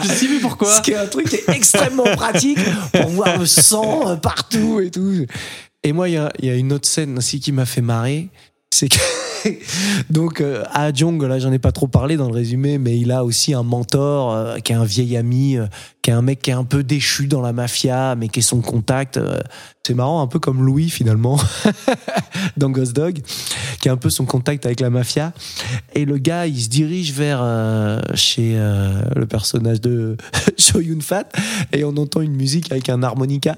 je 0.02 0.08
sais 0.08 0.26
plus 0.26 0.38
pourquoi. 0.38 0.72
Ce 0.76 0.80
qui 0.80 0.92
est 0.92 0.96
un 0.96 1.06
truc 1.06 1.23
qui 1.24 1.36
est 1.36 1.48
extrêmement 1.48 2.04
pratique 2.16 2.58
pour 2.92 3.08
voir 3.08 3.38
le 3.38 3.46
sang 3.46 4.08
euh, 4.08 4.16
partout 4.16 4.80
et 4.80 4.90
tout. 4.90 5.26
Et 5.82 5.92
moi, 5.92 6.08
il 6.08 6.14
y 6.14 6.16
a, 6.16 6.32
y 6.40 6.50
a 6.50 6.54
une 6.54 6.72
autre 6.72 6.88
scène 6.88 7.18
aussi 7.18 7.40
qui 7.40 7.52
m'a 7.52 7.66
fait 7.66 7.82
marrer. 7.82 8.28
C'est 8.70 8.88
que. 8.88 8.98
Donc, 10.10 10.40
euh, 10.40 10.62
Ah 10.72 10.92
Jong, 10.92 11.22
là, 11.22 11.38
j'en 11.38 11.52
ai 11.52 11.58
pas 11.58 11.72
trop 11.72 11.86
parlé 11.86 12.16
dans 12.16 12.28
le 12.28 12.34
résumé, 12.34 12.78
mais 12.78 12.98
il 12.98 13.12
a 13.12 13.24
aussi 13.24 13.54
un 13.54 13.62
mentor, 13.62 14.32
euh, 14.32 14.58
qui 14.58 14.72
est 14.72 14.76
un 14.76 14.84
vieil 14.84 15.16
ami, 15.16 15.56
euh, 15.56 15.66
qui 16.02 16.10
est 16.10 16.14
un 16.14 16.22
mec 16.22 16.42
qui 16.42 16.50
est 16.50 16.54
un 16.54 16.64
peu 16.64 16.82
déchu 16.82 17.26
dans 17.26 17.40
la 17.40 17.52
mafia, 17.52 18.14
mais 18.16 18.28
qui 18.28 18.40
est 18.40 18.42
son 18.42 18.60
contact. 18.60 19.16
euh, 19.16 19.38
c'est 19.86 19.94
marrant, 19.94 20.22
un 20.22 20.26
peu 20.26 20.38
comme 20.38 20.64
Louis, 20.64 20.88
finalement, 20.88 21.38
dans 22.56 22.70
Ghost 22.70 22.94
Dog, 22.94 23.20
qui 23.80 23.88
est 23.88 23.90
un 23.90 23.98
peu 23.98 24.08
son 24.08 24.24
contact 24.24 24.64
avec 24.64 24.80
la 24.80 24.88
mafia. 24.88 25.32
Et 25.94 26.06
le 26.06 26.16
gars, 26.16 26.46
il 26.46 26.60
se 26.60 26.68
dirige 26.68 27.12
vers 27.12 27.40
euh, 27.42 28.00
chez 28.14 28.54
euh, 28.56 29.02
le 29.14 29.26
personnage 29.26 29.80
de 29.82 30.16
Cho 30.58 30.80
Yun 30.80 31.00
Fat, 31.00 31.28
et 31.72 31.84
on 31.84 31.96
entend 31.96 32.22
une 32.22 32.34
musique 32.34 32.72
avec 32.72 32.88
un 32.88 33.02
harmonica. 33.02 33.56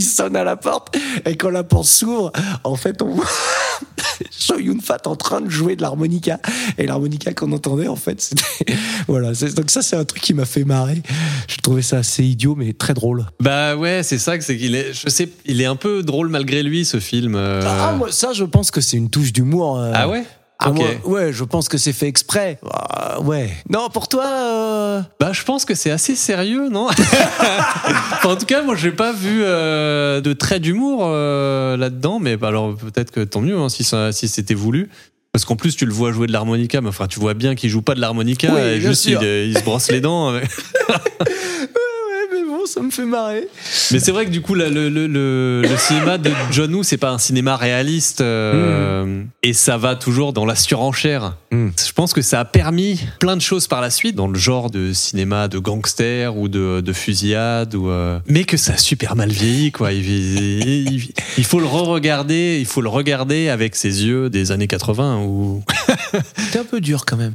Il 0.00 0.04
sonne 0.04 0.34
à 0.36 0.44
la 0.44 0.56
porte, 0.56 0.96
et 1.26 1.36
quand 1.36 1.50
la 1.50 1.62
porte 1.64 1.86
s'ouvre, 1.86 2.32
en 2.64 2.76
fait, 2.76 3.02
on 3.02 3.10
voit. 3.14 3.26
Cho 4.38 4.58
Yun 4.58 4.80
Fat 4.82 4.98
en 5.06 5.16
train 5.16 5.40
de 5.40 5.48
jouer 5.48 5.76
de 5.76 5.82
l'harmonica. 5.82 6.38
Et 6.78 6.86
l'harmonica 6.86 7.32
qu'on 7.32 7.52
entendait, 7.52 7.88
en 7.88 7.96
fait, 7.96 8.20
c'était. 8.20 8.42
voilà. 9.08 9.34
c'est- 9.34 9.54
Donc, 9.56 9.70
ça, 9.70 9.82
c'est 9.82 9.96
un 9.96 10.04
truc 10.04 10.22
qui 10.22 10.34
m'a 10.34 10.44
fait 10.44 10.64
marrer. 10.64 11.02
Je 11.48 11.56
trouvais 11.58 11.82
ça 11.82 11.98
assez 11.98 12.24
idiot, 12.24 12.54
mais 12.56 12.72
très 12.72 12.94
drôle. 12.94 13.26
Bah 13.40 13.76
ouais, 13.76 14.02
c'est 14.02 14.18
ça 14.18 14.36
que 14.38 14.44
c'est 14.44 14.56
qu'il 14.56 14.74
est. 14.74 14.92
Je 14.92 15.08
sais, 15.08 15.28
il 15.46 15.60
est 15.60 15.66
un 15.66 15.76
peu 15.76 16.02
drôle 16.02 16.28
malgré 16.28 16.62
lui 16.62 16.84
ce 16.84 16.98
film. 17.00 17.34
euh. 17.34 17.62
Ah, 17.64 17.92
moi, 17.96 18.10
ça, 18.12 18.32
je 18.32 18.44
pense 18.44 18.70
que 18.70 18.80
c'est 18.80 18.96
une 18.96 19.10
touche 19.10 19.32
d'humour. 19.32 19.78
euh, 19.78 19.92
Ah 19.94 20.08
ouais? 20.08 20.24
Ah, 20.62 20.70
Ok. 20.70 20.76
moi, 20.78 20.88
ouais, 21.04 21.32
je 21.32 21.42
pense 21.44 21.68
que 21.68 21.78
c'est 21.78 21.92
fait 21.92 22.06
exprès. 22.06 22.58
Ah, 22.70 23.20
ouais. 23.20 23.50
Non, 23.70 23.88
pour 23.88 24.08
toi. 24.08 24.26
euh, 24.26 25.00
Bah, 25.18 25.32
je 25.32 25.42
pense 25.42 25.64
que 25.64 25.74
c'est 25.74 25.90
assez 25.90 26.14
sérieux, 26.16 26.68
non? 26.68 26.88
En 28.24 28.36
tout 28.36 28.46
cas, 28.46 28.62
moi, 28.62 28.74
j'ai 28.76 28.92
pas 28.92 29.12
vu 29.12 29.40
euh, 29.42 30.20
de 30.20 30.32
trait 30.34 30.60
d'humour 30.60 31.02
euh, 31.04 31.76
là-dedans, 31.76 32.18
mais 32.20 32.36
bah, 32.36 32.48
alors 32.48 32.76
peut-être 32.76 33.10
que 33.10 33.20
tant 33.20 33.40
mieux 33.40 33.56
hein, 33.58 33.68
si, 33.68 33.82
ça- 33.84 34.12
si 34.12 34.28
c'était 34.28 34.54
voulu. 34.54 34.90
Parce 35.32 35.44
qu'en 35.44 35.56
plus, 35.56 35.76
tu 35.76 35.86
le 35.86 35.92
vois 35.92 36.10
jouer 36.12 36.26
de 36.26 36.32
l'harmonica, 36.32 36.80
mais 36.80 36.88
enfin, 36.88 37.06
tu 37.06 37.20
vois 37.20 37.34
bien 37.34 37.54
qu'il 37.54 37.70
joue 37.70 37.82
pas 37.82 37.94
de 37.94 38.00
l'harmonica, 38.00 38.52
Oui, 38.52 38.60
et 38.60 38.80
juste 38.80 39.04
il, 39.06 39.16
euh, 39.16 39.46
il 39.46 39.56
se 39.56 39.62
brosse 39.62 39.90
les 39.90 40.00
dents. 40.00 40.32
ouais. 40.34 40.42
Ouais, 40.42 42.26
mais 42.32 42.44
bon, 42.48 42.59
ça 42.70 42.80
me 42.82 42.90
fait 42.90 43.04
marrer. 43.04 43.48
Mais 43.90 43.98
c'est 43.98 44.12
vrai 44.12 44.24
que 44.26 44.30
du 44.30 44.40
coup, 44.40 44.54
là, 44.54 44.68
le, 44.68 44.88
le, 44.88 45.06
le, 45.06 45.62
le 45.62 45.76
cinéma 45.76 46.18
de 46.18 46.30
John 46.52 46.74
Woo, 46.74 46.82
c'est 46.82 46.96
pas 46.96 47.10
un 47.10 47.18
cinéma 47.18 47.56
réaliste, 47.56 48.20
euh, 48.20 49.22
et 49.42 49.52
ça 49.52 49.76
va 49.76 49.96
toujours 49.96 50.32
dans 50.32 50.44
la 50.44 50.54
surenchère. 50.54 51.36
Mm. 51.50 51.68
Je 51.86 51.92
pense 51.92 52.12
que 52.12 52.22
ça 52.22 52.40
a 52.40 52.44
permis 52.44 53.00
plein 53.18 53.36
de 53.36 53.42
choses 53.42 53.66
par 53.66 53.80
la 53.80 53.90
suite 53.90 54.14
dans 54.14 54.28
le 54.28 54.38
genre 54.38 54.70
de 54.70 54.92
cinéma 54.92 55.48
de 55.48 55.58
gangster 55.58 56.36
ou 56.36 56.48
de, 56.48 56.80
de 56.80 56.92
fusillade, 56.92 57.74
ou, 57.74 57.90
euh, 57.90 58.18
mais 58.26 58.44
que 58.44 58.56
ça 58.56 58.74
a 58.74 58.76
super 58.76 59.16
mal 59.16 59.30
vieilli, 59.30 59.72
quoi. 59.72 59.92
Il, 59.92 60.08
il- 60.08 61.12
il 61.38 61.44
faut 61.44 61.60
le 61.60 61.66
re-regarder, 61.66 62.58
il 62.60 62.66
faut 62.66 62.80
le 62.82 62.88
regarder 62.88 63.48
avec 63.48 63.74
ses 63.76 64.04
yeux 64.04 64.30
des 64.30 64.52
années 64.52 64.66
80 64.68 65.22
ou 65.22 65.62
C'est 66.52 66.58
un 66.58 66.64
peu 66.64 66.80
dur 66.80 67.04
quand 67.06 67.16
même. 67.16 67.34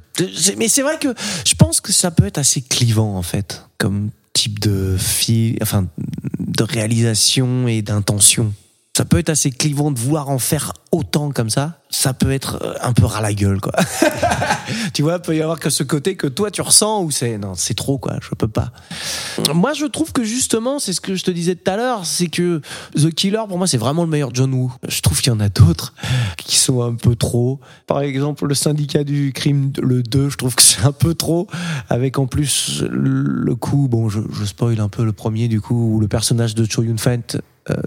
Mais 0.58 0.68
c'est 0.68 0.82
vrai 0.82 0.98
que 1.00 1.10
je 1.46 1.56
pense 1.56 1.82
que 1.82 1.92
ça 1.92 2.12
peut 2.12 2.26
être 2.26 2.38
assez 2.38 2.62
clivant 2.62 3.16
en 3.18 3.22
fait, 3.24 3.64
comme 3.78 4.10
type 4.36 4.60
de 4.60 4.98
film, 5.00 5.58
enfin 5.62 5.88
de 6.40 6.64
réalisation 6.64 7.68
et 7.68 7.82
d'intention. 7.82 8.54
Ça 8.96 9.04
peut 9.04 9.18
être 9.18 9.30
assez 9.30 9.52
clivant 9.52 9.92
de 9.92 10.00
voir 10.00 10.30
en 10.30 10.40
faire 10.40 10.72
autant 10.94 11.32
comme 11.32 11.50
ça. 11.50 11.82
Ça 11.90 12.14
peut 12.14 12.32
être 12.32 12.64
euh, 12.64 12.76
un 12.82 12.94
peu 12.94 13.04
ras 13.04 13.20
la 13.20 13.34
gueule 13.34 13.60
quoi. 13.60 13.74
tu 14.94 15.02
vois, 15.02 15.16
il 15.16 15.22
peut 15.22 15.36
y 15.36 15.42
avoir 15.42 15.60
que 15.60 15.70
ce 15.70 15.84
côté 15.84 16.16
que 16.16 16.28
toi 16.28 16.50
tu 16.50 16.62
ressens 16.62 17.04
ou 17.04 17.12
c'est 17.12 17.38
non, 17.38 17.56
c'est 17.56 17.74
trop 17.74 17.98
quoi, 17.98 18.16
je 18.22 18.30
peux 18.36 18.48
pas. 18.48 18.72
Moi 19.54 19.74
je 19.74 19.86
trouve 19.86 20.14
que 20.14 20.24
justement, 20.24 20.80
c'est 20.80 20.94
ce 20.94 21.02
que 21.02 21.16
je 21.16 21.26
te 21.26 21.32
disais 21.32 21.56
tout 21.56 21.70
à 21.70 21.76
l'heure, 21.76 22.06
c'est 22.06 22.28
que 22.28 22.62
The 22.96 23.14
Killer 23.14 23.42
pour 23.50 23.58
moi 23.58 23.68
c'est 23.68 23.78
vraiment 23.78 24.04
le 24.04 24.10
meilleur 24.10 24.34
John 24.34 24.54
Woo. 24.54 24.72
Je 24.88 25.02
trouve 25.02 25.20
qu'il 25.20 25.34
y 25.34 25.36
en 25.36 25.42
a 25.42 25.50
d'autres 25.50 25.94
qui 26.38 26.56
sont 26.56 26.82
un 26.82 26.96
peu 26.96 27.18
trop. 27.18 27.60
Par 27.88 28.00
exemple, 28.00 28.48
le 28.48 28.56
syndicat 28.56 29.04
du 29.04 29.34
crime, 29.34 29.74
le 29.82 30.04
2, 30.04 30.30
je 30.30 30.38
trouve 30.38 30.56
que 30.56 30.64
c'est 30.64 30.86
un 30.86 30.94
peu 30.94 31.16
trop. 31.16 31.48
Avec 31.90 32.18
en 32.18 32.28
plus 32.28 32.82
le 32.90 33.56
coup, 33.56 33.90
bon, 33.90 34.08
je, 34.08 34.22
je 34.32 34.46
spoil 34.46 34.80
un 34.80 34.90
peu 34.90 35.04
le 35.04 35.12
premier 35.12 35.50
du 35.50 35.60
coup, 35.60 35.96
où 35.96 36.00
le 36.00 36.08
personnage 36.08 36.56
de 36.56 36.64
Cho 36.64 36.82
Yun 36.82 36.98
Fat, 36.98 37.42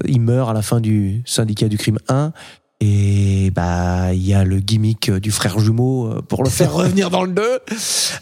il 0.06 0.20
meurt 0.20 0.50
à 0.50 0.52
la 0.52 0.62
fin 0.62 0.80
du 0.80 1.22
syndicat 1.24 1.68
du 1.68 1.78
crime 1.78 1.98
1. 2.08 2.32
Et 2.80 3.50
bah 3.50 4.12
il 4.12 4.24
y 4.24 4.34
a 4.34 4.44
le 4.44 4.60
gimmick 4.60 5.10
du 5.10 5.32
frère 5.32 5.58
jumeau 5.58 6.06
euh, 6.06 6.22
pour 6.22 6.44
le 6.44 6.50
faire 6.50 6.72
revenir 6.74 7.10
dans 7.10 7.24
le 7.24 7.32
2. 7.32 7.42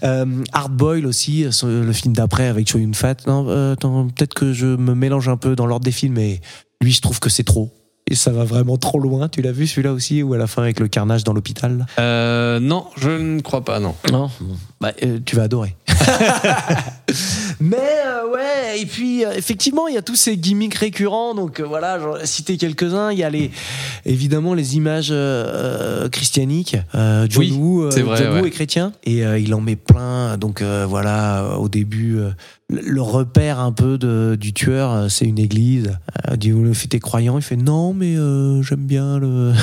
Euh, 0.03 0.45
Hard 0.53 0.73
Boil 0.73 1.05
aussi, 1.07 1.45
euh, 1.45 1.85
le 1.85 1.93
film 1.93 2.15
d'après 2.15 2.47
avec 2.47 2.69
Cho 2.69 2.79
Yun 2.79 2.95
Fat. 2.95 3.17
Non, 3.27 3.47
euh, 3.49 3.75
peut-être 3.75 4.33
que 4.33 4.55
je 4.55 4.67
me 4.67 4.95
mélange 4.95 5.29
un 5.29 5.37
peu 5.37 5.57
dans 5.57 5.67
l'ordre 5.67 5.85
des 5.85 5.93
films, 5.93 6.15
mais 6.15 6.41
lui 6.81 6.93
je 6.93 7.03
trouve 7.03 7.21
que 7.21 7.29
c'est 7.29 7.45
trop. 7.45 7.71
Et 8.09 8.15
ça 8.15 8.31
va 8.31 8.45
vraiment 8.45 8.77
trop 8.77 9.01
loin. 9.01 9.29
Tu 9.29 9.43
l'as 9.43 9.51
vu 9.51 9.67
celui-là 9.67 9.93
aussi, 9.93 10.23
ou 10.23 10.33
à 10.33 10.39
la 10.39 10.47
fin 10.47 10.63
avec 10.63 10.79
le 10.79 10.87
carnage 10.87 11.25
dans 11.25 11.33
l'hôpital? 11.33 11.87
Euh, 11.99 12.61
non, 12.61 12.87
je 12.97 13.11
ne 13.11 13.41
crois 13.41 13.65
pas, 13.65 13.81
non? 13.81 13.97
Non. 14.13 14.31
Bah, 14.81 14.93
euh, 15.03 15.19
tu 15.25 15.37
vas 15.37 15.45
adorer. 15.45 15.75
Mais 17.61 17.77
euh, 17.79 18.31
ouais, 18.31 18.81
et 18.81 18.85
puis 18.85 19.25
euh, 19.25 19.33
effectivement, 19.35 19.89
il 19.89 19.95
y 19.95 19.97
a 19.97 20.03
tous 20.03 20.17
ces 20.17 20.37
gimmicks 20.37 20.75
récurrents. 20.75 21.35
Donc 21.35 21.63
voilà, 21.63 21.99
j'en 21.99 22.17
ai 22.17 22.27
cité 22.27 22.59
quelques-uns. 22.59 23.11
Il 23.11 23.19
y 23.19 23.25
a 23.25 23.31
les, 23.31 23.51
évidemment 24.05 24.53
les 24.53 24.77
images 24.77 25.15
christianiques. 26.11 26.77
John 26.93 27.29
Oui, 27.39 27.53
Woo, 27.53 27.91
c'est 27.91 28.03
vrai, 28.03 28.19
John 28.19 28.37
Woo 28.37 28.43
ouais. 28.43 28.49
est 28.49 28.51
chrétien 28.51 28.93
et 29.05 29.21
il 29.21 29.55
en 29.55 29.63
met 29.63 29.77
plein. 29.77 30.37
Donc 30.37 30.63
voilà, 30.63 31.57
au 31.59 31.71
début, 31.71 32.19
le 32.69 33.01
repère 33.01 33.61
un 33.61 33.73
peu 33.73 33.97
de, 33.97 34.37
du 34.39 34.53
tueur, 34.53 35.11
c'est 35.11 35.25
une 35.25 35.39
église. 35.39 35.97
Il 36.31 36.37
dit, 36.37 36.51
vous 36.51 36.75
t'es 36.75 36.99
croyant 36.99 37.39
Il 37.39 37.43
fait 37.43 37.57
non, 37.57 37.95
mais 37.95 38.17
j'aime 38.63 38.85
bien 38.85 39.19
le 39.19 39.55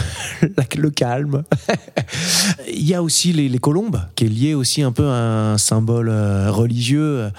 calme. 0.96 1.44
Il 2.74 2.88
y 2.88 2.96
a 2.96 3.04
aussi 3.04 3.34
les, 3.34 3.50
les 3.50 3.60
colombes, 3.60 4.02
qui 4.16 4.26
est 4.26 4.30
lié 4.30 4.54
aussi 4.56 4.82
un 4.82 4.92
peu 4.92 5.03
un 5.10 5.58
symbole 5.58 6.10
euh, 6.10 6.52
religieux, 6.52 7.30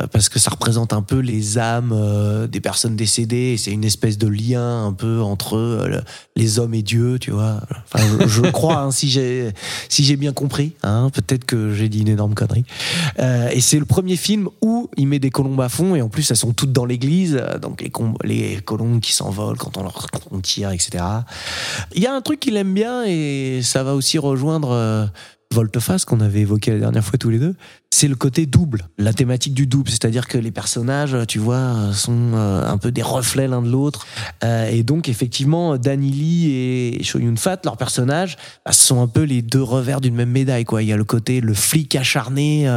euh, 0.00 0.06
parce 0.12 0.28
que 0.28 0.38
ça 0.38 0.50
représente 0.50 0.92
un 0.92 1.02
peu 1.02 1.18
les 1.18 1.58
âmes 1.58 1.92
euh, 1.92 2.46
des 2.46 2.60
personnes 2.60 2.94
décédées, 2.94 3.54
et 3.54 3.56
c'est 3.56 3.72
une 3.72 3.82
espèce 3.84 4.16
de 4.16 4.28
lien 4.28 4.86
un 4.86 4.92
peu 4.92 5.20
entre 5.22 5.56
le- 5.88 6.02
les 6.36 6.58
hommes 6.60 6.74
et 6.74 6.82
Dieu, 6.82 7.18
tu 7.18 7.32
vois. 7.32 7.62
Enfin, 7.92 8.04
je, 8.28 8.42
crois, 8.52 8.76
hein, 8.80 8.90
si 8.92 9.08
j'ai 9.08 9.50
si 9.88 10.04
j'ai 10.04 10.14
bien 10.16 10.32
compris, 10.32 10.74
hein, 10.84 11.10
peut-être 11.12 11.44
que 11.46 11.72
j'ai 11.74 11.88
dit 11.88 12.00
une 12.02 12.08
énorme 12.08 12.34
connerie. 12.34 12.64
Euh, 13.18 13.48
et 13.50 13.60
c'est 13.60 13.78
le 13.80 13.86
premier 13.86 14.14
film 14.16 14.48
où 14.62 14.88
il 14.96 15.08
met 15.08 15.18
des 15.18 15.30
colombes 15.30 15.60
à 15.62 15.68
fond, 15.68 15.96
et 15.96 16.02
en 16.02 16.08
plus 16.08 16.30
elles 16.30 16.36
sont 16.36 16.52
toutes 16.52 16.72
dans 16.72 16.84
l'église, 16.84 17.42
donc 17.60 17.80
les, 17.80 17.90
les 18.24 18.56
colombes 18.60 19.00
qui 19.00 19.12
s'envolent 19.14 19.56
quand 19.58 19.78
on 19.78 19.82
leur 19.82 20.06
on 20.30 20.38
tire, 20.40 20.70
etc. 20.70 21.02
Il 21.94 22.02
y 22.02 22.06
a 22.06 22.14
un 22.14 22.20
truc 22.20 22.38
qu'il 22.38 22.56
aime 22.56 22.74
bien 22.74 23.04
et 23.04 23.60
ça 23.64 23.82
va 23.82 23.94
aussi 23.94 24.18
rejoindre 24.18 25.10
Volteface 25.54 26.04
qu'on 26.04 26.20
avait 26.20 26.40
évoqué 26.40 26.72
la 26.72 26.78
dernière 26.78 27.02
fois 27.02 27.18
tous 27.18 27.30
les 27.30 27.38
deux. 27.38 27.54
C'est 27.90 28.06
le 28.06 28.14
côté 28.14 28.44
double, 28.44 28.86
la 28.98 29.14
thématique 29.14 29.54
du 29.54 29.66
double, 29.66 29.88
c'est-à-dire 29.88 30.28
que 30.28 30.36
les 30.36 30.50
personnages, 30.50 31.16
tu 31.26 31.38
vois, 31.38 31.92
sont 31.94 32.32
euh, 32.34 32.68
un 32.68 32.76
peu 32.76 32.92
des 32.92 33.02
reflets 33.02 33.48
l'un 33.48 33.62
de 33.62 33.70
l'autre. 33.70 34.06
Euh, 34.44 34.68
et 34.68 34.82
donc 34.82 35.08
effectivement, 35.08 35.78
Danny 35.78 36.10
Lee 36.10 36.50
et 36.50 37.02
Cho 37.02 37.18
Yun 37.18 37.36
Fat, 37.36 37.60
leurs 37.64 37.78
personnages, 37.78 38.36
bah, 38.66 38.72
sont 38.72 39.00
un 39.02 39.08
peu 39.08 39.22
les 39.22 39.40
deux 39.40 39.62
revers 39.62 40.02
d'une 40.02 40.14
même 40.14 40.30
médaille. 40.30 40.64
Quoi. 40.64 40.82
Il 40.82 40.88
y 40.88 40.92
a 40.92 40.98
le 40.98 41.04
côté 41.04 41.40
le 41.40 41.54
flic 41.54 41.96
acharné. 41.96 42.68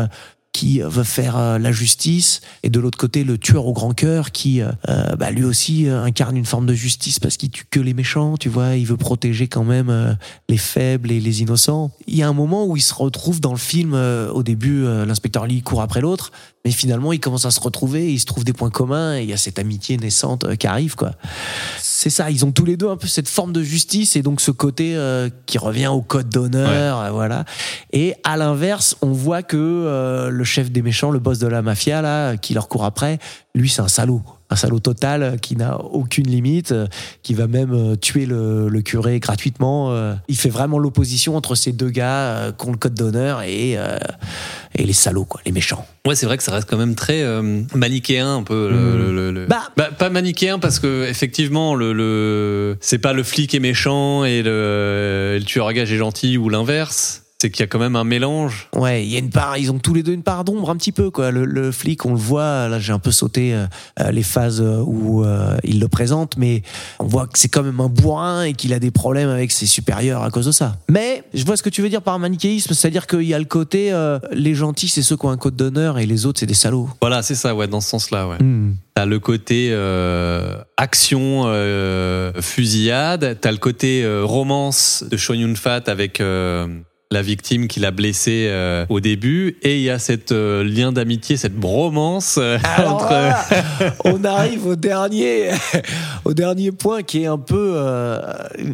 Euh, 0.52 0.62
qui 0.62 0.80
veut 0.80 1.04
faire 1.04 1.38
euh, 1.38 1.58
la 1.58 1.72
justice 1.72 2.42
et 2.64 2.70
de 2.70 2.80
l'autre 2.80 2.98
côté 2.98 3.24
le 3.24 3.38
tueur 3.38 3.66
au 3.68 3.74
grand 3.74 3.94
cœur 3.94 4.32
qui 4.32 4.62
euh, 4.62 4.72
euh, 4.90 5.16
bah, 5.16 5.32
lui 5.32 5.44
aussi 5.44 5.88
euh, 5.88 6.04
incarne 6.04 6.38
une 6.38 6.46
forme 6.46 6.66
de 6.66 6.74
justice 6.74 7.20
parce 7.20 7.38
qu'il 7.38 7.50
tue 7.50 7.66
que 7.70 7.80
les 7.80 7.94
méchants 7.94 8.38
tu 8.38 8.50
vois 8.50 8.76
il 8.76 8.86
veut 8.86 8.98
protéger 8.98 9.48
quand 9.48 9.64
même 9.64 9.90
euh, 9.90 10.14
les 10.50 10.58
faibles 10.58 11.12
et 11.12 11.20
les 11.20 11.42
innocents. 11.42 11.92
Il 12.08 12.16
y 12.16 12.24
a 12.24 12.28
un 12.28 12.34
moment 12.34 12.66
où 12.66 12.78
il 12.78 12.82
se 12.82 12.94
retrouve 12.94 13.40
dans 13.40 13.52
le 13.52 13.58
film 13.58 13.94
euh, 13.94 14.30
au 14.32 14.44
début 14.44 14.84
euh, 14.84 15.06
l'inspecteur 15.06 15.46
Lee 15.48 15.62
court 15.62 15.82
après 15.82 16.02
l'autre 16.02 16.32
mais 16.64 16.72
finalement 16.72 17.12
ils 17.14 17.20
commencent 17.20 17.46
à 17.46 17.52
se 17.52 17.60
retrouver 17.60 18.12
il 18.12 18.20
se 18.20 18.26
trouve 18.26 18.44
des 18.44 18.54
points 18.54 18.70
communs 18.70 19.18
et 19.18 19.24
il 19.24 19.30
y 19.30 19.34
a 19.34 19.38
cette 19.38 19.58
amitié 19.58 19.98
naissante 19.98 20.44
euh, 20.44 20.56
qui 20.56 20.68
arrive 20.68 20.96
quoi. 20.96 21.12
C'est 21.80 22.10
ça 22.10 22.30
ils 22.30 22.46
ont 22.46 22.52
tous 22.52 22.66
les 22.66 22.78
deux 22.78 22.90
un 22.90 22.98
peu 22.98 23.08
cette 23.08 23.30
forme 23.30 23.54
de 23.54 23.64
justice 23.64 24.16
et 24.16 24.22
donc 24.22 24.42
ce 24.42 24.52
côté 24.52 24.96
euh, 24.96 25.30
qui 25.46 25.58
revient 25.58 25.88
au 25.88 26.02
code 26.02 26.30
d'honneur 26.30 27.00
euh, 27.00 27.12
voilà. 27.12 27.46
Et 27.92 28.16
à 28.24 28.38
l'inverse, 28.38 28.96
on 29.02 29.12
voit 29.12 29.44
que 29.44 29.58
euh, 29.58 30.32
le 30.42 30.46
chef 30.46 30.72
des 30.72 30.82
méchants, 30.82 31.12
le 31.12 31.20
boss 31.20 31.38
de 31.38 31.46
la 31.48 31.62
mafia, 31.62 32.02
là, 32.02 32.36
qui 32.36 32.56
leur 32.56 32.68
court 32.68 32.84
après, 32.84 33.20
lui, 33.54 33.70
c'est 33.70 33.82
un 33.82 33.88
salaud. 33.88 34.24
Un 34.50 34.56
salaud 34.58 34.80
total 34.80 35.24
euh, 35.24 35.38
qui 35.38 35.56
n'a 35.56 35.78
aucune 35.80 36.28
limite, 36.28 36.72
euh, 36.74 36.88
qui 37.24 37.34
va 37.36 37.48
même 37.48 37.72
euh, 37.74 37.96
tuer 37.96 38.26
le, 38.26 38.68
le 38.68 38.82
curé 38.82 39.20
gratuitement. 39.20 39.94
Il 40.28 40.36
fait 40.36 40.50
vraiment 40.50 40.80
l'opposition 40.80 41.38
entre 41.38 41.54
ces 41.56 41.72
deux 41.72 41.90
gars 41.90 42.52
qui 42.58 42.68
ont 42.68 42.72
le 42.72 42.78
code 42.78 42.96
d'honneur 42.96 43.44
et, 43.44 43.78
et 44.76 44.84
les 44.84 44.94
salauds, 44.94 45.26
quoi, 45.26 45.40
les 45.46 45.52
méchants. 45.52 45.86
Ouais, 46.08 46.16
c'est 46.16 46.26
vrai 46.26 46.38
que 46.38 46.44
ça 46.44 46.52
reste 46.52 46.68
quand 46.70 46.78
même 46.78 46.96
très 46.96 47.22
euh, 47.22 47.62
manichéen 47.76 48.38
un 48.38 48.44
peu. 48.44 48.70
Le, 48.70 49.12
le- 49.12 49.32
le- 49.32 49.46
Bah- 49.46 49.70
pas 49.98 50.10
manichéen 50.10 50.58
parce 50.60 50.80
que 50.80 51.08
effectivement, 51.08 51.76
le, 51.76 51.94
le 51.94 52.78
c'est 52.82 52.98
pas 53.00 53.14
le 53.14 53.24
flic 53.24 53.54
est 53.54 53.60
méchant 53.60 54.24
et 54.26 54.42
le, 54.42 55.34
et 55.36 55.40
le 55.40 55.46
tueur 55.46 55.68
à 55.68 55.74
gage 55.74 55.92
est 55.92 55.98
gentil 55.98 56.38
ou 56.38 56.50
l'inverse. 56.50 57.21
C'est 57.42 57.50
qu'il 57.50 57.62
y 57.62 57.64
a 57.64 57.68
quand 57.68 57.80
même 57.80 57.96
un 57.96 58.04
mélange. 58.04 58.70
Ouais, 58.76 59.04
il 59.04 59.10
y 59.12 59.16
a 59.16 59.20
une 59.20 59.32
part, 59.32 59.58
ils 59.58 59.72
ont 59.72 59.80
tous 59.80 59.96
les 59.96 60.04
deux 60.04 60.14
une 60.14 60.22
part 60.22 60.44
d'ombre 60.44 60.70
un 60.70 60.76
petit 60.76 60.92
peu 60.92 61.10
quoi. 61.10 61.32
Le, 61.32 61.44
le 61.44 61.72
flic, 61.72 62.06
on 62.06 62.12
le 62.12 62.20
voit. 62.20 62.68
Là, 62.68 62.78
j'ai 62.78 62.94
un 62.94 63.00
peu 63.00 63.10
sauté 63.10 63.56
euh, 63.56 63.66
les 64.12 64.22
phases 64.22 64.62
euh, 64.62 64.84
où 64.86 65.26
euh, 65.26 65.58
il 65.64 65.80
le 65.80 65.88
présente, 65.88 66.38
mais 66.38 66.62
on 67.00 67.08
voit 67.08 67.26
que 67.26 67.40
c'est 67.40 67.48
quand 67.48 67.64
même 67.64 67.80
un 67.80 67.90
bourrin 67.90 68.44
et 68.44 68.54
qu'il 68.54 68.76
a 68.76 68.80
des 68.80 68.92
problèmes 68.92 69.30
avec 69.30 69.52
ses 69.52 69.66
supérieurs 69.66 70.22
à 70.22 70.30
cause 70.30 70.46
de 70.46 70.52
ça. 70.52 70.78
Mais 70.88 71.24
je 71.34 71.44
vois 71.44 71.58
ce 71.58 71.64
que 71.64 71.72
tu 71.72 71.82
veux 71.82 71.90
dire 71.90 72.04
par 72.04 72.20
manichéisme, 72.20 72.76
c'est-à-dire 72.76 73.08
qu'il 73.08 73.24
y 73.24 73.34
a 73.34 73.40
le 73.40 73.46
côté 73.46 73.92
euh, 73.92 74.20
les 74.32 74.54
gentils, 74.54 74.88
c'est 74.88 75.02
ceux 75.02 75.18
qui 75.18 75.26
ont 75.26 75.32
un 75.32 75.38
code 75.38 75.56
d'honneur 75.56 75.98
et 75.98 76.06
les 76.06 76.28
autres, 76.28 76.42
c'est 76.42 76.46
des 76.46 76.54
salauds. 76.54 76.90
Voilà, 77.02 77.24
c'est 77.24 77.34
ça, 77.34 77.56
ouais, 77.56 77.68
dans 77.68 77.82
ce 77.82 77.90
sens-là, 77.90 78.28
ouais. 78.28 78.38
Hmm. 78.40 78.76
T'as 78.94 79.06
le 79.08 79.20
côté 79.20 79.70
euh, 79.72 80.58
action, 80.78 81.46
euh, 81.46 82.34
fusillade. 82.40 83.38
T'as 83.42 83.52
le 83.52 83.58
côté 83.58 84.04
euh, 84.04 84.26
romance 84.26 85.04
de 85.10 85.18
Show 85.18 85.34
Yun 85.34 85.56
Fat 85.56 85.84
avec 85.88 86.20
euh, 86.20 86.68
la 87.12 87.22
victime 87.22 87.68
qu'il 87.68 87.86
a 87.86 87.92
blessée 87.92 88.48
euh, 88.50 88.86
au 88.90 89.02
début, 89.02 89.58
et 89.62 89.78
il 89.78 89.84
y 89.84 89.90
a 89.90 90.00
cette 90.00 90.32
euh, 90.32 90.64
lien 90.64 90.94
d'amitié, 90.94 91.36
cette 91.36 91.56
bromance 91.56 92.38
euh, 92.42 92.58
Alors 92.78 92.96
entre. 92.96 93.08
voilà, 93.08 93.38
on 94.06 94.24
arrive 94.24 94.66
au 94.66 94.76
dernier, 94.78 95.52
au 96.26 96.34
dernier 96.34 96.72
point 96.72 97.04
qui 97.04 97.24
est 97.24 97.28
un 97.28 97.38
peu 97.38 97.74
euh, 97.76 98.22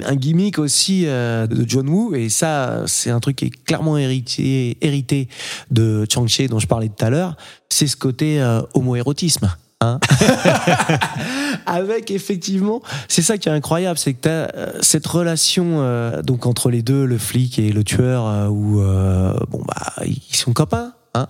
un 0.05 0.15
gimmick 0.15 0.59
aussi 0.59 1.03
euh, 1.07 1.47
de 1.47 1.67
John 1.67 1.89
Woo 1.89 2.13
et 2.13 2.29
ça 2.29 2.83
c'est 2.85 3.09
un 3.09 3.19
truc 3.19 3.37
qui 3.37 3.45
est 3.45 3.63
clairement 3.65 3.97
hérité, 3.97 4.77
hérité 4.81 5.27
de 5.71 6.05
Chang-Chi 6.11 6.47
dont 6.47 6.59
je 6.59 6.67
parlais 6.67 6.89
tout 6.89 7.03
à 7.03 7.09
l'heure, 7.09 7.35
c'est 7.69 7.87
ce 7.87 7.97
côté 7.97 8.39
euh, 8.39 8.61
homoérotisme. 8.75 9.49
Avec 11.67 12.09
effectivement, 12.11 12.81
c'est 13.07 13.21
ça 13.21 13.37
qui 13.37 13.47
est 13.47 13.51
incroyable, 13.51 13.97
c'est 13.99 14.13
que 14.13 14.21
tu 14.21 14.29
as 14.29 14.51
cette 14.81 15.05
relation 15.05 15.81
euh, 15.81 16.21
donc 16.21 16.45
entre 16.45 16.69
les 16.69 16.81
deux, 16.81 17.05
le 17.05 17.17
flic 17.17 17.59
et 17.59 17.71
le 17.71 17.83
tueur, 17.83 18.25
euh, 18.25 18.47
où 18.47 18.81
euh, 18.81 19.33
bon 19.49 19.61
bah 19.67 20.03
ils 20.05 20.35
sont 20.35 20.53
copains, 20.53 20.93
hein. 21.13 21.27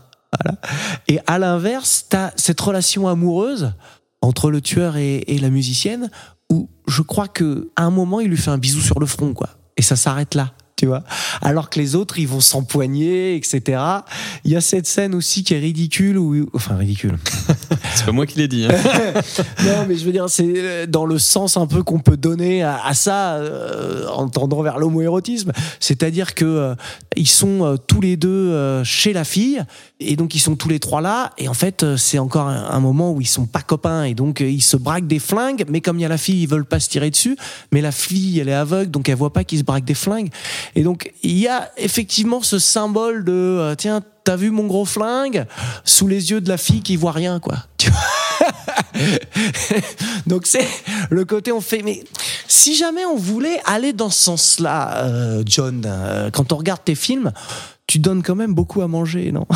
Et 1.08 1.20
à 1.28 1.40
l'inverse, 1.40 2.06
t'as 2.10 2.32
cette 2.36 2.62
relation 2.62 3.08
amoureuse 3.08 3.74
entre 4.22 4.50
le 4.50 4.62
tueur 4.62 4.96
et, 4.96 5.18
et 5.28 5.40
la 5.40 5.50
musicienne, 5.50 6.10
où 6.50 6.70
je 6.88 7.02
crois 7.02 7.28
que 7.28 7.70
à 7.76 7.84
un 7.84 7.92
moment 7.92 8.22
il 8.22 8.30
lui 8.30 8.38
fait 8.38 8.52
un 8.52 8.58
bisou 8.58 8.80
sur 8.80 9.00
le 9.00 9.06
front, 9.08 9.34
quoi, 9.34 9.50
et 9.76 9.82
ça 9.82 9.98
s'arrête 9.98 10.36
là. 10.36 10.54
Tu 10.78 10.86
vois, 10.86 11.04
alors 11.42 11.72
que 11.72 11.80
les 11.80 11.96
autres 11.96 12.20
ils 12.20 12.28
vont 12.28 12.40
s'empoigner, 12.40 13.36
etc. 13.36 13.82
Il 14.44 14.52
y 14.52 14.56
a 14.56 14.62
cette 14.62 14.86
scène 14.86 15.16
aussi 15.16 15.44
qui 15.44 15.56
est 15.56 15.60
ridicule, 15.60 16.20
ou 16.20 16.48
enfin 16.54 16.76
ridicule. 16.76 17.18
C'est 17.96 18.06
pas 18.06 18.12
moi 18.12 18.28
qui 18.28 18.38
l'ai 18.38 18.48
dit. 18.48 18.66
hein. 18.66 18.76
non, 19.66 19.86
mais 19.88 19.96
je 19.96 20.06
veux 20.06 20.12
dire, 20.12 20.30
c'est 20.30 20.46
euh, 20.56 20.86
dans 20.86 21.06
le 21.06 21.18
sens 21.18 21.58
un 21.58 21.66
peu 21.66 21.82
qu'on 21.82 21.98
peut 21.98 22.16
donner 22.16 22.62
à, 22.62 22.80
à 22.86 22.94
ça 22.94 23.34
euh, 23.38 24.08
en 24.10 24.30
tendant 24.30 24.62
vers 24.62 24.78
l'homoérotisme. 24.78 25.52
C'est-à-dire 25.80 26.36
que 26.36 26.46
euh, 26.46 26.76
ils 27.16 27.28
sont 27.28 27.66
euh, 27.66 27.78
tous 27.78 28.00
les 28.02 28.16
deux 28.16 28.30
euh, 28.30 28.84
chez 28.84 29.14
la 29.14 29.24
fille 29.24 29.64
et 30.00 30.16
donc 30.16 30.36
ils 30.36 30.40
sont 30.40 30.56
tous 30.56 30.70
les 30.70 30.80
trois 30.80 31.02
là. 31.02 31.32
Et 31.40 31.48
en 31.48 31.56
fait, 31.56 31.96
c'est 31.96 32.20
encore 32.20 32.48
un, 32.50 32.70
un 32.70 32.80
moment 32.80 33.12
où 33.14 33.20
ils 33.22 33.28
sont 33.28 33.48
pas 33.48 33.62
copains 33.62 34.04
et 34.04 34.14
donc 34.14 34.42
ils 34.42 34.62
se 34.62 34.78
braquent 34.78 35.08
des 35.08 35.18
flingues. 35.18 35.66
Mais 35.70 35.82
comme 35.82 35.98
il 35.98 36.04
y 36.04 36.06
a 36.06 36.10
la 36.10 36.20
fille, 36.20 36.44
ils 36.44 36.48
veulent 36.48 36.66
pas 36.66 36.80
se 36.80 36.90
tirer 36.90 37.10
dessus. 37.10 37.36
Mais 37.72 37.82
la 37.82 37.92
fille, 37.92 38.40
elle 38.40 38.50
est 38.50 38.54
aveugle, 38.54 38.92
donc 38.92 39.10
elle 39.10 39.16
voit 39.16 39.34
pas 39.34 39.44
qu'ils 39.44 39.58
se 39.60 39.64
braquent 39.64 39.86
des 39.86 39.96
flingues. 39.96 40.30
Et 40.76 40.84
donc 40.84 41.12
il 41.24 41.38
y 41.38 41.48
a 41.48 41.72
effectivement 41.78 42.42
ce 42.42 42.60
symbole 42.60 43.24
de 43.26 43.32
euh, 43.32 43.76
tiens. 43.76 44.02
T'as 44.24 44.36
vu 44.36 44.52
mon 44.52 44.66
gros 44.66 44.84
flingue? 44.84 45.46
Sous 45.86 46.06
les 46.06 46.32
yeux 46.32 46.42
de 46.42 46.50
la 46.50 46.58
fille 46.58 46.82
qui 46.82 46.98
voit 46.98 47.14
rien, 47.14 47.40
quoi. 47.40 47.60
Donc 50.28 50.46
c'est 50.46 50.68
le 51.10 51.24
côté 51.24 51.54
on 51.54 51.62
fait. 51.62 51.82
Mais 51.82 52.04
si 52.48 52.76
jamais 52.76 53.06
on 53.06 53.16
voulait 53.16 53.62
aller 53.64 53.94
dans 53.94 54.10
ce 54.10 54.22
sens-là, 54.24 55.06
euh, 55.06 55.44
John, 55.46 55.84
euh, 55.86 56.30
quand 56.30 56.52
on 56.52 56.58
regarde 56.58 56.84
tes 56.84 56.96
films, 56.96 57.32
tu 57.88 58.00
donnes 58.00 58.22
quand 58.22 58.36
même 58.36 58.54
beaucoup 58.54 58.82
à 58.82 58.90
manger, 58.90 59.32
non? 59.32 59.46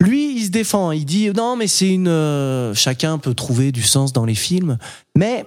Lui, 0.00 0.36
il 0.36 0.46
se 0.46 0.50
défend. 0.50 0.90
Il 0.90 1.04
dit 1.04 1.30
non, 1.30 1.54
mais 1.54 1.68
c'est 1.68 1.90
une. 1.90 2.72
chacun 2.74 3.18
peut 3.18 3.34
trouver 3.34 3.70
du 3.70 3.82
sens 3.82 4.12
dans 4.12 4.24
les 4.24 4.34
films, 4.34 4.78
mais 5.14 5.44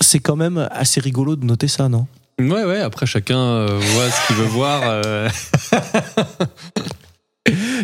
c'est 0.00 0.18
quand 0.20 0.36
même 0.36 0.68
assez 0.70 1.00
rigolo 1.00 1.36
de 1.36 1.44
noter 1.44 1.68
ça, 1.68 1.88
non? 1.88 2.06
Ouais, 2.40 2.64
ouais, 2.64 2.80
après 2.80 3.06
chacun 3.06 3.38
euh, 3.38 3.66
voit 3.78 4.10
ce 4.10 4.26
qu'il 4.26 4.36
veut 4.36 4.46
voir. 4.48 4.80
euh. 4.84 5.28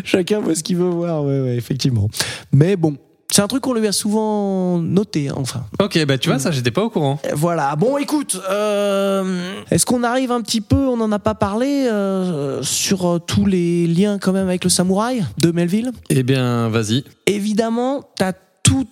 Chacun 0.05 0.39
voit 0.39 0.55
ce 0.55 0.63
qu'il 0.63 0.77
veut 0.77 0.89
voir, 0.89 1.23
ouais, 1.23 1.41
ouais, 1.41 1.55
effectivement. 1.57 2.09
Mais 2.53 2.75
bon, 2.77 2.95
c'est 3.29 3.41
un 3.41 3.47
truc 3.47 3.61
qu'on 3.61 3.73
lui 3.73 3.85
a 3.87 3.91
souvent 3.91 4.79
noté, 4.79 5.29
hein, 5.29 5.35
enfin. 5.37 5.65
Ok, 5.81 6.03
bah 6.05 6.17
tu 6.17 6.29
vois, 6.29 6.39
ça, 6.39 6.51
j'étais 6.51 6.71
pas 6.71 6.81
au 6.83 6.89
courant. 6.89 7.19
Voilà. 7.33 7.75
Bon, 7.75 7.97
écoute, 7.97 8.39
euh, 8.49 9.61
est-ce 9.69 9.85
qu'on 9.85 10.03
arrive 10.03 10.31
un 10.31 10.41
petit 10.41 10.61
peu, 10.61 10.87
on 10.87 10.95
n'en 10.97 11.11
a 11.11 11.19
pas 11.19 11.35
parlé, 11.35 11.87
euh, 11.91 12.63
sur 12.63 13.05
euh, 13.07 13.19
tous 13.19 13.45
les 13.45 13.85
liens 13.85 14.17
quand 14.17 14.31
même 14.31 14.47
avec 14.47 14.63
le 14.63 14.69
samouraï 14.69 15.23
de 15.37 15.51
Melville? 15.51 15.91
Eh 16.09 16.23
bien, 16.23 16.69
vas-y. 16.69 17.03
Évidemment, 17.27 18.01
t'as 18.15 18.33
tout 18.63 18.87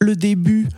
le 0.00 0.16
début, 0.16 0.68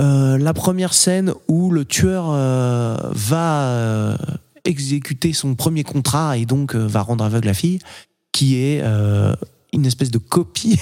euh, 0.00 0.38
la 0.38 0.54
première 0.54 0.94
scène 0.94 1.32
où 1.48 1.70
le 1.70 1.84
tueur 1.84 2.26
euh, 2.30 2.96
va 3.12 3.62
euh, 3.64 4.16
exécuter 4.64 5.32
son 5.32 5.54
premier 5.54 5.82
contrat 5.82 6.36
et 6.36 6.46
donc 6.46 6.74
va 6.74 7.02
rendre 7.02 7.24
aveugle 7.24 7.46
la 7.48 7.54
fille, 7.54 7.80
qui 8.32 8.56
est 8.56 8.82
une 9.72 9.84
espèce 9.86 10.10
de 10.10 10.18
copie 10.18 10.78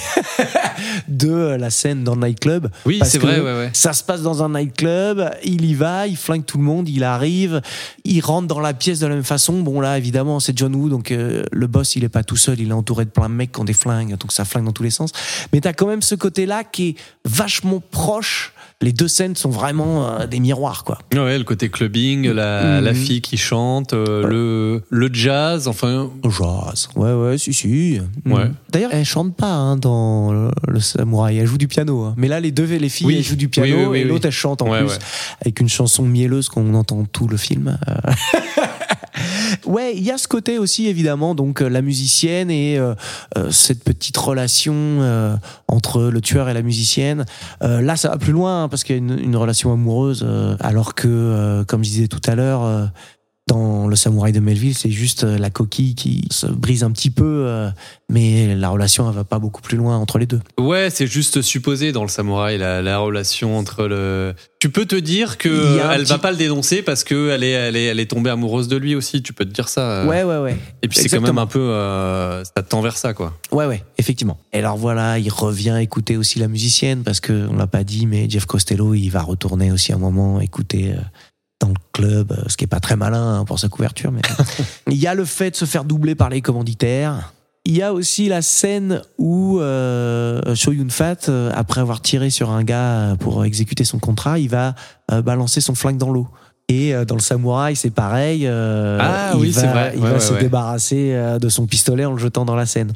de 1.09 1.57
la 1.59 1.71
scène 1.71 2.05
dans 2.05 2.15
le 2.15 2.27
nightclub. 2.27 2.69
Oui, 2.85 3.01
c'est 3.05 3.19
vrai, 3.19 3.41
ouais, 3.41 3.53
ouais. 3.53 3.71
Ça 3.73 3.93
se 3.93 4.03
passe 4.05 4.23
dans 4.23 4.43
un 4.43 4.51
nightclub, 4.51 5.29
il 5.45 5.65
y 5.65 5.75
va, 5.75 6.07
il 6.07 6.17
flingue 6.17 6.45
tout 6.45 6.59
le 6.59 6.65
monde, 6.65 6.89
il 6.89 7.03
arrive, 7.05 7.61
il 8.05 8.21
rentre 8.21 8.47
dans 8.47 8.61
la 8.61 8.75
pièce 8.75 9.01
de 9.01 9.07
la 9.07 9.15
même 9.15 9.25
façon. 9.25 9.61
Bon 9.61 9.81
là, 9.81 9.99
évidemment, 9.99 10.41
c'est 10.41 10.57
John 10.57 10.75
Woo, 10.75 10.89
donc 10.89 11.11
euh, 11.11 11.43
le 11.51 11.67
boss, 11.67 11.97
il 11.97 12.05
est 12.05 12.09
pas 12.09 12.23
tout 12.25 12.37
seul, 12.37 12.61
il 12.61 12.69
est 12.69 12.73
entouré 12.73 13.05
de 13.05 13.11
plein 13.11 13.29
de 13.29 13.35
mecs 13.35 13.53
qui 13.53 13.61
ont 13.61 13.65
des 13.65 13.73
flingues, 13.73 14.17
donc 14.17 14.33
ça 14.33 14.45
flingue 14.45 14.65
dans 14.65 14.73
tous 14.73 14.83
les 14.85 14.91
sens. 14.91 15.11
Mais 15.53 15.61
t'as 15.61 15.73
quand 15.73 15.87
même 15.87 16.03
ce 16.03 16.15
côté-là 16.15 16.65
qui 16.65 16.89
est 16.91 16.95
vachement 17.25 17.81
proche. 17.91 18.53
Les 18.83 18.93
deux 18.93 19.09
scènes 19.09 19.37
sont 19.37 19.49
vraiment 19.49 20.07
euh, 20.07 20.27
des 20.27 20.39
miroirs, 20.39 20.85
quoi. 20.85 20.99
Ouais, 21.15 21.39
le 21.39 21.45
côté 21.45 21.71
clubbing, 21.71 22.29
la, 22.31 22.77
Mhm. 22.79 22.85
la 22.85 22.95
fille 22.95 23.23
qui 23.23 23.39
chante, 23.39 23.95
euh, 23.95 24.27
le, 24.27 24.83
le 24.91 25.11
jazz, 25.15 25.67
enfin. 25.67 26.11
Jazz. 26.25 26.89
Ouais, 26.95 27.15
ouais, 27.15 27.39
si, 27.39 27.55
si. 27.55 27.99
Ouais. 28.27 28.45
Mm. 28.45 28.55
D'ailleurs, 28.77 28.91
elle 28.93 29.05
chante 29.07 29.35
pas 29.35 29.51
hein, 29.53 29.77
dans 29.79 30.33
le, 30.33 30.51
le 30.69 30.81
samouraï, 30.81 31.39
elle 31.39 31.47
joue 31.47 31.57
du 31.57 31.67
piano. 31.67 32.03
hein. 32.05 32.15
Mais 32.19 32.29
là, 32.29 32.41
les 32.41 32.51
deux, 32.51 32.65
les 32.65 32.89
filles, 32.91 33.07
Oui. 33.07 33.15
elles 33.17 33.25
jouent 33.25 33.35
du 33.37 33.49
piano 33.49 33.69
Oui, 33.75 33.83
oui, 33.83 33.87
oui, 33.91 33.99
et 34.01 34.05
l'autre, 34.05 34.27
elle 34.27 34.33
chante 34.33 34.61
en 34.61 34.69
Ouais, 34.69 34.81
plus. 34.81 34.89
ouais. 34.91 34.99
Avec 35.41 35.61
une 35.61 35.69
chanson 35.71 36.03
mielleuse 36.03 36.51
qu'on 36.51 36.75
entend 36.75 37.05
tout 37.07 37.27
le 37.27 37.39
film. 37.39 37.79
Euh. 37.89 37.95
Ouais, 39.65 39.95
il 39.97 40.03
y 40.03 40.11
a 40.11 40.19
ce 40.19 40.29
côté 40.29 40.59
aussi 40.59 40.87
évidemment, 40.89 41.35
donc 41.35 41.63
euh, 41.63 41.69
la 41.69 41.81
musicienne 41.81 42.51
et 42.51 42.79
euh, 42.79 42.95
euh, 43.39 43.51
cette 43.51 43.83
petite 43.83 44.17
relation 44.17 44.75
euh, 44.77 45.35
entre 45.69 46.03
le 46.03 46.21
tueur 46.21 46.49
et 46.51 46.55
la 46.55 46.61
musicienne. 46.63 47.25
Euh, 47.63 47.81
là, 47.81 47.97
ça 47.97 48.11
va 48.11 48.19
plus 48.19 48.33
loin 48.33 48.65
hein, 48.65 48.69
parce 48.69 48.85
qu'il 48.85 48.95
y 48.95 48.99
a 48.99 49.01
une, 49.01 49.19
une 49.19 49.37
relation 49.37 49.73
amoureuse, 49.73 50.23
euh, 50.27 50.57
alors 50.61 50.95
que, 50.95 51.09
euh, 51.09 51.65
comme 51.65 51.83
je 51.83 51.89
disais 51.91 52.09
tout 52.09 52.21
à 52.27 52.35
l'heure, 52.35 52.65
euh, 52.65 52.85
dans 53.49 53.87
le 53.87 53.95
samouraï 53.95 54.33
de 54.33 54.41
Melville, 54.41 54.75
c'est 54.77 54.91
juste 54.91 55.23
euh, 55.23 55.39
la 55.39 55.51
coquille 55.51 55.95
qui 55.95 56.27
se 56.33 56.47
brise 56.47 56.83
un 56.83 56.91
petit 56.91 57.11
peu, 57.11 57.45
euh, 57.47 57.71
mais 58.11 58.57
la 58.57 58.71
relation 58.71 59.09
elle 59.09 59.15
va 59.15 59.23
pas 59.23 59.39
beaucoup 59.39 59.63
plus 59.63 59.77
loin 59.77 59.97
entre 59.97 60.19
les 60.19 60.27
deux. 60.27 60.41
Ouais, 60.59 60.89
c'est 60.91 61.07
juste 61.07 61.43
supposé 61.43 61.93
dans 61.93 62.03
le 62.03 62.09
samouraï 62.09 62.59
la, 62.59 62.83
la 62.83 62.99
relation 62.99 63.57
entre 63.57 63.87
le. 63.87 64.35
Tu 64.59 64.69
peux 64.69 64.85
te 64.85 64.97
dire 64.97 65.39
que 65.39 65.79
elle 65.93 66.03
va 66.05 66.19
pas 66.19 66.33
le 66.33 66.37
dénoncer 66.37 66.83
parce 66.83 67.05
que 67.05 67.31
elle 67.31 67.45
est, 67.45 67.51
elle 67.51 67.77
est, 67.77 67.85
elle 67.85 68.01
est 68.01 68.11
tombée 68.11 68.31
amoureuse 68.31 68.67
de 68.67 68.77
lui 68.77 68.97
aussi. 68.97 69.23
Tu 69.23 69.33
peux 69.33 69.45
te 69.45 69.53
dire 69.53 69.69
ça. 69.69 69.81
euh. 70.03 70.07
Ouais, 70.09 70.25
ouais, 70.25 70.39
ouais. 70.39 70.57
Et 70.83 70.89
puis 70.89 70.99
c'est 70.99 71.09
quand 71.09 71.21
même 71.21 71.39
un 71.39 71.47
peu, 71.47 71.61
euh, 71.61 72.43
ça 72.43 72.63
tend 72.65 72.81
vers 72.81 72.97
ça 72.97 73.15
quoi. 73.15 73.39
Ouais, 73.53 73.67
ouais, 73.67 73.85
effectivement. 73.97 74.39
Et 74.53 74.59
alors 74.59 74.77
voilà, 74.77 75.21
il 75.21 75.31
revient 75.31 75.79
écouter 75.81 76.17
aussi 76.17 76.41
la 76.41 76.49
musicienne 76.49 77.05
parce 77.05 77.21
que 77.21 77.47
on 77.49 77.55
l'a 77.57 77.69
pas 77.69 77.85
dit, 77.85 78.07
mais 78.07 78.29
Jeff 78.29 78.47
Costello, 78.47 78.95
il 78.95 79.09
va 79.11 79.23
retourner 79.23 79.71
aussi 79.71 79.93
un 79.93 79.99
moment 79.99 80.41
écouter 80.41 80.95
dans 81.61 81.69
le 81.69 81.75
club, 81.93 82.33
euh, 82.33 82.43
ce 82.49 82.57
qui 82.57 82.65
est 82.65 82.69
pas 82.69 82.81
très 82.81 82.97
malin 82.97 83.41
hein, 83.41 83.45
pour 83.45 83.59
sa 83.59 83.69
couverture. 83.69 84.13
Mais 84.13 84.21
il 84.91 84.97
y 84.99 85.07
a 85.07 85.15
le 85.15 85.25
fait 85.25 85.51
de 85.53 85.57
se 85.57 85.65
faire 85.65 85.85
doubler 85.85 86.15
par 86.15 86.29
les 86.29 86.41
commanditaires. 86.43 87.33
Il 87.65 87.77
y 87.77 87.83
a 87.83 87.93
aussi 87.93 88.29
la 88.29 88.43
scène 88.43 89.03
où 89.19 89.59
euh, 89.59 90.55
Cho 90.55 90.71
Yun 90.73 90.89
Fat, 90.91 91.29
euh, 91.29 91.51
après 91.55 91.81
avoir 91.81 92.01
tiré 92.01 92.31
sur 92.31 92.51
un 92.51 92.63
gars 92.63 93.17
pour 93.19 93.45
exécuter 93.45 93.85
son 93.85 93.99
contrat, 93.99 94.39
il 94.39 94.49
va 94.49 94.75
euh, 95.11 95.21
balancer 95.23 95.61
son 95.61 95.75
flingue 95.75 95.97
dans 95.97 96.11
l'eau. 96.11 96.29
Et 96.69 96.95
euh, 96.95 97.05
dans 97.05 97.15
le 97.17 97.21
samouraï, 97.21 97.75
c'est 97.75 97.91
pareil. 97.91 98.43
euh, 98.47 98.99
Ah 99.01 99.31
il 99.35 99.41
oui, 99.41 99.53
c'est 99.53 99.67
vrai. 99.67 99.93
Il 99.97 100.01
Ouais, 100.03 100.09
va 100.09 100.15
ouais, 100.15 100.21
se 100.21 100.33
ouais. 100.35 100.41
débarrasser 100.41 101.13
euh, 101.15 101.39
de 101.41 101.49
son 101.49 101.67
pistolet 101.67 102.05
en 102.05 102.13
le 102.13 102.19
jetant 102.19 102.45
dans 102.45 102.55
la 102.57 102.67
Seine. 102.67 102.93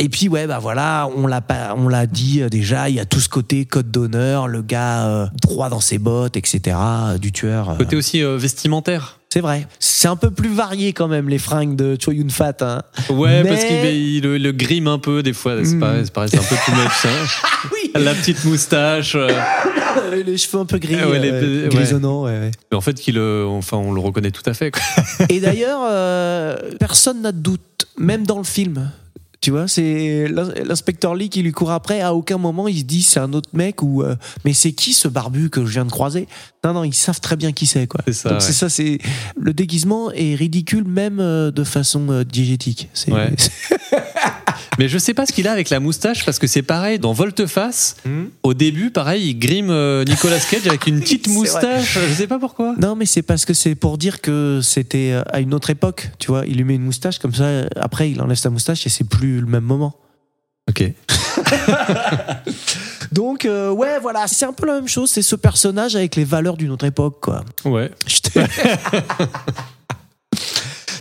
Et 0.00 0.08
puis 0.08 0.28
ouais 0.28 0.48
bah 0.48 0.58
voilà, 0.58 1.08
on 1.16 1.28
l'a 1.28 1.40
on 1.76 1.88
l'a 1.88 2.06
dit 2.06 2.42
euh, 2.42 2.48
déjà, 2.48 2.88
il 2.88 2.96
y 2.96 3.00
a 3.00 3.04
tout 3.04 3.20
ce 3.20 3.28
côté 3.28 3.64
code 3.64 3.92
d'honneur, 3.92 4.48
le 4.48 4.60
gars 4.60 5.06
euh, 5.06 5.26
droit 5.40 5.68
dans 5.68 5.78
ses 5.80 5.98
bottes, 5.98 6.36
etc. 6.36 6.76
euh, 6.76 7.18
du 7.18 7.30
tueur. 7.30 7.76
Côté 7.78 7.94
aussi 7.94 8.20
euh, 8.20 8.36
vestimentaire. 8.36 9.20
C'est 9.32 9.40
vrai. 9.40 9.68
C'est 9.78 10.08
un 10.08 10.16
peu 10.16 10.32
plus 10.32 10.52
varié 10.52 10.92
quand 10.92 11.06
même 11.06 11.28
les 11.28 11.38
fringues 11.38 11.76
de 11.76 11.96
Cho 12.00 12.10
Yun 12.10 12.28
Fat. 12.28 12.56
Hein. 12.62 12.82
Ouais, 13.08 13.44
Mais- 13.44 13.48
parce 13.50 13.64
qu'il 13.64 13.84
il 13.86 14.22
le, 14.22 14.36
le 14.38 14.52
grime 14.52 14.88
un 14.88 14.98
peu 14.98 15.22
des 15.22 15.32
fois. 15.32 15.58
C'est 15.64 15.74
Mm. 15.76 15.80
pareil, 15.80 16.04
pareil, 16.12 16.28
c'est 16.30 16.38
un 16.38 16.42
peu 16.42 16.56
too 16.66 16.72
much. 16.72 17.06
hein. 17.06 17.68
Oui. 17.72 17.90
La 18.02 18.14
petite 18.14 18.44
moustache. 18.44 19.14
euh, 19.14 19.30
les 20.26 20.36
cheveux 20.38 20.58
un 20.60 20.66
peu 20.66 20.78
gris, 20.78 20.96
Ah 21.00 21.08
ouais, 21.08 21.20
les- 21.20 21.30
euh, 21.30 21.62
ouais. 21.64 21.68
grisonnants. 21.68 22.24
ouais, 22.24 22.32
ouais. 22.32 22.50
mais 22.72 22.76
en 22.76 22.80
fait, 22.80 22.94
qu'il, 22.94 23.16
euh, 23.18 23.46
enfin, 23.46 23.76
on 23.76 23.92
le 23.92 24.00
reconnaît 24.00 24.32
tout 24.32 24.42
à 24.46 24.54
fait. 24.54 24.72
Quoi. 24.72 24.82
Et 25.28 25.38
d'ailleurs, 25.38 25.82
personne 26.80 27.22
n'a 27.22 27.30
de 27.30 27.38
doute, 27.38 27.86
même 27.96 28.26
dans 28.26 28.38
le 28.38 28.44
film. 28.44 28.90
Tu 29.44 29.50
vois, 29.50 29.68
c'est 29.68 30.26
l'in- 30.26 30.54
l'inspecteur 30.64 31.14
Lee 31.14 31.28
qui 31.28 31.42
lui 31.42 31.52
court 31.52 31.70
après. 31.70 32.00
À 32.00 32.14
aucun 32.14 32.38
moment, 32.38 32.66
il 32.66 32.78
se 32.78 32.84
dit 32.84 33.02
c'est 33.02 33.20
un 33.20 33.34
autre 33.34 33.50
mec 33.52 33.82
ou 33.82 34.02
euh, 34.02 34.16
mais 34.46 34.54
c'est 34.54 34.72
qui 34.72 34.94
ce 34.94 35.06
barbu 35.06 35.50
que 35.50 35.66
je 35.66 35.70
viens 35.72 35.84
de 35.84 35.90
croiser? 35.90 36.26
Non, 36.64 36.72
non, 36.72 36.82
ils 36.82 36.94
savent 36.94 37.20
très 37.20 37.36
bien 37.36 37.52
qui 37.52 37.66
c'est 37.66 37.86
quoi. 37.86 38.00
C'est 38.06 38.14
ça, 38.14 38.28
Donc 38.30 38.38
ouais. 38.40 38.44
c'est 38.46 38.54
ça, 38.54 38.70
c'est 38.70 38.96
le 39.36 39.52
déguisement 39.52 40.10
est 40.12 40.34
ridicule 40.34 40.84
même 40.84 41.20
euh, 41.20 41.50
de 41.50 41.62
façon 41.62 42.06
euh, 42.08 42.24
diégétique. 42.24 42.88
C'est 42.94 43.12
Ouais. 43.12 43.34
Mais 44.78 44.88
je 44.88 44.98
sais 44.98 45.14
pas 45.14 45.26
ce 45.26 45.32
qu'il 45.32 45.46
a 45.48 45.52
avec 45.52 45.70
la 45.70 45.80
moustache 45.80 46.24
parce 46.24 46.38
que 46.38 46.46
c'est 46.46 46.62
pareil 46.62 46.98
dans 46.98 47.12
Volteface. 47.12 47.96
Hmm. 48.04 48.24
Au 48.42 48.54
début, 48.54 48.90
pareil, 48.90 49.28
il 49.30 49.38
grime 49.38 49.70
euh, 49.70 50.04
Nicolas 50.04 50.38
Cage 50.40 50.66
avec 50.66 50.86
une 50.86 51.00
petite 51.00 51.28
moustache. 51.28 51.98
Je 52.08 52.14
sais 52.14 52.26
pas 52.26 52.38
pourquoi. 52.38 52.74
Non, 52.80 52.94
mais 52.96 53.06
c'est 53.06 53.22
parce 53.22 53.44
que 53.44 53.54
c'est 53.54 53.74
pour 53.74 53.98
dire 53.98 54.20
que 54.20 54.60
c'était 54.62 55.12
euh, 55.12 55.22
à 55.30 55.40
une 55.40 55.54
autre 55.54 55.70
époque. 55.70 56.10
Tu 56.18 56.28
vois, 56.28 56.44
il 56.46 56.56
lui 56.56 56.64
met 56.64 56.74
une 56.76 56.84
moustache 56.84 57.18
comme 57.18 57.34
ça. 57.34 57.44
euh, 57.44 57.68
Après, 57.76 58.10
il 58.10 58.20
enlève 58.20 58.36
sa 58.36 58.50
moustache 58.50 58.86
et 58.86 58.90
c'est 58.90 59.04
plus 59.08 59.40
le 59.40 59.46
même 59.46 59.64
moment. 59.64 59.96
Ok. 60.68 60.82
Donc, 63.12 63.44
euh, 63.44 63.70
ouais, 63.70 63.98
voilà, 64.00 64.26
c'est 64.26 64.46
un 64.46 64.52
peu 64.52 64.66
la 64.66 64.74
même 64.74 64.88
chose. 64.88 65.10
C'est 65.10 65.22
ce 65.22 65.36
personnage 65.36 65.94
avec 65.94 66.16
les 66.16 66.24
valeurs 66.24 66.56
d'une 66.56 66.70
autre 66.70 66.86
époque, 66.86 67.18
quoi. 67.20 67.44
Ouais. 67.64 67.90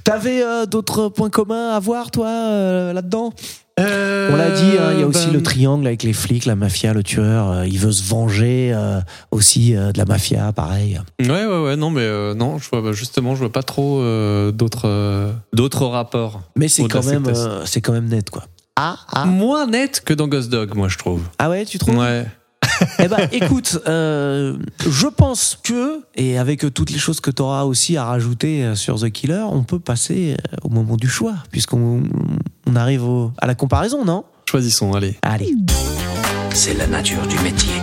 T'avais 0.04 0.44
euh, 0.44 0.66
d'autres 0.66 1.08
points 1.10 1.30
communs 1.30 1.70
à 1.70 1.80
voir, 1.80 2.12
toi, 2.12 2.28
euh, 2.28 2.94
là-dedans? 2.94 3.34
On 3.80 4.36
l'a 4.36 4.52
dit, 4.52 4.78
hein, 4.80 4.92
il 4.94 5.00
y 5.00 5.04
a 5.04 5.08
aussi 5.08 5.28
ben, 5.28 5.34
le 5.34 5.42
triangle 5.44 5.88
avec 5.88 6.04
les 6.04 6.14
flics, 6.14 6.46
la 6.46 6.56
mafia, 6.56 6.94
le 6.94 7.02
tueur. 7.02 7.50
euh, 7.50 7.68
il 7.68 7.80
veut 7.80 7.92
se 7.92 8.04
venger 8.04 8.72
euh, 8.74 9.00
aussi 9.32 9.76
euh, 9.76 9.92
de 9.92 9.98
la 9.98 10.06
mafia, 10.06 10.52
pareil. 10.52 11.02
Ouais, 11.20 11.46
ouais, 11.46 11.64
ouais. 11.64 11.76
Non, 11.76 11.90
mais 11.90 12.02
euh, 12.02 12.36
non, 12.36 12.60
je 12.60 12.70
vois 12.70 12.82
bah, 12.82 12.92
justement, 12.92 13.34
je 13.34 13.40
vois 13.40 13.52
pas 13.52 13.64
trop 13.64 14.00
euh, 14.02 14.52
d'autres 14.52 14.88
euh, 14.88 15.32
d'autres 15.54 15.86
rapports. 15.88 16.42
Mais 16.56 16.68
c'est 16.68 16.88
quand 16.88 17.04
même, 17.06 17.26
euh, 17.28 17.66
c'est 17.66 17.82
quand 17.82 17.94
même 17.94 18.08
net, 18.10 18.30
quoi. 18.30 18.44
Ah, 18.76 18.98
ah, 19.12 19.26
Moins 19.26 19.66
net 19.68 20.04
que 20.06 20.14
dans 20.14 20.28
Ghost 20.28 20.50
Dog, 20.52 20.76
moi, 20.76 20.88
je 20.88 20.98
trouve. 21.00 21.22
ah 21.40 21.50
ouais, 21.50 21.66
tu 21.66 21.80
trouves? 21.80 21.98
Ouais. 21.98 22.26
Eh 23.00 23.08
ben, 23.08 23.28
écoute, 23.32 23.80
euh, 23.88 24.58
je 24.88 25.08
pense 25.08 25.58
que, 25.64 26.02
et 26.16 26.38
avec 26.38 26.74
toutes 26.74 26.90
les 26.92 26.98
choses 26.98 27.20
que 27.20 27.32
tu 27.32 27.42
auras 27.42 27.64
aussi 27.64 27.98
à 27.98 28.06
rajouter 28.06 28.64
euh, 28.64 28.76
sur 28.76 29.00
The 29.00 29.10
Killer, 29.10 29.44
on 29.52 29.64
peut 29.64 29.80
passer 29.80 30.36
euh, 30.54 30.56
au 30.64 30.70
moment 30.70 30.96
du 30.98 31.08
choix, 31.08 31.36
puisqu'on 31.52 32.04
on 32.68 32.76
arrive 32.76 33.04
au- 33.04 33.32
à 33.40 33.48
la 33.48 33.56
comparaison, 33.56 34.06
non? 34.06 34.24
Choisissons, 34.50 34.94
allez. 34.94 35.18
Allez. 35.22 35.54
C'est 36.54 36.74
la 36.76 36.88
nature 36.88 37.26
du 37.28 37.38
métier. 37.40 37.74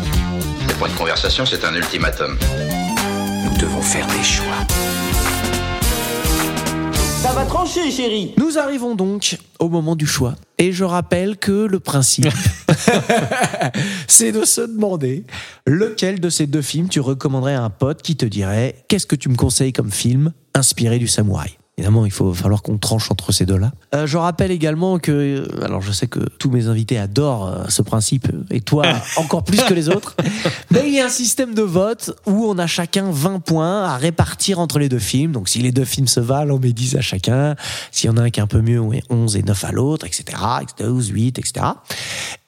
C'est 0.68 0.78
pas 0.78 0.86
une 0.88 0.94
conversation, 0.94 1.44
c'est 1.46 1.64
un 1.64 1.74
ultimatum. 1.74 2.36
Nous 3.44 3.58
devons 3.58 3.82
faire 3.82 4.06
des 4.06 4.22
choix. 4.22 4.66
Ça 7.20 7.32
va 7.32 7.44
trancher, 7.44 7.90
chérie. 7.90 8.32
Nous 8.38 8.56
arrivons 8.56 8.94
donc 8.94 9.36
au 9.58 9.68
moment 9.68 9.94
du 9.94 10.06
choix. 10.06 10.36
Et 10.56 10.72
je 10.72 10.84
rappelle 10.84 11.36
que 11.36 11.66
le 11.66 11.78
principe, 11.78 12.32
c'est 14.08 14.32
de 14.32 14.46
se 14.46 14.62
demander 14.62 15.26
lequel 15.66 16.18
de 16.18 16.30
ces 16.30 16.46
deux 16.46 16.62
films 16.62 16.88
tu 16.88 16.98
recommanderais 16.98 17.52
à 17.52 17.62
un 17.62 17.68
pote 17.68 18.00
qui 18.00 18.16
te 18.16 18.24
dirait 18.24 18.86
qu'est-ce 18.88 19.06
que 19.06 19.16
tu 19.16 19.28
me 19.28 19.36
conseilles 19.36 19.74
comme 19.74 19.90
film 19.90 20.32
inspiré 20.54 20.98
du 20.98 21.08
samouraï? 21.08 21.59
Évidemment, 21.80 22.04
il 22.04 22.12
faut 22.12 22.34
falloir 22.34 22.60
qu'on 22.60 22.76
tranche 22.76 23.10
entre 23.10 23.32
ces 23.32 23.46
deux-là. 23.46 23.72
Euh, 23.94 24.06
je 24.06 24.18
rappelle 24.18 24.50
également 24.50 24.98
que, 24.98 25.10
euh, 25.10 25.64
alors 25.64 25.80
je 25.80 25.92
sais 25.92 26.08
que 26.08 26.20
tous 26.38 26.50
mes 26.50 26.66
invités 26.66 26.98
adorent 26.98 27.48
euh, 27.48 27.64
ce 27.70 27.80
principe, 27.80 28.28
et 28.50 28.60
toi 28.60 28.84
encore 29.16 29.44
plus 29.44 29.62
que 29.62 29.72
les 29.72 29.88
autres, 29.88 30.14
mais 30.70 30.82
il 30.84 30.92
y 30.92 31.00
a 31.00 31.06
un 31.06 31.10
système 31.10 31.54
de 31.54 31.62
vote 31.62 32.10
où 32.26 32.44
on 32.44 32.58
a 32.58 32.66
chacun 32.66 33.10
20 33.10 33.40
points 33.40 33.84
à 33.84 33.96
répartir 33.96 34.58
entre 34.58 34.78
les 34.78 34.90
deux 34.90 34.98
films. 34.98 35.32
Donc 35.32 35.48
si 35.48 35.60
les 35.60 35.72
deux 35.72 35.86
films 35.86 36.06
se 36.06 36.20
valent, 36.20 36.56
on 36.56 36.58
met 36.58 36.74
10 36.74 36.96
à 36.96 37.00
chacun. 37.00 37.56
S'il 37.92 38.10
y 38.10 38.12
en 38.12 38.18
a 38.18 38.24
un 38.24 38.30
qui 38.30 38.40
est 38.40 38.42
un 38.42 38.46
peu 38.46 38.60
mieux, 38.60 38.78
on 38.78 38.90
met 38.90 39.02
11 39.08 39.36
et 39.36 39.42
9 39.42 39.64
à 39.64 39.72
l'autre, 39.72 40.04
etc., 40.04 40.22
etc., 40.60 40.90
12, 40.90 41.08
8, 41.08 41.38
etc. 41.38 41.66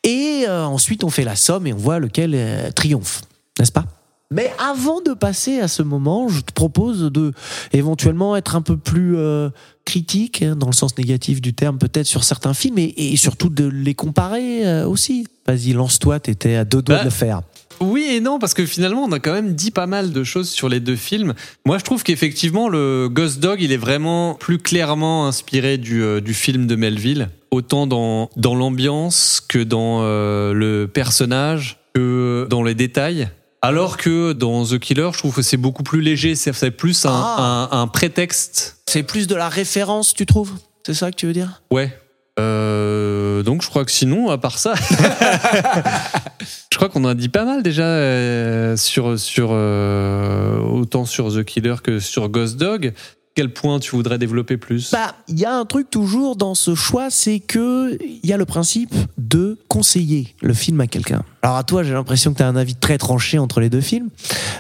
Et 0.05 0.45
euh, 0.47 0.64
ensuite, 0.64 1.05
on 1.05 1.11
fait 1.11 1.24
la 1.24 1.37
somme 1.37 1.66
et 1.66 1.72
on 1.72 1.78
voit 1.78 1.99
lequel 1.99 2.33
euh, 2.35 2.70
triomphe, 2.70 3.22
n'est-ce 3.59 3.72
pas? 3.72 3.87
Mais 4.33 4.53
avant 4.59 5.01
de 5.01 5.12
passer 5.12 5.61
à 5.61 5.68
ce 5.68 5.83
moment, 5.83 6.28
je 6.28 6.41
te 6.41 6.53
propose 6.53 7.03
de 7.12 7.33
éventuellement 7.72 8.37
être 8.37 8.57
un 8.57 8.62
peu 8.62 8.76
plus 8.76 9.16
euh, 9.16 9.51
critique, 9.85 10.43
hein, 10.43 10.57
dans 10.57 10.68
le 10.68 10.72
sens 10.72 10.97
négatif 10.99 11.41
du 11.41 11.55
terme, 11.55 11.78
peut-être 11.78 12.07
sur 12.07 12.24
certains 12.24 12.55
films, 12.55 12.78
et, 12.78 12.95
et 12.97 13.16
surtout 13.16 13.49
de 13.49 13.66
les 13.66 13.95
comparer 13.95 14.66
euh, 14.66 14.87
aussi. 14.87 15.26
Vas-y, 15.47 15.72
lance-toi, 15.72 16.20
t'étais 16.20 16.55
à 16.55 16.64
deux 16.64 16.83
doigts 16.83 16.97
Bah, 16.97 17.01
de 17.03 17.07
le 17.07 17.11
faire. 17.11 17.43
Oui 17.80 18.07
et 18.11 18.20
non, 18.20 18.39
parce 18.39 18.55
que 18.55 18.64
finalement, 18.64 19.03
on 19.05 19.12
a 19.12 19.18
quand 19.18 19.33
même 19.33 19.55
dit 19.55 19.72
pas 19.72 19.87
mal 19.87 20.12
de 20.12 20.24
choses 20.24 20.49
sur 20.51 20.68
les 20.68 20.78
deux 20.78 20.95
films. 20.97 21.35
Moi, 21.66 21.78
je 21.78 21.85
trouve 21.85 22.03
qu'effectivement, 22.05 22.68
le 22.68 23.09
Ghost 23.11 23.41
Dog, 23.41 23.61
il 23.61 23.72
est 23.72 23.76
vraiment 23.76 24.35
plus 24.35 24.59
clairement 24.59 25.26
inspiré 25.26 25.78
du, 25.78 26.03
euh, 26.03 26.20
du 26.20 26.33
film 26.33 26.66
de 26.66 26.76
Melville, 26.76 27.28
autant 27.51 27.87
dans, 27.87 28.30
dans 28.37 28.55
l'ambiance 28.55 29.43
que 29.47 29.59
dans 29.59 30.03
le 30.03 30.87
personnage, 30.87 31.78
que 31.95 32.47
dans 32.49 32.62
les 32.62 32.74
détails. 32.74 33.28
Alors 33.64 33.96
que 33.96 34.32
dans 34.32 34.64
The 34.66 34.78
Killer, 34.80 35.10
je 35.12 35.18
trouve 35.18 35.34
que 35.36 35.42
c'est 35.42 35.56
beaucoup 35.56 35.84
plus 35.84 36.00
léger, 36.00 36.34
c'est 36.34 36.70
plus 36.72 37.06
un, 37.06 37.10
Ah. 37.12 37.68
un, 37.70 37.82
un 37.82 37.86
prétexte. 37.86 38.78
C'est 38.88 39.04
plus 39.04 39.28
de 39.28 39.36
la 39.36 39.48
référence, 39.48 40.14
tu 40.14 40.26
trouves? 40.26 40.52
C'est 40.84 40.94
ça 40.94 41.10
que 41.12 41.16
tu 41.16 41.26
veux 41.26 41.32
dire? 41.32 41.62
Ouais. 41.70 41.96
Euh, 42.40 43.42
donc 43.42 43.62
je 43.62 43.68
crois 43.68 43.84
que 43.84 43.90
sinon, 43.92 44.30
à 44.30 44.38
part 44.38 44.58
ça, 44.58 44.74
je 46.72 46.76
crois 46.76 46.88
qu'on 46.88 47.04
en 47.04 47.08
a 47.08 47.14
dit 47.14 47.28
pas 47.28 47.44
mal 47.44 47.62
déjà 47.62 47.84
euh, 47.84 48.76
sur 48.76 49.18
sur 49.18 49.50
euh, 49.52 50.58
autant 50.58 51.04
sur 51.04 51.32
The 51.32 51.44
Killer 51.44 51.76
que 51.82 52.00
sur 52.00 52.28
Ghost 52.28 52.56
Dog. 52.56 52.92
Quel 53.35 53.53
point 53.53 53.78
tu 53.78 53.97
voudrais 53.97 54.18
développer 54.18 54.57
plus? 54.59 54.91
Bah, 54.91 55.14
il 55.26 55.39
y 55.39 55.45
a 55.45 55.55
un 55.57 55.64
truc 55.64 55.89
toujours 55.89 56.37
dans 56.37 56.55
ce 56.55 56.74
choix, 56.74 57.09
c'est 57.11 57.41
que 57.41 57.99
il 58.03 58.28
y 58.28 58.33
a 58.33 58.37
le 58.37 58.45
principe 58.45 58.95
de 59.16 59.59
conseiller 59.68 60.35
le 60.43 60.53
film 60.53 60.80
à 60.80 60.87
quelqu'un. 60.87 61.22
Alors 61.41 61.57
à 61.57 61.64
toi, 61.64 61.83
j'ai 61.83 61.93
l'impression 61.93 62.33
que 62.33 62.37
tu 62.39 62.43
as 62.43 62.49
un 62.49 62.57
avis 62.57 62.74
très 62.74 62.99
tranché 62.99 63.39
entre 63.39 63.61
les 63.61 63.70
deux 63.70 63.80
films, 63.80 64.11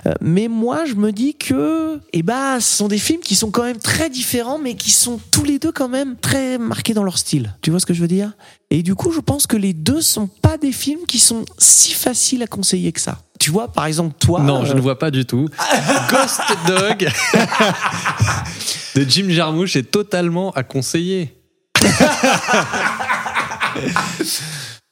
Euh, 0.06 0.14
mais 0.20 0.48
moi, 0.48 0.84
je 0.84 0.94
me 0.94 1.12
dis 1.12 1.34
que, 1.34 2.00
eh 2.12 2.22
bah, 2.24 2.60
ce 2.60 2.76
sont 2.76 2.88
des 2.88 2.98
films 2.98 3.20
qui 3.20 3.36
sont 3.36 3.52
quand 3.52 3.62
même 3.62 3.78
très 3.78 4.10
différents, 4.10 4.58
mais 4.58 4.74
qui 4.74 4.90
sont 4.90 5.20
tous 5.30 5.44
les 5.44 5.60
deux 5.60 5.70
quand 5.70 5.88
même 5.88 6.16
très 6.16 6.58
marqués 6.58 6.92
dans 6.92 7.04
leur 7.04 7.18
style. 7.18 7.54
Tu 7.62 7.70
vois 7.70 7.78
ce 7.78 7.86
que 7.86 7.94
je 7.94 8.00
veux 8.00 8.08
dire? 8.08 8.32
Et 8.70 8.82
du 8.82 8.94
coup, 8.96 9.12
je 9.12 9.20
pense 9.20 9.46
que 9.46 9.56
les 9.56 9.74
deux 9.74 10.00
sont 10.00 10.26
pas 10.26 10.58
des 10.58 10.72
films 10.72 11.06
qui 11.06 11.20
sont 11.20 11.44
si 11.58 11.92
faciles 11.92 12.42
à 12.42 12.46
conseiller 12.48 12.90
que 12.90 13.00
ça. 13.00 13.20
Tu 13.42 13.50
vois, 13.50 13.66
par 13.66 13.86
exemple, 13.86 14.14
toi. 14.20 14.38
Non, 14.38 14.64
je 14.64 14.70
euh, 14.70 14.74
ne 14.76 14.80
vois 14.80 15.00
pas 15.00 15.10
du 15.10 15.26
tout. 15.26 15.48
Ghost 16.10 16.42
Dog 16.64 17.08
de 18.94 19.02
Jim 19.02 19.26
Jarmusch 19.30 19.74
est 19.74 19.90
totalement 19.90 20.52
à 20.52 20.62
conseiller. 20.62 21.36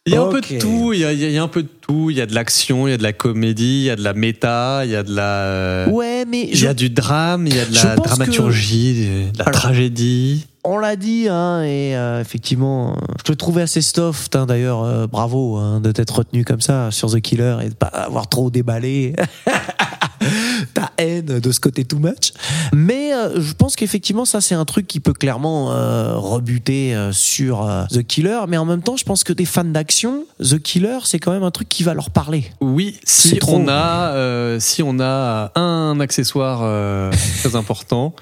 Il 0.07 0.15
y 0.15 0.17
a 0.17 0.23
un 0.23 0.29
peu 0.31 0.41
de 0.41 0.59
tout, 0.59 0.93
il 0.95 1.01
y 1.01 1.05
a, 1.05 1.13
il 1.13 1.31
y 1.31 1.37
a 1.37 1.43
un 1.43 1.49
peu 1.49 1.63
de 1.63 1.69
tout. 1.69 2.09
Il 2.09 2.17
y 2.17 2.23
a 2.23 2.27
de 2.27 2.35
l'action, 2.35 2.89
il 2.89 2.93
y 2.93 2.95
a 2.95 2.97
de 2.97 3.03
la 3.03 3.13
comédie, 3.13 3.81
il 3.81 3.85
y 3.85 3.91
a 3.91 3.97
de 3.97 4.03
la 4.03 4.15
méta, 4.15 4.81
il 4.87 4.91
y 4.93 4.97
a 4.97 5.03
de 5.03 5.15
la. 5.15 5.45
euh, 5.45 5.91
Ouais, 5.91 6.25
mais 6.27 6.45
Il 6.45 6.53
y 6.55 6.57
je 6.57 6.67
a 6.69 6.73
du 6.73 6.89
drame, 6.89 7.47
il 7.47 7.55
y 7.55 7.61
a 7.61 7.67
de 7.67 7.75
la 7.75 7.97
dramaturgie, 7.97 9.29
de 9.33 9.39
la 9.39 9.45
Alors- 9.45 9.61
tragédie. 9.61 10.47
On 10.65 10.79
l'a 10.79 10.97
dit, 10.97 11.27
hein, 11.29 11.63
et 11.63 11.97
euh, 11.97 12.21
effectivement, 12.21 12.95
je 13.19 13.25
te 13.25 13.33
trouvais 13.33 13.63
assez 13.63 13.81
soft, 13.81 14.37
hein, 14.37 14.45
d'ailleurs, 14.47 14.85
euh, 14.85 15.07
bravo 15.07 15.57
hein, 15.57 15.81
de 15.81 15.91
t'être 15.91 16.17
retenu 16.19 16.45
comme 16.45 16.61
ça 16.61 16.91
sur 16.91 17.11
The 17.11 17.21
Killer 17.21 17.57
et 17.65 17.69
de 17.71 17.75
pas 17.75 17.87
avoir 17.87 18.29
trop 18.29 18.51
déballé 18.51 19.15
ta 20.75 20.93
haine 20.99 21.41
de 21.41 21.53
ce 21.53 21.61
côté 21.61 21.85
too 21.85 21.99
much. 21.99 22.33
Mais 22.73 23.13
euh, 23.13 23.41
je 23.41 23.53
pense 23.53 23.77
qu'effectivement, 23.77 24.25
ça 24.25 24.41
c'est 24.41 24.55
un 24.55 24.65
truc 24.65 24.87
qui 24.87 25.01
peut 25.01 25.13
clairement 25.13 25.73
euh, 25.73 26.15
rebuter 26.17 26.95
euh, 26.95 27.13
sur 27.13 27.69
The 27.91 28.03
Killer, 28.03 28.41
mais 28.49 28.57
en 28.57 28.65
même 28.65 28.83
temps, 28.83 28.97
je 28.97 29.05
pense 29.05 29.25
que 29.25 29.33
des 29.33 29.45
fans 29.45 29.65
d'action, 29.65 30.25
The 30.41 30.59
Killer, 30.59 30.99
c'est 31.05 31.19
quand 31.19 31.33
même 31.33 31.43
un 31.43 31.51
truc 31.51 31.69
qui 31.69 31.83
va 31.83 31.95
leur 31.95 32.11
parler. 32.11 32.45
Oui, 32.61 32.99
si 33.05 33.39
trop. 33.39 33.57
on 33.57 33.69
a 33.69 34.59
si 34.59 34.83
on 34.83 35.01
a 35.01 35.53
un 35.55 36.01
accessoire 36.01 36.61
très 37.43 37.57
important, 37.57 38.15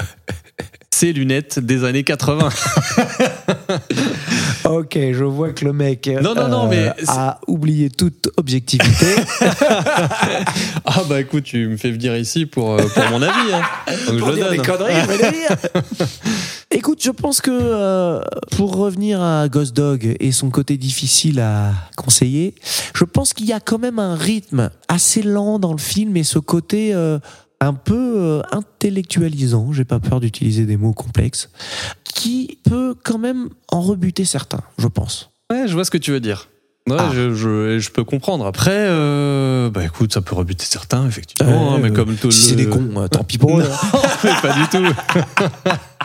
c'est 0.98 1.12
lunettes 1.12 1.60
des 1.60 1.84
années 1.84 2.02
80. 2.04 2.48
Ok, 4.64 4.98
je 4.98 5.24
vois 5.24 5.50
que 5.52 5.64
le 5.64 5.72
mec 5.72 6.10
Non, 6.22 6.34
non, 6.34 6.48
non, 6.48 6.66
mais 6.68 6.92
c'est- 6.98 7.08
a 7.08 7.40
oublié 7.46 7.88
toute 7.90 8.28
objectivité. 8.36 9.06
Ah 10.84 11.02
bah 11.08 11.20
écoute, 11.20 11.44
tu 11.44 11.66
me 11.68 11.76
fais 11.76 11.90
venir 11.90 12.16
ici 12.16 12.44
pour 12.46 12.72
euh, 12.72 12.78
pour 12.94 13.04
mon 13.10 13.22
avis. 13.22 13.52
hein. 13.52 13.60
Donc 14.08 14.18
pour 14.18 14.28
je 14.28 14.32
le 14.32 14.36
dire 14.38 14.50
des 14.50 14.56
donne. 14.56 14.66
conneries, 14.66 14.94
je 15.02 15.06
vais 15.06 15.16
les 15.16 15.30
dire. 15.38 15.56
Écoute, 16.70 17.00
je 17.02 17.10
pense 17.10 17.40
que 17.40 17.50
euh, 17.52 18.20
pour 18.56 18.76
revenir 18.76 19.22
à 19.22 19.48
Ghost 19.48 19.74
Dog 19.76 20.16
et 20.18 20.32
son 20.32 20.50
côté 20.50 20.76
difficile 20.76 21.40
à 21.40 21.72
conseiller, 21.96 22.54
je 22.94 23.04
pense 23.04 23.32
qu'il 23.34 23.46
y 23.46 23.52
a 23.52 23.60
quand 23.60 23.78
même 23.78 23.98
un 23.98 24.16
rythme 24.16 24.70
assez 24.88 25.22
lent 25.22 25.58
dans 25.58 25.72
le 25.72 25.78
film 25.78 26.16
et 26.16 26.24
ce 26.24 26.38
côté 26.38 26.94
euh, 26.94 27.18
un 27.60 27.74
peu 27.74 28.14
euh, 28.16 28.42
intellectualisant, 28.52 29.72
j'ai 29.72 29.84
pas 29.84 29.98
peur 29.98 30.20
d'utiliser 30.20 30.64
des 30.64 30.76
mots 30.76 30.92
complexes, 30.92 31.50
qui 32.04 32.58
peut 32.64 32.94
quand 33.04 33.18
même 33.18 33.48
en 33.68 33.80
rebuter 33.80 34.24
certains, 34.24 34.60
je 34.78 34.86
pense. 34.88 35.30
Ouais, 35.50 35.66
je 35.66 35.72
vois 35.74 35.84
ce 35.84 35.90
que 35.90 35.98
tu 35.98 36.10
veux 36.12 36.20
dire. 36.20 36.48
Ouais, 36.88 36.96
Ah. 36.98 37.10
je, 37.12 37.34
je, 37.34 37.78
je 37.78 37.90
peux 37.90 38.04
comprendre. 38.04 38.46
Après, 38.46 38.70
euh, 38.74 39.68
bah 39.68 39.84
écoute, 39.84 40.12
ça 40.14 40.22
peut 40.22 40.34
rebuter 40.34 40.64
certains, 40.64 41.06
effectivement. 41.06 41.74
Euh, 41.74 41.76
hein, 41.76 41.80
mais 41.82 41.92
comme 41.92 42.14
tout 42.16 42.30
si 42.30 42.42
le- 42.54 42.58
c'est 42.60 42.64
des 42.64 42.70
cons, 42.70 42.90
euh, 42.96 43.08
tant 43.08 43.24
pis 43.24 43.36
pour 43.38 43.58
eux. 43.60 43.64
Pas 44.42 44.54
du 44.54 44.68
tout. 44.68 44.84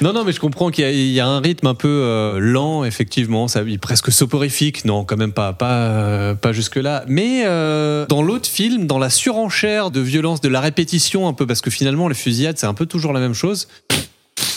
non, 0.00 0.12
non, 0.14 0.24
mais 0.24 0.32
je 0.32 0.40
comprends 0.40 0.70
qu'il 0.70 0.84
y, 0.90 1.20
a- 1.20 1.26
un 1.26 1.40
rythme 1.40 1.66
un 1.66 1.74
peu 1.74 1.88
euh, 1.88 2.38
lent, 2.38 2.84
effectivement, 2.84 3.46
ça, 3.48 3.62
presque 3.80 4.10
soporifique. 4.10 4.84
Non, 4.84 5.04
quand 5.04 5.16
même 5.16 5.32
pas, 5.32 5.52
pas, 5.52 5.82
euh, 5.82 6.34
pas 6.34 6.52
jusque 6.52 6.76
là. 6.76 7.04
Mais 7.08 7.42
euh, 7.44 8.06
dans 8.06 8.22
l'autre 8.22 8.48
film, 8.48 8.86
dans 8.86 8.98
la 8.98 9.10
surenchère 9.10 9.90
de 9.90 10.00
violence, 10.00 10.40
de 10.40 10.48
la 10.48 10.60
répétition, 10.60 11.28
un 11.28 11.32
peu, 11.34 11.46
parce 11.46 11.60
que 11.60 11.70
finalement, 11.70 12.08
les 12.08 12.14
fusillades, 12.14 12.56
c'est 12.58 12.66
un 12.66 12.74
peu 12.74 12.86
toujours 12.86 13.12
la 13.12 13.20
même 13.20 13.34
chose. 13.34 13.68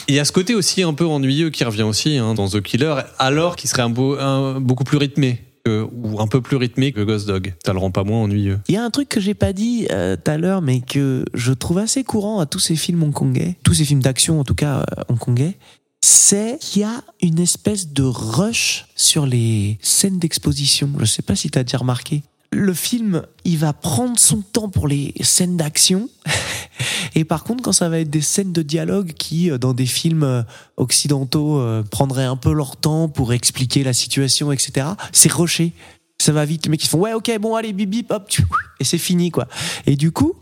Il 0.08 0.16
y 0.16 0.20
a 0.20 0.26
ce 0.26 0.32
côté 0.32 0.56
aussi 0.56 0.84
un 0.84 0.94
peu 0.94 1.06
ennuyeux 1.06 1.50
qui 1.50 1.66
revient 1.66 1.84
aussi 1.84 2.18
hein, 2.18 2.34
dans 2.34 2.48
The 2.48 2.62
Killer, 2.62 2.96
alors 3.20 3.58
qu'il 3.58 3.70
serait 3.70 3.82
un, 3.82 3.94
un- 4.20 4.60
beaucoup 4.62 4.86
plus 4.86 4.98
rythmé. 4.98 5.42
Ou 5.68 6.20
un 6.20 6.28
peu 6.28 6.42
plus 6.42 6.58
rythmé 6.58 6.92
que 6.92 7.02
Ghost 7.02 7.28
Dog. 7.28 7.54
Ça 7.66 7.74
le 7.74 7.80
rend 7.80 7.92
pas 7.92 8.04
moins 8.04 8.24
ennuyeux. 8.24 8.60
Il 8.68 8.76
y 8.76 8.78
a 8.78 8.84
un 8.84 8.90
truc 8.90 9.10
que 9.10 9.20
j'ai 9.20 9.34
pas 9.34 9.54
dit 9.54 9.88
euh, 9.92 10.16
tout 10.16 10.32
à 10.32 10.38
l'heure, 10.38 10.62
mais 10.62 10.82
que 10.82 11.26
je 11.34 11.54
trouve 11.54 11.80
assez 11.80 12.04
courant 12.04 12.40
à 12.40 12.46
tous 12.46 12.60
ces 12.60 12.76
films 12.76 13.04
hongkongais, 13.04 13.58
tous 13.64 13.76
ces 13.76 13.86
films 13.86 14.02
d'action 14.02 14.40
en 14.40 14.44
tout 14.44 14.56
cas 14.56 14.80
euh, 14.80 15.04
hongkongais, 15.10 15.58
c'est 16.02 16.58
qu'il 16.60 16.84
y 16.84 16.86
a 16.86 17.04
une 17.22 17.40
espèce 17.40 17.92
de 17.92 18.04
rush 18.04 18.86
sur 18.96 19.26
les 19.26 19.78
scènes 19.82 20.20
d'exposition. 20.20 20.90
Je 21.00 21.06
sais 21.06 21.22
pas 21.22 21.36
si 21.36 21.50
tu 21.50 21.58
as 21.60 21.64
déjà 21.64 21.78
remarqué. 21.78 22.24
Le 22.52 22.74
film, 22.74 23.24
il 23.44 23.58
va 23.58 23.74
prendre 23.74 24.18
son 24.18 24.42
temps 24.42 24.70
pour 24.70 24.88
les 24.88 25.14
scènes 25.22 25.58
d'action. 25.58 26.10
Et 27.16 27.24
par 27.24 27.44
contre, 27.44 27.64
quand 27.64 27.72
ça 27.72 27.90
va 27.90 28.00
être 28.00 28.10
des 28.10 28.22
scènes 28.22 28.54
de 28.54 28.62
dialogue 28.62 29.14
qui, 29.14 29.50
euh, 29.50 29.58
dans 29.58 29.74
des 29.74 29.86
films 29.86 30.24
euh, 30.24 30.44
occidentaux, 30.78 31.60
euh, 31.60 31.84
prendraient 31.84 32.26
un 32.26 32.36
peu 32.36 32.54
leur 32.54 32.78
temps 32.78 33.10
pour 33.10 33.34
expliquer 33.34 33.84
la 33.84 33.94
situation, 33.94 34.52
etc., 34.52 34.88
c'est 35.12 35.32
rushé. 35.32 35.74
Ça 36.20 36.32
va 36.32 36.46
vite. 36.46 36.66
Les 36.66 36.70
mecs, 36.70 36.84
ils 36.84 36.88
font, 36.88 37.00
ouais, 37.00 37.14
ok, 37.14 37.32
bon, 37.40 37.56
allez, 37.56 37.74
bip, 37.74 37.90
bip, 37.90 38.12
hop, 38.12 38.32
et 38.80 38.84
c'est 38.84 38.98
fini, 38.98 39.32
quoi. 39.32 39.48
Et 39.86 39.96
du 39.96 40.12
coup, 40.12 40.34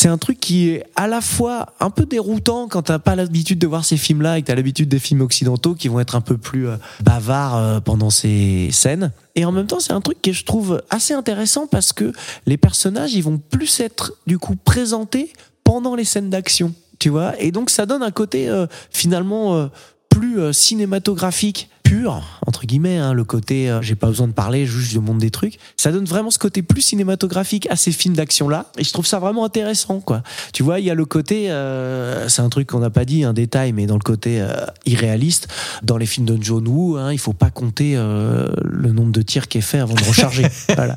c'est 0.00 0.08
un 0.08 0.16
truc 0.16 0.40
qui 0.40 0.70
est 0.70 0.84
à 0.96 1.06
la 1.06 1.20
fois 1.20 1.74
un 1.78 1.90
peu 1.90 2.06
déroutant 2.06 2.68
quand 2.68 2.80
t'as 2.80 2.98
pas 2.98 3.16
l'habitude 3.16 3.58
de 3.58 3.66
voir 3.66 3.84
ces 3.84 3.98
films-là 3.98 4.38
et 4.38 4.40
que 4.40 4.46
t'as 4.46 4.54
l'habitude 4.54 4.88
des 4.88 4.98
films 4.98 5.20
occidentaux 5.20 5.74
qui 5.74 5.88
vont 5.88 6.00
être 6.00 6.16
un 6.16 6.22
peu 6.22 6.38
plus 6.38 6.68
euh, 6.68 6.76
bavards 7.02 7.56
euh, 7.58 7.80
pendant 7.80 8.08
ces 8.08 8.70
scènes. 8.72 9.12
Et 9.34 9.44
en 9.44 9.52
même 9.52 9.66
temps, 9.66 9.78
c'est 9.78 9.92
un 9.92 10.00
truc 10.00 10.22
que 10.22 10.32
je 10.32 10.46
trouve 10.46 10.82
assez 10.88 11.12
intéressant 11.12 11.66
parce 11.66 11.92
que 11.92 12.14
les 12.46 12.56
personnages, 12.56 13.12
ils 13.12 13.22
vont 13.22 13.36
plus 13.36 13.78
être 13.80 14.14
du 14.26 14.38
coup 14.38 14.56
présentés 14.56 15.34
pendant 15.64 15.94
les 15.94 16.04
scènes 16.04 16.30
d'action, 16.30 16.72
tu 16.98 17.10
vois. 17.10 17.38
Et 17.38 17.52
donc 17.52 17.68
ça 17.68 17.84
donne 17.84 18.02
un 18.02 18.10
côté 18.10 18.48
euh, 18.48 18.66
finalement 18.90 19.68
plus 20.08 20.50
cinématographique 20.54 21.68
pur 21.90 22.22
entre 22.46 22.66
guillemets 22.66 22.98
hein, 22.98 23.12
le 23.12 23.24
côté 23.24 23.68
euh, 23.68 23.82
j'ai 23.82 23.96
pas 23.96 24.06
besoin 24.06 24.28
de 24.28 24.32
parler 24.32 24.64
juste 24.64 24.92
je 24.92 25.00
montre 25.00 25.18
des 25.18 25.32
trucs. 25.32 25.58
Ça 25.76 25.90
donne 25.90 26.04
vraiment 26.04 26.30
ce 26.30 26.38
côté 26.38 26.62
plus 26.62 26.82
cinématographique 26.82 27.66
à 27.68 27.74
ces 27.74 27.90
films 27.90 28.14
d'action 28.14 28.48
là 28.48 28.66
et 28.78 28.84
je 28.84 28.92
trouve 28.92 29.06
ça 29.06 29.18
vraiment 29.18 29.44
intéressant 29.44 29.98
quoi. 29.98 30.22
Tu 30.52 30.62
vois 30.62 30.78
il 30.78 30.86
y 30.86 30.90
a 30.90 30.94
le 30.94 31.04
côté 31.04 31.50
euh, 31.50 32.28
c'est 32.28 32.42
un 32.42 32.48
truc 32.48 32.68
qu'on 32.68 32.78
n'a 32.78 32.90
pas 32.90 33.04
dit 33.04 33.24
un 33.24 33.32
détail 33.32 33.72
mais 33.72 33.86
dans 33.86 33.96
le 33.96 34.04
côté 34.04 34.40
euh, 34.40 34.54
irréaliste 34.86 35.48
dans 35.82 35.96
les 35.96 36.06
films 36.06 36.26
de 36.26 36.38
John 36.40 36.68
Woo 36.68 36.96
hein, 36.96 37.12
il 37.12 37.18
faut 37.18 37.32
pas 37.32 37.50
compter 37.50 37.96
le 37.96 38.92
nombre 38.92 39.10
de 39.10 39.22
tirs 39.22 39.48
qui 39.48 39.58
est 39.58 39.62
fait 39.62 39.80
avant 39.80 39.94
de 39.94 40.04
recharger. 40.04 40.46
Voilà. 40.76 40.94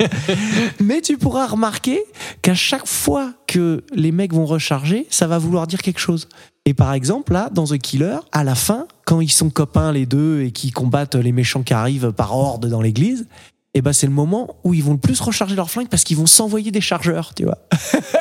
mais 0.80 1.02
tu 1.02 1.18
pourras 1.18 1.48
remarquer 1.48 2.00
qu'à 2.42 2.54
chaque 2.54 2.88
fois 2.88 3.34
que 3.48 3.84
les 3.96 4.12
mecs 4.12 4.34
vont 4.34 4.46
recharger 4.46 5.08
ça 5.10 5.26
va 5.26 5.40
vouloir 5.40 5.66
dire 5.66 5.82
quelque 5.82 6.00
chose 6.00 6.28
et 6.66 6.74
par 6.74 6.94
exemple, 6.94 7.34
là, 7.34 7.50
dans 7.52 7.66
The 7.66 7.78
Killer, 7.78 8.18
à 8.32 8.44
la 8.44 8.56
fin, 8.56 8.88
quand 9.06 9.20
ils 9.20 9.32
sont 9.32 9.50
copains 9.50 9.92
les 9.92 10.06
deux 10.06 10.42
et 10.42 10.52
qu'ils 10.52 10.74
combattent 10.74 11.16
les 11.16 11.34
méchants 11.34 11.64
qui 11.64 11.74
arrivent 11.74 12.14
par 12.14 12.36
horde 12.36 12.68
dans 12.68 12.82
l'église, 12.82 13.28
et 13.74 13.82
ben 13.82 13.92
c'est 13.92 14.06
le 14.06 14.14
moment 14.14 14.56
où 14.64 14.74
ils 14.74 14.84
vont 14.84 14.94
le 14.94 15.00
plus 15.00 15.20
recharger 15.20 15.56
leur 15.56 15.70
flingue 15.70 15.90
parce 15.90 16.04
qu'ils 16.04 16.16
vont 16.16 16.28
s'envoyer 16.28 16.72
des 16.72 16.80
chargeurs, 16.80 17.34
tu 17.34 17.44
vois. 17.44 17.58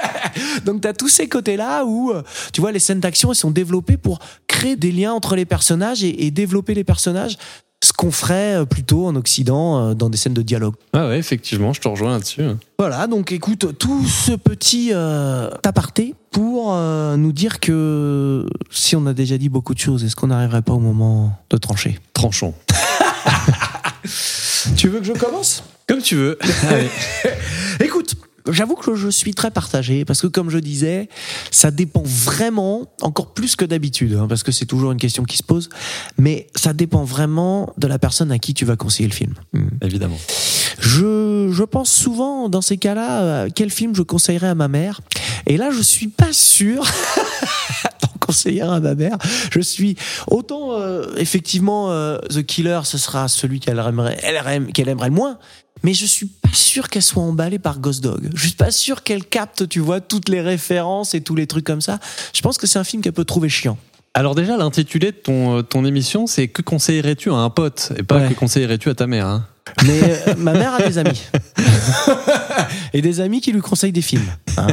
Donc 0.64 0.80
t'as 0.80 0.94
tous 0.94 1.08
ces 1.08 1.28
côtés-là 1.28 1.84
où, 1.84 2.10
euh, 2.10 2.22
tu 2.54 2.62
vois, 2.62 2.72
les 2.72 2.78
scènes 2.78 3.00
d'action, 3.00 3.30
elles 3.30 3.36
sont 3.36 3.50
développées 3.50 3.98
pour 3.98 4.18
créer 4.46 4.76
des 4.76 4.90
liens 4.90 5.12
entre 5.12 5.36
les 5.36 5.44
personnages 5.44 6.02
et 6.02 6.30
développer 6.30 6.72
les 6.74 6.84
personnages, 6.84 7.36
ce 7.82 7.92
qu'on 7.92 8.10
ferait 8.10 8.54
euh, 8.54 8.64
plutôt 8.64 9.06
en 9.06 9.16
Occident 9.16 9.90
euh, 9.90 9.94
dans 9.94 10.08
des 10.08 10.16
scènes 10.16 10.34
de 10.34 10.42
dialogue. 10.42 10.74
Ah 10.92 11.08
ouais, 11.08 11.18
effectivement, 11.18 11.72
je 11.72 11.80
te 11.80 11.88
rejoins 11.88 12.12
là-dessus. 12.12 12.42
Voilà, 12.78 13.06
donc 13.06 13.32
écoute, 13.32 13.76
tout 13.78 14.06
ce 14.06 14.32
petit 14.32 14.90
euh, 14.92 15.50
aparté 15.64 16.14
pour 16.30 16.74
euh, 16.74 17.16
nous 17.16 17.32
dire 17.32 17.60
que 17.60 18.46
si 18.70 18.96
on 18.96 19.06
a 19.06 19.12
déjà 19.12 19.36
dit 19.36 19.48
beaucoup 19.48 19.74
de 19.74 19.78
choses, 19.78 20.04
est-ce 20.04 20.16
qu'on 20.16 20.28
n'arriverait 20.28 20.62
pas 20.62 20.72
au 20.72 20.78
moment 20.78 21.38
de 21.50 21.56
trancher? 21.56 21.98
Tranchons. 22.14 22.54
Tu 24.76 24.88
veux 24.88 25.00
que 25.00 25.06
je 25.06 25.12
commence? 25.12 25.64
Comme 25.88 26.02
tu 26.02 26.16
veux. 26.16 26.38
Écoute, 27.80 28.14
j'avoue 28.50 28.74
que 28.74 28.94
je 28.94 29.08
suis 29.08 29.34
très 29.34 29.50
partagé 29.50 30.04
parce 30.04 30.20
que 30.20 30.26
comme 30.26 30.50
je 30.50 30.58
disais, 30.58 31.08
ça 31.50 31.70
dépend 31.70 32.02
vraiment, 32.04 32.86
encore 33.00 33.32
plus 33.34 33.56
que 33.56 33.64
d'habitude, 33.64 34.14
hein, 34.14 34.26
parce 34.28 34.42
que 34.42 34.52
c'est 34.52 34.66
toujours 34.66 34.92
une 34.92 34.98
question 34.98 35.24
qui 35.24 35.36
se 35.36 35.42
pose, 35.42 35.68
mais 36.18 36.48
ça 36.56 36.72
dépend 36.72 37.04
vraiment 37.04 37.72
de 37.78 37.86
la 37.86 37.98
personne 37.98 38.32
à 38.32 38.38
qui 38.38 38.54
tu 38.54 38.64
vas 38.64 38.76
conseiller 38.76 39.08
le 39.08 39.14
film. 39.14 39.34
Hmm. 39.52 39.68
Évidemment. 39.82 40.18
Je, 40.78 41.48
je 41.52 41.64
pense 41.64 41.90
souvent 41.92 42.48
dans 42.48 42.62
ces 42.62 42.76
cas-là 42.76 43.22
euh, 43.22 43.48
quel 43.54 43.70
film 43.70 43.94
je 43.94 44.02
conseillerais 44.02 44.48
à 44.48 44.54
ma 44.54 44.68
mère. 44.68 45.00
Et 45.46 45.56
là, 45.56 45.70
je 45.70 45.82
suis 45.82 46.08
pas 46.08 46.32
sûr 46.32 46.84
d'en 48.02 48.08
conseiller 48.26 48.62
à 48.62 48.80
ma 48.80 48.94
mère. 48.94 49.16
Je 49.50 49.60
suis 49.60 49.96
autant 50.28 50.72
euh, 50.72 51.06
effectivement 51.16 51.90
euh, 51.90 52.18
The 52.30 52.42
Killer, 52.44 52.80
ce 52.84 52.98
sera 52.98 53.28
celui 53.28 53.60
qu'elle 53.60 53.78
aimerait, 53.78 54.18
elle 54.22 54.36
aimerait- 54.36 54.72
qu'elle 54.72 54.88
aimerait 54.88 55.08
le 55.08 55.14
moins. 55.14 55.38
Mais 55.82 55.94
je 55.94 56.06
suis 56.06 56.26
pas 56.26 56.48
sûr 56.52 56.88
qu'elle 56.88 57.02
soit 57.02 57.22
emballée 57.22 57.58
par 57.58 57.78
Ghost 57.80 58.02
Dog. 58.02 58.30
Je 58.34 58.40
suis 58.46 58.52
pas 58.56 58.70
sûr 58.70 59.02
qu'elle 59.02 59.24
capte, 59.24 59.68
tu 59.68 59.80
vois, 59.80 60.00
toutes 60.00 60.28
les 60.28 60.40
références 60.40 61.14
et 61.14 61.20
tous 61.20 61.34
les 61.34 61.46
trucs 61.46 61.64
comme 61.64 61.80
ça. 61.80 61.98
Je 62.34 62.40
pense 62.40 62.56
que 62.58 62.66
c'est 62.66 62.78
un 62.78 62.84
film 62.84 63.02
qu'elle 63.02 63.12
peut 63.12 63.24
trouver 63.24 63.48
chiant. 63.48 63.76
Alors 64.14 64.34
déjà, 64.34 64.56
l'intitulé 64.58 65.10
de 65.12 65.16
ton, 65.16 65.58
euh, 65.58 65.62
ton 65.62 65.84
émission, 65.86 66.26
c'est 66.26 66.46
Que 66.48 66.60
conseillerais-tu 66.62 67.30
à 67.30 67.36
un 67.36 67.48
pote 67.50 67.92
Et 67.96 68.02
pas 68.02 68.18
Ouais. 68.18 68.28
Que 68.28 68.34
conseillerais-tu 68.34 68.90
à 68.90 68.94
ta 68.94 69.06
mère 69.06 69.26
hein? 69.26 69.46
Mais 69.86 70.00
euh, 70.28 70.34
ma 70.36 70.52
mère 70.52 70.74
a 70.74 70.82
des 70.82 70.98
amis. 70.98 71.22
Et 72.92 73.00
des 73.00 73.20
amis 73.20 73.40
qui 73.40 73.52
lui 73.52 73.60
conseillent 73.62 73.92
des 73.92 74.02
films. 74.02 74.26
hein. 74.58 74.66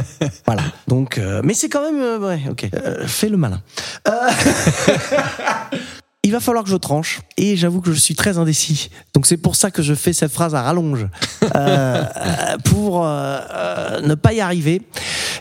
Voilà. 0.46 0.62
Donc, 0.88 1.16
euh, 1.16 1.40
mais 1.44 1.54
c'est 1.54 1.68
quand 1.70 1.80
même. 1.80 2.00
euh, 2.02 2.18
ouais, 2.18 2.40
ok. 2.50 2.68
Fais 3.06 3.28
le 3.30 3.36
malin. 3.38 3.62
Il 6.30 6.32
va 6.32 6.38
falloir 6.38 6.62
que 6.62 6.70
je 6.70 6.76
tranche. 6.76 7.22
Et 7.36 7.56
j'avoue 7.56 7.80
que 7.80 7.90
je 7.92 7.98
suis 7.98 8.14
très 8.14 8.38
indécis. 8.38 8.88
Donc 9.14 9.26
c'est 9.26 9.36
pour 9.36 9.56
ça 9.56 9.72
que 9.72 9.82
je 9.82 9.94
fais 9.94 10.12
cette 10.12 10.30
phrase 10.30 10.54
à 10.54 10.62
rallonge. 10.62 11.08
Euh, 11.56 12.04
pour 12.66 13.04
euh, 13.04 13.38
euh, 13.50 14.00
ne 14.02 14.14
pas 14.14 14.32
y 14.32 14.40
arriver. 14.40 14.82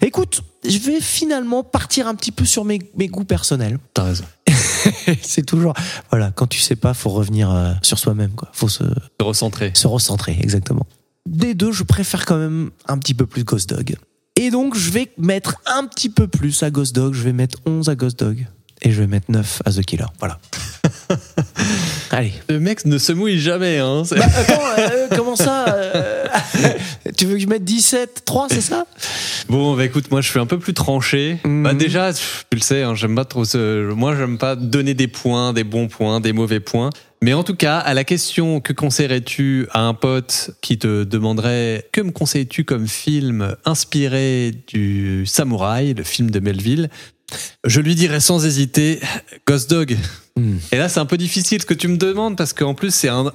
Écoute, 0.02 0.42
je 0.68 0.78
vais 0.80 1.00
finalement 1.02 1.64
partir 1.64 2.08
un 2.08 2.16
petit 2.16 2.32
peu 2.32 2.46
sur 2.46 2.66
mes, 2.66 2.80
mes 2.98 3.08
goûts 3.08 3.26
personnels. 3.26 3.78
T'as 3.94 4.06
raison. 4.06 4.24
c'est 5.22 5.46
toujours. 5.46 5.76
Voilà, 6.10 6.32
quand 6.32 6.48
tu 6.48 6.60
sais 6.60 6.76
pas, 6.76 6.96
faut 6.96 7.12
revenir 7.12 7.52
euh, 7.54 7.74
sur 7.84 8.00
soi-même. 8.00 8.32
quoi. 8.32 8.50
Faut 8.54 8.70
se, 8.70 8.84
Te 9.20 9.24
recentrer. 9.24 9.72
se 9.76 9.86
recentrer, 9.86 10.36
exactement. 10.42 10.88
Des 11.28 11.54
deux, 11.54 11.72
je 11.72 11.84
préfère 11.84 12.26
quand 12.26 12.38
même 12.38 12.72
un 12.88 12.98
petit 12.98 13.14
peu 13.14 13.28
plus 13.28 13.44
Ghost 13.44 13.70
Dog. 13.70 13.96
Et 14.36 14.50
donc, 14.50 14.76
je 14.76 14.90
vais 14.90 15.12
mettre 15.20 15.58
un 15.68 15.86
petit 15.86 16.10
peu 16.10 16.28
plus 16.28 16.64
à 16.64 16.72
Ghost 16.72 16.96
Dog. 16.96 17.14
Je 17.14 17.22
vais 17.22 17.34
mettre 17.34 17.60
11 17.68 17.88
à 17.90 17.96
Ghost 17.96 18.18
Dog. 18.18 18.48
Et 18.82 18.92
je 18.92 19.02
vais 19.02 19.08
mettre 19.08 19.30
9 19.30 19.62
à 19.66 19.72
The 19.72 19.82
Killer. 19.84 20.06
Voilà. 20.20 20.40
Allez. 22.12 22.34
Le 22.50 22.60
mec 22.60 22.86
ne 22.86 22.98
se 22.98 23.12
mouille 23.12 23.40
jamais. 23.40 23.78
Hein. 23.78 24.04
C'est- 24.06 24.20
Attends, 24.22 24.62
euh, 24.78 25.08
comment 25.16 25.36
ça 25.36 25.66
euh, 25.76 26.26
Tu 27.18 27.26
veux 27.26 27.36
que 27.36 27.42
je 27.42 27.48
mette 27.48 27.64
17, 27.64 28.24
3, 28.26 28.48
c'est 28.50 28.62
ça? 28.62 28.86
Bon, 29.50 29.76
bah 29.76 29.86
écoute, 29.86 30.10
moi 30.12 30.22
je 30.22 30.30
suis 30.30 30.40
un 30.40 30.46
peu 30.46 30.60
plus 30.60 30.74
tranché. 30.74 31.40
Mhm. 31.44 31.64
Bah 31.64 31.74
déjà, 31.74 32.14
tu 32.14 32.22
le 32.54 32.62
sais, 32.62 32.84
hein, 32.84 32.96
j'aime 32.96 33.16
pas 33.16 33.26
trop 33.26 33.46
ce. 33.46 33.92
Moi, 33.94 34.16
j'aime 34.16 34.38
pas 34.38 34.56
donner 34.56 34.94
des 34.94 35.08
points, 35.08 35.54
des 35.54 35.64
bons 35.64 35.88
points, 35.88 36.20
des 36.20 36.34
mauvais 36.34 36.60
points. 36.60 36.90
Mais 37.22 37.34
en 37.34 37.44
tout 37.44 37.56
cas, 37.56 37.80
à 37.80 37.94
la 37.94 38.06
question 38.06 38.62
que 38.62 38.72
conseillerais-tu 38.72 39.68
à 39.72 39.82
un 39.82 39.94
pote 39.94 40.52
qui 40.62 40.78
te 40.78 41.04
demanderait 41.04 41.86
que 41.92 42.00
me 42.00 42.12
conseilles-tu 42.12 42.64
comme 42.64 42.88
film 42.88 43.56
inspiré 43.66 44.54
du 44.68 45.26
samouraï, 45.26 45.94
le 45.94 46.04
film 46.04 46.32
de 46.32 46.40
Melville, 46.40 46.90
je 47.66 47.82
lui 47.82 47.96
dirais 47.96 48.20
sans 48.20 48.46
hésiter 48.46 49.00
Ghost 49.48 49.70
Dog. 49.70 49.98
Hmm. 50.36 50.58
Et 50.72 50.78
là, 50.78 50.90
c'est 50.90 51.00
un 51.00 51.06
peu 51.06 51.18
difficile 51.18 51.62
ce 51.62 51.66
que 51.66 51.74
tu 51.74 51.88
me 51.88 51.98
demandes 51.98 52.36
parce 52.38 52.54
qu'en 52.54 52.74
plus, 52.74 52.94
c'est 52.94 53.10
un. 53.10 53.32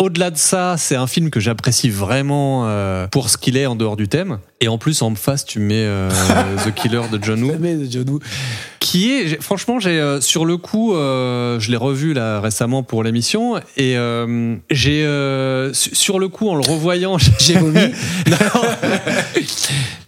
Au-delà 0.00 0.32
de 0.32 0.36
ça, 0.36 0.74
c'est 0.76 0.96
un 0.96 1.06
film 1.06 1.30
que 1.30 1.38
j'apprécie 1.38 1.88
vraiment 1.88 2.64
euh, 2.66 3.06
pour 3.06 3.30
ce 3.30 3.38
qu'il 3.38 3.56
est 3.56 3.66
en 3.66 3.76
dehors 3.76 3.96
du 3.96 4.08
thème. 4.08 4.38
Et 4.60 4.66
en 4.66 4.76
plus, 4.76 5.02
en 5.02 5.14
face, 5.14 5.44
tu 5.44 5.60
mets 5.60 5.84
euh, 5.86 6.10
The 6.66 6.74
Killer 6.74 7.02
de 7.12 7.22
John 7.22 7.40
Woo, 7.44 7.54
Mais 7.60 7.76
de 7.76 7.86
John 7.88 8.10
Woo. 8.10 8.18
qui 8.80 9.12
est, 9.12 9.40
franchement, 9.40 9.78
j'ai 9.78 10.00
euh, 10.00 10.20
sur 10.20 10.46
le 10.46 10.56
coup, 10.56 10.96
euh, 10.96 11.60
je 11.60 11.70
l'ai 11.70 11.76
revu 11.76 12.12
là 12.12 12.40
récemment 12.40 12.82
pour 12.82 13.04
l'émission, 13.04 13.60
et 13.76 13.94
j'ai 14.68 15.70
su- 15.74 15.94
sur 15.94 16.18
le 16.18 16.26
coup, 16.26 16.48
en 16.48 16.56
le 16.56 16.68
revoyant, 16.68 17.16
J'ai 17.38 17.54
vomi. 17.54 17.78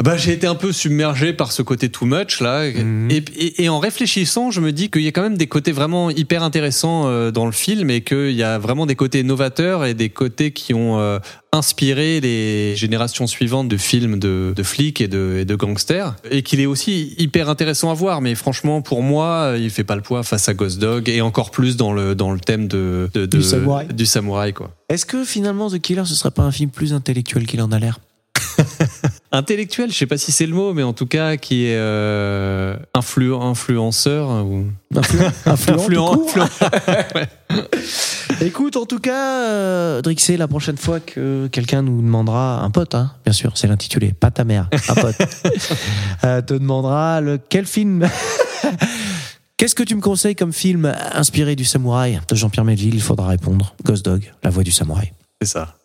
bah, 0.07 0.17
j'ai 0.17 0.33
été 0.33 0.47
un 0.47 0.55
peu 0.55 0.73
submergé 0.73 1.33
par 1.33 1.53
ce 1.53 1.63
côté 1.63 1.89
too 1.91 2.07
much 2.07 2.41
là, 2.41 2.65
Mhm. 2.71 3.11
et, 3.11 3.23
et- 3.37 3.65
et 3.65 3.69
en 3.69 3.79
réfléchissant, 3.79 4.51
je 4.51 4.61
me 4.61 4.73
dis 4.73 4.89
qu'il 4.91 5.03
y 5.03 5.09
a 5.09 5.13
quand 5.13 5.23
même 5.23 5.37
des 5.37 5.47
côtés 5.49 5.73
vraiment 5.73 6.11
hyper 6.11 6.43
intéressants 6.43 7.07
euh, 7.09 7.31
dans 7.31 7.45
le 7.47 7.53
film 7.53 7.91
et 7.91 8.01
qu'il 8.03 8.31
y 8.33 8.43
a 8.43 8.59
vraiment 8.59 8.87
des 8.87 8.95
côtés 8.95 9.23
novateurs 9.23 9.85
et 9.85 9.95
des 9.95 10.09
côtés 10.09 10.53
qui 10.53 10.73
ont 10.75 10.99
euh, 10.99 11.19
inspiré 11.53 12.21
les 12.21 12.77
générations 12.77 13.27
suivantes 13.27 13.69
de 13.69 13.77
films 13.77 14.19
de, 14.19 14.53
de 14.55 14.63
flics 14.63 15.01
et 15.01 15.09
de, 15.09 15.39
et 15.41 15.45
de 15.45 15.55
gangsters 15.55 16.15
et 16.31 16.43
qu'il 16.43 16.61
est 16.61 16.67
aussi 16.67 17.15
hyper 17.19 17.49
intéressant 17.49 17.91
à 17.91 17.95
voir. 17.95 18.21
Mais 18.21 18.35
franchement, 18.35 18.83
pour 18.83 19.03
moi, 19.03 19.55
il 19.59 19.71
fait 19.71 19.85
pas 19.85 19.97
le 19.97 20.03
poids 20.03 20.23
face 20.23 20.49
à 20.49 20.55
Ghost 20.55 20.79
Dog 20.79 21.09
et 21.09 21.21
encore 21.21 21.51
plus 21.51 21.77
dans 21.77 21.93
le 21.93 22.15
dans 22.15 22.31
le 22.33 22.41
thème 22.41 22.69
de, 22.69 23.09
de- 23.15 23.27
de- 23.27 23.37
Du 23.39 23.43
samouraï. 23.43 23.87
du 23.93 24.07
samouraï 24.07 24.53
quoi. 24.53 24.71
Est-ce 24.89 25.07
que 25.07 25.25
finalement 25.25 25.71
The 25.71 25.79
Killer, 25.81 26.03
ce 26.05 26.15
serait 26.15 26.31
pas 26.31 26.43
un 26.43 26.53
film 26.53 26.71
plus 26.71 26.93
intellectuel 26.93 27.47
qu'il 27.47 27.61
en 27.63 27.73
a 27.73 27.79
l'air? 27.79 27.99
intellectuel, 29.33 29.91
je 29.93 29.97
sais 29.97 30.07
pas 30.07 30.19
si 30.19 30.33
c'est 30.33 30.47
le 30.47 30.55
mot, 30.55 30.73
mais 30.73 30.83
en 30.83 30.93
tout 30.93 31.07
cas 31.07 31.37
qui 31.37 31.67
est 31.67 31.77
euh, 31.77 32.77
influ- 32.95 33.35
influenceur 33.41 34.29
ou 34.45 34.65
Influent, 35.47 36.17
court. 36.17 36.39
influent. 36.39 37.27
Écoute, 38.41 38.77
en 38.77 38.87
tout 38.87 38.99
cas, 38.99 39.43
euh, 39.49 40.03
Drixé, 40.03 40.37
la 40.37 40.49
prochaine 40.49 40.77
fois 40.77 41.01
que 41.01 41.47
quelqu'un 41.49 41.83
nous 41.83 42.03
demandera, 42.03 42.63
un 42.63 42.71
pote, 42.71 42.95
hein, 42.95 43.13
bien 43.25 43.33
sûr, 43.33 43.53
c'est 43.57 43.67
l'intitulé, 43.69 44.13
pas 44.13 44.31
ta 44.31 44.45
mère, 44.45 44.69
un 44.89 44.95
pote, 44.95 45.17
euh, 46.25 46.43
te 46.43 46.55
demandera 46.55 47.21
le, 47.21 47.39
quel 47.39 47.67
film. 47.67 48.09
Qu'est-ce 49.57 49.75
que 49.75 49.83
tu 49.83 49.95
me 49.95 50.03
conseilles 50.03 50.37
comme 50.37 50.53
film 50.53 50.93
inspiré 51.15 51.57
du 51.57 51.65
samouraï 51.65 52.21
de 52.29 52.35
Jean-Pierre 52.37 52.65
Melville? 52.67 52.95
Il 52.95 53.01
faudra 53.03 53.29
répondre. 53.29 53.75
Ghost 53.85 54.05
Dog, 54.05 54.31
la 54.43 54.51
voix 54.51 54.63
du 54.65 54.71
samouraï. 54.71 55.13
C'est 55.41 55.49
ça. 55.49 55.77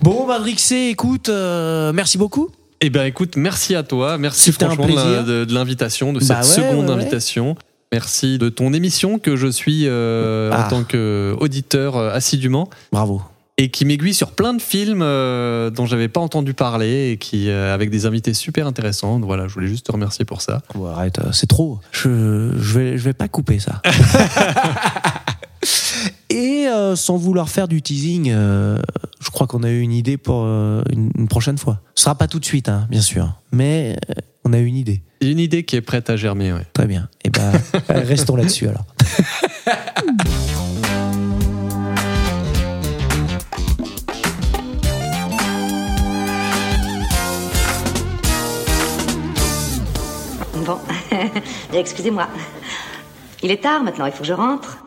Bon, 0.00 0.26
bah, 0.26 0.38
Drixé, 0.38 0.88
écoute, 0.90 1.28
euh, 1.28 1.92
merci 1.92 2.18
beaucoup. 2.18 2.50
Eh 2.80 2.88
ben 2.88 3.04
écoute, 3.04 3.36
merci 3.36 3.74
à 3.74 3.82
toi, 3.82 4.16
merci 4.16 4.52
franchement 4.52 4.86
de 4.86 5.52
l'invitation, 5.54 6.12
de 6.14 6.20
cette 6.20 6.28
Bah 6.30 6.36
ouais, 6.38 6.42
seconde 6.44 6.86
ouais, 6.88 6.94
ouais. 6.94 7.00
invitation. 7.02 7.54
Merci 7.92 8.38
de 8.38 8.48
ton 8.48 8.72
émission 8.72 9.18
que 9.18 9.36
je 9.36 9.48
suis 9.48 9.82
euh, 9.86 10.50
Ah. 10.52 10.64
en 10.64 10.68
tant 10.70 10.84
qu'auditeur 10.84 11.96
assidûment 11.98 12.70
Bravo. 12.92 13.20
et 13.58 13.70
qui 13.70 13.84
m'aiguille 13.84 14.14
sur 14.14 14.30
plein 14.30 14.54
de 14.54 14.62
films 14.62 15.02
euh, 15.02 15.68
dont 15.70 15.84
j'avais 15.84 16.08
pas 16.08 16.20
entendu 16.20 16.54
parler 16.54 17.10
et 17.10 17.16
qui 17.18 17.50
euh, 17.50 17.74
avec 17.74 17.90
des 17.90 18.06
invités 18.06 18.32
super 18.32 18.66
intéressants. 18.66 19.18
Voilà, 19.20 19.46
je 19.48 19.52
voulais 19.54 19.66
juste 19.66 19.84
te 19.86 19.92
remercier 19.92 20.24
pour 20.24 20.40
ça. 20.40 20.62
Arrête, 20.94 21.18
euh, 21.18 21.32
c'est 21.32 21.48
trop. 21.48 21.80
Je, 21.90 22.52
je, 22.58 22.78
vais, 22.78 22.96
je 22.96 23.02
vais 23.02 23.12
pas 23.12 23.28
couper 23.28 23.58
ça. 23.58 23.82
Et 26.30 26.68
euh, 26.68 26.94
sans 26.94 27.16
vouloir 27.16 27.48
faire 27.48 27.66
du 27.66 27.82
teasing, 27.82 28.30
euh, 28.30 28.78
je 29.20 29.30
crois 29.30 29.48
qu'on 29.48 29.64
a 29.64 29.70
eu 29.70 29.80
une 29.80 29.92
idée 29.92 30.16
pour 30.16 30.44
euh, 30.44 30.80
une, 30.92 31.10
une 31.18 31.26
prochaine 31.26 31.58
fois. 31.58 31.80
Ce 31.96 32.04
sera 32.04 32.14
pas 32.14 32.28
tout 32.28 32.38
de 32.38 32.44
suite, 32.44 32.68
hein, 32.68 32.86
bien 32.88 33.00
sûr, 33.00 33.34
mais 33.50 33.96
euh, 34.08 34.20
on 34.44 34.52
a 34.52 34.58
eu 34.58 34.66
une 34.66 34.76
idée. 34.76 35.02
Une 35.20 35.40
idée 35.40 35.64
qui 35.64 35.74
est 35.74 35.80
prête 35.80 36.08
à 36.08 36.16
germer. 36.16 36.52
Ouais. 36.52 36.64
Très 36.72 36.86
bien. 36.86 37.08
Et 37.24 37.30
ben, 37.30 37.50
restons 37.88 38.36
là-dessus 38.36 38.68
alors. 38.68 38.84
Bon, 50.64 50.78
excusez-moi. 51.74 52.28
Il 53.42 53.50
est 53.50 53.62
tard 53.62 53.82
maintenant, 53.82 54.06
il 54.06 54.12
faut 54.12 54.20
que 54.20 54.28
je 54.28 54.32
rentre. 54.32 54.78